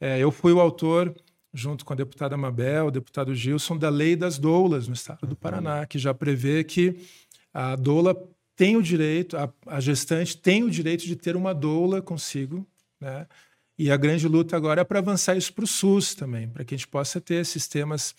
É, 0.00 0.18
eu 0.20 0.30
fui 0.30 0.52
o 0.52 0.60
autor, 0.60 1.12
junto 1.52 1.84
com 1.84 1.92
a 1.92 1.96
deputada 1.96 2.36
Mabel, 2.36 2.86
o 2.86 2.90
deputado 2.92 3.34
Gilson, 3.34 3.76
da 3.76 3.88
lei 3.88 4.14
das 4.14 4.38
doulas 4.38 4.86
no 4.86 4.94
estado 4.94 5.24
Uhum. 5.24 5.30
do 5.30 5.36
Paraná, 5.36 5.84
que 5.84 5.98
já 5.98 6.14
prevê 6.14 6.62
que 6.62 6.96
a 7.52 7.74
doula 7.74 8.14
tem 8.54 8.76
o 8.76 8.82
direito, 8.82 9.36
a, 9.36 9.52
a 9.66 9.80
gestante 9.80 10.36
tem 10.36 10.62
o 10.62 10.70
direito 10.70 11.04
de 11.04 11.16
ter 11.16 11.34
uma 11.34 11.52
doula 11.52 12.00
consigo, 12.00 12.64
né? 13.00 13.26
E 13.78 13.90
a 13.90 13.96
grande 13.96 14.26
luta 14.28 14.56
agora 14.56 14.80
é 14.82 14.84
para 14.84 15.00
avançar 15.00 15.36
isso 15.36 15.52
para 15.52 15.64
o 15.64 15.66
SUS 15.66 16.14
também, 16.14 16.48
para 16.48 16.64
que 16.64 16.74
a 16.74 16.78
gente 16.78 16.88
possa 16.88 17.20
ter 17.20 17.44
sistemas 17.44 18.14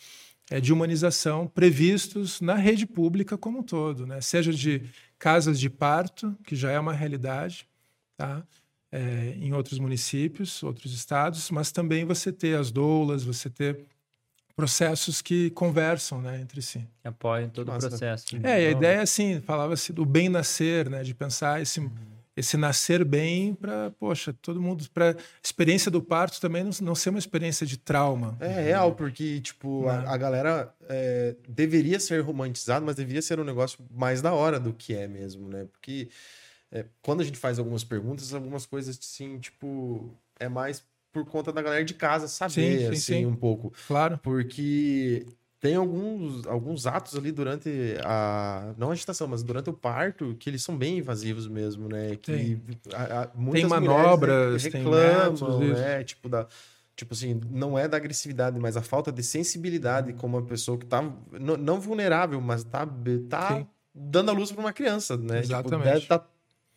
eh, 0.51 0.59
de 0.61 0.71
humanização 0.71 1.47
previstos 1.47 2.39
na 2.41 2.53
rede 2.53 2.85
pública 2.85 3.37
como 3.37 3.59
um 3.59 3.63
todo, 3.63 4.05
né? 4.05 4.21
seja 4.21 4.53
de 4.53 4.83
casas 5.19 5.59
de 5.59 5.69
parto, 5.69 6.35
que 6.43 6.55
já 6.55 6.71
é 6.71 6.79
uma 6.79 6.93
realidade 6.93 7.67
tá? 8.17 8.43
Eh, 8.91 9.35
em 9.37 9.53
outros 9.53 9.79
municípios, 9.79 10.63
outros 10.63 10.93
estados, 10.93 11.51
mas 11.51 11.71
também 11.71 12.03
você 12.05 12.31
ter 12.31 12.57
as 12.57 12.71
doulas, 12.71 13.23
você 13.23 13.49
ter 13.49 13.85
processos 14.55 15.21
que 15.21 15.51
conversam 15.51 16.19
né, 16.19 16.41
entre 16.41 16.61
si. 16.61 16.79
Que 17.01 17.07
apoiam 17.07 17.49
todo 17.49 17.71
o 17.71 17.77
processo. 17.77 18.35
É, 18.43 18.63
e 18.63 18.67
a 18.67 18.71
Não. 18.71 18.77
ideia 18.77 19.01
assim, 19.01 19.39
falava-se 19.41 19.93
do 19.93 20.03
bem 20.03 20.29
nascer, 20.29 20.89
né? 20.89 21.03
De 21.03 21.13
pensar 21.13 21.61
esse, 21.61 21.79
esse 22.37 22.55
nascer 22.55 23.03
bem 23.03 23.55
para, 23.55 23.89
poxa, 23.99 24.33
todo 24.41 24.61
mundo, 24.61 24.87
para 24.93 25.17
experiência 25.43 25.89
do 25.89 26.01
parto 26.01 26.39
também 26.39 26.63
não, 26.63 26.69
não 26.81 26.93
ser 26.93 27.09
uma 27.09 27.17
experiência 27.17 27.65
de 27.65 27.77
trauma. 27.77 28.37
É 28.39 28.61
real, 28.61 28.93
porque, 28.93 29.41
tipo, 29.41 29.85
Né? 29.87 29.91
a, 29.91 30.13
a 30.13 30.17
galera 30.17 30.73
é, 30.87 31.35
deveria 31.49 31.99
ser 31.99 32.21
romantizado, 32.21 32.85
mas 32.85 32.95
deveria 32.95 33.23
ser 33.23 33.39
um 33.39 33.43
negócio 33.43 33.79
mais 33.91 34.21
da 34.21 34.33
hora 34.33 34.59
do 34.59 34.71
que 34.71 34.93
é 34.93 35.07
mesmo, 35.07 35.49
né? 35.49 35.65
Porque 35.71 36.09
é, 36.71 36.85
quando 37.01 37.21
a 37.21 37.23
gente 37.23 37.39
faz 37.39 37.57
algumas 37.57 37.83
perguntas, 37.83 38.31
algumas 38.33 38.67
coisas, 38.67 38.99
assim, 39.01 39.39
tipo, 39.39 40.15
é 40.39 40.47
mais 40.47 40.83
por 41.11 41.25
conta 41.25 41.51
da 41.51 41.61
galera 41.63 41.83
de 41.83 41.95
casa 41.95 42.27
saber, 42.27 42.51
Sim, 42.53 42.77
sim, 42.77 42.85
assim, 42.85 42.99
sim. 42.99 43.25
um 43.25 43.35
pouco. 43.35 43.73
Claro. 43.87 44.19
Porque 44.21 45.25
tem 45.59 45.75
alguns, 45.75 46.45
alguns 46.45 46.85
atos 46.85 47.15
ali 47.15 47.31
durante 47.31 47.69
a. 48.03 48.73
Não 48.77 48.91
a 48.91 48.95
gestação, 48.95 49.27
mas 49.27 49.41
durante 49.41 49.69
o 49.69 49.73
parto, 49.73 50.35
que 50.39 50.49
eles 50.49 50.63
são 50.63 50.77
bem 50.77 50.99
invasivos 50.99 51.47
mesmo, 51.47 51.89
né? 51.89 52.15
Que 52.15 52.31
Tem. 52.31 52.61
a- 52.93 53.23
a- 53.23 53.29
muitas 53.33 53.63
mulheres 53.69 53.87
manobras, 53.87 54.63
re- 54.63 54.69
tem 54.71 54.81
reclamam, 54.83 55.31
métodos, 55.31 55.59
né? 55.79 56.03
Tipo, 56.03 56.29
da. 56.29 56.47
Tipo 56.95 57.13
assim, 57.13 57.39
não 57.51 57.77
é 57.77 57.87
da 57.87 57.95
agressividade, 57.97 58.59
mas 58.59 58.75
a 58.75 58.81
falta 58.81 59.11
de 59.11 59.21
sensibilidade 59.23 60.13
como 60.13 60.37
uma 60.37 60.45
pessoa 60.45 60.77
que 60.77 60.85
tá 60.85 61.01
n- 61.01 61.57
não 61.57 61.79
vulnerável, 61.79 62.41
mas 62.41 62.63
tá, 62.63 62.87
tá 63.29 63.55
Sim. 63.57 63.67
dando 63.93 64.29
a 64.29 64.33
luz 64.33 64.51
para 64.51 64.61
uma 64.61 64.73
criança, 64.73 65.15
né? 65.15 65.41
Tipo, 65.41 65.53
Exatamente. 65.53 65.83
deve 65.83 66.05
tá 66.07 66.23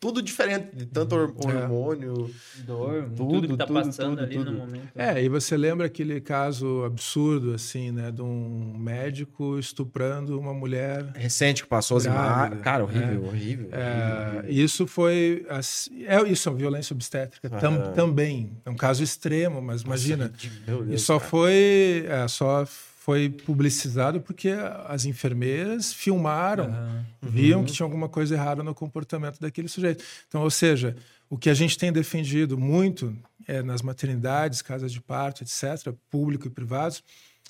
tudo 0.01 0.19
diferente, 0.19 0.75
de 0.75 0.87
tanto 0.87 1.15
hor- 1.15 1.33
É. 1.45 1.47
hormônio. 1.47 2.29
Dor, 2.65 3.03
tudo, 3.03 3.15
Tudo, 3.15 3.47
que 3.49 3.55
tá 3.57 3.67
tudo, 3.67 3.83
passando 3.83 4.09
tudo, 4.17 4.23
ali 4.23 4.35
tudo. 4.35 4.51
no 4.51 4.57
momento. 4.57 4.89
É, 4.95 5.23
e 5.23 5.29
você 5.29 5.55
lembra 5.55 5.85
aquele 5.85 6.19
caso 6.19 6.83
absurdo, 6.83 7.53
assim, 7.53 7.91
né? 7.91 8.09
De 8.11 8.19
um 8.23 8.75
médico 8.79 9.59
estuprando 9.59 10.39
uma 10.39 10.55
mulher 10.55 11.05
Recente 11.15 11.61
que 11.61 11.69
passou 11.69 11.97
as 11.97 12.05
imagens. 12.05 12.59
Cara, 12.61 12.83
horrível, 12.83 13.25
horrível. 13.25 13.69
É, 13.71 14.39
horrível. 14.39 14.51
isso 14.51 14.87
foi. 14.87 15.45
assim, 15.47 16.03
É, 16.05 16.19
isso 16.27 16.49
é 16.49 16.53
violência 16.53 16.95
obstétrica 16.95 17.47
tam- 17.51 17.75
Aham. 17.75 17.93
também. 17.93 18.57
É 18.65 18.69
um 18.71 18.75
caso 18.75 19.03
extremo, 19.03 19.61
mas 19.61 19.83
imagina. 19.83 20.33
Meu 20.67 20.81
E 20.83 20.87
Deus, 20.87 21.03
só 21.03 21.19
cara. 21.19 21.29
foi, 21.29 22.05
é, 22.09 22.27
só 22.27 22.65
foi 23.01 23.29
publicizado 23.29 24.21
porque 24.21 24.49
as 24.87 25.05
enfermeiras 25.05 25.91
filmaram, 25.91 26.65
Aham. 26.65 27.05
viam 27.19 27.63
que 27.63 27.71
tinha 27.71 27.83
alguma 27.83 28.07
coisa 28.07 28.35
errada 28.35 28.61
no 28.61 28.75
comportamento 28.75 29.39
daquele 29.39 29.67
sujeito. 29.67 30.03
Então, 30.27 30.43
ou 30.43 30.51
seja, 30.51 30.95
o 31.27 31.35
que 31.35 31.49
a 31.49 31.53
gente 31.55 31.79
tem 31.79 31.91
defendido 31.91 32.59
muito 32.59 33.17
é, 33.47 33.63
nas 33.63 33.81
maternidades, 33.81 34.61
casas 34.61 34.93
de 34.93 35.01
parto, 35.01 35.41
etc., 35.41 35.91
público 36.11 36.45
e 36.45 36.51
privados, 36.51 37.03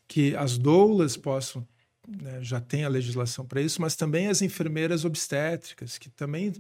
que 0.08 0.34
as 0.38 0.58
doulas 0.58 1.18
possam 1.18 1.68
né, 2.08 2.39
já 2.41 2.62
tem 2.62 2.86
a 2.86 2.89
legislação 2.89 3.45
para 3.45 3.62
isso, 3.62 3.82
mas 3.82 3.93
também 3.93 4.28
as 4.28 4.41
enfermeiras 4.41 5.04
obstétricas, 5.04 5.97
que 5.97 6.10
também 6.10 6.54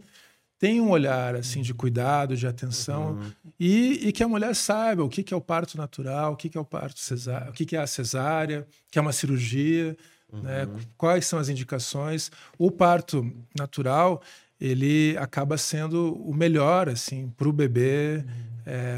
têm 0.61 0.79
um 0.79 0.91
olhar 0.91 1.35
assim 1.35 1.61
de 1.63 1.73
cuidado, 1.73 2.37
de 2.37 2.45
atenção, 2.45 3.17
e, 3.59 4.07
e 4.07 4.11
que 4.11 4.23
a 4.23 4.27
mulher 4.27 4.55
saiba 4.55 5.03
o 5.03 5.09
que, 5.09 5.23
que 5.23 5.33
é 5.33 5.37
o 5.37 5.41
parto 5.41 5.75
natural, 5.75 6.33
o 6.33 6.35
que, 6.35 6.47
que 6.49 6.57
é 6.57 6.61
o 6.61 6.65
parto 6.65 6.99
cesárea, 6.99 7.49
o 7.49 7.53
que, 7.53 7.65
que 7.65 7.75
é 7.75 7.79
a 7.79 7.87
cesárea, 7.87 8.67
que 8.91 8.99
é 8.99 9.01
uma 9.01 9.11
cirurgia, 9.11 9.97
né, 10.31 10.67
quais 10.95 11.25
são 11.25 11.39
as 11.39 11.49
indicações. 11.49 12.31
O 12.59 12.69
parto 12.69 13.29
natural 13.57 14.21
ele 14.59 15.17
acaba 15.17 15.57
sendo 15.57 16.13
o 16.23 16.33
melhor 16.33 16.87
assim 16.87 17.27
para 17.35 17.49
o 17.49 17.51
bebê, 17.51 18.23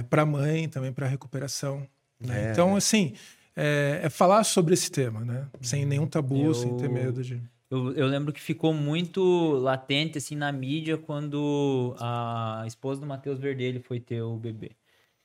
para 0.09 0.23
a 0.23 0.25
mãe 0.25 0.67
também 0.67 0.91
para 0.91 1.05
a 1.05 1.09
recuperação. 1.09 1.87
né? 2.19 2.47
É. 2.47 2.51
Então, 2.51 2.75
assim, 2.75 3.13
é, 3.55 4.01
é 4.03 4.09
falar 4.09 4.43
sobre 4.43 4.73
esse 4.73 4.91
tema, 4.91 5.21
né? 5.23 5.47
Sem 5.61 5.85
nenhum 5.85 6.07
tabu, 6.07 6.35
Eu- 6.47 6.53
sem 6.53 6.75
ter 6.75 6.89
medo 6.89 7.23
de. 7.23 7.41
Eu, 7.73 7.91
eu 7.95 8.07
lembro 8.07 8.31
que 8.31 8.39
ficou 8.39 8.71
muito 8.73 9.21
latente, 9.53 10.17
assim, 10.19 10.35
na 10.35 10.51
mídia 10.51 10.95
quando 10.97 11.95
a 11.99 12.63
esposa 12.67 13.01
do 13.01 13.07
Matheus 13.07 13.39
Verdelho 13.39 13.81
foi 13.81 13.99
ter 13.99 14.21
o 14.21 14.37
bebê. 14.37 14.77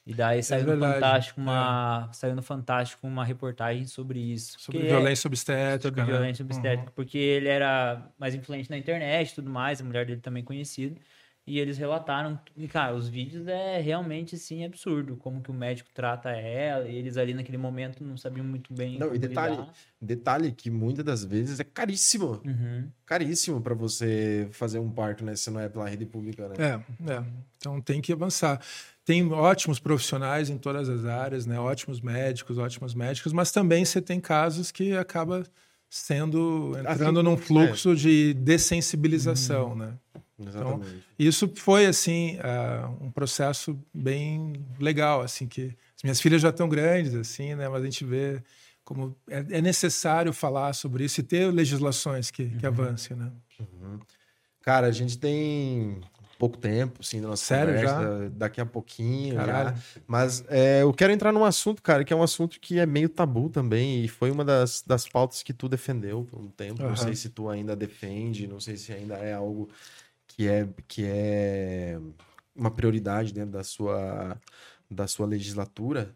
E 0.07 0.15
daí 0.15 0.43
saiu 0.43 0.67
no 0.67 0.73
É 0.73 0.77
verdade, 0.77 1.05
Fantástico 1.05 1.41
uma, 1.41 2.11
saiu 2.15 2.35
no 2.37 2.43
Fantástico 2.43 3.07
uma 3.07 3.25
reportagem 3.25 3.87
sobre 3.87 4.21
isso. 4.21 4.59
Sobre 4.61 4.87
é- 4.87 4.87
violência 4.87 5.29
obstétrica. 5.29 5.91
sobre 5.91 6.03
né? 6.05 6.05
violência 6.05 6.43
Uhum. 6.43 6.47
obstétrica, 6.47 6.93
porque 6.93 7.19
ele 7.19 7.49
era 7.49 8.13
mais 8.19 8.35
influente 8.35 8.71
na 8.71 8.79
internet 8.79 9.31
e 9.33 9.35
tudo 9.37 9.51
mais, 9.51 9.81
a 9.81 9.85
mulher 9.85 10.07
dele 10.07 10.21
também 10.21 10.45
conhecida. 10.45 11.01
E 11.49 11.59
eles 11.59 11.79
relataram, 11.79 12.39
e 12.55 12.69
cara, 12.69 12.95
os 12.95 13.09
vídeos 13.09 13.49
é 13.49 13.81
realmente 13.81 14.35
assim 14.35 14.67
absurdo, 14.67 15.17
como 15.17 15.41
que 15.41 15.51
o 15.51 15.55
médico 15.55 15.89
trata 15.95 16.29
ela, 16.29 16.87
e 16.87 16.95
eles 16.95 17.17
ali 17.17 17.33
naquele 17.33 17.57
momento 17.57 18.05
não 18.05 18.19
sabiam 18.19 18.45
muito 18.45 18.75
bem. 18.75 18.99
Não, 18.99 19.15
e 19.15 19.19
detalhe, 19.19 19.57
lidar. 19.57 19.73
detalhe 19.99 20.53
que 20.53 20.71
muitas 20.71 21.03
das 21.03 21.25
vezes 21.25 21.59
é 21.59 21.65
caríssimo. 21.65 22.43
Uhum. 22.45 22.91
Caríssimo 23.07 23.63
pra 23.63 23.75
você 23.75 24.47
fazer 24.53 24.79
um 24.79 24.91
parto, 24.91 25.25
né? 25.25 25.35
Se 25.35 25.51
não 25.51 25.59
é 25.59 25.71
pela 25.71 25.89
rede 25.89 26.05
pública, 26.05 26.49
né? 26.51 26.55
É, 26.59 27.13
é. 27.13 27.25
Então 27.57 27.81
tem 27.81 28.03
que 28.03 28.13
avançar. 28.13 28.61
Tem 29.03 29.27
ótimos 29.33 29.79
profissionais 29.79 30.51
em 30.51 30.59
todas 30.59 30.87
as 30.91 31.07
áreas, 31.07 31.47
né? 31.47 31.59
Ótimos 31.59 32.03
médicos, 32.03 32.59
ótimos 32.59 32.95
médicos, 32.95 33.33
mas 33.33 33.51
também 33.51 33.87
você 33.87 34.03
tem 34.03 34.21
casos 34.21 34.71
que 34.71 34.93
acaba 34.93 35.45
sendo 35.89 36.77
entrando 36.79 37.21
Assim, 37.21 37.29
num 37.31 37.37
fluxo 37.39 37.97
de 37.97 38.35
dessensibilização, 38.35 39.75
né? 39.75 39.95
Exatamente. 40.47 41.05
Isso 41.19 41.51
foi 41.57 41.87
assim 41.87 42.39
ah, 42.43 42.91
um 43.01 43.11
processo 43.11 43.79
bem 43.93 44.53
legal, 44.79 45.21
assim 45.21 45.47
que 45.47 45.77
as 45.97 46.03
minhas 46.03 46.21
filhas 46.21 46.41
já 46.41 46.51
estão 46.51 46.69
grandes, 46.69 47.15
assim, 47.15 47.55
né? 47.55 47.69
Mas 47.69 47.83
a 47.83 47.85
gente 47.85 48.05
vê 48.05 48.43
como 48.85 49.15
é, 49.29 49.45
é 49.51 49.61
necessário 49.61 50.33
falar 50.33 50.73
sobre 50.73 51.05
isso 51.05 51.21
e 51.21 51.23
ter 51.23 51.53
legislações 51.53 52.31
que, 52.31 52.49
que 52.51 52.67
avancem, 52.67 53.17
né? 53.17 53.33
Cara, 54.63 54.87
a 54.87 54.93
gente 54.93 55.19
tem 55.19 56.01
pouco 56.39 56.57
tempo, 56.57 57.01
assim, 57.01 57.21
da 57.21 57.29
nossa 57.29 57.45
Sério, 57.45 57.75
conversa, 57.75 58.31
daqui 58.31 58.61
a 58.61 58.67
pouquinho 58.67 59.35
Caralho. 59.37 59.77
já. 59.77 60.03
Mas 60.07 60.45
é, 60.49 60.83
eu 60.83 60.93
quero 60.93 61.13
entrar 61.13 61.33
num 61.33 61.45
assunto, 61.45 61.83
cara, 61.83 62.05
que 62.05 62.13
é 62.13 62.17
um 62.17 62.23
assunto 62.23 62.61
que 62.61 62.79
é 62.79 62.87
meio 62.87 63.09
tabu 63.09 63.49
também, 63.51 64.05
e 64.05 64.09
foi 64.09 64.31
uma 64.31 64.45
das, 64.45 64.83
das 64.87 65.09
pautas 65.09 65.43
que 65.43 65.53
tu 65.53 65.69
defendeu 65.69 66.25
por 66.31 66.39
um 66.41 66.49
tempo. 66.49 66.81
Não 66.83 66.91
Aham. 66.91 66.97
sei 66.97 67.15
se 67.17 67.29
tu 67.29 67.49
ainda 67.49 67.75
defende, 67.75 68.47
não 68.47 68.61
sei 68.61 68.77
se 68.77 68.93
ainda 68.93 69.17
é 69.17 69.35
algo 69.35 69.69
que 70.39 70.47
é, 70.49 70.69
que 70.87 71.05
é 71.05 71.99
uma 72.55 72.71
prioridade 72.71 73.33
dentro 73.35 73.51
da 73.51 73.65
sua, 73.65 74.41
da 74.89 75.09
sua 75.09 75.27
legislatura. 75.27 76.15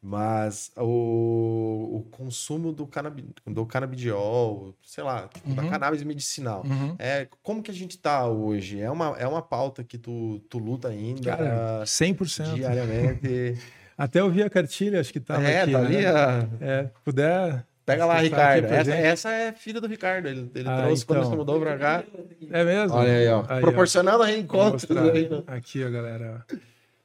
Mas 0.00 0.70
o, 0.76 1.96
o 1.96 2.06
consumo 2.12 2.72
do, 2.72 2.86
canabi, 2.86 3.24
do 3.44 3.66
canabidiol, 3.66 4.72
sei 4.84 5.02
lá, 5.02 5.26
tipo, 5.26 5.52
da 5.52 5.64
Uhum. 5.64 5.68
cannabis 5.70 6.02
medicinal. 6.04 6.62
Uhum. 6.64 6.94
É, 6.96 7.26
como 7.42 7.60
que 7.60 7.72
a 7.72 7.74
gente 7.74 7.98
tá 7.98 8.28
hoje? 8.28 8.80
É 8.80 8.88
uma, 8.88 9.16
é 9.18 9.26
uma 9.26 9.42
pauta 9.42 9.82
que 9.82 9.98
tu, 9.98 10.38
tu 10.48 10.58
luta 10.58 10.88
ainda 10.88 11.36
Cara, 11.36 11.82
100%. 11.84 12.54
diariamente. 12.54 13.58
Até 13.98 14.20
eu 14.20 14.30
vi 14.30 14.44
a 14.44 14.50
cartilha, 14.50 15.00
acho 15.00 15.10
que 15.12 15.18
estava 15.18 15.42
é, 15.42 15.62
aqui. 15.62 15.72
tá 15.72 15.78
né? 15.80 15.86
ali, 15.86 16.06
a- 16.06 16.48
É, 16.60 16.82
puder. 17.02 17.66
Pega 17.86 18.04
lá, 18.04 18.18
Ricardo. 18.20 18.64
Essa, 18.66 18.90
essa 18.94 19.30
é 19.30 19.52
filha 19.52 19.80
do 19.80 19.86
Ricardo. 19.86 20.26
Ele, 20.26 20.50
ele 20.54 20.68
Ah, 20.68 20.82
trouxe 20.82 21.06
quando 21.06 21.20
então. 21.20 21.30
você 21.30 21.36
mudou 21.36 21.60
pra 21.60 21.78
cá. 21.78 22.04
É 22.50 22.64
mesmo? 22.64 22.96
Olha 22.96 23.12
aí, 23.12 23.28
ó. 23.28 23.44
Aí, 23.48 23.58
ó. 23.58 23.60
Proporcionando 23.60 24.24
reencontros 24.24 24.90
aí, 24.90 25.28
né? 25.28 25.42
Aqui, 25.46 25.84
ó, 25.84 25.88
galera. 25.90 26.44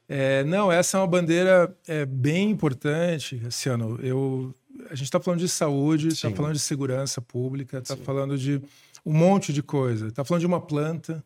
É, 0.08 0.42
não, 0.42 0.70
essa 0.72 0.98
é 0.98 1.00
uma 1.00 1.06
bandeira 1.06 1.72
é, 1.86 2.04
bem 2.04 2.50
importante, 2.50 3.36
Cassiano. 3.38 3.98
Eu, 4.02 4.52
a 4.90 4.94
gente 4.96 5.04
está 5.04 5.20
falando 5.20 5.38
de 5.38 5.48
saúde, 5.48 6.08
está 6.08 6.30
falando 6.32 6.54
de 6.54 6.58
segurança 6.58 7.20
pública, 7.22 7.78
está 7.78 7.96
falando 7.96 8.36
de 8.36 8.60
um 9.06 9.12
monte 9.12 9.52
de 9.52 9.62
coisa. 9.62 10.08
Está 10.08 10.24
falando 10.24 10.40
de 10.40 10.46
uma 10.46 10.60
planta, 10.60 11.24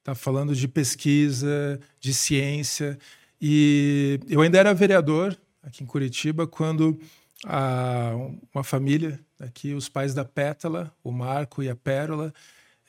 está 0.00 0.14
falando 0.14 0.54
de 0.54 0.68
pesquisa, 0.68 1.80
de 1.98 2.12
ciência. 2.12 2.98
E 3.40 4.20
eu 4.28 4.42
ainda 4.42 4.58
era 4.58 4.74
vereador 4.74 5.34
aqui 5.62 5.82
em 5.82 5.86
Curitiba 5.86 6.46
quando 6.46 6.98
a- 7.46 8.12
uma 8.54 8.64
família 8.64 9.20
aqui, 9.40 9.74
os 9.74 9.88
pais 9.88 10.14
da 10.14 10.24
Pétala, 10.24 10.92
o 11.02 11.12
Marco 11.12 11.62
e 11.62 11.68
a 11.68 11.76
Pérola, 11.76 12.32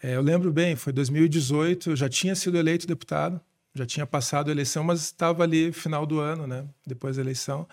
é, 0.02 0.16
eu 0.16 0.22
lembro 0.22 0.52
bem, 0.52 0.76
foi 0.76 0.94
2018, 0.94 1.92
eu 1.92 1.96
já 1.96 2.10
tinha 2.10 2.36
sido 2.36 2.58
eleito 2.58 2.88
deputado, 2.88 3.40
já 3.76 3.86
tinha 3.86 4.06
passado 4.08 4.50
a 4.50 4.52
eleição, 4.52 4.84
mas 4.84 5.02
estava 5.02 5.44
ali 5.44 5.72
final 5.72 6.06
do 6.06 6.20
ano, 6.20 6.48
né, 6.48 6.66
depois 6.86 7.18
da 7.18 7.22
eleição. 7.22 7.68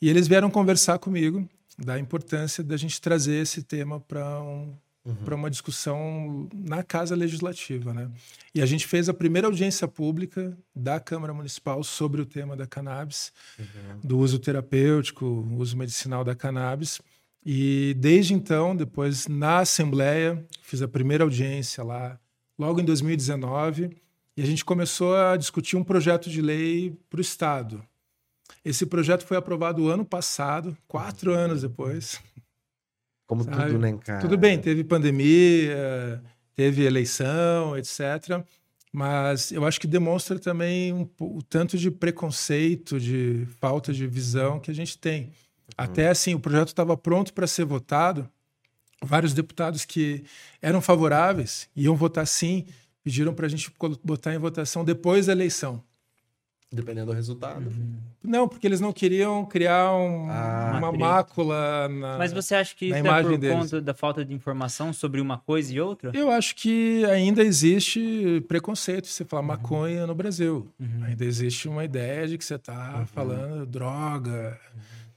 E 0.00 0.08
eles 0.08 0.28
vieram 0.28 0.50
conversar 0.50 0.98
comigo 0.98 1.48
da 1.78 1.98
importância 1.98 2.64
da 2.64 2.76
gente 2.76 3.00
trazer 3.00 3.42
esse 3.42 3.62
tema 3.62 4.00
para 4.00 4.40
um, 4.42 4.74
para 5.24 5.34
uma 5.34 5.50
discussão 5.50 6.48
na 6.54 6.82
Casa 6.82 7.14
Legislativa, 7.14 7.92
né? 7.92 8.10
E 8.54 8.60
a 8.62 8.66
gente 8.66 8.86
fez 8.86 9.08
a 9.08 9.14
primeira 9.14 9.46
audiência 9.46 9.86
pública 9.86 10.56
da 10.74 11.00
Câmara 11.00 11.32
Municipal 11.32 11.82
sobre 11.82 12.20
o 12.20 12.26
tema 12.26 12.56
da 12.56 12.66
cannabis, 12.66 13.32
do 14.02 14.18
uso 14.18 14.38
terapêutico, 14.38 15.26
uso 15.56 15.76
medicinal 15.76 16.24
da 16.24 16.34
cannabis. 16.34 17.00
E 17.44 17.94
desde 17.98 18.34
então, 18.34 18.76
depois 18.76 19.26
na 19.26 19.60
Assembleia, 19.60 20.44
fiz 20.62 20.82
a 20.82 20.88
primeira 20.88 21.24
audiência 21.24 21.82
lá, 21.82 22.18
logo 22.58 22.80
em 22.80 22.84
2019, 22.84 23.90
e 24.36 24.42
a 24.42 24.46
gente 24.46 24.64
começou 24.64 25.16
a 25.16 25.36
discutir 25.36 25.76
um 25.76 25.84
projeto 25.84 26.28
de 26.28 26.42
lei 26.42 26.96
para 27.08 27.18
o 27.18 27.20
Estado. 27.20 27.82
Esse 28.64 28.84
projeto 28.84 29.24
foi 29.24 29.36
aprovado 29.36 29.88
ano 29.88 30.04
passado, 30.04 30.76
quatro 30.86 31.32
anos 31.32 31.62
depois. 31.62 32.20
Como 33.28 33.44
Sabe? 33.44 33.66
tudo, 33.66 33.78
né, 33.78 33.96
cara? 34.02 34.20
Tudo 34.20 34.38
bem, 34.38 34.58
teve 34.58 34.82
pandemia, 34.82 36.22
teve 36.56 36.82
eleição, 36.82 37.76
etc. 37.76 38.42
Mas 38.90 39.52
eu 39.52 39.66
acho 39.66 39.78
que 39.78 39.86
demonstra 39.86 40.38
também 40.38 40.94
um 40.94 41.06
o 41.20 41.42
tanto 41.42 41.76
de 41.76 41.90
preconceito, 41.90 42.98
de 42.98 43.46
falta 43.60 43.92
de 43.92 44.06
visão 44.06 44.58
que 44.58 44.70
a 44.70 44.74
gente 44.74 44.96
tem. 44.96 45.30
Até 45.76 46.08
assim, 46.08 46.34
o 46.34 46.40
projeto 46.40 46.68
estava 46.68 46.96
pronto 46.96 47.34
para 47.34 47.46
ser 47.46 47.66
votado. 47.66 48.26
Vários 49.02 49.34
deputados 49.34 49.84
que 49.84 50.24
eram 50.62 50.80
favoráveis, 50.80 51.68
iam 51.76 51.94
votar 51.94 52.26
sim, 52.26 52.64
pediram 53.04 53.34
para 53.34 53.44
a 53.44 53.48
gente 53.48 53.70
botar 54.02 54.34
em 54.34 54.38
votação 54.38 54.84
depois 54.84 55.26
da 55.26 55.32
eleição. 55.32 55.84
Dependendo 56.70 57.06
do 57.06 57.12
resultado. 57.16 57.64
Não, 58.22 58.46
porque 58.46 58.66
eles 58.66 58.78
não 58.78 58.92
queriam 58.92 59.42
criar 59.46 59.90
um- 59.94 60.28
Ah, 60.28 60.74
uma 60.78 60.88
treta. 60.90 61.04
mácula 61.04 61.88
na. 61.88 62.18
Mas 62.18 62.30
você 62.30 62.54
acha 62.56 62.74
que 62.76 62.86
isso 62.86 62.94
é 62.94 63.02
por 63.22 63.38
deles. 63.38 63.56
conta 63.56 63.80
da 63.80 63.94
falta 63.94 64.22
de 64.22 64.34
informação 64.34 64.92
sobre 64.92 65.18
uma 65.18 65.38
coisa 65.38 65.72
e 65.72 65.80
outra? 65.80 66.10
Eu 66.14 66.30
acho 66.30 66.54
que 66.56 67.06
ainda 67.06 67.42
existe 67.42 68.44
preconceito 68.48 69.06
você 69.06 69.24
falar 69.24 69.40
maconha 69.42 70.06
no 70.06 70.14
Brasil. 70.14 70.68
Uhum. 70.78 71.04
Ainda 71.04 71.24
existe 71.24 71.68
uma 71.70 71.84
ideia 71.86 72.28
de 72.28 72.36
que 72.36 72.44
você 72.44 72.56
está 72.56 73.02
falando 73.14 73.64
droga. 73.64 74.60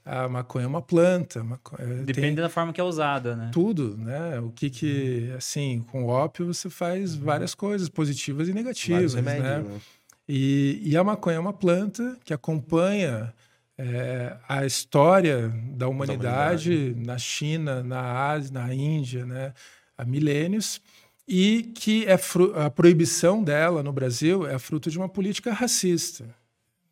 A 0.04 0.28
maconha 0.28 0.64
é 0.64 0.68
uma 0.68 0.82
planta. 0.82 1.44
maconha- 1.44 1.86
Depende 2.02 2.12
tem 2.28 2.34
da 2.34 2.48
forma 2.48 2.72
que 2.72 2.80
é 2.80 2.84
usada, 2.84 3.36
né? 3.36 3.50
tudo, 3.52 3.96
né? 3.98 4.40
O 4.40 4.50
que 4.50 4.70
que, 4.70 5.30
assim, 5.36 5.84
com 5.92 6.04
o 6.04 6.08
ópio 6.08 6.46
você 6.46 6.70
faz 6.70 7.14
várias 7.14 7.54
coisas 7.54 7.88
positivas 7.90 8.48
e 8.48 8.52
negativas, 8.54 9.12
Vários 9.12 9.14
remédios, 9.14 9.68
né? 9.70 9.80
E, 10.28 10.80
e 10.84 10.96
a 10.96 11.02
maconha 11.04 11.36
é 11.36 11.40
uma 11.40 11.52
planta 11.52 12.16
que 12.24 12.32
acompanha 12.32 13.32
é, 13.76 14.36
a 14.48 14.64
história 14.64 15.48
da 15.48 15.88
humanidade, 15.88 16.94
na 16.96 17.18
China, 17.18 17.82
na 17.82 18.28
Ásia, 18.30 18.52
na 18.52 18.72
Índia, 18.74 19.26
né, 19.26 19.52
há 19.96 20.04
milênios, 20.04 20.80
e 21.26 21.72
que 21.74 22.04
é 22.06 22.16
a 22.64 22.70
proibição 22.70 23.42
dela 23.42 23.82
no 23.82 23.92
Brasil 23.92 24.46
é 24.46 24.58
fruto 24.58 24.90
de 24.90 24.98
uma 24.98 25.08
política 25.08 25.52
racista. 25.52 26.24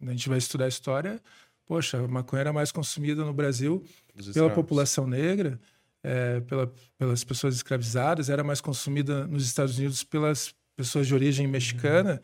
A 0.00 0.10
gente 0.10 0.28
vai 0.28 0.38
estudar 0.38 0.64
a 0.64 0.68
história, 0.68 1.20
poxa, 1.66 1.98
a 1.98 2.08
maconha 2.08 2.40
era 2.40 2.52
mais 2.52 2.72
consumida 2.72 3.24
no 3.24 3.32
Brasil 3.32 3.84
pela 4.34 4.48
população 4.54 5.06
negra, 5.06 5.60
é, 6.02 6.40
pela- 6.40 6.72
pelas 6.98 7.22
pessoas 7.22 7.54
escravizadas, 7.54 8.28
era 8.30 8.42
mais 8.42 8.60
consumida 8.60 9.26
nos 9.26 9.44
Estados 9.44 9.78
Unidos 9.78 10.02
pelas 10.02 10.54
pessoas 10.74 11.06
de 11.06 11.14
origem 11.14 11.46
mexicana. 11.46 12.22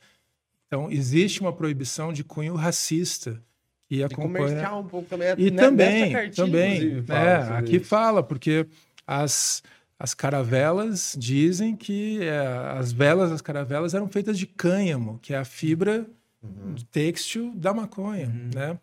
Então, 0.67 0.91
existe 0.91 1.41
uma 1.41 1.53
proibição 1.53 2.13
de 2.13 2.25
cunho 2.25 2.55
racista 2.55 3.43
que 3.89 3.97
E 3.97 4.03
acompanha. 4.03 4.47
comercial 4.47 4.81
um 4.81 4.87
pouco 4.87 5.09
também. 5.09 5.35
E 5.39 5.51
né, 5.51 5.63
também, 5.63 6.13
cartilha, 6.13 6.35
também, 6.35 6.81
sobre 7.07 7.57
aqui 7.57 7.77
isso. 7.77 7.85
fala, 7.85 8.23
porque 8.23 8.67
as, 9.07 9.63
as 9.99 10.13
caravelas 10.13 11.15
dizem 11.19 11.77
que 11.77 12.21
é, 12.23 12.39
as 12.79 12.91
velas 12.93 13.31
das 13.31 13.41
caravelas 13.41 13.95
eram 13.95 14.09
feitas 14.09 14.37
de 14.39 14.47
cânhamo, 14.47 15.19
que 15.21 15.33
é 15.35 15.39
a 15.39 15.45
fibra 15.45 16.07
Uhum. 16.43 16.77
têxtil 16.93 17.53
da 17.57 17.75
maconha, 17.75 18.29
né? 18.55 18.79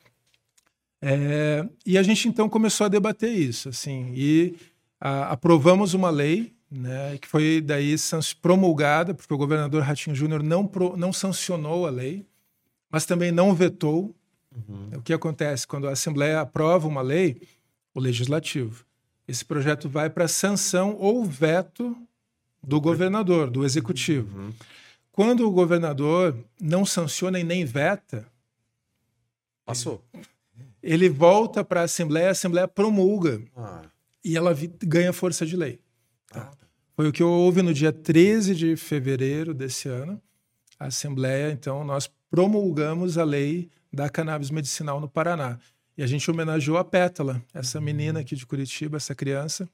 É, 1.01 1.67
e 1.85 1.97
a 1.97 2.03
gente 2.03 2.27
então 2.27 2.47
começou 2.49 2.85
a 2.85 2.89
debater 2.89 3.29
isso, 3.31 3.69
assim, 3.69 4.11
e 4.15 4.55
a- 4.99 5.31
aprovamos 5.31 5.93
uma 5.93 6.09
lei, 6.09 6.52
né, 6.73 7.17
que 7.19 7.27
foi 7.27 7.61
daí 7.61 7.95
promulgada, 8.41 9.13
porque 9.13 9.33
o 9.33 9.37
governador 9.37 9.83
Ratinho 9.83 10.15
Júnior 10.15 10.41
não, 10.41 10.65
pro- 10.65 10.97
não 10.97 11.13
sancionou 11.13 11.85
a 11.85 11.89
lei, 11.89 12.25
mas 12.89 13.05
também 13.05 13.31
não 13.31 13.53
vetou, 13.53 14.15
O 14.95 15.01
que 15.01 15.11
acontece 15.13 15.65
quando 15.65 15.87
a 15.87 15.91
Assembleia 15.93 16.39
aprova 16.41 16.87
uma 16.87 17.01
lei, 17.01 17.41
o 17.93 17.99
legislativo, 17.99 18.85
esse 19.27 19.43
projeto 19.43 19.89
vai 19.89 20.09
para 20.11 20.27
sanção 20.27 20.95
ou 20.99 21.25
veto 21.25 21.97
do 22.61 22.79
governador, 22.79 23.49
do 23.49 23.65
executivo. 23.65 24.37
Uhum. 24.37 24.53
Quando 25.11 25.47
o 25.47 25.51
governador 25.51 26.37
não 26.61 26.85
sanciona 26.85 27.39
e 27.39 27.43
nem 27.43 27.65
veta, 27.65 28.27
Passou. 29.65 30.03
ele 30.81 31.09
volta 31.09 31.63
para 31.63 31.81
a 31.81 31.85
Assembleia, 31.85 32.27
a 32.27 32.31
Assembleia 32.31 32.67
promulga 32.67 33.41
Ah, 33.55 33.81
e 34.23 34.37
ela 34.37 34.53
ganha 34.83 35.11
força 35.13 35.45
de 35.45 35.55
lei. 35.55 35.79
tá. 36.27 36.51
Foi 36.95 37.07
o 37.07 37.11
que 37.11 37.23
houve 37.23 37.61
no 37.61 37.73
dia 37.73 37.91
13 37.91 38.55
de 38.55 38.75
fevereiro 38.75 39.53
desse 39.53 39.89
ano. 39.89 40.21
A 40.79 40.85
Assembleia, 40.85 41.51
então, 41.51 41.83
nós 41.83 42.09
promulgamos 42.29 43.17
a 43.17 43.23
lei 43.23 43.69
da 43.91 44.09
cannabis 44.09 44.49
medicinal 44.49 44.99
no 44.99 45.07
Paraná. 45.09 45.57
E 45.97 46.03
a 46.03 46.07
gente 46.07 46.29
homenageou 46.29 46.77
a 46.77 46.83
Pétala, 46.83 47.43
essa 47.53 47.79
menina 47.79 48.19
aqui 48.19 48.35
de 48.35 48.45
Curitiba, 48.45 48.97
essa 48.97 49.15
criança. 49.15 49.69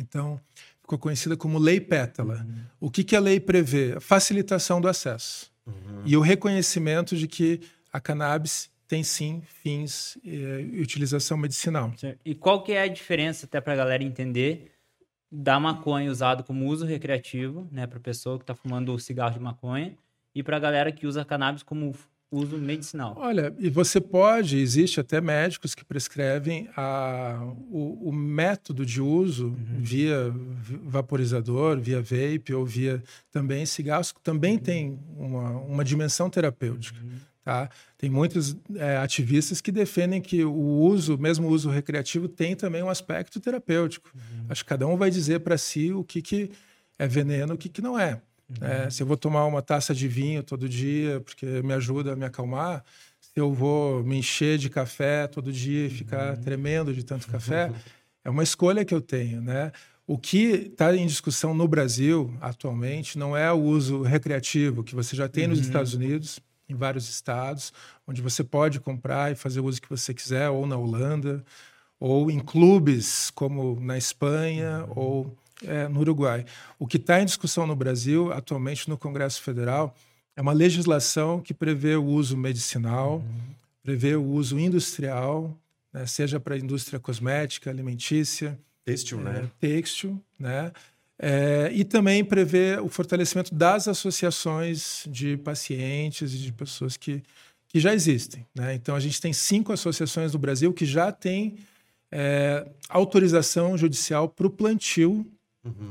Então, 0.00 0.40
ficou 0.80 0.98
conhecida 0.98 1.36
como 1.36 1.58
Lei 1.58 1.80
Pétala. 1.80 2.46
O 2.80 2.90
que, 2.90 3.04
que 3.04 3.16
a 3.16 3.20
lei 3.20 3.40
prevê? 3.40 3.94
A 3.96 4.00
facilitação 4.00 4.80
do 4.80 4.88
acesso 4.88 5.50
e 6.04 6.16
o 6.16 6.20
reconhecimento 6.20 7.16
de 7.16 7.26
que 7.26 7.60
a 7.92 8.00
cannabis 8.00 8.70
tem 8.86 9.02
sim 9.02 9.42
fins 9.62 10.16
eh, 10.24 10.66
e 10.72 10.80
utilização 10.80 11.36
medicinal. 11.36 11.92
E 12.24 12.34
qual 12.34 12.62
que 12.62 12.72
é 12.72 12.82
a 12.82 12.88
diferença, 12.88 13.44
até 13.44 13.60
pra 13.60 13.76
galera 13.76 14.02
entender, 14.02 14.70
da 15.30 15.60
maconha 15.60 16.10
usado 16.10 16.42
como 16.42 16.66
uso 16.66 16.86
recreativo, 16.86 17.68
né, 17.70 17.86
pra 17.86 18.00
pessoa 18.00 18.38
que 18.38 18.44
tá 18.44 18.54
fumando 18.54 18.98
cigarro 18.98 19.34
de 19.34 19.40
maconha, 19.40 19.94
e 20.34 20.42
pra 20.42 20.58
galera 20.58 20.90
que 20.92 21.06
usa 21.06 21.24
cannabis 21.24 21.62
como 21.62 21.94
uso 22.30 22.58
medicinal? 22.58 23.14
Olha, 23.16 23.54
e 23.58 23.70
você 23.70 24.00
pode, 24.00 24.58
existe 24.58 25.00
até 25.00 25.20
médicos 25.20 25.74
que 25.74 25.84
prescrevem 25.84 26.68
a, 26.76 27.40
o, 27.70 28.08
o 28.10 28.12
método 28.12 28.84
de 28.84 29.00
uso 29.00 29.54
via 29.56 30.30
vi- 30.30 30.78
vaporizador, 30.84 31.78
via 31.80 32.00
vape 32.02 32.52
ou 32.54 32.66
via 32.66 33.02
também 33.30 33.64
cigarros, 33.64 34.12
que 34.12 34.20
também 34.20 34.58
tem 34.58 34.98
uma, 35.16 35.50
uma 35.50 35.84
dimensão 35.84 36.28
terapêutica. 36.28 36.98
Tá? 37.48 37.70
Tem 37.96 38.10
muitos 38.10 38.54
é, 38.76 38.98
ativistas 38.98 39.62
que 39.62 39.72
defendem 39.72 40.20
que 40.20 40.44
o 40.44 40.52
uso, 40.52 41.16
mesmo 41.16 41.48
o 41.48 41.50
uso 41.50 41.70
recreativo, 41.70 42.28
tem 42.28 42.54
também 42.54 42.82
um 42.82 42.90
aspecto 42.90 43.40
terapêutico. 43.40 44.12
Acho 44.50 44.62
que 44.62 44.68
cada 44.68 44.86
um 44.86 44.98
vai 44.98 45.10
dizer 45.10 45.40
para 45.40 45.56
si 45.56 45.90
o 45.90 46.04
que, 46.04 46.20
que 46.20 46.50
é 46.98 47.08
veneno 47.08 47.54
e 47.54 47.56
o 47.56 47.56
que, 47.56 47.70
que 47.70 47.80
não 47.80 47.98
é. 47.98 48.20
É, 48.60 48.90
se 48.90 49.02
eu 49.02 49.06
vou 49.06 49.16
tomar 49.16 49.46
uma 49.46 49.62
taça 49.62 49.94
de 49.94 50.06
vinho 50.06 50.42
todo 50.42 50.68
dia, 50.68 51.22
porque 51.22 51.62
me 51.62 51.72
ajuda 51.72 52.12
a 52.12 52.16
me 52.16 52.26
acalmar, 52.26 52.84
se 53.18 53.40
eu 53.40 53.50
vou 53.50 54.04
me 54.04 54.18
encher 54.18 54.58
de 54.58 54.68
café 54.68 55.26
todo 55.26 55.50
dia 55.50 55.86
e 55.86 55.90
ficar 55.90 56.36
tremendo 56.36 56.92
de 56.92 57.02
tanto 57.02 57.28
café, 57.28 57.72
é 58.22 58.28
uma 58.28 58.42
escolha 58.42 58.84
que 58.84 58.92
eu 58.92 59.00
tenho, 59.00 59.40
né? 59.40 59.72
O 60.06 60.18
que 60.18 60.70
está 60.70 60.94
em 60.94 61.06
discussão 61.06 61.54
no 61.54 61.66
Brasil 61.66 62.30
atualmente 62.42 63.18
não 63.18 63.34
é 63.34 63.50
o 63.50 63.58
uso 63.58 64.02
recreativo 64.02 64.84
que 64.84 64.94
você 64.94 65.16
já 65.16 65.30
tem 65.30 65.46
nos 65.46 65.60
Estados 65.60 65.94
Unidos, 65.94 66.38
em 66.68 66.74
vários 66.74 67.08
estados, 67.08 67.72
onde 68.06 68.20
você 68.20 68.44
pode 68.44 68.80
comprar 68.80 69.32
e 69.32 69.34
fazer 69.34 69.60
o 69.60 69.64
uso 69.64 69.80
que 69.80 69.88
você 69.88 70.12
quiser, 70.12 70.48
ou 70.50 70.66
na 70.66 70.76
Holanda, 70.76 71.44
ou 71.98 72.30
em 72.30 72.38
clubes 72.38 73.30
como 73.30 73.78
na 73.80 73.96
Espanha 73.98 74.86
ou 74.90 75.36
é, 75.64 75.88
no 75.88 76.00
Uruguai. 76.00 76.44
O 76.78 76.86
que 76.86 76.96
está 76.96 77.20
em 77.20 77.24
discussão 77.24 77.66
no 77.66 77.74
Brasil, 77.74 78.32
atualmente 78.32 78.88
no 78.88 78.96
Congresso 78.96 79.42
Federal, 79.42 79.94
é 80.36 80.40
uma 80.40 80.52
legislação 80.52 81.40
que 81.40 81.52
prevê 81.52 81.96
o 81.96 82.04
uso 82.04 82.36
medicinal, 82.36 83.22
prevê 83.82 84.14
o 84.14 84.22
uso 84.22 84.58
industrial, 84.58 85.56
né, 85.92 86.06
seja 86.06 86.38
para 86.38 86.54
a 86.54 86.58
indústria 86.58 87.00
cosmética, 87.00 87.70
alimentícia, 87.70 88.58
Têxtil, 88.88 89.20
né? 89.20 89.50
têxtil, 89.60 90.22
né? 90.38 90.72
É, 91.20 91.70
e 91.72 91.84
também 91.84 92.24
prevê 92.24 92.78
o 92.80 92.88
fortalecimento 92.88 93.52
das 93.54 93.88
associações 93.88 95.04
de 95.08 95.36
pacientes 95.38 96.32
e 96.34 96.38
de 96.38 96.52
pessoas 96.52 96.96
que, 96.96 97.22
que 97.68 97.80
já 97.80 97.92
existem. 97.92 98.46
Né? 98.54 98.74
Então, 98.74 98.94
a 98.94 99.00
gente 99.00 99.20
tem 99.20 99.32
cinco 99.32 99.72
associações 99.72 100.32
no 100.32 100.38
Brasil 100.38 100.72
que 100.72 100.86
já 100.86 101.10
têm 101.10 101.56
é, 102.12 102.66
autorização 102.88 103.76
judicial 103.76 104.28
para 104.28 104.46
o 104.46 104.50
plantio 104.50 105.26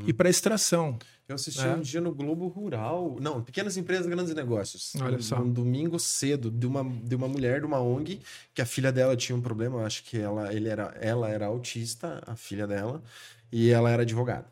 e 0.08 0.14
para 0.14 0.30
extração. 0.30 0.98
Eu 1.28 1.36
assisti 1.36 1.62
É. 1.62 1.74
um 1.76 1.82
dia 1.82 2.00
no 2.00 2.12
Globo 2.16 2.48
Rural. 2.48 3.18
Não, 3.20 3.44
Pequenas 3.44 3.76
Empresas, 3.76 4.08
Grandes 4.08 4.34
Negócios. 4.34 4.94
Olha 4.96 5.18
Um- 5.18 5.22
só. 5.22 5.40
Um 5.42 5.52
domingo 5.52 6.00
cedo, 6.00 6.50
de 6.50 6.66
uma, 6.66 6.84
de 7.04 7.14
uma 7.16 7.28
mulher 7.28 7.60
de 7.60 7.66
uma 7.66 7.80
ONG, 7.82 8.22
que 8.56 8.62
a 8.62 8.66
filha 8.66 8.92
dela 8.94 9.16
tinha 9.16 9.36
um 9.36 9.42
problema. 9.42 9.82
eu 9.82 9.86
Acho 9.86 10.04
que 10.06 10.18
ela, 10.18 10.54
ele 10.54 10.70
era, 10.70 10.96
ela 11.02 11.30
era 11.30 11.46
autista, 11.48 12.24
a 12.26 12.36
filha 12.38 12.66
dela, 12.66 13.04
e 13.52 13.70
ela 13.70 13.90
era 13.90 14.02
advogada. 14.04 14.46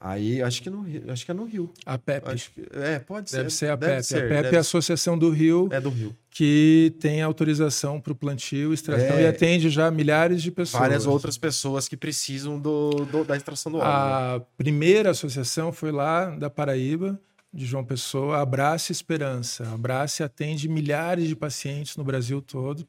Aí, 0.00 0.40
acho 0.40 0.62
que, 0.62 0.70
no, 0.70 0.86
acho 1.12 1.24
que 1.24 1.30
é 1.32 1.34
no 1.34 1.44
Rio. 1.44 1.72
A 1.84 1.98
PEP. 1.98 2.28
Acho 2.28 2.52
que, 2.52 2.62
é, 2.72 3.00
pode 3.00 3.28
ser. 3.30 3.38
Deve 3.38 3.50
ser 3.50 3.70
a 3.70 3.74
Deve 3.76 3.92
PEP. 3.94 4.04
ser, 4.04 4.16
a 4.16 4.20
PEP 4.28 4.42
deve 4.42 4.54
é 4.54 4.58
a 4.58 4.60
Associação 4.60 5.18
do 5.18 5.28
Rio 5.28 5.68
É 5.72 5.80
do 5.80 5.90
Rio. 5.90 6.14
que 6.30 6.94
tem 7.00 7.20
autorização 7.20 8.00
para 8.00 8.12
o 8.12 8.14
plantio, 8.14 8.72
extração 8.72 9.16
É. 9.16 9.22
e 9.22 9.26
atende 9.26 9.68
já 9.68 9.90
milhares 9.90 10.40
de 10.40 10.52
pessoas. 10.52 10.80
Várias 10.80 11.04
outras 11.04 11.36
pessoas 11.36 11.88
que 11.88 11.96
precisam 11.96 12.60
do, 12.60 12.90
do- 13.10 13.24
da 13.24 13.36
extração 13.36 13.72
do 13.72 13.78
óleo. 13.78 13.86
né? 13.88 14.36
A 14.36 14.40
primeira 14.56 15.10
associação 15.10 15.72
foi 15.72 15.90
lá 15.90 16.26
da 16.30 16.48
Paraíba, 16.48 17.20
de 17.52 17.64
João 17.64 17.84
Pessoa, 17.84 18.40
Abrace 18.40 18.92
Esperança. 18.92 19.64
A 19.68 19.72
Abrace 19.72 20.22
atende 20.22 20.68
milhares 20.68 21.26
de 21.28 21.34
pacientes 21.34 21.96
no 21.96 22.04
Brasil 22.04 22.42
todo. 22.42 22.86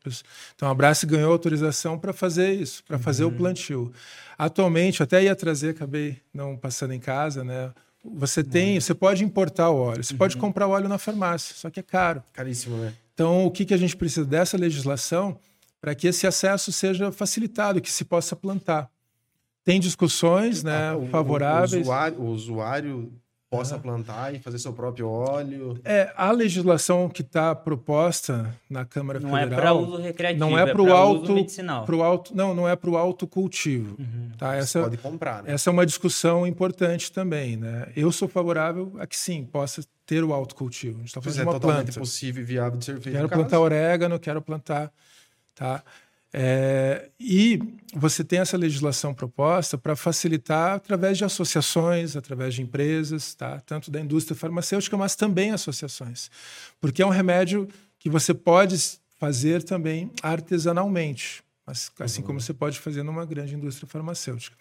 Então, 0.55 0.67
a 0.67 0.71
Abrace 0.71 1.05
ganhou 1.05 1.31
autorização 1.31 1.97
para 1.97 2.11
fazer 2.11 2.53
isso, 2.53 2.83
para 2.83 2.99
fazer 2.99 3.23
o 3.23 3.31
plantio. 3.31 3.91
Atualmente, 4.37 4.99
eu 4.99 5.05
até 5.05 5.23
ia 5.23 5.35
trazer, 5.35 5.69
acabei 5.69 6.17
não 6.33 6.57
passando 6.57 6.93
em 6.93 6.99
casa, 6.99 7.43
né? 7.43 7.71
Você 8.15 8.43
tem, 8.43 8.79
você 8.79 8.93
pode 8.93 9.23
importar 9.23 9.69
o 9.69 9.75
óleo, 9.77 10.03
você 10.03 10.13
pode 10.13 10.37
comprar 10.37 10.67
o 10.67 10.71
óleo 10.71 10.87
na 10.87 10.97
farmácia, 10.97 11.53
só 11.55 11.69
que 11.69 11.79
é 11.79 11.83
caro. 11.83 12.23
Caríssimo, 12.33 12.77
né? 12.77 12.93
Então, 13.13 13.45
o 13.45 13.51
que, 13.51 13.65
que 13.65 13.73
a 13.73 13.77
gente 13.77 13.95
precisa 13.97 14.25
dessa 14.25 14.57
legislação 14.57 15.37
para 15.81 15.93
que 15.93 16.07
esse 16.07 16.25
acesso 16.25 16.71
seja 16.71 17.11
facilitado, 17.11 17.81
que 17.81 17.91
se 17.91 18.05
possa 18.05 18.35
plantar? 18.35 18.89
Tem 19.65 19.79
discussões 19.79 20.63
né, 20.63 20.91
Ah, 20.91 20.97
o- 20.97 21.07
favoráveis. 21.09 21.73
O 21.73 21.81
usuário, 21.81 22.21
o 22.21 22.25
usuário 22.29 23.13
possa 23.49 23.79
plantar 23.79 24.33
e 24.33 24.39
fazer 24.39 24.59
seu 24.59 24.71
próprio 24.71 25.09
óleo. 25.09 25.79
É, 25.83 26.13
a 26.15 26.31
legislação 26.31 27.09
que 27.09 27.21
está 27.21 27.55
proposta 27.55 28.55
na 28.69 28.85
Câmara 28.85 29.19
Não 29.19 29.35
é 29.35 29.43
Federal 29.43 29.79
para 29.79 29.87
uso 29.87 30.01
recreativo, 30.01 30.39
não 30.39 30.57
é 30.57 30.71
para 30.71 30.81
o 30.81 31.19
uso 31.21 31.33
medicinal. 31.33 31.85
pro 31.85 32.03
alto, 32.03 32.35
não, 32.35 32.53
não 32.53 32.69
é 32.69 32.75
para 32.75 32.89
o 32.89 32.97
autocultivo. 32.97 33.97
Tá? 34.37 34.53
Você 34.53 34.59
Essa, 34.59 34.81
pode 34.81 34.97
comprar, 34.97 35.43
né? 35.43 35.53
essa 35.53 35.69
é 35.69 35.73
uma 35.73 35.85
discussão 35.85 36.45
importante 36.45 37.11
também, 37.11 37.57
né? 37.57 37.91
Eu 37.95 38.11
sou 38.11 38.27
favorável 38.27 38.93
a 38.99 39.07
que 39.07 39.17
sim 39.17 39.43
possa 39.43 39.83
ter 40.05 40.23
o 40.23 40.31
autocultivo. 40.31 40.97
A 40.97 40.99
gente 40.99 41.07
está 41.07 41.21
falando 41.21 41.39
é 41.39 41.43
uma 41.43 41.53
totalmente 41.53 41.85
planta. 41.85 41.99
possível 41.99 42.43
e 42.43 42.45
viável 42.45 42.77
de 42.77 42.85
ser 42.85 42.99
feito. 43.01 43.15
Quero 43.15 43.29
plantar 43.29 43.59
orégano, 43.59 44.19
quero 44.19 44.41
plantar, 44.41 44.91
tá? 45.55 45.83
É, 46.31 47.09
e 47.19 47.59
você 47.93 48.23
tem 48.23 48.39
essa 48.39 48.55
legislação 48.55 49.13
proposta 49.13 49.77
para 49.77 49.95
facilitar 49.95 50.73
através 50.73 51.17
de 51.17 51.25
associações, 51.25 52.15
através 52.15 52.53
de 52.53 52.61
empresas, 52.61 53.33
tá? 53.33 53.59
Tanto 53.61 53.89
da 53.89 53.99
indústria 53.99 54.35
farmacêutica, 54.35 54.95
mas 54.95 55.15
também 55.15 55.51
associações, 55.51 56.29
porque 56.79 57.01
é 57.01 57.05
um 57.05 57.09
remédio 57.09 57.67
que 57.97 58.09
você 58.09 58.33
pode 58.33 58.99
fazer 59.17 59.63
também 59.63 60.11
artesanalmente, 60.21 61.43
mas 61.65 61.91
assim 61.99 62.21
como 62.21 62.39
você 62.39 62.53
pode 62.53 62.79
fazer 62.79 63.03
numa 63.03 63.25
grande 63.25 63.55
indústria 63.55 63.87
farmacêutica. 63.87 64.55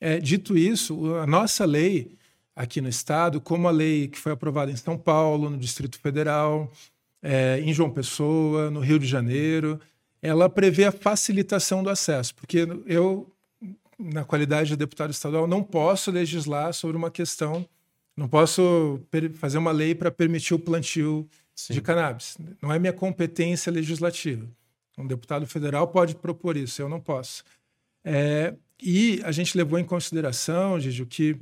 É, 0.00 0.18
dito 0.18 0.56
isso, 0.56 1.14
a 1.16 1.26
nossa 1.26 1.66
lei 1.66 2.16
aqui 2.56 2.80
no 2.80 2.88
estado, 2.88 3.40
como 3.40 3.68
a 3.68 3.70
lei 3.70 4.08
que 4.08 4.18
foi 4.18 4.32
aprovada 4.32 4.70
em 4.72 4.76
São 4.76 4.96
Paulo, 4.96 5.50
no 5.50 5.58
Distrito 5.58 5.98
Federal, 6.00 6.72
é, 7.22 7.60
em 7.60 7.72
João 7.72 7.90
Pessoa, 7.90 8.70
no 8.70 8.80
Rio 8.80 8.98
de 8.98 9.06
Janeiro, 9.06 9.78
ela 10.22 10.48
prevê 10.48 10.84
a 10.84 10.92
facilitação 10.92 11.82
do 11.82 11.90
acesso, 11.90 12.34
porque 12.34 12.66
eu, 12.86 13.30
na 13.98 14.24
qualidade 14.24 14.70
de 14.70 14.76
deputado 14.76 15.10
estadual, 15.10 15.46
não 15.46 15.62
posso 15.62 16.10
legislar 16.10 16.72
sobre 16.72 16.96
uma 16.96 17.10
questão, 17.10 17.66
não 18.16 18.28
posso 18.28 19.00
fazer 19.34 19.58
uma 19.58 19.72
lei 19.72 19.94
para 19.94 20.10
permitir 20.10 20.54
o 20.54 20.58
plantio 20.58 21.28
Sim. 21.54 21.74
de 21.74 21.80
cannabis. 21.80 22.36
Não 22.60 22.72
é 22.72 22.78
minha 22.78 22.92
competência 22.92 23.72
legislativa. 23.72 24.46
Um 24.98 25.06
deputado 25.06 25.46
federal 25.46 25.88
pode 25.88 26.14
propor 26.14 26.56
isso, 26.56 26.82
eu 26.82 26.88
não 26.88 27.00
posso. 27.00 27.42
É, 28.04 28.54
e 28.82 29.20
a 29.24 29.32
gente 29.32 29.56
levou 29.56 29.78
em 29.78 29.84
consideração, 29.84 30.78
Gigi, 30.78 31.06
que 31.06 31.36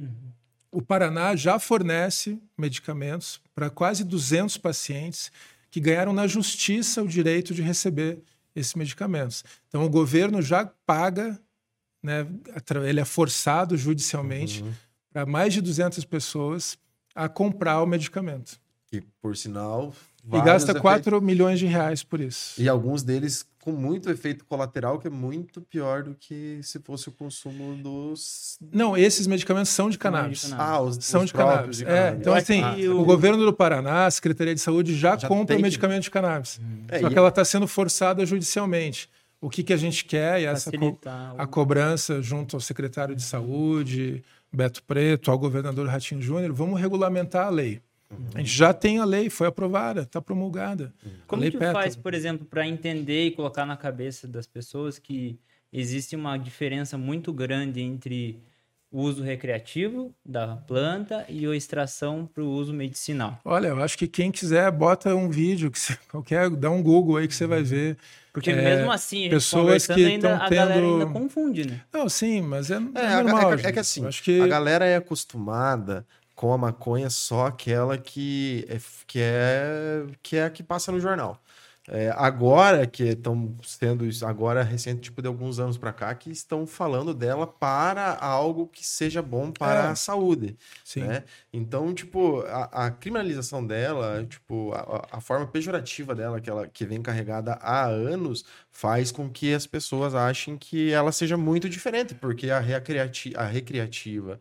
o 0.71 0.83
Paraná 0.83 1.35
já 1.35 1.59
fornece 1.59 2.39
medicamentos 2.57 3.41
para 3.55 3.71
quase 3.71 4.05
200 4.05 4.57
pacientes 4.59 5.33
que 5.71 5.81
ganharam 5.81 6.13
na 6.13 6.27
justiça 6.27 7.03
o 7.03 7.09
direito 7.09 7.55
de 7.55 7.63
receber 7.63 8.19
esses 8.59 8.75
medicamentos. 8.75 9.45
Então, 9.69 9.85
o 9.85 9.89
governo 9.89 10.41
já 10.43 10.67
paga, 10.87 11.39
né, 12.03 12.27
ele 12.87 13.01
é 13.01 13.05
forçado 13.05 13.77
judicialmente 13.77 14.65
para 15.13 15.25
mais 15.27 15.53
de 15.55 15.61
200 15.61 16.05
pessoas 16.05 16.77
a 17.15 17.29
comprar 17.29 17.83
o 17.83 17.87
medicamento. 17.87 18.61
Que, 18.87 19.03
por 19.21 19.37
sinal. 19.37 19.95
E 20.25 20.31
gasta 20.43 20.73
efeitos- 20.73 20.83
4 20.83 21.21
milhões 21.23 21.59
de 21.59 21.67
reais 21.67 22.03
por 22.03 22.21
isso. 22.21 22.61
E 22.61 22.69
alguns 22.69 23.03
deles 23.03 23.47
com 23.73 23.79
muito 23.79 24.11
efeito 24.11 24.45
colateral, 24.47 24.99
que 24.99 25.07
é 25.07 25.11
muito 25.11 25.61
pior 25.61 26.03
do 26.03 26.15
que 26.15 26.59
se 26.63 26.79
fosse 26.79 27.09
o 27.09 27.13
consumo 27.13 27.77
dos. 27.77 28.59
Não, 28.73 28.97
esses 28.97 29.27
medicamentos 29.27 29.71
são 29.71 29.91
de 29.91 29.99
cannabis. 29.99 30.43
cannabis. 30.45 30.67
Ah, 30.67 30.81
os, 30.81 30.97
São 31.05 31.21
os 31.21 31.27
de 31.27 31.33
cannabis. 31.35 31.77
de 31.79 31.85
É, 31.85 32.17
então, 32.19 32.33
Eu 32.33 32.37
acho 32.39 32.45
assim, 32.53 32.63
que 32.77 32.89
o... 32.89 33.01
o- 33.01 33.05
governo 33.05 33.45
do 33.45 33.53
Paraná, 33.53 34.07
a 34.07 34.11
Secretaria 34.11 34.55
de 34.55 34.61
Saúde, 34.61 34.95
já, 34.97 35.17
Já 35.19 35.29
compra 35.29 35.55
tem 35.55 35.63
medicamento 35.63 36.03
de 36.05 36.11
cannabis. 36.11 36.61
É, 36.89 37.01
Só 37.01 37.11
que 37.11 37.19
ela 37.19 37.29
está 37.29 37.45
sendo 37.45 37.69
forçada 37.69 38.25
judicialmente. 38.25 39.09
O 39.41 39.49
que, 39.51 39.63
que 39.63 39.73
a 39.73 39.77
gente 39.77 40.05
quer, 40.05 40.41
e 40.41 40.47
essa 40.47 40.73
co- 40.73 40.99
a 41.37 41.47
cobrança 41.47 42.21
junto 42.23 42.57
ao 42.57 42.61
secretário 42.61 43.15
de 43.15 43.23
Saúde, 43.23 44.25
Beto 44.53 44.83
Preto, 44.83 45.31
ao 45.31 45.39
governador 45.39 45.87
Ratinho 45.89 46.21
Júnior, 46.21 46.53
vamos 46.53 46.81
regulamentar 46.81 47.47
a 47.47 47.51
lei. 47.51 47.81
A 48.35 48.39
gente 48.39 48.51
já 48.51 48.73
tem 48.73 48.99
a 48.99 49.05
lei, 49.05 49.29
foi 49.29 49.47
aprovada, 49.47 50.03
está 50.03 50.21
promulgada. 50.21 50.93
A 51.05 51.09
Como 51.27 51.43
lei 51.43 51.51
que 51.51 51.59
faz, 51.59 51.95
por 51.97 52.15
exemplo, 52.15 52.47
para 52.47 52.67
entender 52.67 53.27
e 53.27 53.31
colocar 53.31 53.67
na 53.67 53.77
cabeça 53.77 54.27
das 54.27 54.47
pessoas 54.47 54.99
que 54.99 55.39
existe 55.73 56.17
uma 56.17 56.37
diferença 56.39 56.97
muito 56.97 57.33
grande 57.33 57.81
entre 57.81 58.41
o 58.91 59.03
uso 59.03 59.23
recreativo 59.23 60.15
da 60.25 60.57
planta 60.57 61.27
e 61.29 61.45
a 61.47 61.55
extração 61.55 62.27
para 62.33 62.43
o 62.43 62.49
uso 62.51 62.73
medicinal? 62.73 63.39
Olha, 63.45 63.69
eu 63.69 63.83
acho 63.83 63.99
que 63.99 64.09
quem 64.09 64.31
quiser, 64.33 64.71
bota 64.71 65.15
um 65.15 65.29
vídeo, 65.29 65.71
que 65.71 65.79
você, 65.79 65.95
qualquer, 66.11 66.49
dá 66.49 66.71
um 66.71 66.83
Google 66.83 67.19
aí 67.19 67.29
que 67.29 67.35
você 67.35 67.47
vai 67.47 67.63
ver. 67.63 67.99
Porque 68.33 68.51
É, 68.51 68.55
mesmo 68.55 68.91
assim, 68.91 69.19
a 69.19 69.23
gente 69.23 69.31
pessoas 69.31 69.63
conversando 69.63 69.97
que 69.97 70.05
ainda, 70.07 70.37
a 70.39 70.49
galera 70.49 70.87
ainda 70.87 71.07
confunde, 71.07 71.67
né? 71.67 71.81
Não, 71.93 72.09
sim, 72.09 72.41
mas 72.41 72.71
é, 72.71 72.77
é 72.77 72.79
É, 72.95 73.07
a- 73.09 73.23
normal. 73.23 73.53
é, 73.53 73.57
que- 73.57 73.67
é 73.67 73.73
que 73.73 73.79
assim, 73.79 74.03
Eu 74.03 74.09
acho 74.09 74.23
que 74.23 74.41
a 74.41 74.47
galera 74.47 74.87
é 74.87 74.97
acostumada 74.97 76.07
com 76.39 76.53
a 76.53 76.59
maconha 76.59 77.11
só 77.11 77.47
aquela 77.47 77.99
que 77.99 78.65
é, 78.69 78.79
que 79.09 79.19
é, 79.21 80.07
que 80.23 80.37
é 80.37 80.45
a 80.45 80.51
que 80.51 80.63
passa 80.63 80.93
no 80.93 81.01
jornal. 81.01 81.43
É, 81.91 82.11
agora 82.17 82.87
que 82.87 83.03
estão 83.05 83.57
sendo 83.65 84.07
isso, 84.07 84.25
agora 84.25 84.63
recente, 84.63 85.01
tipo 85.01 85.21
de 85.21 85.27
alguns 85.27 85.59
anos 85.59 85.77
para 85.79 85.93
cá, 85.93 86.15
que 86.15 86.31
estão 86.31 86.65
falando 86.67 87.13
dela 87.15 87.45
para 87.47 88.15
algo 88.21 88.69
que 88.69 88.87
seja 88.87 89.21
bom 89.23 89.51
para 89.51 89.87
É. 89.87 89.89
a 89.89 89.97
saúde. 89.97 90.57
sim. 90.85 91.01
né? 91.01 91.25
Então, 91.53 91.93
tipo, 91.95 92.43
a, 92.43 92.87
a 92.87 92.91
criminalização 92.93 93.67
dela, 93.67 94.25
tipo, 94.29 94.73
a, 94.75 95.09
a 95.17 95.21
forma 95.21 95.47
pejorativa 95.47 96.15
dela, 96.15 96.41
que, 96.41 96.49
ela, 96.51 96.69
que 96.69 96.85
vem 96.87 97.03
carregada 97.03 97.55
há 97.55 97.87
anos, 97.87 98.45
faz 98.71 99.11
com 99.11 99.29
que 99.29 99.53
as 99.55 99.67
pessoas 99.67 100.15
achem 100.15 100.57
que 100.57 100.93
ela 100.93 101.11
seja 101.11 101.37
muito 101.37 101.69
diferente, 101.69 102.15
porque 102.15 102.49
a, 102.51 102.59
a 102.59 103.45
recreativa, 103.47 104.39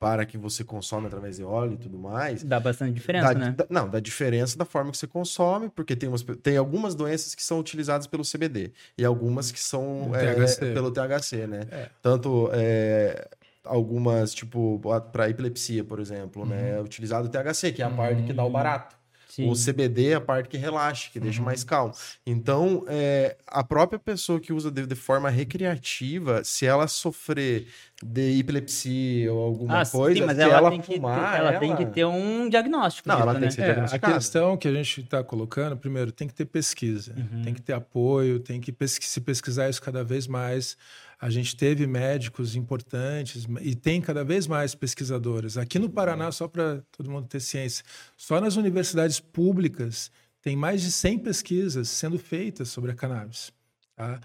para 0.00 0.24
que 0.24 0.38
você 0.38 0.64
consome 0.64 1.06
através 1.08 1.36
de 1.36 1.44
óleo 1.44 1.74
e 1.74 1.76
tudo 1.76 1.98
mais, 1.98 2.42
Dá 2.42 2.58
bastante 2.58 2.94
diferença, 2.94 3.34
dá- 3.34 3.38
né? 3.38 3.54
dá- 3.54 3.66
não, 3.68 3.86
dá 3.86 4.00
diferença 4.00 4.56
da 4.56 4.64
forma 4.64 4.90
que 4.90 4.96
você 4.96 5.06
consome, 5.06 5.68
porque 5.68 5.94
tem, 5.94 6.08
umas, 6.08 6.22
tem 6.42 6.56
algumas 6.56 6.94
doenças 6.94 7.34
que 7.34 7.42
são 7.42 7.58
utilizadas 7.60 8.06
pelo 8.06 8.24
CBD 8.24 8.72
e 8.96 9.04
algumas 9.04 9.52
que 9.52 9.60
são 9.60 10.10
é, 10.14 10.34
THC. 10.34 10.72
pelo 10.72 10.90
THC, 10.90 11.46
né? 11.46 11.60
É. 11.70 11.88
Tanto 12.00 12.48
é, 12.54 13.28
algumas, 13.62 14.32
tipo, 14.32 14.80
para 15.12 15.28
epilepsia, 15.28 15.84
por 15.84 16.00
exemplo, 16.00 16.46
né? 16.46 16.76
É 16.78 16.80
utilizado 16.80 17.28
o 17.28 17.30
THC, 17.30 17.70
que 17.70 17.82
é 17.82 17.84
a 17.84 17.90
parte 17.90 18.22
que 18.22 18.32
dá 18.32 18.42
o 18.42 18.48
barato. 18.50 18.96
Sim. 19.30 19.48
O 19.48 19.54
CBD 19.54 20.08
é 20.08 20.14
a 20.14 20.20
parte 20.20 20.48
que 20.48 20.56
relaxa, 20.56 21.08
que 21.12 21.18
Uhum. 21.18 21.24
deixa 21.24 21.40
mais 21.42 21.62
calmo. 21.64 21.94
Então, 22.26 22.84
é, 22.88 23.36
a 23.46 23.62
própria 23.62 23.98
pessoa 23.98 24.40
que 24.40 24.52
usa 24.52 24.70
de, 24.70 24.84
de 24.86 24.94
forma 24.94 25.30
recreativa, 25.30 26.42
se 26.44 26.66
ela 26.66 26.86
sofrer 26.88 27.66
de 28.02 28.38
epilepsia 28.40 29.32
ou 29.32 29.42
alguma 29.44 29.82
Ah, 29.82 29.86
coisa, 29.86 30.20
sim, 30.20 30.26
mas 30.26 30.36
se 30.36 30.42
ela, 30.42 30.56
ela, 30.58 30.70
tem, 30.70 30.80
que 30.80 30.94
fumar, 30.96 31.32
ter, 31.32 31.38
ela 31.38 31.58
tem 31.58 31.76
que 31.76 31.86
ter 31.86 32.04
um 32.06 32.48
diagnóstico. 32.48 33.08
Não, 33.08 33.16
disso, 33.16 33.22
ela 33.28 33.32
tem 33.34 33.42
né? 33.42 33.48
que 33.48 33.54
ser 33.54 33.60
É, 33.60 33.64
a 33.64 33.66
diagnosticado. 33.66 34.14
questão 34.14 34.56
que 34.56 34.68
a 34.68 34.72
gente 34.72 35.00
está 35.02 35.22
colocando, 35.22 35.76
primeiro, 35.76 36.10
tem 36.10 36.26
que 36.26 36.34
ter 36.34 36.46
pesquisa, 36.46 37.14
Uhum. 37.16 37.42
tem 37.42 37.54
que 37.54 37.60
ter 37.62 37.72
apoio, 37.74 38.40
tem 38.40 38.60
que 38.60 38.74
se 38.88 39.20
pesquisar 39.20 39.68
isso 39.68 39.82
cada 39.82 40.02
vez 40.02 40.26
mais. 40.26 40.76
A 41.20 41.28
gente 41.28 41.54
teve 41.54 41.86
médicos 41.86 42.56
importantes 42.56 43.46
e 43.60 43.74
tem 43.74 44.00
cada 44.00 44.24
vez 44.24 44.46
mais 44.46 44.74
pesquisadores. 44.74 45.58
Aqui 45.58 45.78
no 45.78 45.90
Paraná, 45.90 46.32
só 46.32 46.48
para 46.48 46.82
todo 46.90 47.10
mundo 47.10 47.28
ter 47.28 47.40
ciência, 47.40 47.84
só 48.16 48.40
nas 48.40 48.56
universidades 48.56 49.20
públicas 49.20 50.10
tem 50.40 50.56
mais 50.56 50.80
de 50.80 50.90
100 50.90 51.18
pesquisas 51.18 51.88
sendo 51.90 52.18
feitas 52.18 52.70
sobre 52.70 52.90
a 52.90 52.94
cannabis. 52.94 53.52
tá? 53.94 54.18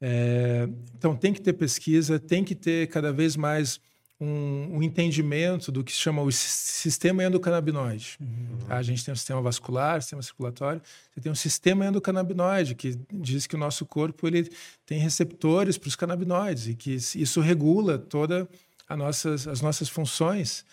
É, 0.00 0.68
então 0.96 1.14
tem 1.14 1.34
que 1.34 1.40
ter 1.42 1.52
pesquisa, 1.52 2.18
tem 2.18 2.42
que 2.42 2.54
ter 2.54 2.88
cada 2.88 3.12
vez 3.12 3.36
mais 3.36 3.78
um, 4.20 4.78
um 4.78 4.82
entendimento 4.82 5.70
do 5.70 5.84
que 5.84 5.92
se 5.92 5.98
chama 5.98 6.22
o 6.22 6.32
sis- 6.32 6.50
sistema 6.50 7.22
endocannabinoide. 7.22 8.18
tá? 8.66 8.76
A 8.76 8.82
gente 8.82 9.04
tem 9.04 9.12
um 9.12 9.16
sistema 9.16 9.40
vascular, 9.40 10.02
sistema 10.02 10.22
circulatório, 10.22 10.82
você 11.12 11.20
tem 11.20 11.30
um 11.30 11.36
sistema 11.36 11.86
endocannabinoide 11.86 12.74
que 12.74 12.98
diz 13.12 13.46
que 13.46 13.54
o 13.54 13.58
nosso 13.58 13.86
corpo 13.86 14.26
ele 14.26 14.50
tem 14.84 14.98
receptores 14.98 15.78
para 15.78 15.88
os 15.88 15.96
canabinoides 15.96 16.66
e 16.68 16.74
que 16.74 16.92
isso 16.94 17.40
regula 17.40 17.98
toda 17.98 18.48
a 18.88 18.96
nossas, 18.96 19.46
as 19.46 19.60
nossas 19.60 19.88
funções. 19.88 20.64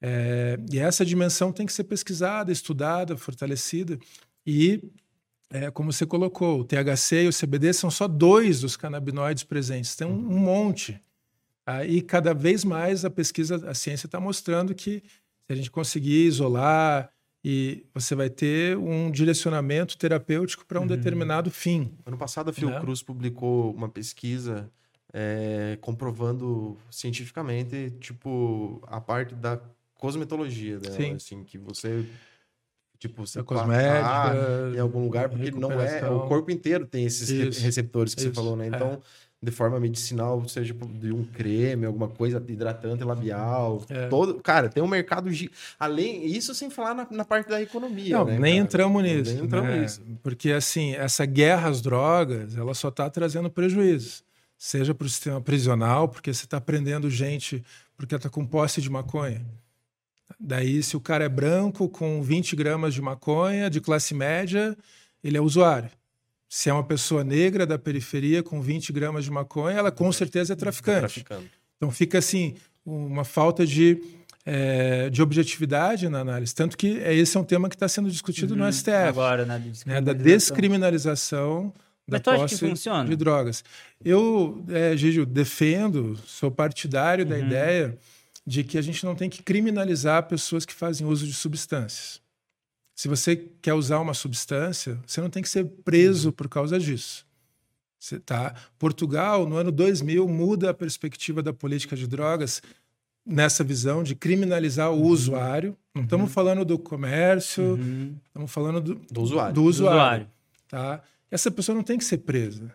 É, 0.00 0.58
e 0.72 0.78
essa 0.78 1.04
dimensão 1.04 1.52
tem 1.52 1.66
que 1.66 1.72
ser 1.72 1.84
pesquisada, 1.84 2.50
estudada, 2.50 3.16
fortalecida. 3.16 3.98
E, 4.46 4.82
é, 5.50 5.70
como 5.70 5.92
você 5.92 6.06
colocou, 6.06 6.60
o 6.60 6.64
THC 6.64 7.24
e 7.24 7.28
o 7.28 7.32
CBD 7.32 7.72
são 7.72 7.90
só 7.90 8.08
dois 8.08 8.60
dos 8.60 8.76
canabinoides 8.76 9.44
presentes, 9.44 9.94
tem 9.94 10.06
um, 10.06 10.12
um 10.12 10.38
monte. 10.38 11.00
Tá? 11.72 11.84
e 11.84 12.02
cada 12.02 12.32
vez 12.32 12.64
mais 12.64 13.04
a 13.04 13.10
pesquisa, 13.10 13.68
a 13.68 13.74
ciência 13.74 14.06
está 14.06 14.18
mostrando 14.18 14.74
que 14.74 15.02
se 15.46 15.52
a 15.52 15.54
gente 15.54 15.70
conseguir 15.70 16.26
isolar, 16.26 17.10
e 17.44 17.86
você 17.94 18.14
vai 18.14 18.28
ter 18.28 18.76
um 18.76 19.10
direcionamento 19.10 19.96
terapêutico 19.96 20.66
para 20.66 20.80
um 20.80 20.86
determinado 20.86 21.50
fim. 21.50 21.92
Ano 22.04 22.18
passado, 22.18 22.48
a 22.48 22.52
Né? 22.52 22.58
Fiocruz 22.58 23.02
publicou 23.02 23.72
uma 23.72 23.88
pesquisa 23.88 24.70
é, 25.12 25.78
comprovando 25.80 26.76
cientificamente, 26.90 27.92
tipo, 28.00 28.82
a 28.86 29.00
parte 29.00 29.34
da 29.34 29.60
cosmetologia 29.94 30.78
dela, 30.78 30.94
Sim. 30.94 31.14
assim, 31.14 31.44
que 31.44 31.56
você, 31.56 32.04
tipo, 32.98 33.26
você 33.26 33.42
cosmética, 33.42 34.74
em 34.74 34.78
algum 34.78 35.02
lugar, 35.02 35.28
porque 35.28 35.50
não 35.50 35.80
é, 35.80 36.08
o 36.10 36.28
corpo 36.28 36.50
inteiro 36.50 36.86
tem 36.86 37.04
esses 37.04 37.28
Isso, 37.28 37.62
receptores 37.62 38.14
que 38.14 38.20
você 38.20 38.28
isso, 38.28 38.34
falou, 38.34 38.56
né? 38.56 38.66
é. 38.66 38.98
De 39.40 39.52
forma 39.52 39.78
medicinal, 39.78 40.48
seja 40.48 40.74
de 40.74 41.12
um 41.12 41.22
creme, 41.22 41.86
alguma 41.86 42.08
coisa 42.08 42.42
hidratante 42.48 43.04
labial, 43.04 43.84
É. 43.88 44.08
todo, 44.08 44.34
cara, 44.42 44.68
tem 44.68 44.82
um 44.82 44.88
mercado 44.88 45.30
além 45.78 46.26
isso 46.26 46.52
sem 46.56 46.68
falar 46.68 46.92
na, 46.92 47.06
na 47.08 47.24
parte 47.24 47.48
da 47.48 47.62
economia, 47.62 48.18
Não, 48.18 48.24
né, 48.24 48.32
nem 48.32 48.54
cara? 48.54 48.64
entramos 48.64 49.02
nisso. 49.02 49.34
Nem 49.34 49.44
entramos 49.44 49.70
né? 49.70 49.80
nisso. 49.82 50.02
Porque, 50.24 50.50
assim, 50.50 50.92
essa 50.96 51.24
guerra 51.24 51.68
às 51.68 51.80
drogas, 51.80 52.56
ela 52.56 52.74
só 52.74 52.88
está 52.88 53.08
trazendo 53.08 53.48
prejuízos. 53.48 54.24
Seja 54.56 54.92
para 54.92 55.06
o 55.06 55.08
sistema 55.08 55.40
prisional, 55.40 56.08
porque 56.08 56.34
você 56.34 56.44
está 56.44 56.60
prendendo 56.60 57.08
gente 57.08 57.62
porque 57.96 58.16
está 58.16 58.28
com 58.28 58.44
posse 58.44 58.80
de 58.82 58.90
maconha. 58.90 59.40
Daí, 60.38 60.82
se 60.82 60.96
o 60.96 61.00
cara 61.00 61.24
é 61.24 61.28
branco, 61.28 61.88
com 61.88 62.20
20 62.22 62.56
gramas 62.56 62.92
de 62.92 63.00
maconha, 63.00 63.70
de 63.70 63.80
classe 63.80 64.14
média, 64.14 64.76
ele 65.22 65.36
é 65.36 65.40
usuário. 65.40 65.90
Se 66.48 66.70
é 66.70 66.72
uma 66.72 66.84
pessoa 66.84 67.22
negra 67.22 67.66
da 67.66 67.78
periferia 67.78 68.42
com 68.42 68.60
20 68.60 68.92
gramas 68.92 69.24
de 69.24 69.30
maconha, 69.30 69.76
ela 69.76 69.90
com 69.90 70.10
certeza 70.10 70.54
é 70.54 70.56
traficante. 70.56 71.00
traficando. 71.00 71.44
Então 71.76 71.90
fica 71.90 72.18
assim 72.18 72.54
uma 72.86 73.22
falta 73.24 73.66
de, 73.66 74.02
eh, 74.46 75.10
de 75.10 75.20
objetividade 75.20 76.08
na 76.08 76.20
análise. 76.20 76.54
Tanto 76.54 76.76
que 76.76 76.98
é- 77.00 77.14
esse 77.14 77.36
é 77.36 77.40
um 77.40 77.44
tema 77.44 77.68
que 77.68 77.74
está 77.76 77.86
sendo 77.86 78.10
discutido 78.10 78.56
no 78.56 78.62
Uhum, 78.64 78.68
STF, 78.72 79.08
Agora, 79.08 79.44
né? 79.44 79.62
né, 79.86 80.00
da 80.00 80.12
descriminalização. 80.14 81.72
da 82.06 82.16
Mas 82.16 82.22
tu 82.22 82.30
acha 82.30 82.44
que 82.46 82.50
posse 82.52 82.68
funciona? 82.70 83.04
de 83.06 83.14
drogas. 83.16 83.62
Eu, 84.02 84.64
é, 84.70 84.96
Gigi, 84.96 85.26
defendo, 85.26 86.18
sou 86.26 86.50
partidário 86.50 87.26
da 87.26 87.34
Uhum. 87.36 87.46
ideia 87.46 87.98
de 88.46 88.64
que 88.64 88.78
a 88.78 88.80
gente 88.82 89.04
não 89.04 89.14
tem 89.14 89.28
que 89.28 89.42
criminalizar 89.42 90.22
pessoas 90.26 90.64
que 90.64 90.72
fazem 90.72 91.06
uso 91.06 91.26
de 91.26 91.34
substâncias. 91.34 92.18
Se 92.98 93.06
você 93.06 93.36
quer 93.62 93.74
usar 93.74 94.00
uma 94.00 94.12
substância, 94.12 94.98
você 95.06 95.20
não 95.20 95.30
tem 95.30 95.40
que 95.40 95.48
ser 95.48 95.62
Uhum. 95.64 95.70
preso 95.84 96.32
por 96.32 96.48
causa 96.48 96.80
disso. 96.80 97.24
Você 97.96 98.18
tá? 98.18 98.56
Portugal, 98.76 99.46
no 99.48 99.54
ano 99.56 99.70
2000, 99.70 100.26
muda 100.26 100.70
a 100.70 100.74
perspectiva 100.74 101.40
da 101.40 101.52
política 101.52 101.94
de 101.94 102.08
drogas 102.08 102.60
nessa 103.24 103.62
visão 103.62 104.02
de 104.02 104.16
criminalizar 104.16 104.90
o 104.92 105.00
usuário. 105.00 105.76
Não 105.94 106.02
estamos 106.02 106.32
falando 106.32 106.64
do 106.64 106.76
comércio, 106.76 107.74
Uhum. 107.76 108.16
estamos 108.26 108.50
falando 108.50 108.80
do, 108.80 108.94
Do 108.96 109.20
usuário. 109.22 109.54
do 109.54 109.60
Do 109.62 109.66
usuário. 109.68 109.96
usuário. 110.00 110.26
Tá? 110.66 111.00
Essa 111.30 111.52
pessoa 111.52 111.76
não 111.76 111.84
tem 111.84 111.98
que 111.98 112.04
ser 112.04 112.18
presa. 112.18 112.74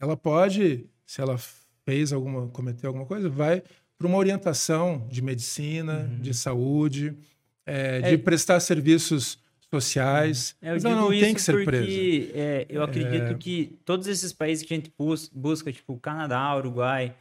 Ela 0.00 0.16
pode, 0.16 0.84
se 1.06 1.20
ela 1.20 1.38
fez 1.84 2.12
alguma, 2.12 2.48
cometeu 2.48 2.88
alguma 2.90 3.06
coisa, 3.06 3.28
vai 3.28 3.62
para 3.96 4.06
uma 4.08 4.18
orientação 4.18 5.06
de 5.08 5.22
medicina, 5.22 6.10
de 6.20 6.34
saúde, 6.34 7.14
é, 7.64 8.00
de 8.00 8.14
É. 8.14 8.18
prestar 8.18 8.58
serviços 8.58 9.38
sociais. 9.82 10.56
É, 10.62 10.70
Eu 10.72 10.76
digo 10.78 10.90
não 10.90 11.12
isso 11.12 11.24
tem 11.24 11.34
que 11.34 11.42
ser 11.42 11.52
porque 11.52 11.64
presa. 11.64 12.32
é, 12.34 12.66
eu 12.68 12.82
acredito 12.82 13.36
que 13.38 13.78
todos 13.84 14.06
esses 14.06 14.32
países 14.32 14.64
que 14.66 14.72
a 14.72 14.76
gente 14.76 14.92
bus- 14.98 15.28
busca, 15.34 15.72
tipo 15.72 15.96
Canadá, 15.98 16.54
Uruguai, 16.56 17.14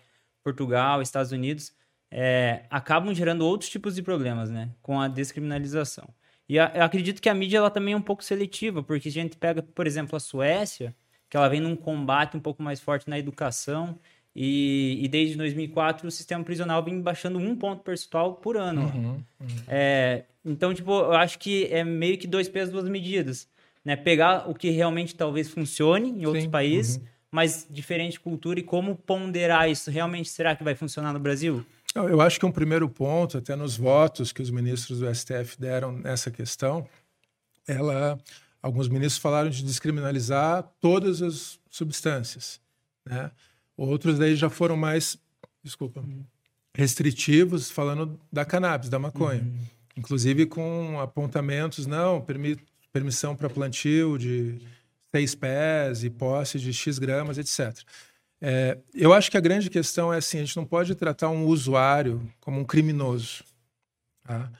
Portugal, 0.43 1.01
Estados 1.01 1.31
Unidos, 1.31 1.73
é, 2.11 2.63
acabam 2.69 3.13
gerando 3.13 3.45
outros 3.45 3.69
tipos 3.69 3.95
de 3.95 4.01
problemas, 4.01 4.49
né? 4.49 4.69
Com 4.81 4.99
a 5.01 5.07
descriminalização. 5.07 6.07
E 6.47 6.59
a- 6.59 6.71
eu 6.75 6.83
acredito 6.83 7.21
que 7.21 7.29
a 7.29 7.33
mídia 7.33 7.57
ela 7.57 7.69
também 7.71 7.93
é 7.93 7.97
um 7.97 8.01
pouco 8.01 8.23
seletiva, 8.23 8.83
porque 8.83 9.07
a 9.09 9.11
gente 9.11 9.37
pega, 9.37 9.61
por 9.63 9.87
exemplo, 9.87 10.15
a 10.15 10.19
Suécia, 10.19 10.93
que 11.29 11.35
ela 11.37 11.47
vem 11.49 11.59
num 11.61 11.75
combate 11.75 12.37
um 12.37 12.39
pouco 12.39 12.61
mais 12.61 12.79
forte 12.79 13.09
na 13.09 13.17
educação, 13.17 13.97
e, 14.35 14.99
e 15.01 15.07
desde 15.07 15.35
2004 15.37 16.07
o 16.07 16.11
sistema 16.11 16.43
prisional 16.43 16.83
vem 16.83 16.99
baixando 17.01 17.37
um 17.39 17.55
ponto 17.55 17.81
percentual 17.83 18.33
por 18.35 18.57
ano. 18.57 18.85
lá. 18.85 18.93
Uhum. 18.95 19.23
É, 19.67 20.23
então, 20.45 20.73
tipo, 20.73 20.91
eu 20.91 21.13
acho 21.13 21.39
que 21.39 21.65
é 21.65 21.83
meio 21.83 22.17
que 22.17 22.27
dois 22.27 22.49
pesos, 22.49 22.71
duas 22.71 22.89
medidas. 22.89 23.47
Né? 23.83 23.95
Pegar 23.95 24.49
o 24.49 24.53
que 24.53 24.69
realmente 24.69 25.15
talvez 25.15 25.49
funcione 25.49 26.09
em 26.09 26.25
outros 26.25 26.43
Sim, 26.43 26.49
países, 26.49 27.01
mas 27.31 27.67
diferente 27.69 28.19
cultura 28.19 28.59
e 28.59 28.63
como 28.63 28.95
ponderar 28.95 29.69
isso. 29.69 29.89
Realmente, 29.89 30.29
será 30.29 30.55
que 30.55 30.63
vai 30.63 30.75
funcionar 30.75 31.13
no 31.13 31.19
Brasil? 31.19 31.65
Eu 31.95 32.19
acho 32.21 32.39
que 32.39 32.45
um 32.45 32.51
primeiro 32.51 32.89
ponto, 32.89 33.37
até 33.37 33.55
nos 33.55 33.77
votos 33.77 34.31
que 34.31 34.41
os 34.41 34.49
ministros 34.49 34.99
do 34.99 35.13
STF 35.13 35.59
deram 35.59 35.91
nessa 35.91 36.31
questão, 36.31 36.87
ela, 37.67 38.19
alguns 38.61 38.87
ministros 38.87 39.21
falaram 39.21 39.49
de 39.49 39.63
descriminalizar 39.63 40.63
todas 40.81 41.21
as 41.21 41.59
substâncias, 41.69 42.59
né? 43.05 43.31
Outros 43.77 44.17
daí 44.17 44.35
já 44.35 44.49
foram 44.49 44.75
mais, 44.75 45.17
desculpa, 45.63 46.03
restritivos, 46.75 47.69
falando 47.69 48.19
da 48.31 48.43
cannabis, 48.43 48.89
da 48.89 48.99
maconha, 48.99 49.43
inclusive 49.95 50.45
com 50.45 50.99
apontamentos, 50.99 51.85
não, 51.85 52.21
permi 52.21 52.57
permissão 52.91 53.35
para 53.35 53.49
plantio 53.49 54.19
de 54.19 54.59
seis 55.13 55.33
pés 55.33 56.03
e 56.03 56.09
posse 56.09 56.59
de 56.59 56.71
x 56.71 56.99
gramas, 56.99 57.37
etc. 57.37 57.79
É, 58.39 58.77
eu 58.93 59.13
acho 59.13 59.31
que 59.31 59.37
a 59.37 59.41
grande 59.41 59.69
questão 59.69 60.13
é 60.13 60.17
assim: 60.17 60.37
a 60.37 60.41
gente 60.41 60.57
não 60.57 60.65
pode 60.65 60.93
tratar 60.95 61.29
um 61.29 61.45
usuário 61.45 62.21
como 62.39 62.59
um 62.59 62.65
criminoso. 62.65 63.43
Tá? 64.23 64.51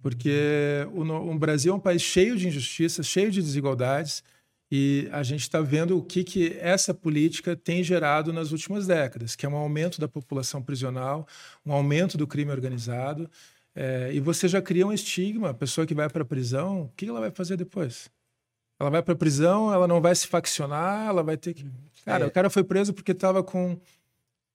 Porque 0.00 0.86
o, 0.92 1.02
o 1.02 1.38
Brasil 1.38 1.72
é 1.72 1.76
um 1.76 1.80
país 1.80 2.02
cheio 2.02 2.36
de 2.36 2.48
injustiças, 2.48 3.06
cheio 3.06 3.30
de 3.30 3.42
desigualdades, 3.42 4.22
e 4.70 5.08
a 5.12 5.22
gente 5.22 5.42
está 5.42 5.60
vendo 5.60 5.98
o 5.98 6.02
que, 6.02 6.24
que 6.24 6.56
essa 6.60 6.94
política 6.94 7.54
tem 7.54 7.84
gerado 7.84 8.32
nas 8.32 8.52
últimas 8.52 8.86
décadas, 8.86 9.36
que 9.36 9.44
é 9.44 9.48
um 9.48 9.56
aumento 9.56 10.00
da 10.00 10.08
população 10.08 10.62
prisional, 10.62 11.26
um 11.64 11.72
aumento 11.72 12.16
do 12.16 12.26
crime 12.26 12.50
organizado, 12.50 13.30
é, 13.74 14.10
e 14.12 14.20
você 14.20 14.46
já 14.48 14.60
cria 14.60 14.86
um 14.86 14.92
estigma. 14.92 15.50
A 15.50 15.54
pessoa 15.54 15.86
que 15.86 15.94
vai 15.94 16.08
para 16.08 16.22
a 16.22 16.26
prisão, 16.26 16.82
o 16.82 16.92
que 16.96 17.06
ela 17.08 17.20
vai 17.20 17.30
fazer 17.30 17.56
depois? 17.56 18.10
Ela 18.78 18.90
vai 18.90 19.02
para 19.02 19.14
a 19.14 19.16
prisão, 19.16 19.72
ela 19.72 19.86
não 19.86 20.00
vai 20.00 20.14
se 20.14 20.26
faccionar, 20.26 21.06
ela 21.08 21.22
vai 21.22 21.36
ter 21.36 21.54
que. 21.54 21.64
Cara, 22.04 22.24
É. 22.24 22.26
o 22.26 22.30
cara 22.30 22.50
foi 22.50 22.64
preso 22.64 22.92
porque 22.92 23.12
estava 23.12 23.42
com. 23.42 23.78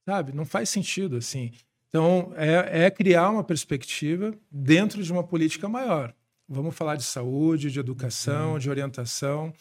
Sabe? 0.06 0.32
Não 0.32 0.44
faz 0.44 0.68
sentido 0.68 1.16
assim. 1.16 1.50
Então, 1.88 2.32
é, 2.36 2.84
é 2.84 2.90
criar 2.90 3.30
uma 3.30 3.42
perspectiva 3.42 4.34
dentro 4.50 5.02
de 5.02 5.10
uma 5.10 5.22
política 5.24 5.68
maior. 5.68 6.14
Vamos 6.46 6.74
falar 6.76 6.96
de 6.96 7.04
saúde, 7.04 7.70
de 7.70 7.78
educação, 7.80 8.58
de 8.58 8.68
orientação. 8.70 9.52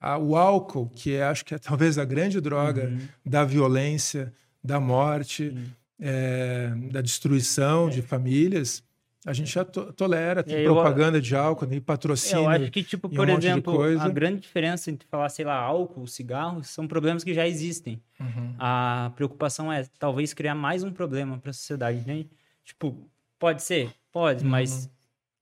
Ah, 0.00 0.18
o 0.18 0.36
álcool, 0.36 0.88
que 0.88 1.14
é, 1.14 1.24
acho 1.24 1.44
que 1.44 1.54
é 1.54 1.58
talvez 1.58 1.96
a 1.98 2.04
grande 2.04 2.40
droga 2.40 2.92
da 3.24 3.44
violência, 3.44 4.32
da 4.62 4.78
morte, 4.78 5.56
é, 5.98 6.72
da 6.90 7.00
destruição 7.00 7.88
de 7.88 8.02
famílias, 8.02 8.82
a 9.26 9.32
gente 9.32 9.52
já 9.52 9.64
to- 9.64 9.92
tolera, 9.92 10.42
tem 10.42 10.54
É, 10.56 10.66
eu- 10.66 10.72
propaganda 10.72 11.20
de 11.20 11.34
álcool, 11.36 11.66
tem 11.66 11.80
patrocínio. 11.80 12.44
Eu 12.44 12.48
acho 12.48 12.70
que, 12.70 12.82
tipo, 12.82 13.08
um 13.08 13.10
por 13.10 13.26
de 13.26 13.32
exemplo, 13.32 13.82
a 14.00 14.08
grande 14.08 14.40
diferença 14.40 14.90
entre 14.90 15.06
falar, 15.08 15.28
sei 15.28 15.44
lá, 15.44 15.56
álcool, 15.56 16.06
cigarro, 16.06 16.62
são 16.62 16.86
problemas 16.86 17.24
que 17.24 17.34
já 17.34 17.46
existem. 17.46 18.00
Uhum. 18.20 18.54
A 18.58 19.12
preocupação 19.16 19.72
é 19.72 19.84
talvez 19.98 20.32
criar 20.32 20.54
mais 20.54 20.84
um 20.84 20.92
problema 20.92 21.36
para 21.38 21.50
a 21.50 21.52
sociedade, 21.52 22.06
né? 22.06 22.24
Tipo, 22.64 23.10
pode 23.38 23.62
ser? 23.62 23.90
Pode, 24.12 24.44
mas 24.44 24.88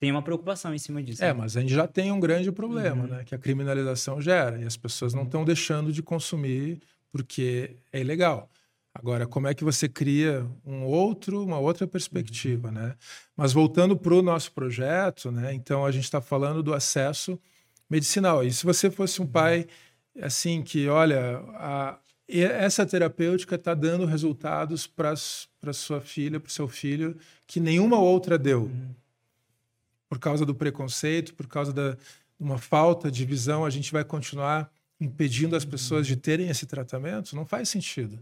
tem 0.00 0.10
uma 0.10 0.22
preocupação 0.22 0.74
em 0.74 0.78
cima 0.78 1.02
disso. 1.02 1.22
Uhum. 1.22 1.28
É, 1.28 1.32
né? 1.32 1.38
mas 1.40 1.56
a 1.56 1.60
gente 1.60 1.72
já 1.72 1.86
tem 1.86 2.10
um 2.10 2.18
grande 2.18 2.50
problema, 2.50 3.02
Uhum. 3.04 3.08
né? 3.10 3.22
Que 3.24 3.34
a 3.34 3.38
criminalização 3.38 4.20
gera. 4.20 4.58
E 4.60 4.64
as 4.64 4.76
pessoas 4.76 5.14
não 5.14 5.22
estão 5.24 5.44
deixando 5.44 5.92
de 5.92 6.02
consumir 6.02 6.80
porque 7.12 7.76
é 7.92 8.00
ilegal. 8.00 8.50
Agora, 8.94 9.26
como 9.26 9.48
é 9.48 9.54
que 9.54 9.64
você 9.64 9.88
cria 9.88 10.46
um 10.64 10.84
outro, 10.84 11.42
uma 11.42 11.58
outra 11.58 11.86
perspectiva, 11.86 12.70
né? 12.70 12.94
Mas 13.36 13.52
voltando 13.52 13.96
para 13.96 14.14
o 14.14 14.22
nosso 14.22 14.52
projeto, 14.52 15.32
né? 15.32 15.52
Então 15.52 15.84
a 15.84 15.90
gente 15.90 16.04
está 16.04 16.20
falando 16.20 16.62
do 16.62 16.72
acesso 16.72 17.38
medicinal. 17.90 18.44
E 18.44 18.52
se 18.52 18.64
você 18.64 18.90
fosse 18.90 19.20
um 19.20 19.26
pai 19.26 19.66
assim 20.22 20.62
que, 20.62 20.88
olha, 20.88 21.38
a- 21.54 21.98
essa 22.28 22.86
terapêutica 22.86 23.56
está 23.56 23.74
dando 23.74 24.06
resultados 24.06 24.86
para 24.86 25.14
sua 25.72 26.00
filha, 26.00 26.38
para 26.40 26.48
o 26.48 26.52
seu 26.52 26.68
filho, 26.68 27.16
que 27.46 27.58
nenhuma 27.60 27.98
outra 27.98 28.38
deu 28.38 28.70
por 30.08 30.18
causa 30.18 30.46
do 30.46 30.54
preconceito, 30.54 31.34
por 31.34 31.46
causa 31.48 31.72
da 31.72 31.96
uma 32.38 32.58
falta 32.58 33.10
de 33.10 33.24
visão, 33.24 33.64
a 33.64 33.70
gente 33.70 33.92
vai 33.92 34.04
continuar 34.04 34.70
impedindo 35.00 35.56
as 35.56 35.64
pessoas 35.64 36.06
de 36.06 36.16
terem 36.16 36.48
esse 36.48 36.66
tratamento? 36.66 37.34
Não 37.36 37.46
faz 37.46 37.68
sentido. 37.68 38.18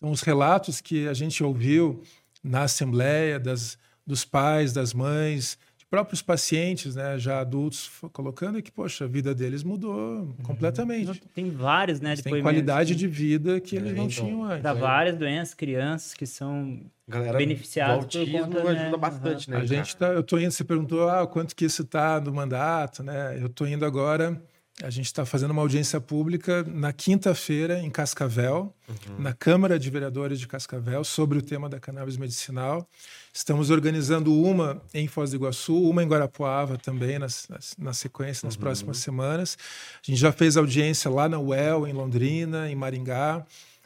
Então, 0.00 0.10
os 0.10 0.22
relatos 0.22 0.80
que 0.80 1.06
a 1.06 1.12
gente 1.12 1.44
ouviu 1.44 2.02
na 2.42 2.62
assembleia 2.62 3.38
das, 3.38 3.76
dos 4.06 4.24
pais, 4.24 4.72
das 4.72 4.94
mães, 4.94 5.58
de 5.76 5.84
próprios 5.84 6.22
pacientes, 6.22 6.94
né, 6.96 7.18
já 7.18 7.38
adultos, 7.38 7.90
colocando 8.10 8.58
é 8.58 8.62
que, 8.62 8.72
poxa, 8.72 9.04
a 9.04 9.06
vida 9.06 9.34
deles 9.34 9.62
mudou 9.62 10.34
completamente. 10.42 11.20
Tem 11.34 11.50
vários, 11.50 12.00
né? 12.00 12.16
Depoimentos, 12.16 12.42
qualidade 12.42 12.94
né? 12.94 12.98
de 12.98 13.06
vida 13.06 13.60
que 13.60 13.76
É, 13.76 13.80
eles 13.80 13.94
não 13.94 14.04
então. 14.06 14.24
tinham 14.24 14.42
antes. 14.44 14.62
Pra 14.62 14.72
várias 14.72 15.18
doenças, 15.18 15.52
crianças 15.52 16.14
que 16.14 16.24
são 16.24 16.80
Galera 17.06 17.36
Beneficiados 17.36 18.06
do 18.06 18.10
por 18.10 18.18
autismo 18.20 18.54
conta, 18.54 18.72
né? 18.72 18.80
ajuda 18.80 18.96
bastante, 18.96 19.50
né? 19.50 19.56
A 19.58 19.66
gente 19.66 19.96
tá, 19.96 20.06
eu 20.08 20.22
tô 20.22 20.38
indo, 20.38 20.50
você 20.50 20.64
perguntou 20.64 21.10
ah, 21.10 21.26
quanto 21.26 21.54
que 21.54 21.66
isso 21.66 21.82
está 21.82 22.18
no 22.18 22.32
mandato, 22.32 23.02
né? 23.02 23.36
Eu 23.38 23.50
tô 23.50 23.66
indo 23.66 23.84
agora, 23.84 24.40
a 24.82 24.90
gente 24.90 25.06
está 25.06 25.26
fazendo 25.26 25.50
uma 25.50 25.62
audiência 25.62 26.00
pública 26.00 26.62
na 26.64 26.92
quinta-feira 26.92 27.80
em 27.80 27.90
Cascavel, 27.90 28.74
na 29.18 29.32
Câmara 29.32 29.78
de 29.78 29.90
Vereadores 29.90 30.40
de 30.40 30.46
Cascavel, 30.48 31.04
sobre 31.04 31.38
o 31.38 31.42
tema 31.42 31.68
da 31.68 31.78
cannabis 31.78 32.16
medicinal. 32.16 32.88
Estamos 33.32 33.70
organizando 33.70 34.34
uma 34.34 34.80
em 34.94 35.06
Foz 35.06 35.30
do 35.30 35.36
Iguaçu, 35.36 35.76
uma 35.88 36.02
em 36.02 36.08
Guarapuava 36.08 36.78
também, 36.78 37.18
nas, 37.18 37.46
nas- 37.48 37.74
na 37.78 37.92
sequência, 37.92 38.46
nas 38.46 38.56
próximas 38.56 38.98
semanas. 38.98 39.56
A 40.02 40.10
gente 40.10 40.18
já 40.20 40.32
fez 40.32 40.56
audiência 40.56 41.10
lá 41.10 41.28
na 41.28 41.38
UEL, 41.38 41.86
em 41.86 41.92
Londrina, 41.92 42.70
em 42.70 42.74
Maringá. 42.74 43.44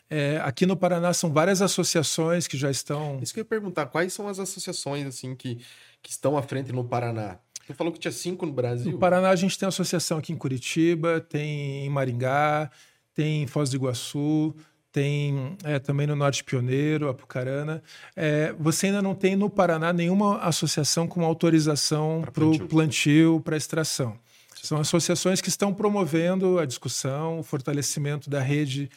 É, 0.08 0.40
aqui 0.44 0.64
no 0.66 0.76
Paraná 0.76 1.12
são 1.12 1.32
várias 1.32 1.60
associações 1.60 2.46
que 2.46 2.56
já 2.56 2.70
estão 2.70 3.18
Isso 3.22 3.32
que 3.34 3.40
eu 3.40 3.42
ia 3.42 3.46
perguntar, 3.48 3.86
quais 3.86 4.12
são 4.12 4.28
as 4.28 4.38
associações 4.38 5.06
assim 5.06 5.34
que, 5.34 5.58
que 6.02 6.10
estão 6.10 6.36
à 6.36 6.42
frente 6.42 6.70
no 6.72 6.84
Paraná? 6.84 7.38
Você 7.66 7.72
falou 7.72 7.92
que 7.92 7.98
tinha 7.98 8.12
cinco 8.12 8.44
no 8.44 8.52
Brasil. 8.52 8.92
No 8.92 8.98
Paraná, 8.98 9.30
a 9.30 9.36
gente 9.36 9.58
tem 9.58 9.66
associação 9.66 10.18
aqui 10.18 10.32
em 10.32 10.36
Curitiba, 10.36 11.20
tem 11.20 11.86
em 11.86 11.88
Maringá, 11.88 12.70
tem 13.14 13.42
em 13.42 13.46
Foz 13.46 13.70
do 13.70 13.76
Iguaçu, 13.76 14.54
tem 14.92 15.56
é, 15.64 15.78
também 15.78 16.06
no 16.06 16.14
Norte 16.14 16.44
Pioneiro, 16.44 17.08
Apucarana. 17.08 17.82
É, 18.14 18.54
você 18.58 18.86
ainda 18.86 19.00
não 19.00 19.14
tem 19.14 19.34
no 19.34 19.48
Paraná 19.48 19.92
nenhuma 19.92 20.38
associação 20.38 21.08
com 21.08 21.24
autorização 21.24 22.22
para 22.32 22.44
o 22.44 22.58
plantio. 22.68 23.40
para 23.40 23.56
extração. 23.56 24.16
São 24.62 24.78
associações 24.78 25.40
que 25.40 25.48
estão 25.48 25.74
promovendo 25.74 26.58
a 26.58 26.64
discussão, 26.64 27.40
o 27.40 27.42
fortalecimento 27.42 28.30
da 28.30 28.40
rede 28.40 28.90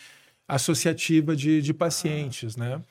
associativa 0.47 1.35
de, 1.35 1.61
de 1.61 1.73
pacientes, 1.73 2.55
né? 2.55 2.81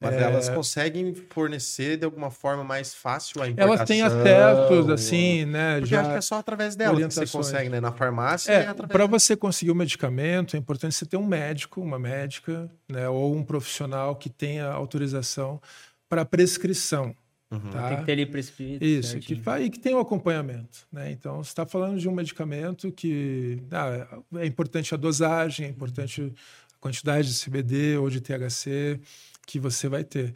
Mas 0.00 0.14
É. 0.14 0.22
elas 0.22 0.48
conseguem 0.48 1.12
fornecer 1.30 1.96
de 1.96 2.04
alguma 2.04 2.30
forma 2.30 2.62
mais 2.62 2.94
fácil 2.94 3.42
a 3.42 3.48
importação. 3.48 3.74
Elas 3.74 3.88
têm 3.88 4.02
acessos, 4.02 4.88
assim, 4.90 5.44
né? 5.44 5.78
Porque 5.80 5.90
já- 5.90 5.96
eu 5.96 6.00
acho 6.02 6.10
que 6.12 6.16
é 6.18 6.20
só 6.20 6.36
através 6.36 6.76
delas 6.76 7.04
que 7.08 7.14
você 7.14 7.26
consegue, 7.26 7.68
né? 7.68 7.80
Na 7.80 7.90
farmácia 7.90 8.52
é, 8.52 8.60
É, 8.66 8.74
para 8.74 9.06
você 9.06 9.34
conseguir 9.36 9.72
o 9.72 9.74
medicamento, 9.74 10.54
é 10.54 10.58
importante 10.58 10.94
você 10.94 11.04
ter 11.04 11.16
um 11.16 11.26
médico, 11.26 11.80
uma 11.80 11.98
médica, 11.98 12.70
né, 12.88 13.08
ou 13.08 13.34
um 13.34 13.42
profissional 13.42 14.14
que 14.14 14.30
tenha 14.30 14.66
autorização 14.70 15.60
para 16.08 16.24
prescrição. 16.24 17.12
Uhum. 17.50 17.58
Tá? 17.70 17.88
Tem 17.88 17.98
que 17.98 18.04
ter 18.04 18.12
ali 18.12 18.26
prescrito. 18.26 18.84
Isso, 18.84 19.14
que, 19.16 19.20
certinho. 19.20 19.42
fa- 19.42 19.58
e 19.60 19.68
que 19.70 19.78
tem 19.80 19.94
o 19.94 19.98
acompanhamento. 19.98 20.86
Né? 20.92 21.10
Então, 21.10 21.42
você 21.42 21.48
está 21.50 21.66
falando 21.66 21.98
de 21.98 22.08
um 22.08 22.12
medicamento 22.12 22.92
que 22.92 23.62
ah, 23.72 24.06
é 24.36 24.46
importante 24.46 24.94
a 24.94 24.96
dosagem, 24.96 25.66
é 25.66 25.68
importante 25.70 26.32
a 26.74 26.78
quantidade 26.78 27.26
de 27.26 27.34
CBD 27.34 27.96
ou 27.96 28.08
de 28.10 28.20
THC 28.20 29.00
que 29.48 29.58
você 29.58 29.88
vai 29.88 30.04
ter. 30.04 30.34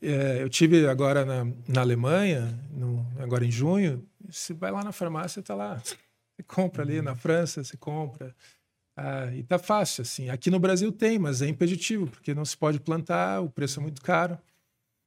É, 0.00 0.42
eu 0.42 0.48
tive 0.48 0.88
agora 0.88 1.24
na, 1.24 1.44
na 1.68 1.82
Alemanha, 1.82 2.58
no- 2.72 3.06
agora 3.18 3.44
em 3.44 3.50
junho, 3.50 4.02
você 4.26 4.54
vai 4.54 4.72
lá 4.72 4.82
na 4.82 4.90
farmácia, 4.90 5.40
está 5.40 5.54
lá. 5.54 5.76
Você 5.84 6.42
compra 6.46 6.82
ali, 6.82 7.02
na 7.02 7.14
França 7.14 7.62
você 7.62 7.76
compra. 7.76 8.34
Ah, 8.96 9.30
e 9.34 9.42
tá 9.42 9.58
fácil, 9.58 10.02
assim. 10.02 10.30
Aqui 10.30 10.50
no 10.50 10.58
Brasil 10.58 10.90
tem, 10.90 11.18
mas 11.18 11.42
é 11.42 11.46
impeditivo, 11.48 12.06
porque 12.06 12.34
não 12.34 12.44
se 12.44 12.56
pode 12.56 12.80
plantar, 12.80 13.40
o 13.40 13.50
preço 13.50 13.80
é 13.80 13.82
muito 13.82 14.00
caro. 14.00 14.38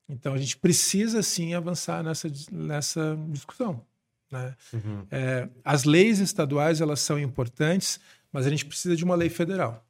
Então 0.07 0.33
a 0.33 0.37
gente 0.37 0.55
precisa 0.55 1.23
sim 1.23 1.53
avançar 1.55 2.03
nessa, 2.03 2.29
nessa 2.51 3.17
discussão. 3.29 3.83
Né? 4.31 4.55
Uhum. 4.71 5.07
É, 5.09 5.49
as 5.65 5.83
leis 5.83 6.19
estaduais 6.19 6.79
elas 6.79 6.99
são 6.99 7.17
importantes, 7.19 7.99
mas 8.31 8.45
a 8.45 8.49
gente 8.49 8.65
precisa 8.65 8.95
de 8.95 9.03
uma 9.03 9.15
lei 9.15 9.29
federal 9.29 9.86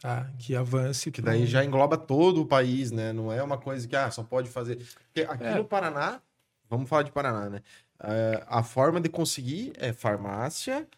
tá? 0.00 0.28
que 0.38 0.56
avance. 0.56 1.10
Que 1.10 1.22
daí 1.22 1.42
um- 1.42 1.46
já 1.46 1.64
engloba 1.64 1.96
todo 1.96 2.40
o 2.42 2.46
país, 2.46 2.90
né? 2.90 3.12
Não 3.12 3.32
é 3.32 3.42
uma 3.42 3.58
coisa 3.58 3.86
que 3.86 3.94
ah, 3.94 4.10
só 4.10 4.22
pode 4.22 4.48
fazer. 4.48 4.76
Porque 5.04 5.22
aqui 5.30 5.44
É. 5.44 5.54
no 5.54 5.64
Paraná, 5.64 6.20
vamos 6.68 6.88
falar 6.88 7.02
de 7.04 7.12
Paraná, 7.12 7.48
né? 7.48 7.62
é, 8.02 8.42
a 8.48 8.62
forma 8.62 8.98
de 9.00 9.10
conseguir 9.10 9.72
é 9.76 9.92
farmácia, 9.92 10.88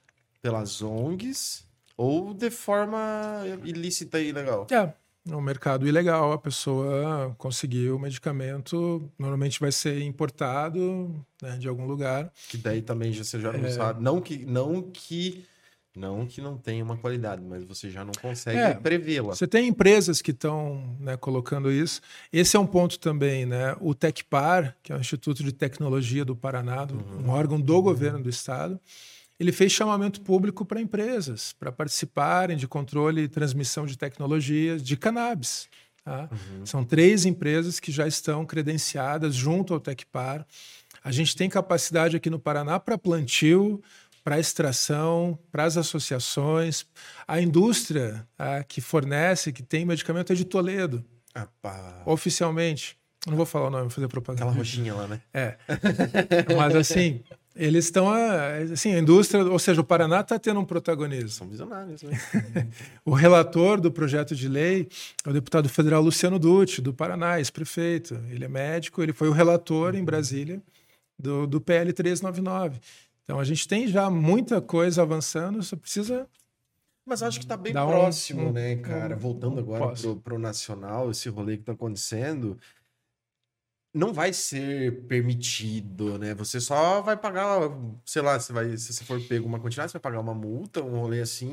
pelas 0.40 0.80
ONGs 0.82 1.64
ou 1.96 2.32
de 2.32 2.48
forma 2.48 3.42
ilícita 3.64 4.20
e 4.20 4.28
ilegal? 4.28 4.66
É, 4.70 4.92
no 5.24 5.40
mercado 5.40 5.86
ilegal, 5.86 6.32
a 6.32 6.38
pessoa 6.38 7.34
conseguiu 7.38 7.96
o 7.96 7.98
medicamento, 7.98 9.08
normalmente 9.18 9.58
vai 9.60 9.72
ser 9.72 10.00
importado 10.02 11.12
né, 11.40 11.56
de 11.58 11.66
algum 11.68 11.86
lugar. 11.86 12.32
Que 12.48 12.56
daí 12.56 12.82
também 12.82 13.12
já, 13.12 13.24
você 13.24 13.40
já 13.40 13.52
não 13.52 13.64
É. 13.66 13.70
sabe. 13.70 14.02
Não 14.02 14.20
que, 14.20 14.44
não 14.46 14.82
que. 14.82 15.44
Não 15.94 16.26
que 16.26 16.40
não 16.40 16.56
tenha 16.56 16.82
uma 16.82 16.96
qualidade, 16.96 17.42
mas 17.42 17.62
você 17.64 17.90
já 17.90 18.02
não 18.02 18.12
consegue 18.12 18.58
É. 18.58 18.72
prevê-la. 18.74 19.34
Você 19.34 19.46
tem 19.46 19.68
empresas 19.68 20.22
que 20.22 20.30
estão 20.30 20.96
né, 20.98 21.16
colocando 21.18 21.70
isso. 21.70 22.00
Esse 22.32 22.56
é 22.56 22.60
um 22.60 22.66
ponto 22.66 22.98
também, 22.98 23.44
né? 23.44 23.76
O 23.78 23.94
Tecpar, 23.94 24.74
que 24.82 24.90
é 24.90 24.96
o 24.96 25.00
Instituto 25.00 25.44
de 25.44 25.52
Tecnologia 25.52 26.24
do 26.24 26.34
Paraná, 26.34 26.86
do- 26.86 26.94
um 27.22 27.28
órgão 27.28 27.60
do 27.60 27.82
governo 27.82 28.22
do 28.22 28.30
estado, 28.30 28.80
ele 29.38 29.52
fez 29.52 29.70
chamamento 29.72 30.22
público 30.22 30.64
para 30.64 30.80
empresas 30.80 31.52
para 31.58 31.70
participarem 31.70 32.56
de 32.56 32.66
controle 32.66 33.22
e 33.22 33.28
transmissão 33.28 33.84
de 33.84 33.98
tecnologias 33.98 34.82
de 34.82 34.96
cannabis. 34.96 35.68
tá? 36.04 36.28
São 36.64 36.84
três 36.84 37.24
empresas 37.26 37.78
que 37.78 37.92
já 37.92 38.08
estão 38.08 38.44
credenciadas 38.46 39.34
junto 39.36 39.72
ao 39.74 39.78
Tecpar. 39.78 40.44
A 41.04 41.12
gente 41.12 41.36
tem 41.36 41.48
capacidade 41.48 42.16
aqui 42.16 42.28
no 42.30 42.38
Paraná 42.40 42.80
para 42.80 42.98
plantio, 42.98 43.80
para 44.24 44.38
extração, 44.38 45.38
para 45.50 45.64
as 45.64 45.76
associações. 45.76 46.86
A 47.26 47.40
indústria 47.40 48.26
tá, 48.36 48.62
que 48.64 48.80
fornece, 48.80 49.52
que 49.52 49.62
tem 49.62 49.84
medicamento 49.84 50.32
é 50.32 50.36
de 50.36 50.44
Toledo, 50.44 51.04
Ah, 51.34 51.46
pá. 51.60 52.02
oficialmente. 52.06 52.96
Não 53.26 53.36
vou 53.36 53.46
falar 53.46 53.68
o 53.68 53.70
nome, 53.70 53.82
vou 53.84 53.90
fazer 53.90 54.08
propaganda. 54.08 54.44
Aquela 54.44 54.58
roxinha 54.58 54.94
lá, 54.94 55.06
né? 55.06 55.20
É. 55.32 55.56
Mas 56.56 56.74
assim, 56.74 57.20
eles 57.54 57.84
estão. 57.84 58.10
Assim, 58.72 58.94
a 58.94 58.98
indústria, 58.98 59.44
ou 59.44 59.58
seja, 59.60 59.80
o 59.80 59.84
Paraná 59.84 60.20
está 60.20 60.40
tendo 60.40 60.58
um 60.58 60.64
protagonismo. 60.64 61.28
São 61.28 61.48
visionários, 61.48 62.02
né? 62.02 62.18
O 63.04 63.12
relator 63.12 63.80
do 63.80 63.92
projeto 63.92 64.34
de 64.34 64.48
lei 64.48 64.88
é 65.24 65.30
o 65.30 65.32
deputado 65.32 65.68
federal 65.68 66.02
Luciano 66.02 66.36
Dutti, 66.38 66.80
do 66.80 66.92
Paraná, 66.92 67.38
ex-prefeito. 67.38 68.14
Ele 68.28 68.44
é 68.44 68.48
médico, 68.48 69.00
ele 69.02 69.12
foi 69.12 69.28
o 69.28 69.32
relator 69.32 69.94
em 69.94 70.02
Brasília 70.04 70.60
do, 71.16 71.46
do 71.46 71.60
PL 71.60 71.92
399. 71.92 72.80
Então 73.24 73.38
a 73.38 73.44
gente 73.44 73.66
tem 73.68 73.86
já 73.86 74.10
muita 74.10 74.60
coisa 74.60 75.02
avançando, 75.02 75.62
só 75.62 75.76
precisa. 75.76 76.26
Mas 77.06 77.22
acho 77.22 77.40
que 77.40 77.46
tá 77.46 77.56
bem 77.56 77.72
próximo, 77.72 78.48
um- 78.48 78.52
né, 78.52 78.76
cara? 78.76 79.16
Voltando 79.16 79.58
agora 79.58 79.92
pro, 79.94 80.16
pro 80.16 80.38
nacional, 80.38 81.10
esse 81.10 81.28
rolê 81.28 81.56
que 81.56 81.64
tá 81.64 81.72
acontecendo, 81.72 82.56
não 83.94 84.12
vai 84.12 84.32
ser 84.32 85.02
permitido, 85.06 86.16
né? 86.18 86.32
Você 86.34 86.60
só 86.60 87.02
vai 87.02 87.16
pagar, 87.16 87.58
sei 88.06 88.22
lá, 88.22 88.38
você 88.38 88.52
vai, 88.52 88.76
se 88.76 88.92
você 88.92 89.04
for 89.04 89.20
pego 89.20 89.46
uma 89.46 89.58
quantidade, 89.58 89.90
você 89.90 89.98
vai 89.98 90.00
pagar 90.02 90.20
uma 90.20 90.32
multa, 90.32 90.80
um 90.82 91.00
rolê 91.00 91.20
assim, 91.20 91.50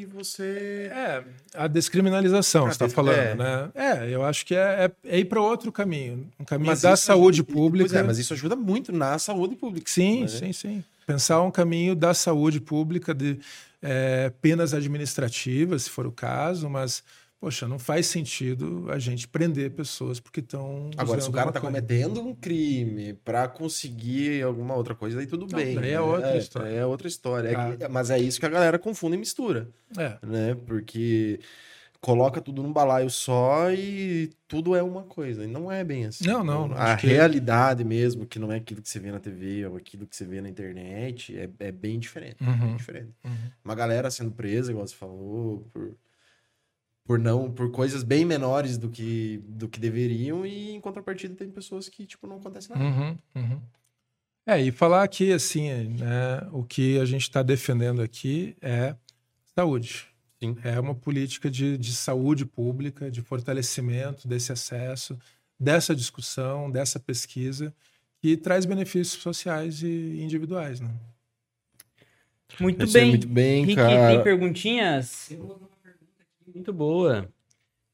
e 0.00 0.06
você. 0.06 0.90
É, 0.92 1.24
a 1.54 1.66
descriminalização, 1.68 2.64
Ah, 2.66 2.70
você 2.70 2.72
está 2.72 2.86
des- 2.86 2.94
falando, 2.94 3.16
é. 3.16 3.34
né? 3.36 3.70
É, 3.74 4.10
eu 4.14 4.24
acho 4.24 4.44
que 4.44 4.54
é, 4.56 4.86
é- 5.04 5.16
é 5.16 5.18
ir 5.20 5.24
para 5.26 5.40
outro 5.40 5.70
caminho 5.72 6.28
um 6.38 6.44
caminho 6.44 6.66
Mas 6.66 6.82
da 6.82 6.96
saúde 6.96 7.42
ajuda- 7.42 7.52
pública. 7.54 7.88
Pois 7.88 7.98
é, 8.00 8.02
mas 8.02 8.18
isso 8.18 8.34
ajuda 8.34 8.56
muito 8.56 8.92
na 8.92 9.18
saúde 9.18 9.54
pública. 9.56 9.88
Sim, 9.90 10.22
né? 10.22 10.28
sim, 10.28 10.52
sim. 10.52 10.84
Pensar 11.10 11.42
um 11.42 11.50
caminho 11.50 11.96
da 11.96 12.14
saúde 12.14 12.60
pública, 12.60 13.12
de 13.12 13.40
é, 13.82 14.30
penas 14.40 14.72
administrativas, 14.72 15.82
se 15.82 15.90
for 15.90 16.06
o 16.06 16.12
caso, 16.12 16.70
mas, 16.70 17.02
poxa, 17.40 17.66
não 17.66 17.80
faz 17.80 18.06
sentido 18.06 18.86
a 18.90 18.98
gente 18.98 19.26
prender 19.26 19.72
pessoas 19.72 20.20
porque 20.20 20.38
estão. 20.38 20.88
Agora, 20.96 21.20
se 21.20 21.28
o 21.28 21.32
cara 21.32 21.50
tá 21.50 21.58
coisa. 21.60 21.66
cometendo 21.76 22.20
um 22.20 22.32
crime 22.32 23.14
pra 23.24 23.48
conseguir 23.48 24.40
alguma 24.44 24.74
outra 24.76 24.94
coisa, 24.94 25.18
aí 25.18 25.26
tudo 25.26 25.48
Não, 25.50 25.58
bem. 25.58 25.74
daí 25.74 25.88
é 25.90 25.92
né? 25.94 26.00
outra 26.00 26.36
história. 26.36 26.68
É 26.68 26.86
outra 26.86 27.08
história. 27.08 27.48
É 27.48 27.54
Ah. 27.56 27.76
que- 27.76 27.88
mas 27.88 28.10
é 28.10 28.18
isso 28.20 28.38
que 28.38 28.46
a 28.46 28.50
galera 28.50 28.78
confunde 28.78 29.16
e 29.16 29.18
mistura. 29.18 29.68
É, 29.98 30.16
né? 30.24 30.56
Porque 30.64 31.40
coloca 32.00 32.40
tudo 32.40 32.62
num 32.62 32.72
balaio 32.72 33.10
só 33.10 33.70
e 33.70 34.30
tudo 34.48 34.74
é 34.74 34.82
uma 34.82 35.02
coisa. 35.02 35.44
E 35.44 35.46
não 35.46 35.70
é 35.70 35.84
bem 35.84 36.06
assim. 36.06 36.26
Não, 36.26 36.42
não, 36.42 36.72
A 36.72 36.92
acho 36.94 37.02
que- 37.02 37.06
realidade 37.08 37.84
mesmo, 37.84 38.26
que 38.26 38.38
não 38.38 38.50
é 38.50 38.56
aquilo 38.56 38.80
que 38.80 38.88
você 38.88 38.98
vê 38.98 39.10
na 39.12 39.20
TV 39.20 39.66
ou 39.66 39.76
aquilo 39.76 40.06
que 40.06 40.16
você 40.16 40.24
vê 40.24 40.40
na 40.40 40.48
internet, 40.48 41.36
é, 41.38 41.48
é 41.58 41.70
bem 41.70 41.98
diferente. 41.98 42.42
Uhum. 42.42 42.58
Bem 42.58 42.76
diferente. 42.76 43.12
Uhum. 43.24 43.50
Uma 43.64 43.74
galera 43.74 44.10
sendo 44.10 44.30
presa, 44.30 44.70
igual 44.72 44.86
você 44.86 44.94
falou, 44.94 45.68
por, 45.72 45.94
por 47.04 47.18
não 47.18 47.50
por 47.50 47.70
coisas 47.70 48.02
bem 48.02 48.24
menores 48.24 48.78
do 48.78 48.88
que, 48.88 49.42
do 49.46 49.68
que 49.68 49.78
deveriam, 49.78 50.46
e 50.46 50.70
em 50.70 50.80
contrapartida 50.80 51.34
tem 51.34 51.50
pessoas 51.50 51.88
que, 51.88 52.06
tipo, 52.06 52.26
não 52.26 52.36
acontece 52.36 52.70
nada. 52.70 52.82
Uhum, 52.82 53.18
uhum. 53.34 53.60
É, 54.46 54.58
e 54.60 54.70
falar 54.72 55.02
aqui, 55.02 55.32
assim, 55.32 55.68
né, 55.98 56.48
o 56.50 56.64
que 56.64 56.98
a 56.98 57.04
gente 57.04 57.22
está 57.22 57.42
defendendo 57.42 58.00
aqui 58.00 58.56
é 58.62 58.96
saúde. 59.54 60.08
Sim. 60.42 60.56
É 60.64 60.80
uma 60.80 60.94
política 60.94 61.50
de, 61.50 61.76
de 61.76 61.92
saúde 61.92 62.46
pública, 62.46 63.10
de 63.10 63.20
fortalecimento 63.20 64.26
desse 64.26 64.50
acesso, 64.50 65.18
dessa 65.58 65.94
discussão, 65.94 66.70
dessa 66.70 66.98
pesquisa, 66.98 67.74
que 68.20 68.36
traz 68.36 68.64
benefícios 68.64 69.22
sociais 69.22 69.82
e 69.82 70.20
individuais. 70.20 70.80
Né? 70.80 70.90
Muito 72.58 72.82
é 72.82 72.86
bem. 72.86 73.08
muito 73.10 73.28
bem, 73.28 73.64
Rick, 73.64 73.76
cara. 73.76 74.14
tem 74.14 74.22
perguntinhas? 74.22 75.26
Temos 75.28 75.56
uma 75.56 75.68
pergunta 75.82 76.22
aqui. 76.22 76.50
Muito 76.54 76.72
boa. 76.72 77.28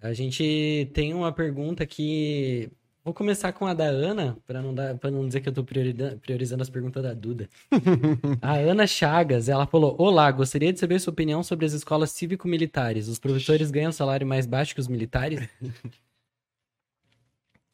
A 0.01 0.12
gente 0.12 0.88
tem 0.94 1.12
uma 1.14 1.32
pergunta 1.32 1.84
que. 1.84 2.70
Vou 3.07 3.15
começar 3.15 3.53
com 3.53 3.65
a 3.65 3.73
da 3.73 3.85
Ana, 3.85 4.37
para 4.45 4.61
não, 4.61 4.75
dar- 4.75 4.99
pra 4.99 5.13
não 5.13 5.25
dizer 5.29 5.41
que 5.41 5.49
eu 5.49 5.53
tô 5.53 5.63
priorida- 5.63 6.19
priorizando 6.21 6.61
as 6.61 6.69
perguntas 6.69 7.01
da 7.05 7.15
Duda. 7.15 7.49
a 8.43 8.55
Ana 8.55 8.85
Chagas, 8.85 9.49
ela 9.49 9.65
falou: 9.65 9.95
Olá, 9.97 10.29
gostaria 10.33 10.73
de 10.73 10.81
saber 10.81 10.99
sua 10.99 11.13
opinião 11.13 11.41
sobre 11.45 11.65
as 11.65 11.73
escolas 11.73 12.11
cívico-militares. 12.11 13.07
Os 13.07 13.21
professores 13.21 13.71
ganham 13.71 13.93
salário 13.93 14.27
mais 14.27 14.45
baixo 14.45 14.75
que 14.75 14.81
os 14.81 14.89
militares? 14.89 15.49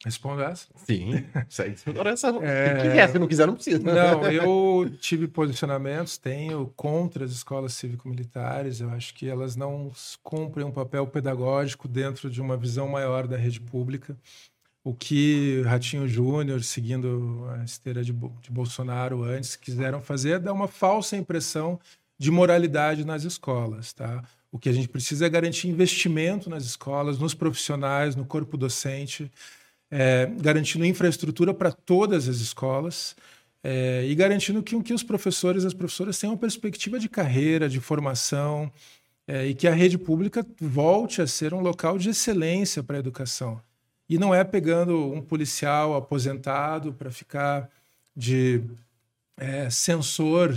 Respondo 0.05 0.43
essa? 0.43 0.67
Sim. 0.75 1.25
Segue. 1.49 1.77
Agora 1.87 2.11
essa. 2.11 2.27
É. 2.27 2.75
Se 2.75 2.81
quiser, 2.89 3.09
se 3.09 3.17
não 3.19 3.27
quiser, 3.27 3.47
não 3.47 3.55
precisa. 3.55 3.79
Não, 3.79 4.23
eu 4.31 4.87
tive 4.99 5.27
posicionamentos, 5.27 6.15
tenho 6.15 6.71
contra 6.75 7.25
as 7.25 7.31
escolas 7.31 7.73
cívico-militares. 7.73 8.81
Eu 8.81 8.91
acho 8.91 9.15
que 9.15 9.27
elas 9.27 9.55
não 9.55 9.91
cumprem 10.21 10.63
um 10.63 10.71
papel 10.71 11.07
pedagógico 11.07 11.87
dentro 11.87 12.29
de 12.29 12.39
uma 12.39 12.55
visão 12.55 12.87
maior 12.87 13.25
da 13.27 13.35
rede 13.35 13.59
pública. 13.59 14.15
O 14.83 14.93
que 14.93 15.61
Ratinho 15.61 16.07
Júnior, 16.07 16.61
seguindo 16.61 17.47
a 17.51 17.63
esteira 17.63 18.03
de, 18.03 18.11
de 18.11 18.51
Bolsonaro 18.51 19.23
antes, 19.23 19.55
quiseram 19.55 20.01
fazer 20.01 20.31
é 20.31 20.39
dar 20.39 20.53
uma 20.53 20.67
falsa 20.67 21.15
impressão 21.15 21.79
de 22.19 22.29
moralidade 22.29 23.05
nas 23.05 23.23
escolas. 23.23 23.93
Tá? 23.93 24.21
O 24.51 24.59
que 24.59 24.67
a 24.67 24.73
gente 24.73 24.89
precisa 24.89 25.25
é 25.25 25.29
garantir 25.29 25.69
investimento 25.69 26.49
nas 26.49 26.65
escolas, 26.65 27.17
nos 27.17 27.33
profissionais, 27.33 28.15
no 28.15 28.25
corpo 28.25 28.57
docente, 28.57 29.31
é, 29.89 30.29
garantindo 30.41 30.85
infraestrutura 30.85 31.53
para 31.53 31.71
todas 31.71 32.27
as 32.27 32.37
escolas 32.37 33.15
é, 33.63 34.05
e 34.05 34.13
garantindo 34.13 34.61
que, 34.61 34.81
que 34.83 34.93
os 34.93 35.03
professores 35.03 35.63
e 35.63 35.67
as 35.67 35.73
professoras 35.73 36.19
tenham 36.19 36.33
uma 36.33 36.39
perspectiva 36.39 36.99
de 36.99 37.07
carreira, 37.07 37.69
de 37.69 37.79
formação 37.79 38.71
é, 39.25 39.47
e 39.47 39.55
que 39.55 39.67
a 39.67 39.73
rede 39.73 39.97
pública 39.97 40.45
volte 40.59 41.21
a 41.21 41.27
ser 41.27 41.53
um 41.53 41.61
local 41.61 41.97
de 41.97 42.09
excelência 42.09 42.83
para 42.83 42.97
a 42.97 42.99
educação. 42.99 43.61
E 44.13 44.17
não 44.19 44.31
é 44.31 44.43
pegando 44.43 45.11
um 45.11 45.23
policial 45.23 45.95
aposentado 45.95 46.93
para 46.93 47.09
ficar 47.09 47.67
de 48.15 48.61
é, 49.35 49.67
censor, 49.71 50.55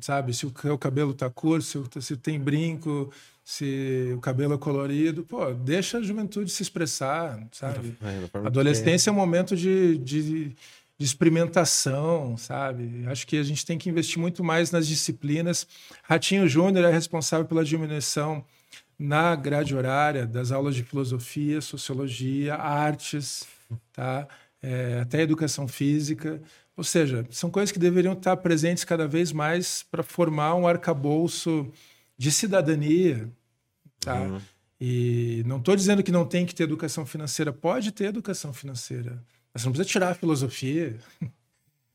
sabe? 0.00 0.32
Se 0.32 0.46
o, 0.46 0.52
o 0.72 0.78
cabelo 0.78 1.10
está 1.10 1.28
curto, 1.28 1.64
se, 1.64 2.00
se 2.00 2.16
tem 2.16 2.38
brinco, 2.38 3.12
se 3.44 4.12
o 4.16 4.20
cabelo 4.20 4.54
é 4.54 4.58
colorido. 4.58 5.24
Pô, 5.24 5.52
deixa 5.52 5.98
a 5.98 6.02
juventude 6.02 6.48
se 6.52 6.62
expressar, 6.62 7.44
sabe? 7.50 7.96
É, 8.00 8.28
que 8.28 8.46
Adolescência 8.46 9.10
é 9.10 9.12
um 9.12 9.16
momento 9.16 9.56
de, 9.56 9.98
de, 9.98 10.50
de 10.96 11.04
experimentação, 11.04 12.36
sabe? 12.36 13.04
Acho 13.08 13.26
que 13.26 13.36
a 13.36 13.42
gente 13.42 13.66
tem 13.66 13.76
que 13.76 13.90
investir 13.90 14.20
muito 14.20 14.44
mais 14.44 14.70
nas 14.70 14.86
disciplinas. 14.86 15.66
Ratinho 16.04 16.46
Júnior 16.48 16.84
é 16.84 16.92
responsável 16.92 17.46
pela 17.46 17.64
diminuição 17.64 18.44
na 18.98 19.34
grade 19.34 19.74
horária 19.74 20.26
das 20.26 20.52
aulas 20.52 20.74
de 20.74 20.82
filosofia, 20.82 21.60
sociologia, 21.60 22.54
artes, 22.54 23.46
tá? 23.92 24.28
É, 24.62 25.00
até 25.00 25.22
educação 25.22 25.66
física. 25.66 26.40
Ou 26.76 26.84
seja, 26.84 27.26
são 27.30 27.50
coisas 27.50 27.72
que 27.72 27.78
deveriam 27.78 28.14
estar 28.14 28.36
presentes 28.36 28.84
cada 28.84 29.06
vez 29.06 29.32
mais 29.32 29.82
para 29.82 30.02
formar 30.02 30.54
um 30.54 30.66
arcabouço 30.66 31.70
de 32.16 32.30
cidadania, 32.30 33.28
tá? 34.00 34.20
Uhum. 34.20 34.40
E 34.80 35.42
não 35.46 35.58
estou 35.58 35.76
dizendo 35.76 36.02
que 36.02 36.10
não 36.10 36.24
tem 36.24 36.44
que 36.46 36.54
ter 36.54 36.64
educação 36.64 37.06
financeira, 37.06 37.52
pode 37.52 37.92
ter 37.92 38.06
educação 38.06 38.52
financeira. 38.52 39.22
Mas 39.52 39.62
você 39.62 39.68
não 39.68 39.72
precisa 39.72 39.88
tirar 39.88 40.10
a 40.10 40.14
filosofia. 40.14 40.96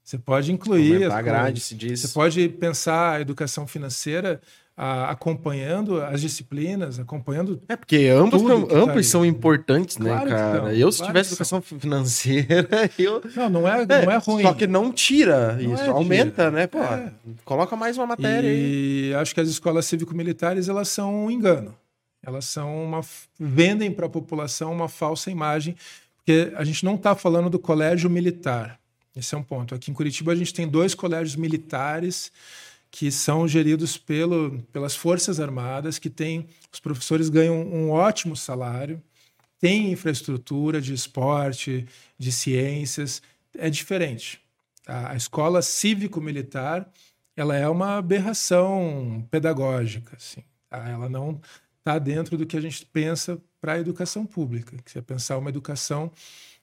Você 0.08 0.18
pode 0.18 0.54
incluir. 0.54 0.94
Aumentar 0.96 1.18
a 1.18 1.22
grade, 1.22 1.60
se 1.60 1.76
diz. 1.76 2.00
Você 2.00 2.08
pode 2.14 2.48
pensar 2.48 3.18
a 3.18 3.20
educação 3.20 3.68
financeira 3.68 4.42
a- 4.80 5.10
acompanhando 5.10 6.00
as 6.02 6.22
disciplinas, 6.22 7.00
acompanhando 7.00 7.60
É, 7.68 7.76
porque 7.76 8.08
ambos, 8.10 8.42
tá 8.44 8.54
ambos 8.54 8.90
ali. 8.90 9.04
são 9.04 9.26
importantes, 9.26 9.98
né, 9.98 10.12
Claro 10.12 10.30
cara? 10.30 10.76
eu, 10.76 10.92
se 10.92 11.00
claro 11.00 11.12
tivesse 11.14 11.32
educação 11.32 11.60
financeira, 11.62 12.68
eu. 12.98 13.22
Não, 13.36 13.50
não 13.50 13.68
é, 13.68 13.86
não 13.86 14.12
é 14.12 14.18
ruim. 14.18 14.44
Só 14.44 14.54
que 14.54 14.68
não 14.68 14.92
tira 14.92 15.54
Não 15.54 15.74
isso, 15.74 15.84
é 15.84 15.88
aumenta, 15.88 16.44
tira. 16.46 16.52
né? 16.52 16.68
Pô, 16.68 16.78
É. 16.80 17.12
coloca 17.44 17.76
mais 17.76 17.98
uma 17.98 18.06
matéria 18.06 18.50
aí. 18.50 19.10
E 19.10 19.14
acho 19.16 19.34
que 19.34 19.42
as 19.42 19.50
escolas 19.50 19.86
cívico-militares 19.88 20.70
elas 20.70 20.90
são 20.90 21.26
um 21.26 21.32
engano. 21.32 21.74
Elas 22.26 22.46
são 22.46 22.84
uma 22.86 23.02
vendem 23.40 23.92
para 23.92 24.06
a 24.06 24.10
população 24.10 24.72
uma 24.72 24.88
falsa 24.90 25.32
imagem, 25.32 25.76
porque 26.18 26.52
a 26.56 26.64
gente 26.64 26.84
não 26.86 26.96
está 26.96 27.16
falando 27.16 27.50
do 27.50 27.58
colégio 27.58 28.10
militar. 28.10 28.78
Esse 29.16 29.34
é 29.34 29.38
um 29.38 29.44
ponto. 29.44 29.74
Aqui 29.74 29.90
em 29.90 29.94
Curitiba 29.94 30.32
a 30.32 30.36
gente 30.36 30.54
tem 30.54 30.68
dois 30.68 30.94
colégios 30.94 31.36
militares 31.36 32.32
que 32.90 33.12
são 33.12 33.48
geridos 33.48 33.98
pelo, 33.98 34.62
pelas 34.72 34.96
Forças 34.96 35.40
Armadas, 35.40 36.00
que 36.00 36.10
tem 36.10 36.48
os 36.72 36.80
professores 36.80 37.30
ganham 37.30 37.56
um 37.56 37.92
ótimo 37.92 38.36
salário, 38.36 39.02
tem 39.60 39.92
infraestrutura 39.92 40.80
de 40.80 40.94
esporte, 40.94 41.86
de 42.18 42.32
ciências, 42.32 43.22
é 43.58 43.70
diferente. 43.70 44.40
A, 44.86 45.12
a 45.12 45.16
escola 45.16 45.62
cívico-militar 45.62 46.90
ela 47.36 47.56
é 47.56 47.70
uma 47.70 47.98
aberração 47.98 49.24
pedagógica, 49.30 50.18
assim. 50.18 50.44
tá? 50.68 50.90
Ela 50.90 51.08
não 51.08 51.40
está 51.78 52.00
dentro 52.00 52.36
do 52.36 52.48
que 52.48 52.58
a 52.58 52.62
gente 52.62 52.84
pensa 52.88 53.40
para 53.62 53.74
a 53.74 53.80
educação 53.80 54.26
pública, 54.26 54.76
que 54.84 54.98
é 54.98 55.02
pensar 55.02 55.38
uma 55.38 55.50
educação 55.50 56.12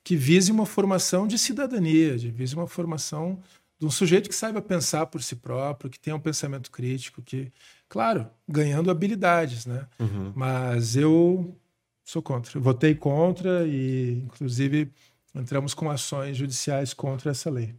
que 0.02 0.16
vise 0.16 0.52
uma 0.52 0.66
formação 0.66 1.26
de 1.26 1.38
cidadania, 1.38 2.18
de 2.18 2.30
vise 2.30 2.54
uma 2.54 2.66
formação 2.66 3.40
de 3.78 3.86
um 3.86 3.90
sujeito 3.90 4.28
que 4.28 4.34
saiba 4.34 4.62
pensar 4.62 5.06
por 5.06 5.22
si 5.22 5.36
próprio, 5.36 5.90
que 5.90 5.98
tenha 5.98 6.16
um 6.16 6.20
pensamento 6.20 6.70
crítico, 6.70 7.22
que, 7.22 7.52
claro, 7.88 8.28
ganhando 8.48 8.90
habilidades, 8.90 9.66
né? 9.66 9.86
Uhum. 9.98 10.32
Mas 10.34 10.96
eu 10.96 11.56
sou 12.04 12.22
contra. 12.22 12.58
Eu 12.58 12.62
votei 12.62 12.94
contra 12.94 13.66
e, 13.66 14.22
inclusive, 14.24 14.90
entramos 15.34 15.74
com 15.74 15.90
ações 15.90 16.36
judiciais 16.36 16.94
contra 16.94 17.30
essa 17.30 17.50
lei. 17.50 17.74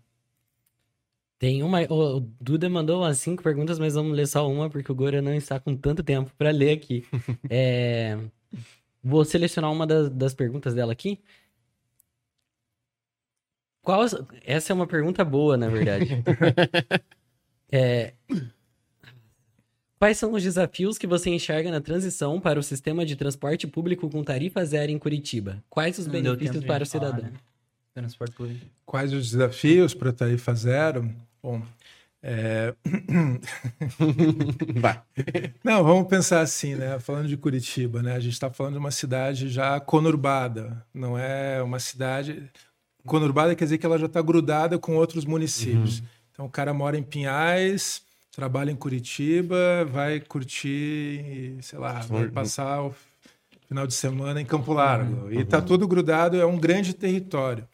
Tem 1.38 1.64
uma. 1.64 1.82
O 1.90 2.18
o 2.18 2.20
Duda 2.20 2.70
mandou 2.70 3.02
umas 3.02 3.20
cinco 3.20 3.44
perguntas, 3.44 3.78
mas 3.78 3.96
vamos 3.96 4.16
ler 4.16 4.28
só 4.28 4.50
uma, 4.50 4.70
porque 4.70 4.92
o 4.92 4.96
Gora 4.96 5.22
não 5.22 5.34
está 5.34 5.60
com 5.60 5.76
tanto 5.76 6.04
tempo 6.04 6.32
para 6.38 6.52
ler 6.52 6.72
aqui. 6.72 7.06
É, 7.50 8.18
Vou 9.08 9.24
selecionar 9.24 9.72
uma 9.72 9.86
das, 9.86 10.10
das 10.10 10.34
perguntas 10.34 10.74
dela 10.74 10.92
aqui. 10.92 11.20
Qual... 13.86 14.04
Essa 14.44 14.72
é 14.72 14.74
uma 14.74 14.88
pergunta 14.88 15.24
boa, 15.24 15.56
na 15.56 15.70
verdade. 15.70 16.24
É, 17.72 18.14
Quais 19.98 20.18
são 20.18 20.34
os 20.34 20.44
desafios 20.44 20.98
que 20.98 21.08
você 21.08 21.30
enxerga 21.30 21.72
na 21.72 21.82
transição 21.82 22.40
para 22.40 22.60
o 22.60 22.64
sistema 22.64 23.06
de 23.06 23.16
transporte 23.16 23.66
público 23.66 24.10
com 24.10 24.24
tarifa 24.24 24.64
zero 24.64 24.92
em 24.92 25.00
Curitiba? 25.00 25.64
Quais 25.70 25.98
os 25.98 26.06
benefícios 26.06 26.64
para 26.64 26.84
o 26.84 26.86
gente 26.86 26.92
falar, 26.92 27.08
cidadão? 27.08 27.32
né? 27.32 27.38
Transporte 27.94 28.36
público. 28.36 28.66
Quais 28.86 29.12
os 29.12 29.32
desafios 29.32 29.94
para 29.94 30.12
a 30.12 30.14
tarifa 30.14 30.54
zero? 30.54 31.10
Bom, 31.42 31.62
é. 32.22 32.74
Não, 35.64 35.84
vamos 35.84 36.08
pensar 36.10 36.42
assim, 36.42 36.76
né? 36.76 37.00
Falando 37.00 37.28
de 37.28 37.38
Curitiba, 37.38 38.04
né? 38.04 38.16
A 38.16 38.20
gente 38.20 38.34
está 38.34 38.52
falando 38.52 38.74
de 38.74 38.80
uma 38.80 38.92
cidade 38.92 39.48
já 39.48 39.80
conurbada, 39.80 40.86
não 40.94 41.18
é 41.18 41.64
uma 41.64 41.80
cidade. 41.80 42.52
Conurbada 43.06 43.56
quer 43.56 43.66
dizer 43.66 43.78
que 43.78 43.86
ela 43.86 43.98
já 43.98 44.06
está 44.06 44.22
grudada 44.22 44.78
com 44.78 44.96
outros 44.96 45.26
municípios. 45.26 46.04
Então 46.32 46.46
o 46.46 46.50
cara 46.50 46.74
mora 46.74 46.98
em 46.98 47.04
Pinhais, 47.04 48.02
trabalha 48.32 48.72
em 48.72 48.76
Curitiba, 48.76 49.86
vai 49.86 50.20
curtir, 50.20 51.58
sei 51.62 51.80
lá, 51.80 52.00
vai 52.02 52.28
passar 52.28 52.84
o 52.84 52.94
final 53.68 53.88
de 53.88 53.94
semana 53.94 54.42
em 54.42 54.46
Campo 54.46 54.74
Largo. 54.74 55.32
E 55.32 55.40
está 55.40 55.62
tudo 55.62 55.88
grudado, 55.88 56.40
é 56.40 56.46
um 56.46 56.58
grande 56.58 56.94
território. 56.94 57.68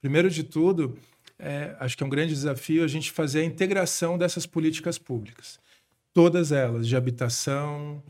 Primeiro 0.00 0.30
de 0.30 0.42
tudo, 0.42 0.96
é, 1.38 1.76
acho 1.80 1.96
que 1.96 2.02
é 2.02 2.06
um 2.06 2.10
grande 2.10 2.32
desafio 2.32 2.84
a 2.84 2.88
gente 2.88 3.12
fazer 3.12 3.40
a 3.40 3.44
integração 3.44 4.16
dessas 4.16 4.46
políticas 4.46 4.98
públicas 4.98 5.58
todas 6.16 6.50
elas, 6.50 6.88
de 6.88 6.96
habitação, 6.96 8.02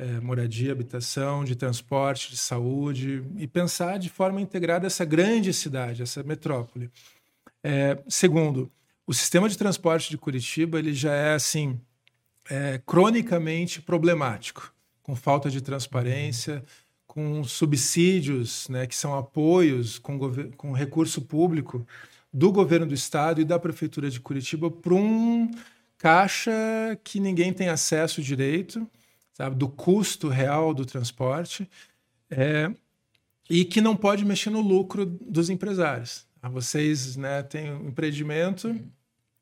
eh, 0.00 0.18
moradia, 0.18 0.72
habitação, 0.72 1.44
de 1.44 1.54
transporte, 1.54 2.30
de 2.30 2.38
saúde, 2.38 3.22
e 3.36 3.46
pensar 3.46 3.98
de 3.98 4.08
forma 4.08 4.40
integrada 4.40 4.86
essa 4.86 5.04
grande 5.04 5.52
cidade, 5.52 6.02
essa 6.02 6.22
metrópole. 6.22 6.90
Eh, 7.62 7.98
segundo, 8.08 8.72
o 9.06 9.12
sistema 9.12 9.46
de 9.46 9.58
transporte 9.58 10.08
de 10.08 10.16
Curitiba 10.16 10.78
ele 10.78 10.94
já 10.94 11.12
é 11.12 11.34
assim 11.34 11.78
eh, 12.48 12.80
cronicamente 12.86 13.82
problemático, 13.82 14.72
com 15.02 15.14
falta 15.14 15.50
de 15.50 15.60
transparência, 15.60 16.64
com 17.06 17.44
subsídios, 17.44 18.70
né, 18.70 18.86
que 18.86 18.96
são 18.96 19.14
apoios 19.14 19.98
com, 19.98 20.18
com 20.56 20.72
recurso 20.72 21.20
público 21.20 21.86
do 22.32 22.50
governo 22.50 22.86
do 22.86 22.94
estado 22.94 23.38
e 23.40 23.44
da 23.44 23.58
prefeitura 23.58 24.08
de 24.08 24.18
Curitiba 24.18 24.70
para 24.70 24.94
um 24.94 25.50
caixa 25.98 26.50
que 27.04 27.20
ninguém 27.20 27.52
tem 27.52 27.68
acesso 27.68 28.22
direito, 28.22 28.88
sabe, 29.40 29.56
do 29.56 29.70
custo 29.70 30.28
real 30.28 30.74
do 30.74 30.84
transporte, 30.84 31.66
é, 32.30 32.70
e 33.48 33.64
que 33.64 33.80
não 33.80 33.96
pode 33.96 34.22
mexer 34.22 34.50
no 34.50 34.60
lucro 34.60 35.06
dos 35.06 35.48
empresários. 35.48 36.26
Ah, 36.42 36.50
Vocês 36.50 37.16
né, 37.16 37.42
têm 37.42 37.72
um 37.72 37.88
empreendimento, 37.88 38.78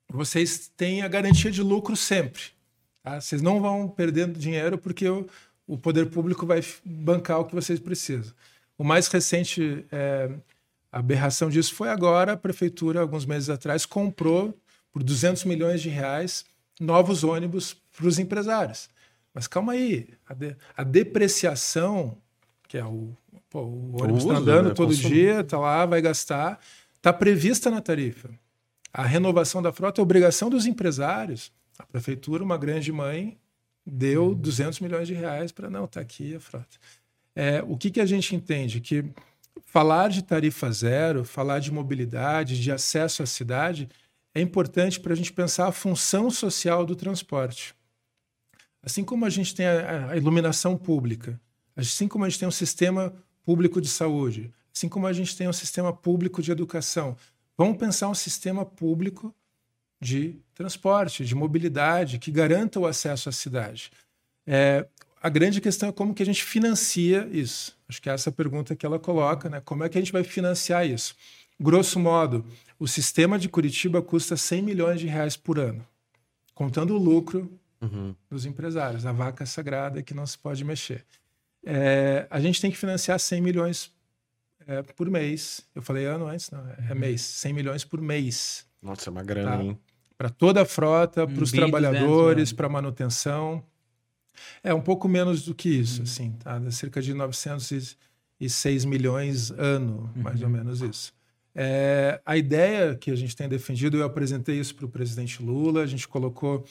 vocês 0.09 0.71
têm 0.77 1.03
a 1.03 1.09
garantia 1.09 1.51
de 1.51 1.61
lucro 1.63 1.97
sempre. 1.97 2.43
tá? 3.03 3.21
Vocês 3.21 3.43
não 3.43 3.61
vão 3.61 3.89
perdendo 3.89 4.39
dinheiro 4.39 4.79
porque 4.79 5.09
o, 5.09 5.27
o 5.67 5.77
poder 5.77 6.07
público 6.11 6.47
vai 6.47 6.65
bancar 6.85 7.41
o 7.41 7.45
que 7.45 7.55
vocês 7.57 7.81
precisam. 7.81 8.33
O 8.79 8.85
mais 8.85 9.09
recente 9.09 9.85
é, 9.91 10.31
aberração 10.93 11.51
disso 11.51 11.75
foi 11.75 11.89
agora, 11.89 12.35
a 12.35 12.37
prefeitura, 12.37 13.01
alguns 13.01 13.27
meses 13.27 13.51
atrás, 13.51 13.85
comprou 13.85 14.57
por 14.93 15.03
200 15.03 15.45
milhões 15.45 15.83
de 15.83 15.89
reais 15.89 16.45
novos 16.79 17.25
ônibus 17.25 17.77
para 17.97 18.07
os 18.07 18.21
empresários. 18.21 18.89
Mas 19.39 19.47
calma 19.47 19.75
aí, 19.75 20.09
a, 20.29 20.35
de- 20.35 20.57
a 20.77 20.83
depreciação, 20.83 22.19
que 22.67 22.77
é 22.77 22.85
o, 22.85 23.17
pô, 23.49 23.61
o 23.61 24.03
ônibus 24.03 24.25
está 24.25 24.33
uso, 24.33 24.43
andando 24.43 24.69
né? 24.71 24.75
todo 24.75 24.89
Consumo. 24.89 25.15
dia, 25.15 25.41
está 25.43 25.57
lá, 25.61 25.87
vai 25.87 26.03
gastar, 26.03 26.59
está 26.97 27.13
prevista 27.13 27.71
na 27.71 27.81
tarifa. 27.81 28.31
A 28.93 29.05
renovação 29.05 29.63
da 29.63 29.71
frota 29.73 30.01
é 30.01 30.03
obrigação 30.03 30.51
dos 30.51 30.67
empresários. 30.67 31.53
A 31.79 31.87
prefeitura, 31.87 32.43
uma 32.43 32.59
grande 32.59 32.91
mãe, 32.91 33.39
deu 33.87 34.35
200 34.35 34.81
milhões 34.81 35.07
de 35.07 35.15
reais 35.15 35.53
para 35.53 35.71
não, 35.71 35.85
está 35.85 36.01
aqui 36.01 36.35
a 36.35 36.41
frota. 36.41 36.77
É, 37.37 37.63
o 37.65 37.77
que, 37.77 37.93
que 37.93 38.01
a 38.01 38.07
gente 38.07 38.35
entende? 38.35 38.81
Que 38.81 39.05
falar 39.65 40.09
de 40.09 40.25
tarifa 40.25 40.69
zero, 40.73 41.25
falar 41.25 41.61
de 41.61 41.71
mobilidade, 41.71 42.61
de 42.61 42.73
acesso 42.73 43.23
à 43.23 43.27
cidade, 43.27 43.89
é 44.35 44.41
importante 44.41 44.99
para 44.99 45.13
a 45.13 45.17
gente 45.17 45.33
pensar 45.33 45.69
a 45.69 45.73
função 45.73 46.29
social 46.29 46.85
do 46.85 46.97
transporte. 46.97 47.78
Assim 48.89 49.05
como 49.05 49.27
a 49.27 49.29
gente 49.29 49.55
tem 49.55 49.67
a, 49.67 50.13
a 50.13 50.17
iluminação 50.17 50.75
pública, 50.75 51.39
assim 51.77 52.09
como 52.09 52.25
a 52.25 52.29
gente 52.31 52.39
tem 52.39 52.49
um 52.49 52.51
sistema 52.51 53.13
público 53.45 53.83
de 53.83 53.89
saúde, 53.89 54.51
assim 54.75 54.89
como 54.89 55.07
a 55.07 55.13
gente 55.13 55.37
tem 55.37 55.47
um 55.47 55.53
sistema 55.53 55.93
público 55.93 56.41
de 56.41 56.51
educação, 56.51 57.15
vamos 57.55 57.77
pensar 57.77 58.09
um 58.09 58.15
sistema 58.15 58.65
público 58.65 59.35
de 60.01 60.37
transporte, 60.55 61.23
de 61.23 61.35
mobilidade, 61.35 62.19
que 62.19 62.31
garanta 62.31 62.81
o 62.81 62.87
acesso 62.87 63.29
à 63.29 63.33
cidade. 63.33 63.93
É, 64.47 64.87
a 65.21 65.29
grande 65.29 65.61
questão 65.61 65.91
é 65.91 65.93
como 65.93 66.15
que 66.15 66.23
a 66.23 66.27
gente 66.27 66.43
financia 66.43 67.29
isso. 67.31 67.77
Acho 67.87 68.01
que 68.01 68.09
é 68.09 68.15
essa 68.15 68.33
pergunta 68.33 68.75
que 68.75 68.87
ela 68.87 68.99
coloca, 68.99 69.51
né? 69.51 69.61
Como 69.61 69.85
é 69.85 69.91
que 69.91 69.99
a 69.99 70.01
gente 70.01 70.13
vai 70.13 70.25
financiar 70.25 70.87
isso? 70.87 71.15
Grosso 71.61 72.01
modo, 72.01 72.43
o 72.79 72.89
sistema 72.89 73.39
de 73.39 73.51
Curitiba 73.51 74.01
custa 74.01 74.35
100 74.35 74.63
milhões 74.63 74.99
de 74.99 75.07
reais 75.07 75.37
por 75.37 75.59
ano, 75.59 75.87
contando 76.55 76.95
o 76.95 76.99
lucro 76.99 77.53
Uhum. 77.81 78.15
dos 78.29 78.45
empresários, 78.45 79.07
a 79.07 79.13
vaca 79.13 79.47
sagrada 79.47 80.03
que 80.03 80.13
não 80.13 80.27
se 80.27 80.37
pode 80.37 80.65
mexer. 80.65 81.05
É, 81.65 82.27
a 82.31 82.41
gente 82.41 82.61
tem 82.61 82.71
que 82.71 82.77
financiar 82.77 83.19
100 83.21 83.41
milhões 83.41 83.93
é, 84.67 84.83
por 84.83 85.09
mês. 85.11 85.61
Eu 85.75 85.83
falei 85.83 86.05
ano 86.05 86.27
antes, 86.27 86.51
não, 86.51 86.65
é 86.91 86.95
mês. 86.95 87.21
100 87.23 87.53
milhões 87.53 87.85
por 87.85 88.01
mês 88.01 88.67
Nossa, 88.83 89.09
é 89.09 89.11
uma 89.13 89.23
grana, 89.23 89.57
Tá. 89.59 89.63
hein? 89.63 89.79
para 90.17 90.29
toda 90.31 90.63
a 90.63 90.65
frota, 90.65 91.27
para 91.29 91.43
os 91.45 91.53
trabalhadores, 91.53 92.53
para 92.53 92.69
manutenção. 92.69 93.63
É 94.65 94.75
um 94.75 94.81
pouco 94.81 95.07
menos 95.09 95.45
do 95.45 95.55
que 95.55 95.69
Uhum. 95.77 95.81
isso, 95.81 96.03
assim, 96.03 96.33
tá? 96.33 96.59
Dá 96.59 96.71
cerca 96.73 97.01
de 97.01 97.15
906 97.15 98.85
milhões 98.85 99.51
ano, 99.53 100.11
mais 100.17 100.41
Uhum. 100.41 100.47
ou 100.47 100.51
menos 100.53 100.81
isso. 100.81 101.13
É, 101.55 102.21
a 102.25 102.37
ideia 102.37 102.95
que 102.95 103.11
a 103.11 103.17
gente 103.17 103.35
tem 103.35 103.49
defendido, 103.49 103.97
eu 103.97 104.05
apresentei 104.05 104.59
isso 104.61 104.75
para 104.75 104.87
o 104.87 104.89
presidente 104.89 105.43
Lula, 105.43 105.83
a 105.83 105.87
gente 105.87 106.07
colocou 106.07 106.65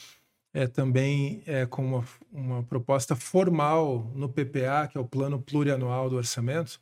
é, 0.58 0.66
também 0.66 1.44
é, 1.46 1.68
com 1.68 1.86
uma, 1.86 2.06
uma 2.34 2.64
proposta 2.64 3.16
formal 3.16 4.12
no 4.16 4.28
PPA, 4.28 4.88
que 4.92 4.98
é 4.98 5.00
o 5.00 5.06
Plano 5.06 5.40
Plurianual 5.40 6.10
do 6.10 6.16
Orçamento, 6.16 6.82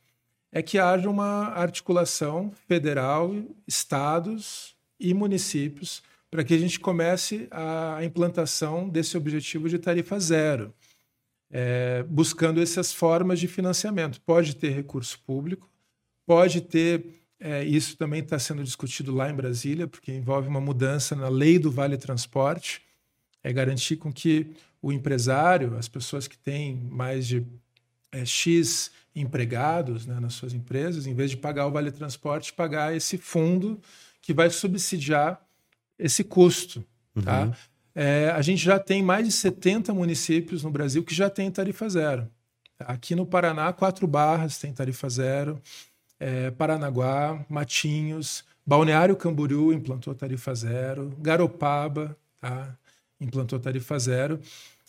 é 0.50 0.62
que 0.62 0.78
haja 0.78 1.10
uma 1.10 1.48
articulação 1.48 2.50
federal, 2.66 3.34
estados 3.68 4.74
e 4.98 5.12
municípios 5.12 6.02
para 6.30 6.42
que 6.42 6.54
a 6.54 6.58
gente 6.58 6.80
comece 6.80 7.48
a 7.50 8.02
implantação 8.02 8.88
desse 8.88 9.14
objetivo 9.14 9.68
de 9.68 9.78
tarifa 9.78 10.18
zero, 10.18 10.72
é, 11.50 12.02
buscando 12.04 12.62
essas 12.62 12.94
formas 12.94 13.38
de 13.38 13.46
financiamento. 13.46 14.22
Pode 14.22 14.56
ter 14.56 14.70
recurso 14.70 15.20
público, 15.26 15.68
pode 16.24 16.62
ter. 16.62 17.04
É, 17.38 17.62
isso 17.62 17.94
também 17.98 18.22
está 18.22 18.38
sendo 18.38 18.64
discutido 18.64 19.14
lá 19.14 19.28
em 19.28 19.34
Brasília, 19.34 19.86
porque 19.86 20.12
envolve 20.12 20.48
uma 20.48 20.62
mudança 20.62 21.14
na 21.14 21.28
lei 21.28 21.58
do 21.58 21.70
Vale 21.70 21.98
Transporte, 21.98 22.85
é 23.46 23.52
garantir 23.52 23.96
com 23.96 24.12
que 24.12 24.50
o 24.82 24.92
empresário, 24.92 25.76
as 25.76 25.86
pessoas 25.86 26.26
que 26.26 26.36
têm 26.36 26.74
mais 26.90 27.28
de 27.28 27.46
é, 28.10 28.24
X 28.24 28.90
empregados 29.14 30.04
né, 30.04 30.18
nas 30.18 30.34
suas 30.34 30.52
empresas, 30.52 31.06
em 31.06 31.14
vez 31.14 31.30
de 31.30 31.36
pagar 31.36 31.64
o 31.68 31.70
Vale 31.70 31.92
Transporte, 31.92 32.52
pagar 32.52 32.94
esse 32.94 33.16
fundo 33.16 33.80
que 34.20 34.34
vai 34.34 34.50
subsidiar 34.50 35.40
esse 35.96 36.24
custo. 36.24 36.84
Tá? 37.24 37.44
Uhum. 37.44 37.52
É, 37.94 38.30
a 38.34 38.42
gente 38.42 38.64
já 38.64 38.80
tem 38.80 39.00
mais 39.00 39.24
de 39.24 39.32
70 39.32 39.94
municípios 39.94 40.64
no 40.64 40.70
Brasil 40.70 41.04
que 41.04 41.14
já 41.14 41.30
têm 41.30 41.48
tarifa 41.48 41.88
zero. 41.88 42.28
Aqui 42.80 43.14
no 43.14 43.24
Paraná, 43.24 43.72
quatro 43.72 44.08
barras 44.08 44.58
têm 44.58 44.72
tarifa 44.72 45.08
zero. 45.08 45.62
É, 46.18 46.50
Paranaguá, 46.50 47.46
Matinhos, 47.48 48.44
Balneário 48.66 49.14
Camboriú 49.14 49.72
implantou 49.72 50.16
tarifa 50.16 50.52
zero. 50.52 51.14
Garopaba 51.20 52.16
tá? 52.40 52.76
Implantou 53.20 53.58
tarifa 53.58 53.98
zero. 53.98 54.40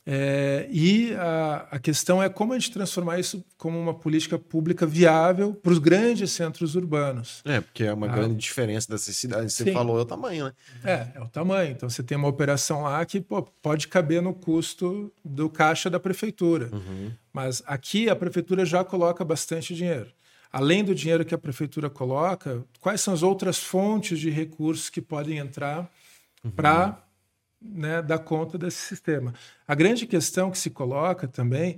É, 0.10 0.70
e 0.72 1.14
a, 1.16 1.68
a, 1.72 1.80
questão 1.80 2.24
é 2.24 2.30
como 2.30 2.54
a 2.54 2.58
gente 2.58 2.72
transformar 2.72 3.20
isso 3.20 3.44
como 3.58 3.78
uma 3.78 3.94
política 3.94 4.40
pública 4.40 4.86
viável 4.86 5.54
para 5.54 5.74
os 5.74 5.80
grandes 5.80 6.32
centros 6.32 6.76
urbanos. 6.76 7.42
É, 7.44 7.60
porque 7.60 7.84
é 7.84 7.92
uma 7.92 8.08
Ah. 8.08 8.16
grande 8.16 8.38
diferença 8.38 8.90
dessas 8.90 9.18
cidades. 9.18 9.54
Você 9.54 9.66
Sim. 9.66 9.74
falou 9.74 10.00
é 10.00 10.04
o 10.04 10.06
tamanho, 10.06 10.46
né? 10.46 10.54
É, 10.86 11.18
é 11.18 11.22
o 11.22 11.28
tamanho. 11.28 11.72
Então 11.72 11.90
você 11.90 12.02
tem 12.02 12.18
uma 12.18 12.30
operação 12.30 12.84
lá 12.84 13.06
que 13.06 13.20
pô, 13.20 13.44
pode 13.62 13.90
caber 13.90 14.22
no 14.22 14.34
custo 14.34 15.12
do 15.26 15.50
caixa 15.50 15.90
da 15.90 16.00
prefeitura. 16.00 16.70
Uhum. 16.72 17.12
Mas 17.34 17.62
aqui 17.66 18.10
a 18.10 18.16
prefeitura 18.16 18.66
já 18.66 18.86
coloca 18.86 19.26
bastante 19.26 19.76
dinheiro. 19.76 20.10
Além 20.54 20.86
do 20.86 20.96
dinheiro 20.96 21.26
que 21.26 21.36
a 21.36 21.38
prefeitura 21.38 21.90
coloca, 21.90 22.64
quais 22.80 23.02
são 23.02 23.14
as 23.14 23.24
outras 23.24 23.58
fontes 23.58 24.18
de 24.22 24.30
recursos 24.30 24.90
que 24.90 25.02
podem 25.02 25.38
entrar 25.38 25.92
para 26.56 26.98
né, 27.62 28.02
dar 28.02 28.20
conta 28.20 28.58
desse 28.58 28.78
sistema? 28.78 29.34
A 29.68 29.76
grande 29.76 30.06
questão 30.06 30.52
que 30.52 30.58
se 30.58 30.70
coloca 30.70 31.28
também, 31.28 31.78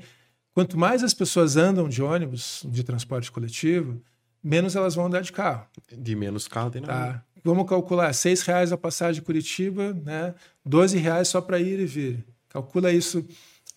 quanto 0.53 0.77
mais 0.77 1.03
as 1.03 1.13
pessoas 1.13 1.57
andam 1.57 1.87
de 1.87 2.01
ônibus, 2.01 2.65
de 2.67 2.83
transporte 2.83 3.31
coletivo, 3.31 4.01
menos 4.43 4.75
elas 4.75 4.95
vão 4.95 5.05
andar 5.05 5.21
de 5.21 5.31
carro. 5.31 5.65
De 5.91 6.15
menos 6.15 6.47
carro 6.47 6.69
tem 6.69 6.81
nada. 6.81 7.13
Tá. 7.13 7.25
Vamos 7.43 7.69
calcular, 7.69 8.13
seis 8.13 8.41
reais 8.41 8.71
a 8.71 8.77
passagem 8.77 9.21
de 9.21 9.25
Curitiba, 9.25 9.93
né? 9.93 10.35
12 10.65 10.97
reais 10.97 11.27
só 11.27 11.39
para 11.39 11.59
ir 11.59 11.79
e 11.79 11.85
vir. 11.85 12.25
Calcula 12.49 12.91
isso 12.91 13.25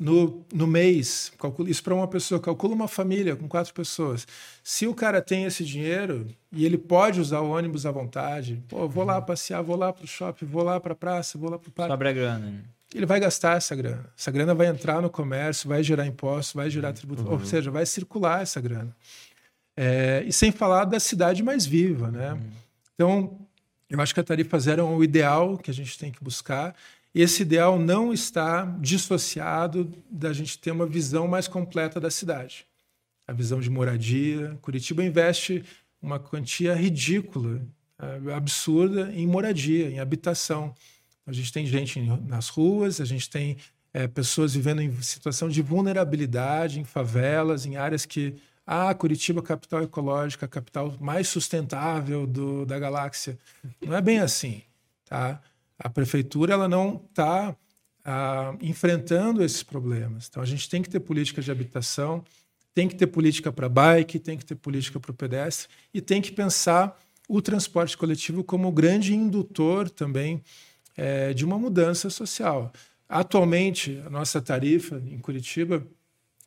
no, 0.03 0.45
no 0.53 0.67
mês, 0.67 1.33
calcula 1.39 1.71
isso 1.71 1.83
para 1.83 1.95
uma 1.95 2.09
pessoa, 2.09 2.41
calcula 2.41 2.75
uma 2.75 2.89
família 2.89 3.37
com 3.37 3.49
quatro 3.49 3.73
pessoas. 3.73 4.27
Se 4.63 4.87
o 4.87 4.95
cara 4.95 5.23
tem 5.23 5.45
esse 5.45 5.65
dinheiro 5.65 6.27
e 6.51 6.65
ele 6.65 6.77
pode 6.77 7.21
usar 7.21 7.41
o 7.41 7.51
ônibus 7.51 7.87
à 7.87 7.91
vontade, 7.91 8.63
pô, 8.69 8.89
vou 8.89 9.05
lá 9.05 9.21
passear, 9.23 9.63
vou 9.63 9.77
lá 9.77 9.93
para 9.93 10.05
o 10.05 10.09
shopping, 10.09 10.45
vou 10.47 10.65
lá 10.65 10.81
para 10.81 10.93
a 10.93 10.97
praça, 10.97 11.39
vou 11.39 11.49
lá 11.49 11.59
para 11.59 11.69
o 11.69 11.73
parque, 11.73 11.93
Sobra 11.93 12.13
grana. 12.13 12.47
né? 12.47 12.63
ele 12.95 13.07
vai 13.07 13.19
gastar 13.19 13.57
essa 13.57 13.75
grana. 13.75 14.05
Essa 14.19 14.31
grana 14.31 14.55
vai 14.55 14.67
entrar 14.67 15.01
no 15.01 15.09
comércio, 15.09 15.69
vai 15.69 15.83
gerar 15.83 16.07
imposto, 16.07 16.59
vai 16.59 16.69
gerar 16.69 16.93
tributo, 16.93 17.27
ou 17.31 17.45
seja, 17.45 17.71
vai 17.71 17.87
circular 17.87 18.43
essa 18.43 18.61
grana. 18.61 18.95
É, 19.75 20.23
e 20.27 20.33
sem 20.33 20.53
falar 20.53 20.85
da 20.85 21.01
cidade 21.01 21.43
mais 21.43 21.65
viva, 21.65 22.11
né? 22.11 22.39
Então, 22.95 23.39
eu 23.89 24.01
acho 24.01 24.13
que 24.13 24.21
a 24.21 24.25
tarifa 24.25 24.59
zero 24.59 24.83
é 24.83 24.85
o 24.85 25.03
ideal 25.03 25.57
que 25.57 25.71
a 25.71 25.75
gente 25.75 25.99
tem 25.99 26.13
que 26.13 26.23
buscar. 26.23 26.75
Esse 27.15 27.43
ideal 27.43 27.79
não 27.79 28.13
está 28.13 28.65
dissociado 28.81 29.93
da 30.11 30.33
gente 30.33 30.59
ter 30.59 30.71
uma 30.71 30.87
visão 30.87 31.29
mais 31.29 31.47
completa 31.47 32.01
da 32.01 32.11
cidade. 32.11 32.67
A 33.27 33.33
visão 33.33 33.61
de 33.61 33.69
moradia. 33.69 34.59
Curitiba 34.63 35.05
investe 35.05 35.63
uma 36.01 36.19
quantia 36.19 36.75
ridícula, 36.75 37.61
eh, 37.99 38.33
absurda 38.35 39.13
em 39.13 39.27
moradia, 39.27 39.91
em 39.91 40.01
habitação. 40.01 40.75
A 41.27 41.33
gente 41.33 41.53
tem 41.53 41.67
gente 41.67 42.01
nas 42.01 42.49
ruas, 42.49 43.01
a 43.01 43.05
gente 43.05 43.29
tem 43.29 43.59
eh, 43.93 44.09
pessoas 44.09 44.55
vivendo 44.55 44.81
em 44.81 45.01
situação 45.03 45.49
de 45.49 45.61
vulnerabilidade, 45.61 46.81
em 46.81 46.85
favelas, 46.85 47.67
em 47.67 47.77
áreas 47.77 48.07
que. 48.07 48.35
Ah, 48.67 48.95
Curitiba, 48.95 49.41
é 49.41 49.43
capital 49.43 49.83
ecológica, 49.83 50.49
capital 50.49 50.97
mais 51.01 51.29
sustentável 51.29 52.27
do, 52.27 52.65
da 52.65 52.79
galáxia. 52.79 53.39
Não 53.85 53.95
é 53.95 54.01
bem 54.01 54.21
assim. 54.21 54.63
Tá? 55.05 55.41
A 55.83 55.91
prefeitura 55.91 56.55
ela 56.55 56.69
não 56.69 57.05
está 57.09 57.57
enfrentando 58.61 59.43
esses 59.43 59.63
problemas. 59.63 60.27
Então, 60.29 60.43
a 60.43 60.47
gente 60.47 60.69
tem 60.69 60.83
que 60.83 60.91
ter 60.91 61.01
políticas 61.01 61.45
de 61.45 61.51
habitação, 61.51 62.25
tem 62.75 62.89
que 62.89 62.97
ter 62.97 63.07
política 63.07 63.53
para 63.53 63.69
bike, 63.69 64.19
tem 64.19 64.37
que 64.37 64.45
ter 64.45 64.55
política 64.57 64.99
para 64.99 65.11
o 65.11 65.15
pedestre 65.15 65.69
e 65.93 66.01
tem 66.01 66.21
que 66.21 66.33
pensar 66.33 66.99
o 67.29 67.41
transporte 67.41 67.97
coletivo 67.97 68.43
como 68.43 68.73
grande 68.73 69.15
indutor 69.15 69.89
também 69.89 70.43
eh, 70.97 71.33
de 71.33 71.45
uma 71.45 71.59
mudança 71.59 72.11
social. 72.11 72.73
Atualmente, 73.09 74.03
a 74.07 74.11
nossa 74.11 74.41
tarifa 74.41 75.03
em 75.07 75.19
Curitiba 75.19 75.87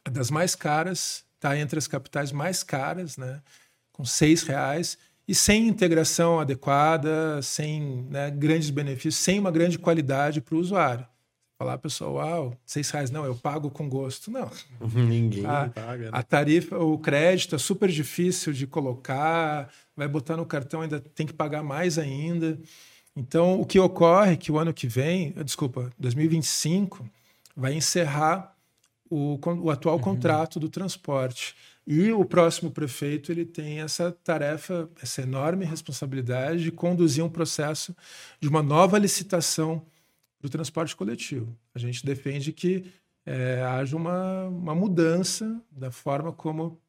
é 0.03 0.09
das 0.09 0.29
mais 0.29 0.55
caras, 0.55 1.23
está 1.35 1.57
entre 1.57 1.77
as 1.77 1.87
capitais 1.87 2.31
mais 2.31 2.63
caras, 2.63 3.17
né, 3.17 3.41
com 3.91 4.03
seis 4.03 4.43
reais 4.43 4.97
e 5.27 5.34
sem 5.34 5.68
integração 5.68 6.39
adequada, 6.39 7.41
sem 7.41 8.06
né, 8.10 8.30
grandes 8.31 8.69
benefícios, 8.69 9.15
sem 9.15 9.39
uma 9.39 9.52
grande 9.52 9.80
qualidade 9.80 10.41
para 10.41 10.56
o 10.56 10.60
usuário. 10.60 11.06
Falar, 11.57 11.77
pessoal, 11.77 12.15
uau, 12.15 12.57
seis 12.65 12.89
reais, 12.91 13.10
não, 13.10 13.23
eu 13.26 13.34
pago 13.34 13.72
com 13.72 13.88
gosto. 13.88 14.30
Não, 14.30 14.52
Ninguém 14.93 15.45
Ah, 15.45 15.72
paga. 15.73 16.03
né? 16.06 16.10
a 16.11 16.22
tarifa, 16.22 16.77
o 16.77 16.97
crédito 16.99 17.56
é 17.56 17.57
super 17.57 17.89
difícil 17.89 18.52
de 18.52 18.68
colocar, 18.68 19.72
vai 19.95 20.07
botar 20.07 20.35
no 20.35 20.45
cartão, 20.45 20.81
ainda 20.81 20.99
tem 20.99 21.26
que 21.26 21.31
pagar 21.34 21.64
mais 21.64 21.97
ainda. 21.97 22.60
Então, 23.15 23.61
o 23.61 23.65
que 23.65 23.80
ocorre 23.80 24.34
é 24.34 24.35
que 24.35 24.52
o 24.52 24.57
ano 24.60 24.73
que 24.73 24.85
vem, 24.88 25.31
desculpa, 25.45 25.89
2025, 25.97 27.10
vai 27.56 27.73
encerrar 27.73 28.53
o, 29.10 29.39
o 29.61 29.72
atual 29.72 29.97
contrato 29.97 30.60
do 30.60 30.68
transporte. 30.68 31.56
E 31.87 32.11
o 32.11 32.25
próximo 32.25 32.71
prefeito 32.71 33.31
ele 33.31 33.45
tem 33.45 33.79
essa 33.79 34.11
tarefa, 34.11 34.89
essa 35.01 35.21
enorme 35.21 35.65
responsabilidade 35.65 36.63
de 36.63 36.71
conduzir 36.71 37.23
um 37.23 37.29
processo 37.29 37.95
de 38.39 38.47
uma 38.47 38.63
nova 38.63 38.97
licitação 38.97 39.85
do 40.41 40.49
transporte 40.49 40.95
coletivo. 40.95 41.55
A 41.75 41.79
gente 41.79 42.03
defende 42.03 42.51
que 42.51 42.91
eh, 43.25 43.61
haja 43.63 43.95
uma, 43.95 44.45
uma 44.45 44.73
mudança 44.73 45.61
da 45.71 45.91
forma 45.91 46.31
como 46.31 46.81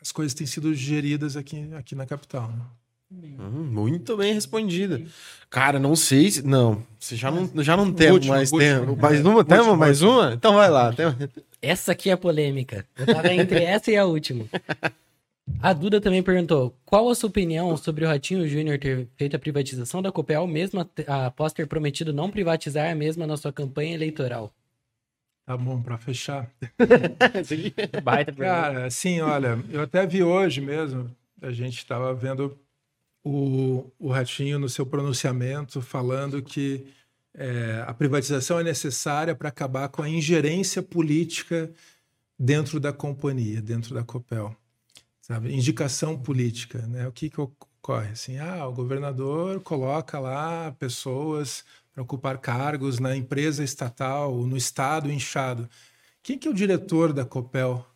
as 0.00 0.10
coisas 0.10 0.34
têm 0.34 0.46
sido 0.46 0.74
geridas 0.74 1.36
aqui, 1.36 1.72
aqui 1.74 1.94
na 1.94 2.04
capital. 2.04 2.48
né? 2.48 2.66
Hum, 3.38 3.68
muito 3.70 4.16
bem 4.16 4.32
respondida. 4.34 5.00
Cara, 5.50 5.78
não 5.78 5.94
sei 5.94 6.30
se. 6.30 6.42
Não, 6.46 6.82
você 6.98 7.16
já 7.16 7.30
não, 7.30 7.50
já 7.62 7.76
não 7.76 7.92
temos 7.92 8.14
Última, 8.16 8.34
mais 8.36 8.50
tempo. 8.50 8.96
Mais 8.96 9.20
uma? 9.24 9.44
Temos 9.44 9.66
Última, 9.66 9.76
mais 9.76 10.02
uma? 10.02 10.32
Então 10.34 10.54
vai 10.54 10.68
lá. 10.70 10.92
Tem- 10.94 11.06
Essa 11.62 11.92
aqui 11.92 12.10
é 12.10 12.12
a 12.12 12.16
polêmica. 12.16 12.84
Eu 12.98 13.06
tava 13.06 13.32
entre 13.32 13.58
essa 13.62 13.90
e 13.90 13.96
a 13.96 14.04
última. 14.04 14.44
A 15.60 15.72
Duda 15.72 16.00
também 16.00 16.22
perguntou: 16.22 16.74
qual 16.84 17.08
a 17.10 17.14
sua 17.14 17.28
opinião 17.28 17.76
sobre 17.76 18.04
o 18.04 18.08
Ratinho 18.08 18.48
Júnior 18.48 18.78
ter 18.78 19.06
feito 19.16 19.36
a 19.36 19.38
privatização 19.38 20.00
da 20.02 20.10
Copel, 20.10 20.46
mesmo 20.46 20.80
a- 21.06 21.26
após 21.26 21.52
ter 21.52 21.66
prometido 21.66 22.12
não 22.12 22.30
privatizar 22.30 22.90
a 22.90 22.94
mesma 22.94 23.26
na 23.26 23.36
sua 23.36 23.52
campanha 23.52 23.94
eleitoral? 23.94 24.52
Tá 25.46 25.56
bom, 25.56 25.80
para 25.82 25.98
fechar. 25.98 26.50
Baita 28.02 28.32
pergunta. 28.32 28.34
Cara, 28.62 28.86
assim, 28.86 29.20
olha, 29.20 29.58
eu 29.70 29.82
até 29.82 30.06
vi 30.06 30.22
hoje 30.22 30.60
mesmo, 30.62 31.10
a 31.42 31.50
gente 31.52 31.76
estava 31.76 32.14
vendo 32.14 32.56
o, 33.24 33.90
o 33.98 34.12
Ratinho 34.12 34.58
no 34.58 34.68
seu 34.68 34.84
pronunciamento 34.84 35.80
falando 35.80 36.42
que 36.42 36.86
é, 37.32 37.82
a 37.86 37.94
privatização 37.94 38.60
é 38.60 38.62
necessária 38.62 39.34
para 39.34 39.48
acabar 39.48 39.88
com 39.88 40.02
a 40.02 40.08
ingerência 40.08 40.82
política 40.82 41.72
dentro 42.38 42.78
da 42.78 42.92
companhia, 42.92 43.62
dentro 43.62 43.94
da 43.94 44.04
Copel. 44.04 44.54
Sabe? 45.22 45.54
Indicação 45.54 46.18
política, 46.18 46.86
né? 46.86 47.08
O 47.08 47.12
que, 47.12 47.30
que 47.30 47.40
ocorre? 47.40 48.10
Assim, 48.10 48.36
ah, 48.38 48.68
o 48.68 48.72
governador 48.72 49.60
coloca 49.62 50.20
lá 50.20 50.70
pessoas 50.72 51.64
para 51.92 52.02
ocupar 52.02 52.38
cargos 52.38 52.98
na 52.98 53.16
empresa 53.16 53.64
estatal, 53.64 54.36
no 54.46 54.56
estado 54.56 55.10
inchado. 55.10 55.68
Quem 56.22 56.38
que 56.38 56.46
é 56.46 56.50
o 56.50 56.54
diretor 56.54 57.12
da 57.12 57.24
Copel? 57.24 57.86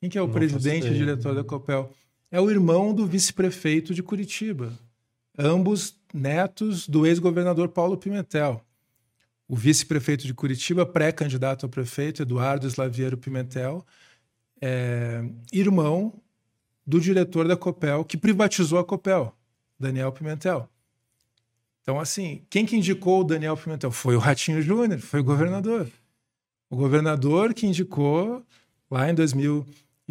Quem 0.00 0.10
que 0.10 0.18
é 0.18 0.22
o 0.22 0.26
Não 0.26 0.34
presidente 0.34 0.88
e 0.88 0.94
diretor 0.94 1.34
da 1.34 1.44
Copel? 1.44 1.94
É 2.32 2.40
o 2.40 2.50
irmão 2.50 2.94
do 2.94 3.06
vice-prefeito 3.06 3.92
de 3.92 4.02
Curitiba. 4.02 4.72
Ambos 5.38 5.94
netos 6.14 6.88
do 6.88 7.06
ex-governador 7.06 7.68
Paulo 7.68 7.94
Pimentel. 7.98 8.64
O 9.46 9.54
vice-prefeito 9.54 10.26
de 10.26 10.32
Curitiba, 10.32 10.86
pré-candidato 10.86 11.66
a 11.66 11.68
prefeito, 11.68 12.22
Eduardo 12.22 12.66
Slaviero 12.66 13.18
Pimentel, 13.18 13.84
é 14.62 15.22
irmão 15.52 16.14
do 16.86 16.98
diretor 16.98 17.46
da 17.46 17.54
Copel, 17.54 18.02
que 18.02 18.16
privatizou 18.16 18.78
a 18.78 18.84
Copel, 18.84 19.36
Daniel 19.78 20.10
Pimentel. 20.10 20.66
Então, 21.82 22.00
assim, 22.00 22.46
quem 22.48 22.64
que 22.64 22.74
indicou 22.74 23.20
o 23.20 23.24
Daniel 23.24 23.58
Pimentel? 23.58 23.90
Foi 23.90 24.16
o 24.16 24.18
Ratinho 24.18 24.62
Júnior, 24.62 25.00
foi 25.00 25.20
o 25.20 25.24
governador. 25.24 25.86
O 26.70 26.76
governador 26.76 27.52
que 27.52 27.66
indicou 27.66 28.42
lá 28.90 29.10
em 29.10 29.14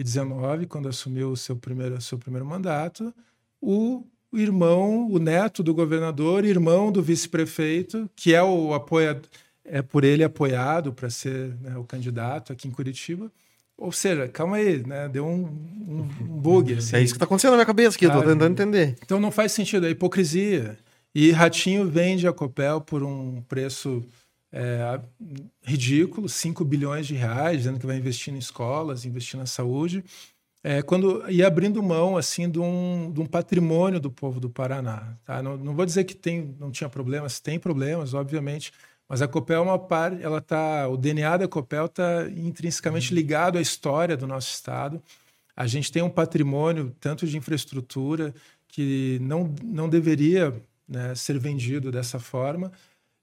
2019, 0.03 0.65
quando 0.67 0.89
assumiu 0.89 1.31
o 1.31 1.37
seu 1.37 1.55
primeiro, 1.55 1.99
seu 2.01 2.17
primeiro 2.17 2.45
mandato, 2.45 3.13
o 3.61 4.03
irmão, 4.33 5.09
o 5.09 5.19
neto 5.19 5.61
do 5.61 5.73
governador, 5.73 6.45
irmão 6.45 6.91
do 6.91 7.01
vice-prefeito, 7.01 8.09
que 8.15 8.33
é 8.33 8.41
o 8.41 8.73
apoiador, 8.73 9.23
é 9.63 9.81
por 9.81 10.03
ele 10.03 10.23
apoiado 10.23 10.91
para 10.91 11.09
ser 11.09 11.55
né, 11.61 11.77
o 11.77 11.83
candidato 11.83 12.51
aqui 12.51 12.67
em 12.67 12.71
Curitiba. 12.71 13.31
Ou 13.77 13.91
seja, 13.91 14.27
calma 14.27 14.57
aí, 14.57 14.85
né? 14.85 15.09
Deu 15.09 15.25
um, 15.25 15.43
um, 15.43 16.09
um 16.21 16.37
bug. 16.39 16.73
Assim. 16.77 16.95
É 16.95 17.01
isso 17.01 17.13
que 17.13 17.17
está 17.17 17.25
acontecendo 17.25 17.51
na 17.51 17.57
minha 17.57 17.65
cabeça 17.65 17.95
aqui, 17.95 18.05
Sabe? 18.05 18.19
tentando 18.19 18.45
entender. 18.45 18.95
Então 19.03 19.19
não 19.19 19.31
faz 19.31 19.51
sentido, 19.51 19.87
é 19.87 19.89
hipocrisia. 19.89 20.77
E 21.13 21.31
Ratinho 21.31 21.89
vende 21.89 22.27
a 22.27 22.33
Copel 22.33 22.79
por 22.79 23.03
um 23.03 23.41
preço 23.47 24.03
é, 24.51 24.99
ridículo, 25.63 26.27
5 26.27 26.63
bilhões 26.65 27.07
de 27.07 27.15
reais, 27.15 27.59
dizendo 27.59 27.79
que 27.79 27.85
vai 27.85 27.97
investir 27.97 28.33
em 28.33 28.37
escolas, 28.37 29.05
investir 29.05 29.39
na 29.39 29.45
saúde, 29.45 30.03
é, 30.63 30.81
quando 30.81 31.27
e 31.29 31.43
abrindo 31.43 31.81
mão 31.81 32.17
assim 32.17 32.49
de 32.49 32.59
um, 32.59 33.11
de 33.11 33.19
um 33.19 33.25
patrimônio 33.25 33.99
do 33.99 34.11
povo 34.11 34.39
do 34.39 34.49
Paraná. 34.49 35.17
Tá? 35.25 35.41
Não, 35.41 35.57
não 35.57 35.75
vou 35.75 35.85
dizer 35.85 36.03
que 36.03 36.15
tem, 36.15 36.55
não 36.59 36.69
tinha 36.69 36.89
problemas, 36.89 37.39
tem 37.39 37.59
problemas, 37.59 38.13
obviamente, 38.13 38.71
mas 39.09 39.21
a 39.21 39.27
Copel 39.27 39.57
é 39.57 39.65
uma 39.65 39.79
parte, 39.79 40.23
ela 40.23 40.39
tá, 40.39 40.87
o 40.87 40.95
DNA 40.95 41.37
da 41.37 41.47
Copel 41.47 41.85
está 41.85 42.29
intrinsecamente 42.29 43.13
ligado 43.13 43.57
à 43.57 43.61
história 43.61 44.15
do 44.15 44.27
nosso 44.27 44.53
estado. 44.53 45.01
A 45.55 45.67
gente 45.67 45.91
tem 45.91 46.01
um 46.01 46.09
patrimônio 46.09 46.95
tanto 46.99 47.27
de 47.27 47.37
infraestrutura 47.37 48.33
que 48.67 49.19
não, 49.21 49.53
não 49.63 49.89
deveria 49.89 50.53
né, 50.87 51.13
ser 51.13 51.37
vendido 51.39 51.91
dessa 51.91 52.19
forma. 52.19 52.71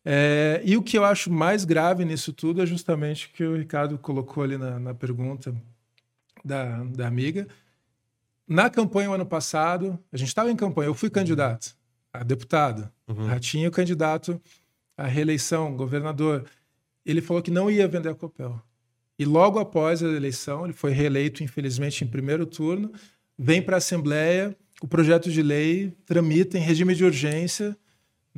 É, 0.05 0.63
e 0.65 0.77
o 0.77 0.83
que 0.83 0.97
eu 0.97 1.05
acho 1.05 1.31
mais 1.31 1.65
grave 1.65 2.05
nisso 2.05 2.33
tudo 2.33 2.63
é 2.63 2.67
justamente 2.67 3.27
o 3.27 3.31
que 3.31 3.45
o 3.45 3.57
Ricardo 3.57 3.99
colocou 3.99 4.43
ali 4.43 4.57
na, 4.57 4.79
na 4.79 4.95
pergunta 4.95 5.55
da, 6.45 6.83
da 6.85 7.07
amiga. 7.07 7.47
Na 8.47 8.71
campanha 8.71 9.11
o 9.11 9.15
ano 9.15 9.27
passado, 9.27 9.99
a 10.11 10.17
gente 10.17 10.29
estava 10.29 10.51
em 10.51 10.57
campanha, 10.57 10.89
eu 10.89 10.95
fui 10.95 11.11
candidato 11.11 11.77
a 12.13 12.23
deputado, 12.23 12.91
Uhum. 13.09 13.27
Ratinho 13.27 13.71
candidato 13.71 14.39
à 14.95 15.07
reeleição, 15.07 15.75
governador. 15.75 16.45
Ele 17.07 17.23
falou 17.23 17.43
que 17.43 17.51
não 17.51 17.71
ia 17.71 17.89
vender 17.89 18.11
a 18.11 18.15
Copel. 18.15 18.61
E 19.19 19.25
logo 19.25 19.59
após 19.59 20.03
a 20.03 20.09
eleição, 20.09 20.65
ele 20.65 20.75
foi 20.75 20.93
reeleito, 20.93 21.43
infelizmente, 21.43 22.05
em 22.05 22.07
primeiro 22.07 22.45
turno, 22.45 22.93
vem 23.37 23.63
para 23.63 23.77
a 23.77 23.79
Assembleia, 23.79 24.55
o 24.83 24.87
projeto 24.87 25.31
de 25.31 25.43
lei 25.43 25.93
tramita 26.05 26.59
em 26.59 26.61
regime 26.61 26.95
de 26.95 27.05
urgência, 27.05 27.75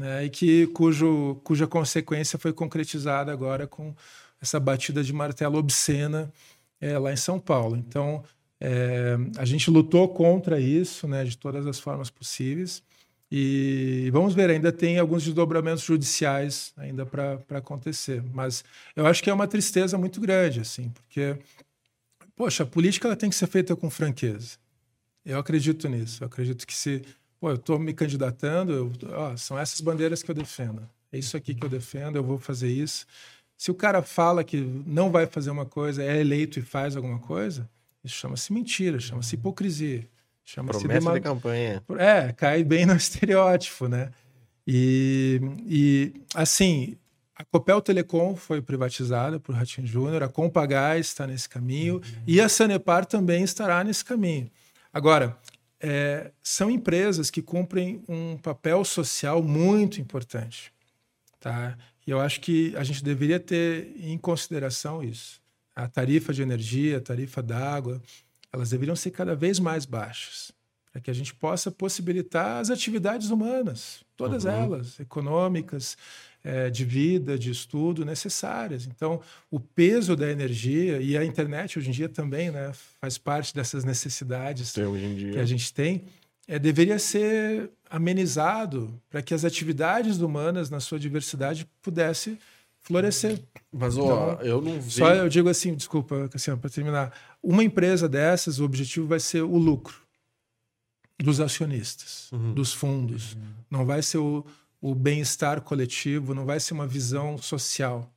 né, 0.01 0.25
e 0.25 0.31
que 0.31 0.67
cujo, 0.69 1.39
cuja 1.45 1.67
consequência 1.67 2.39
foi 2.39 2.55
concretizada 2.55 3.31
agora 3.31 3.67
com 3.67 3.95
essa 4.41 4.59
batida 4.59 5.05
de 5.05 5.13
martelo 5.13 5.59
obscena 5.59 6.33
é, 6.81 6.99
lá 6.99 7.13
em 7.13 7.17
São 7.17 7.39
Paulo. 7.39 7.77
Então, 7.77 8.25
é, 8.59 9.19
a 9.37 9.45
gente 9.45 9.71
lutou 9.71 10.09
contra 10.09 10.59
isso, 10.59 11.07
né, 11.07 11.23
de 11.25 11.37
todas 11.37 11.67
as 11.67 11.79
formas 11.79 12.09
possíveis. 12.09 12.83
E 13.31 14.09
vamos 14.11 14.35
ver, 14.35 14.49
ainda 14.49 14.73
tem 14.73 14.99
alguns 14.99 15.23
desdobramentos 15.23 15.85
judiciais 15.85 16.73
ainda 16.79 17.05
para 17.05 17.39
acontecer. 17.51 18.25
Mas 18.33 18.65
eu 18.97 19.07
acho 19.07 19.23
que 19.23 19.29
é 19.29 19.35
uma 19.35 19.47
tristeza 19.47 19.99
muito 19.99 20.19
grande, 20.19 20.61
assim, 20.61 20.89
porque, 20.89 21.37
poxa, 22.35 22.63
a 22.63 22.67
política 22.67 23.07
ela 23.07 23.17
tem 23.17 23.29
que 23.29 23.37
ser 23.37 23.47
feita 23.49 23.77
com 23.77 23.91
franqueza. 23.91 24.57
Eu 25.27 25.39
acredito 25.39 25.89
nisso. 25.91 26.25
Eu 26.25 26.27
acredito 26.27 26.67
que 26.67 26.75
se 26.75 27.03
pô, 27.41 27.51
eu 27.51 27.55
estou 27.57 27.79
me 27.79 27.93
candidatando, 27.95 28.73
eu, 28.73 28.93
ó, 29.15 29.37
são 29.37 29.59
essas 29.59 29.81
bandeiras 29.81 30.23
que 30.23 30.31
eu 30.31 30.35
defendo. 30.35 30.87
É 31.13 31.19
isso 31.19 31.37
aqui 31.37 31.55
que 31.55 31.65
eu 31.65 31.69
defendo, 31.71 32.17
eu 32.17 32.23
vou 32.23 32.39
fazer 32.39 32.69
isso. 32.71 33.07
Se 33.57 33.71
o 33.71 33.75
cara 33.75 34.03
fala 34.03 34.45
que 34.45 34.59
não 34.87 35.11
vai 35.11 35.27
fazer 35.27 35.51
uma 35.51 35.67
coisa, 35.67 36.03
é 36.03 36.21
eleito 36.21 36.59
e 36.59 36.63
faz 36.63 36.97
alguma 36.97 37.19
coisa, 37.19 37.69
isso 38.05 38.15
chama-se 38.17 38.53
mentira, 38.53 39.01
chama-se 39.01 39.35
hipocrisia. 39.35 40.07
Chama-se 40.45 40.81
Promessa 40.81 41.01
dema- 41.01 41.15
de 41.15 41.21
campanha. 41.21 41.83
é, 41.99 42.33
cai 42.33 42.63
bem 42.65 42.85
no 42.87 42.95
estereótipo, 42.97 43.89
né? 43.89 44.11
E, 44.67 45.41
e 45.67 46.13
assim, 46.35 46.97
a 47.37 47.45
Copel 47.45 47.81
Telecom 47.81 48.37
foi 48.37 48.61
privatizada 48.63 49.39
por 49.41 49.55
Ratinho 49.55 49.87
Júnior, 49.87 50.23
a 50.23 50.29
Compagás 50.29 51.07
está 51.07 51.27
nesse 51.27 51.49
caminho 51.49 52.01
e 52.27 52.41
a 52.41 52.49
Sanepar 52.49 53.05
também 53.07 53.43
estará 53.43 53.83
nesse 53.85 54.05
caminho. 54.05 54.51
Agora, 54.93 55.37
é, 55.81 56.31
são 56.43 56.71
empresas 56.71 57.31
que 57.31 57.43
cumprem 57.43 58.03
um 58.09 58.37
papel 58.37 58.85
social 58.85 59.43
muito 59.43 60.01
importante, 60.01 60.73
tá? 61.39 61.77
E 62.07 62.11
eu 62.11 62.21
acho 62.21 62.41
que 62.41 62.75
a 62.77 62.85
gente 62.85 63.03
deveria 63.05 63.39
ter 63.41 63.93
em 63.99 64.19
consideração 64.19 65.03
isso. 65.03 65.41
A 65.75 65.89
tarifa 65.89 66.33
de 66.33 66.43
energia, 66.43 66.99
a 66.99 67.01
tarifa 67.01 67.43
d'água, 67.43 68.03
elas 68.53 68.71
deveriam 68.71 68.97
ser 68.97 69.11
cada 69.13 69.35
vez 69.35 69.59
mais 69.59 69.87
baixas 69.87 70.53
para 70.93 71.01
que 71.01 71.11
a 71.11 71.15
gente 71.15 71.33
possa 71.35 71.71
possibilitar 71.71 72.61
as 72.61 72.69
atividades 72.69 73.31
humanas, 73.31 74.03
todas 74.17 74.45
Uhum. 74.45 74.51
elas, 74.51 74.99
econômicas, 74.99 75.97
eh, 76.43 76.71
de 76.71 76.85
vida, 76.85 77.39
de 77.39 77.51
estudo, 77.51 78.05
necessárias. 78.05 78.87
Então, 78.87 79.21
o 79.51 79.61
peso 79.61 80.17
da 80.17 80.31
energia 80.31 81.01
e 81.01 81.17
a 81.17 81.25
internet 81.25 81.79
hoje 81.79 81.89
em 81.89 81.93
dia 81.93 82.09
também, 82.09 82.51
né, 82.51 82.73
faz 83.01 83.19
parte 83.19 83.55
dessas 83.55 83.85
necessidades 83.85 84.73
que 84.73 85.39
a 85.39 85.45
gente 85.45 85.73
tem, 85.73 86.05
é, 86.49 86.59
deveria 86.59 86.99
ser 86.99 87.71
amenizado 87.89 89.01
para 89.09 89.23
que 89.23 89.33
as 89.35 89.45
atividades 89.45 90.19
humanas, 90.19 90.69
na 90.71 90.81
sua 90.81 90.99
diversidade, 90.99 91.69
pudesse 91.83 92.39
florescer. 92.81 93.41
Mas, 93.73 93.97
ó, 93.99 94.39
eu 94.43 94.61
não 94.61 94.81
vi. 94.81 94.91
Só 94.91 95.15
eu 95.15 95.29
digo 95.29 95.49
assim, 95.49 95.75
desculpa, 95.75 96.29
Cassiano, 96.29 96.59
para 96.61 96.71
terminar. 96.71 97.13
Uma 97.43 97.63
empresa 97.63 98.09
dessas, 98.09 98.59
o 98.59 98.65
objetivo 98.65 99.07
vai 99.07 99.21
ser 99.21 99.43
o 99.43 99.57
lucro 99.59 99.97
dos 101.19 101.39
acionistas, 101.41 102.31
Uhum. 102.33 102.55
dos 102.55 102.73
fundos. 102.73 103.37
Não 103.71 103.85
vai 103.85 104.03
ser 104.03 104.19
o, 104.19 104.45
o 104.81 104.95
bem-estar 104.95 105.61
coletivo, 105.63 106.35
não 106.35 106.45
vai 106.47 106.59
ser 106.59 106.73
uma 106.75 106.87
visão 106.87 107.37
social. 107.39 108.11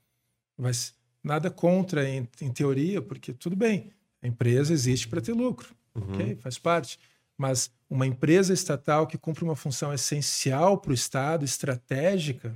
Ser, 0.71 0.93
nada 1.23 1.49
contra, 1.49 2.07
em, 2.07 2.27
em 2.41 2.51
teoria, 2.51 3.01
porque 3.01 3.33
tudo 3.33 3.55
bem, 3.55 3.91
a 4.21 4.27
empresa 4.27 4.73
existe 4.73 5.07
para 5.07 5.21
ter 5.21 5.33
lucro, 5.33 5.73
Uhum. 5.95 6.13
ok? 6.13 6.35
Faz 6.37 6.57
parte. 6.57 6.99
Mas 7.37 7.69
uma 7.89 8.07
empresa 8.07 8.53
estatal 8.53 9.05
que 9.05 9.17
cumpre 9.17 9.43
uma 9.43 9.55
função 9.55 9.93
essencial 9.93 10.77
para 10.77 10.91
o 10.91 10.93
Estado, 10.93 11.45
estratégica, 11.45 12.55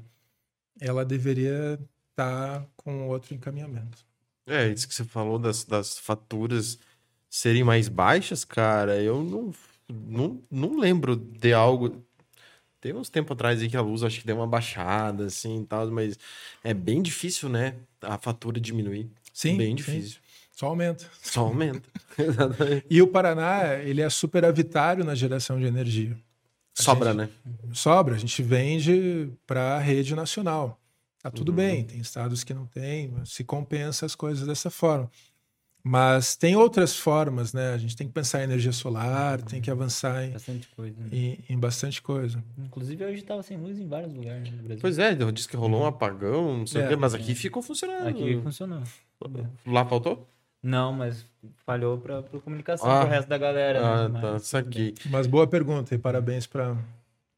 ela 0.79 1.03
deveria 1.05 1.79
estar 2.11 2.65
com 2.75 3.07
outro 3.07 3.33
encaminhamento. 3.35 4.05
É, 4.45 4.69
isso 4.69 4.87
que 4.87 4.95
você 4.95 5.03
falou 5.03 5.37
das, 5.37 5.63
das 5.65 5.97
faturas 5.99 6.79
serem 7.29 7.63
mais 7.63 7.87
baixas, 7.89 8.45
cara, 8.45 9.01
eu 9.01 9.23
não, 9.23 9.53
não, 9.89 10.41
não 10.49 10.79
lembro 10.79 11.15
de 11.15 11.53
algo. 11.53 12.03
Tem 12.79 12.93
uns 12.93 13.09
tempo 13.09 13.33
atrás 13.33 13.61
aí 13.61 13.69
que 13.69 13.75
a 13.77 13.81
luz 13.81 14.03
acho 14.03 14.19
que 14.21 14.27
deu 14.27 14.35
uma 14.37 14.47
baixada, 14.47 15.25
assim 15.25 15.61
e 15.61 15.65
tal, 15.65 15.89
mas 15.89 16.17
é 16.63 16.73
bem 16.73 17.01
difícil, 17.01 17.49
né? 17.49 17.75
A 18.01 18.17
fatura 18.17 18.59
diminuir. 18.59 19.09
Sim, 19.33 19.57
Bem 19.57 19.69
sim. 19.69 19.75
difícil. 19.75 20.19
Só 20.55 20.67
aumenta. 20.67 21.05
Só 21.21 21.41
aumenta. 21.41 21.87
Exatamente. 22.17 22.85
E 22.89 23.01
o 23.01 23.07
Paraná, 23.07 23.75
ele 23.75 24.01
é 24.01 24.09
superavitário 24.09 25.03
na 25.03 25.15
geração 25.15 25.59
de 25.59 25.65
energia. 25.65 26.17
A 26.77 26.83
Sobra, 26.83 27.09
gente- 27.11 27.17
né? 27.17 27.29
Sobra, 27.73 28.15
a 28.15 28.17
gente 28.17 28.41
vende 28.43 29.29
para 29.47 29.75
a 29.75 29.79
rede 29.79 30.15
nacional. 30.15 30.79
Tá 31.21 31.31
tudo 31.31 31.49
Uhum. 31.49 31.55
bem, 31.55 31.83
tem 31.83 31.99
estados 31.99 32.43
que 32.43 32.53
não 32.53 32.67
tem, 32.67 33.11
se 33.25 33.43
compensa 33.43 34.05
as 34.05 34.13
coisas 34.15 34.47
dessa 34.47 34.69
forma. 34.69 35.09
Mas 35.89 36.35
tem 36.35 36.55
outras 36.55 36.97
formas, 36.97 37.53
né? 37.53 37.73
A 37.73 37.77
gente 37.77 37.95
tem 37.95 38.05
que 38.07 38.11
pensar 38.13 38.41
em 38.41 38.43
energia 38.43 38.73
solar, 38.73 39.41
tem 39.41 39.61
que 39.61 39.71
avançar 39.71 40.25
em, 40.25 40.31
Bastante 40.31 40.67
coisa. 40.75 40.95
né? 40.99 41.07
em- 41.11 41.39
em 41.49 41.57
bastante 41.57 42.01
coisa. 42.01 42.43
Inclusive, 42.57 43.05
hoje 43.05 43.21
tava 43.21 43.41
sem 43.41 43.57
luz 43.57 43.79
em 43.79 43.87
vários 43.87 44.13
lugares 44.13 44.51
no 44.51 44.57
Brasil. 44.63 44.79
Pois 44.81 44.99
é, 44.99 45.15
disse 45.31 45.47
que 45.47 45.55
rolou 45.55 45.83
um 45.83 45.85
apagão, 45.85 46.57
não 46.57 46.67
sei 46.67 46.81
o 46.81 46.85
É. 46.85 46.87
quê, 46.89 46.95
mas 46.97 47.13
aqui 47.13 47.33
ficou 47.33 47.61
funcionando. 47.63 48.07
Aqui 48.07 48.37
funcionou. 48.43 48.83
Lá 49.65 49.85
faltou? 49.85 50.27
Não, 50.61 50.91
mas 50.91 51.23
falhou 51.65 51.97
pra, 51.99 52.21
pra 52.21 52.39
comunicação 52.41 52.89
Ah. 52.89 53.01
pro 53.01 53.09
resto 53.09 53.29
da 53.29 53.37
galera. 53.37 53.79
Ah, 53.79 54.09
né? 54.09 54.19
tá, 54.19 54.31
Mas 54.33 54.41
isso 54.43 54.57
tudo 54.57 54.75
bem. 54.75 54.87
aqui. 54.89 55.09
Mas 55.09 55.25
boa 55.27 55.47
pergunta 55.47 55.95
e 55.95 55.97
parabéns 55.97 56.45
para 56.45 56.75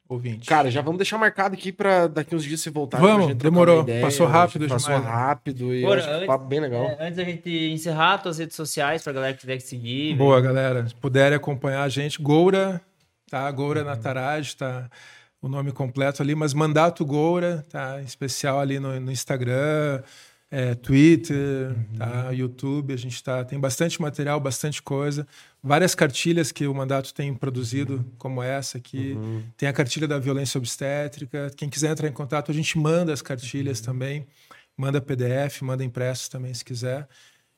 ouvinte. 0.10 0.48
Cara, 0.50 0.70
já 0.72 0.82
vamos 0.82 0.98
deixar 0.98 1.18
marcado 1.18 1.54
aqui 1.54 1.72
pra 1.72 2.08
daqui 2.08 2.36
uns 2.36 2.44
dias 2.44 2.60
você 2.60 2.70
voltar. 2.72 2.98
Vamos, 3.00 3.34
demorou. 3.36 3.84
ideia. 3.84 4.02
Passou 4.02 4.26
rápido 4.28 4.68
Passou 4.68 4.90
demais, 4.96 5.06
né? 5.06 5.10
rápido 5.12 5.74
e 5.74 5.82
Bora, 5.84 6.02
que 6.02 6.10
antes- 6.10 6.28
papo 6.28 6.46
bem 6.46 6.60
legal. 6.60 6.84
É, 6.86 6.98
antes 7.08 7.18
da 7.18 7.24
gente 7.24 7.50
encerrar, 7.72 8.18
tuas 8.18 8.40
redes 8.40 8.56
sociais 8.56 9.04
pra 9.04 9.14
galera 9.14 9.34
que 9.34 9.40
tiver 9.40 9.58
que 9.58 9.64
seguir. 9.64 10.16
Boa, 10.16 10.42
galera. 10.42 10.88
Se 10.88 10.96
puderem 10.96 11.36
acompanhar 11.38 11.84
a 11.84 11.90
gente, 11.90 12.22
Goura, 12.22 12.82
tá? 13.30 13.50
Goura 13.52 13.84
Nataraj, 13.84 14.56
tá? 14.56 14.90
O 15.42 15.48
nome 15.48 15.72
completo 15.72 16.22
ali, 16.22 16.36
mas 16.36 16.54
Mandato 16.54 17.06
Goura, 17.06 17.64
tá? 17.72 18.02
Em 18.02 18.06
especial 18.06 18.60
ali 18.60 18.78
no, 18.80 19.00
no 19.00 19.12
Instagram, 19.12 20.02
é, 20.52 20.74
Twitter, 20.76 21.74
tá? 21.98 22.32
YouTube. 22.32 22.94
A 22.94 22.98
gente 22.98 23.24
tá, 23.24 23.46
tem 23.46 23.58
bastante 23.60 24.02
material, 24.02 24.40
bastante 24.40 24.82
coisa. 24.82 25.26
Várias 25.62 25.94
cartilhas 25.94 26.52
que 26.52 26.66
o 26.68 26.74
mandato 26.74 27.14
tem 27.14 27.34
produzido, 27.34 28.06
como 28.18 28.42
essa 28.42 28.78
aqui. 28.78 29.14
Uhum. 29.14 29.44
Tem 29.58 29.68
a 29.68 29.74
cartilha 29.74 30.08
da 30.08 30.18
violência 30.20 30.58
obstétrica. 30.58 31.52
Quem 31.56 31.70
quiser 31.70 31.92
entrar 31.92 32.08
em 32.08 32.14
contato, 32.14 32.52
a 32.52 32.54
gente 32.54 32.78
manda 32.78 33.14
as 33.14 33.22
cartilhas 33.22 33.82
também. 33.82 34.26
Manda 34.78 35.02
PDF, 35.02 35.62
manda 35.62 35.84
impressos 35.84 36.30
também, 36.30 36.54
se 36.54 36.64
quiser. 36.64 37.08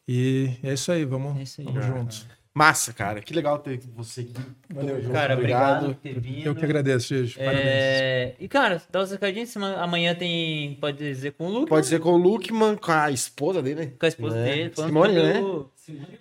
E 0.08 0.52
é 0.64 0.74
isso 0.74 0.92
aí, 0.92 1.06
vamos, 1.06 1.38
É 1.38 1.44
isso 1.44 1.62
aí. 1.62 1.68
vamos 1.68 1.86
juntos. 1.86 2.28
Massa, 2.54 2.92
cara. 2.92 3.22
Que 3.22 3.34
legal 3.34 3.60
ter 3.60 3.80
você 3.96 4.22
aqui. 4.22 4.34
Valeu, 4.74 5.02
João. 5.02 5.14
Cara, 5.14 5.36
obrigado, 5.36 5.86
por 5.86 5.96
ter 5.96 6.20
vindo. 6.20 6.46
Eu 6.46 6.54
que 6.54 6.66
agradeço, 6.66 7.08
Gigi. 7.16 7.38
Parabéns. 7.38 7.64
É, 7.66 8.36
E, 8.40 8.48
cara, 8.50 8.82
dá 8.92 9.00
recadinhos. 9.12 9.50
semana- 9.50 9.78
Amanhã 9.82 10.14
tem. 10.14 10.76
Pode 10.82 10.98
dizer 10.98 11.32
com 11.32 11.48
o 11.48 11.50
Luke. 11.50 11.70
Pode 11.70 11.86
né? 11.86 11.90
ser 11.90 12.00
com 12.02 12.10
o 12.12 12.18
Lukman, 12.18 12.76
com 12.76 12.92
a 12.92 13.10
esposa 13.10 13.62
dele, 13.62 13.86
né? 13.86 13.92
Com 13.98 14.06
a 14.06 14.10
esposa 14.10 14.38
É. 14.38 14.44
dele. 14.44 14.72
Simone, 14.76 15.14
sobre 15.16 15.22
né? 15.22 15.66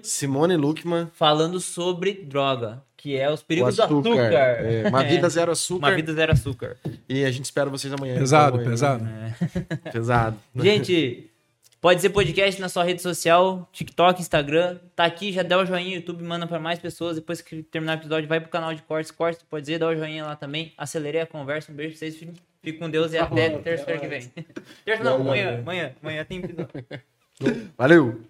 Simone 0.02 0.56
Lukman. 0.56 1.08
Falando 1.14 1.58
sobre 1.60 2.12
droga, 2.12 2.82
que 2.96 3.16
é 3.16 3.28
os 3.30 3.40
O 3.40 3.44
perigos 3.44 3.76
do 3.76 3.82
açúcar. 3.82 4.32
É, 4.32 4.88
uma 4.88 5.02
vida 5.04 5.26
É, 5.26 5.30
zero 5.30 5.50
açúcar. 5.52 5.86
Uma 5.88 5.94
vida 5.96 6.12
zero 6.14 6.32
açúcar. 6.32 6.76
E 7.08 7.24
a 7.24 7.30
gente 7.30 7.44
espera 7.46 7.68
vocês 7.68 7.92
amanhã. 7.92 8.16
Pesado, 8.16 8.56
então, 8.58 8.70
pesado. 8.70 9.04
É. 9.04 9.90
Pesado. 9.90 10.36
Gente, 10.56 11.29
pode 11.80 12.00
ser 12.00 12.10
podcast 12.10 12.60
na 12.60 12.68
sua 12.68 12.84
rede 12.84 13.02
social, 13.02 13.68
TikTok, 13.72 14.20
Instagram. 14.20 14.78
Tá 14.94 15.04
aqui, 15.04 15.32
já 15.32 15.42
dá 15.42 15.58
o 15.58 15.64
joinha, 15.64 15.96
YouTube 15.96 16.22
manda 16.22 16.46
pra 16.46 16.58
mais 16.58 16.78
pessoas. 16.78 17.16
Depois 17.16 17.40
que 17.40 17.62
terminar 17.62 17.96
o 17.96 18.00
episódio, 18.00 18.28
vai 18.28 18.40
pro 18.40 18.50
canal 18.50 18.74
de 18.74 18.82
cortes. 18.82 19.10
Cortes, 19.10 19.42
pode 19.42 19.62
dizer, 19.62 19.78
dá 19.78 19.88
o 19.88 19.96
joinha 19.96 20.24
lá 20.24 20.36
também. 20.36 20.72
Acelerei 20.76 21.20
a 21.20 21.26
conversa. 21.26 21.72
Um 21.72 21.74
beijo 21.74 21.92
pra 21.92 21.98
vocês. 21.98 22.16
Fiquem 22.62 22.78
com 22.78 22.90
Deus 22.90 23.12
e 23.12 23.18
até 23.18 23.50
terça-feira 23.58 24.00
que 24.00 24.06
vem. 24.06 24.32
Terça 24.84 25.02
não, 25.02 25.16
amanhã, 25.16 25.58
amanhã. 25.58 25.94
Amanhã 26.02 26.24
tem 26.24 26.38
episódio. 26.38 26.84
Valeu! 27.76 28.29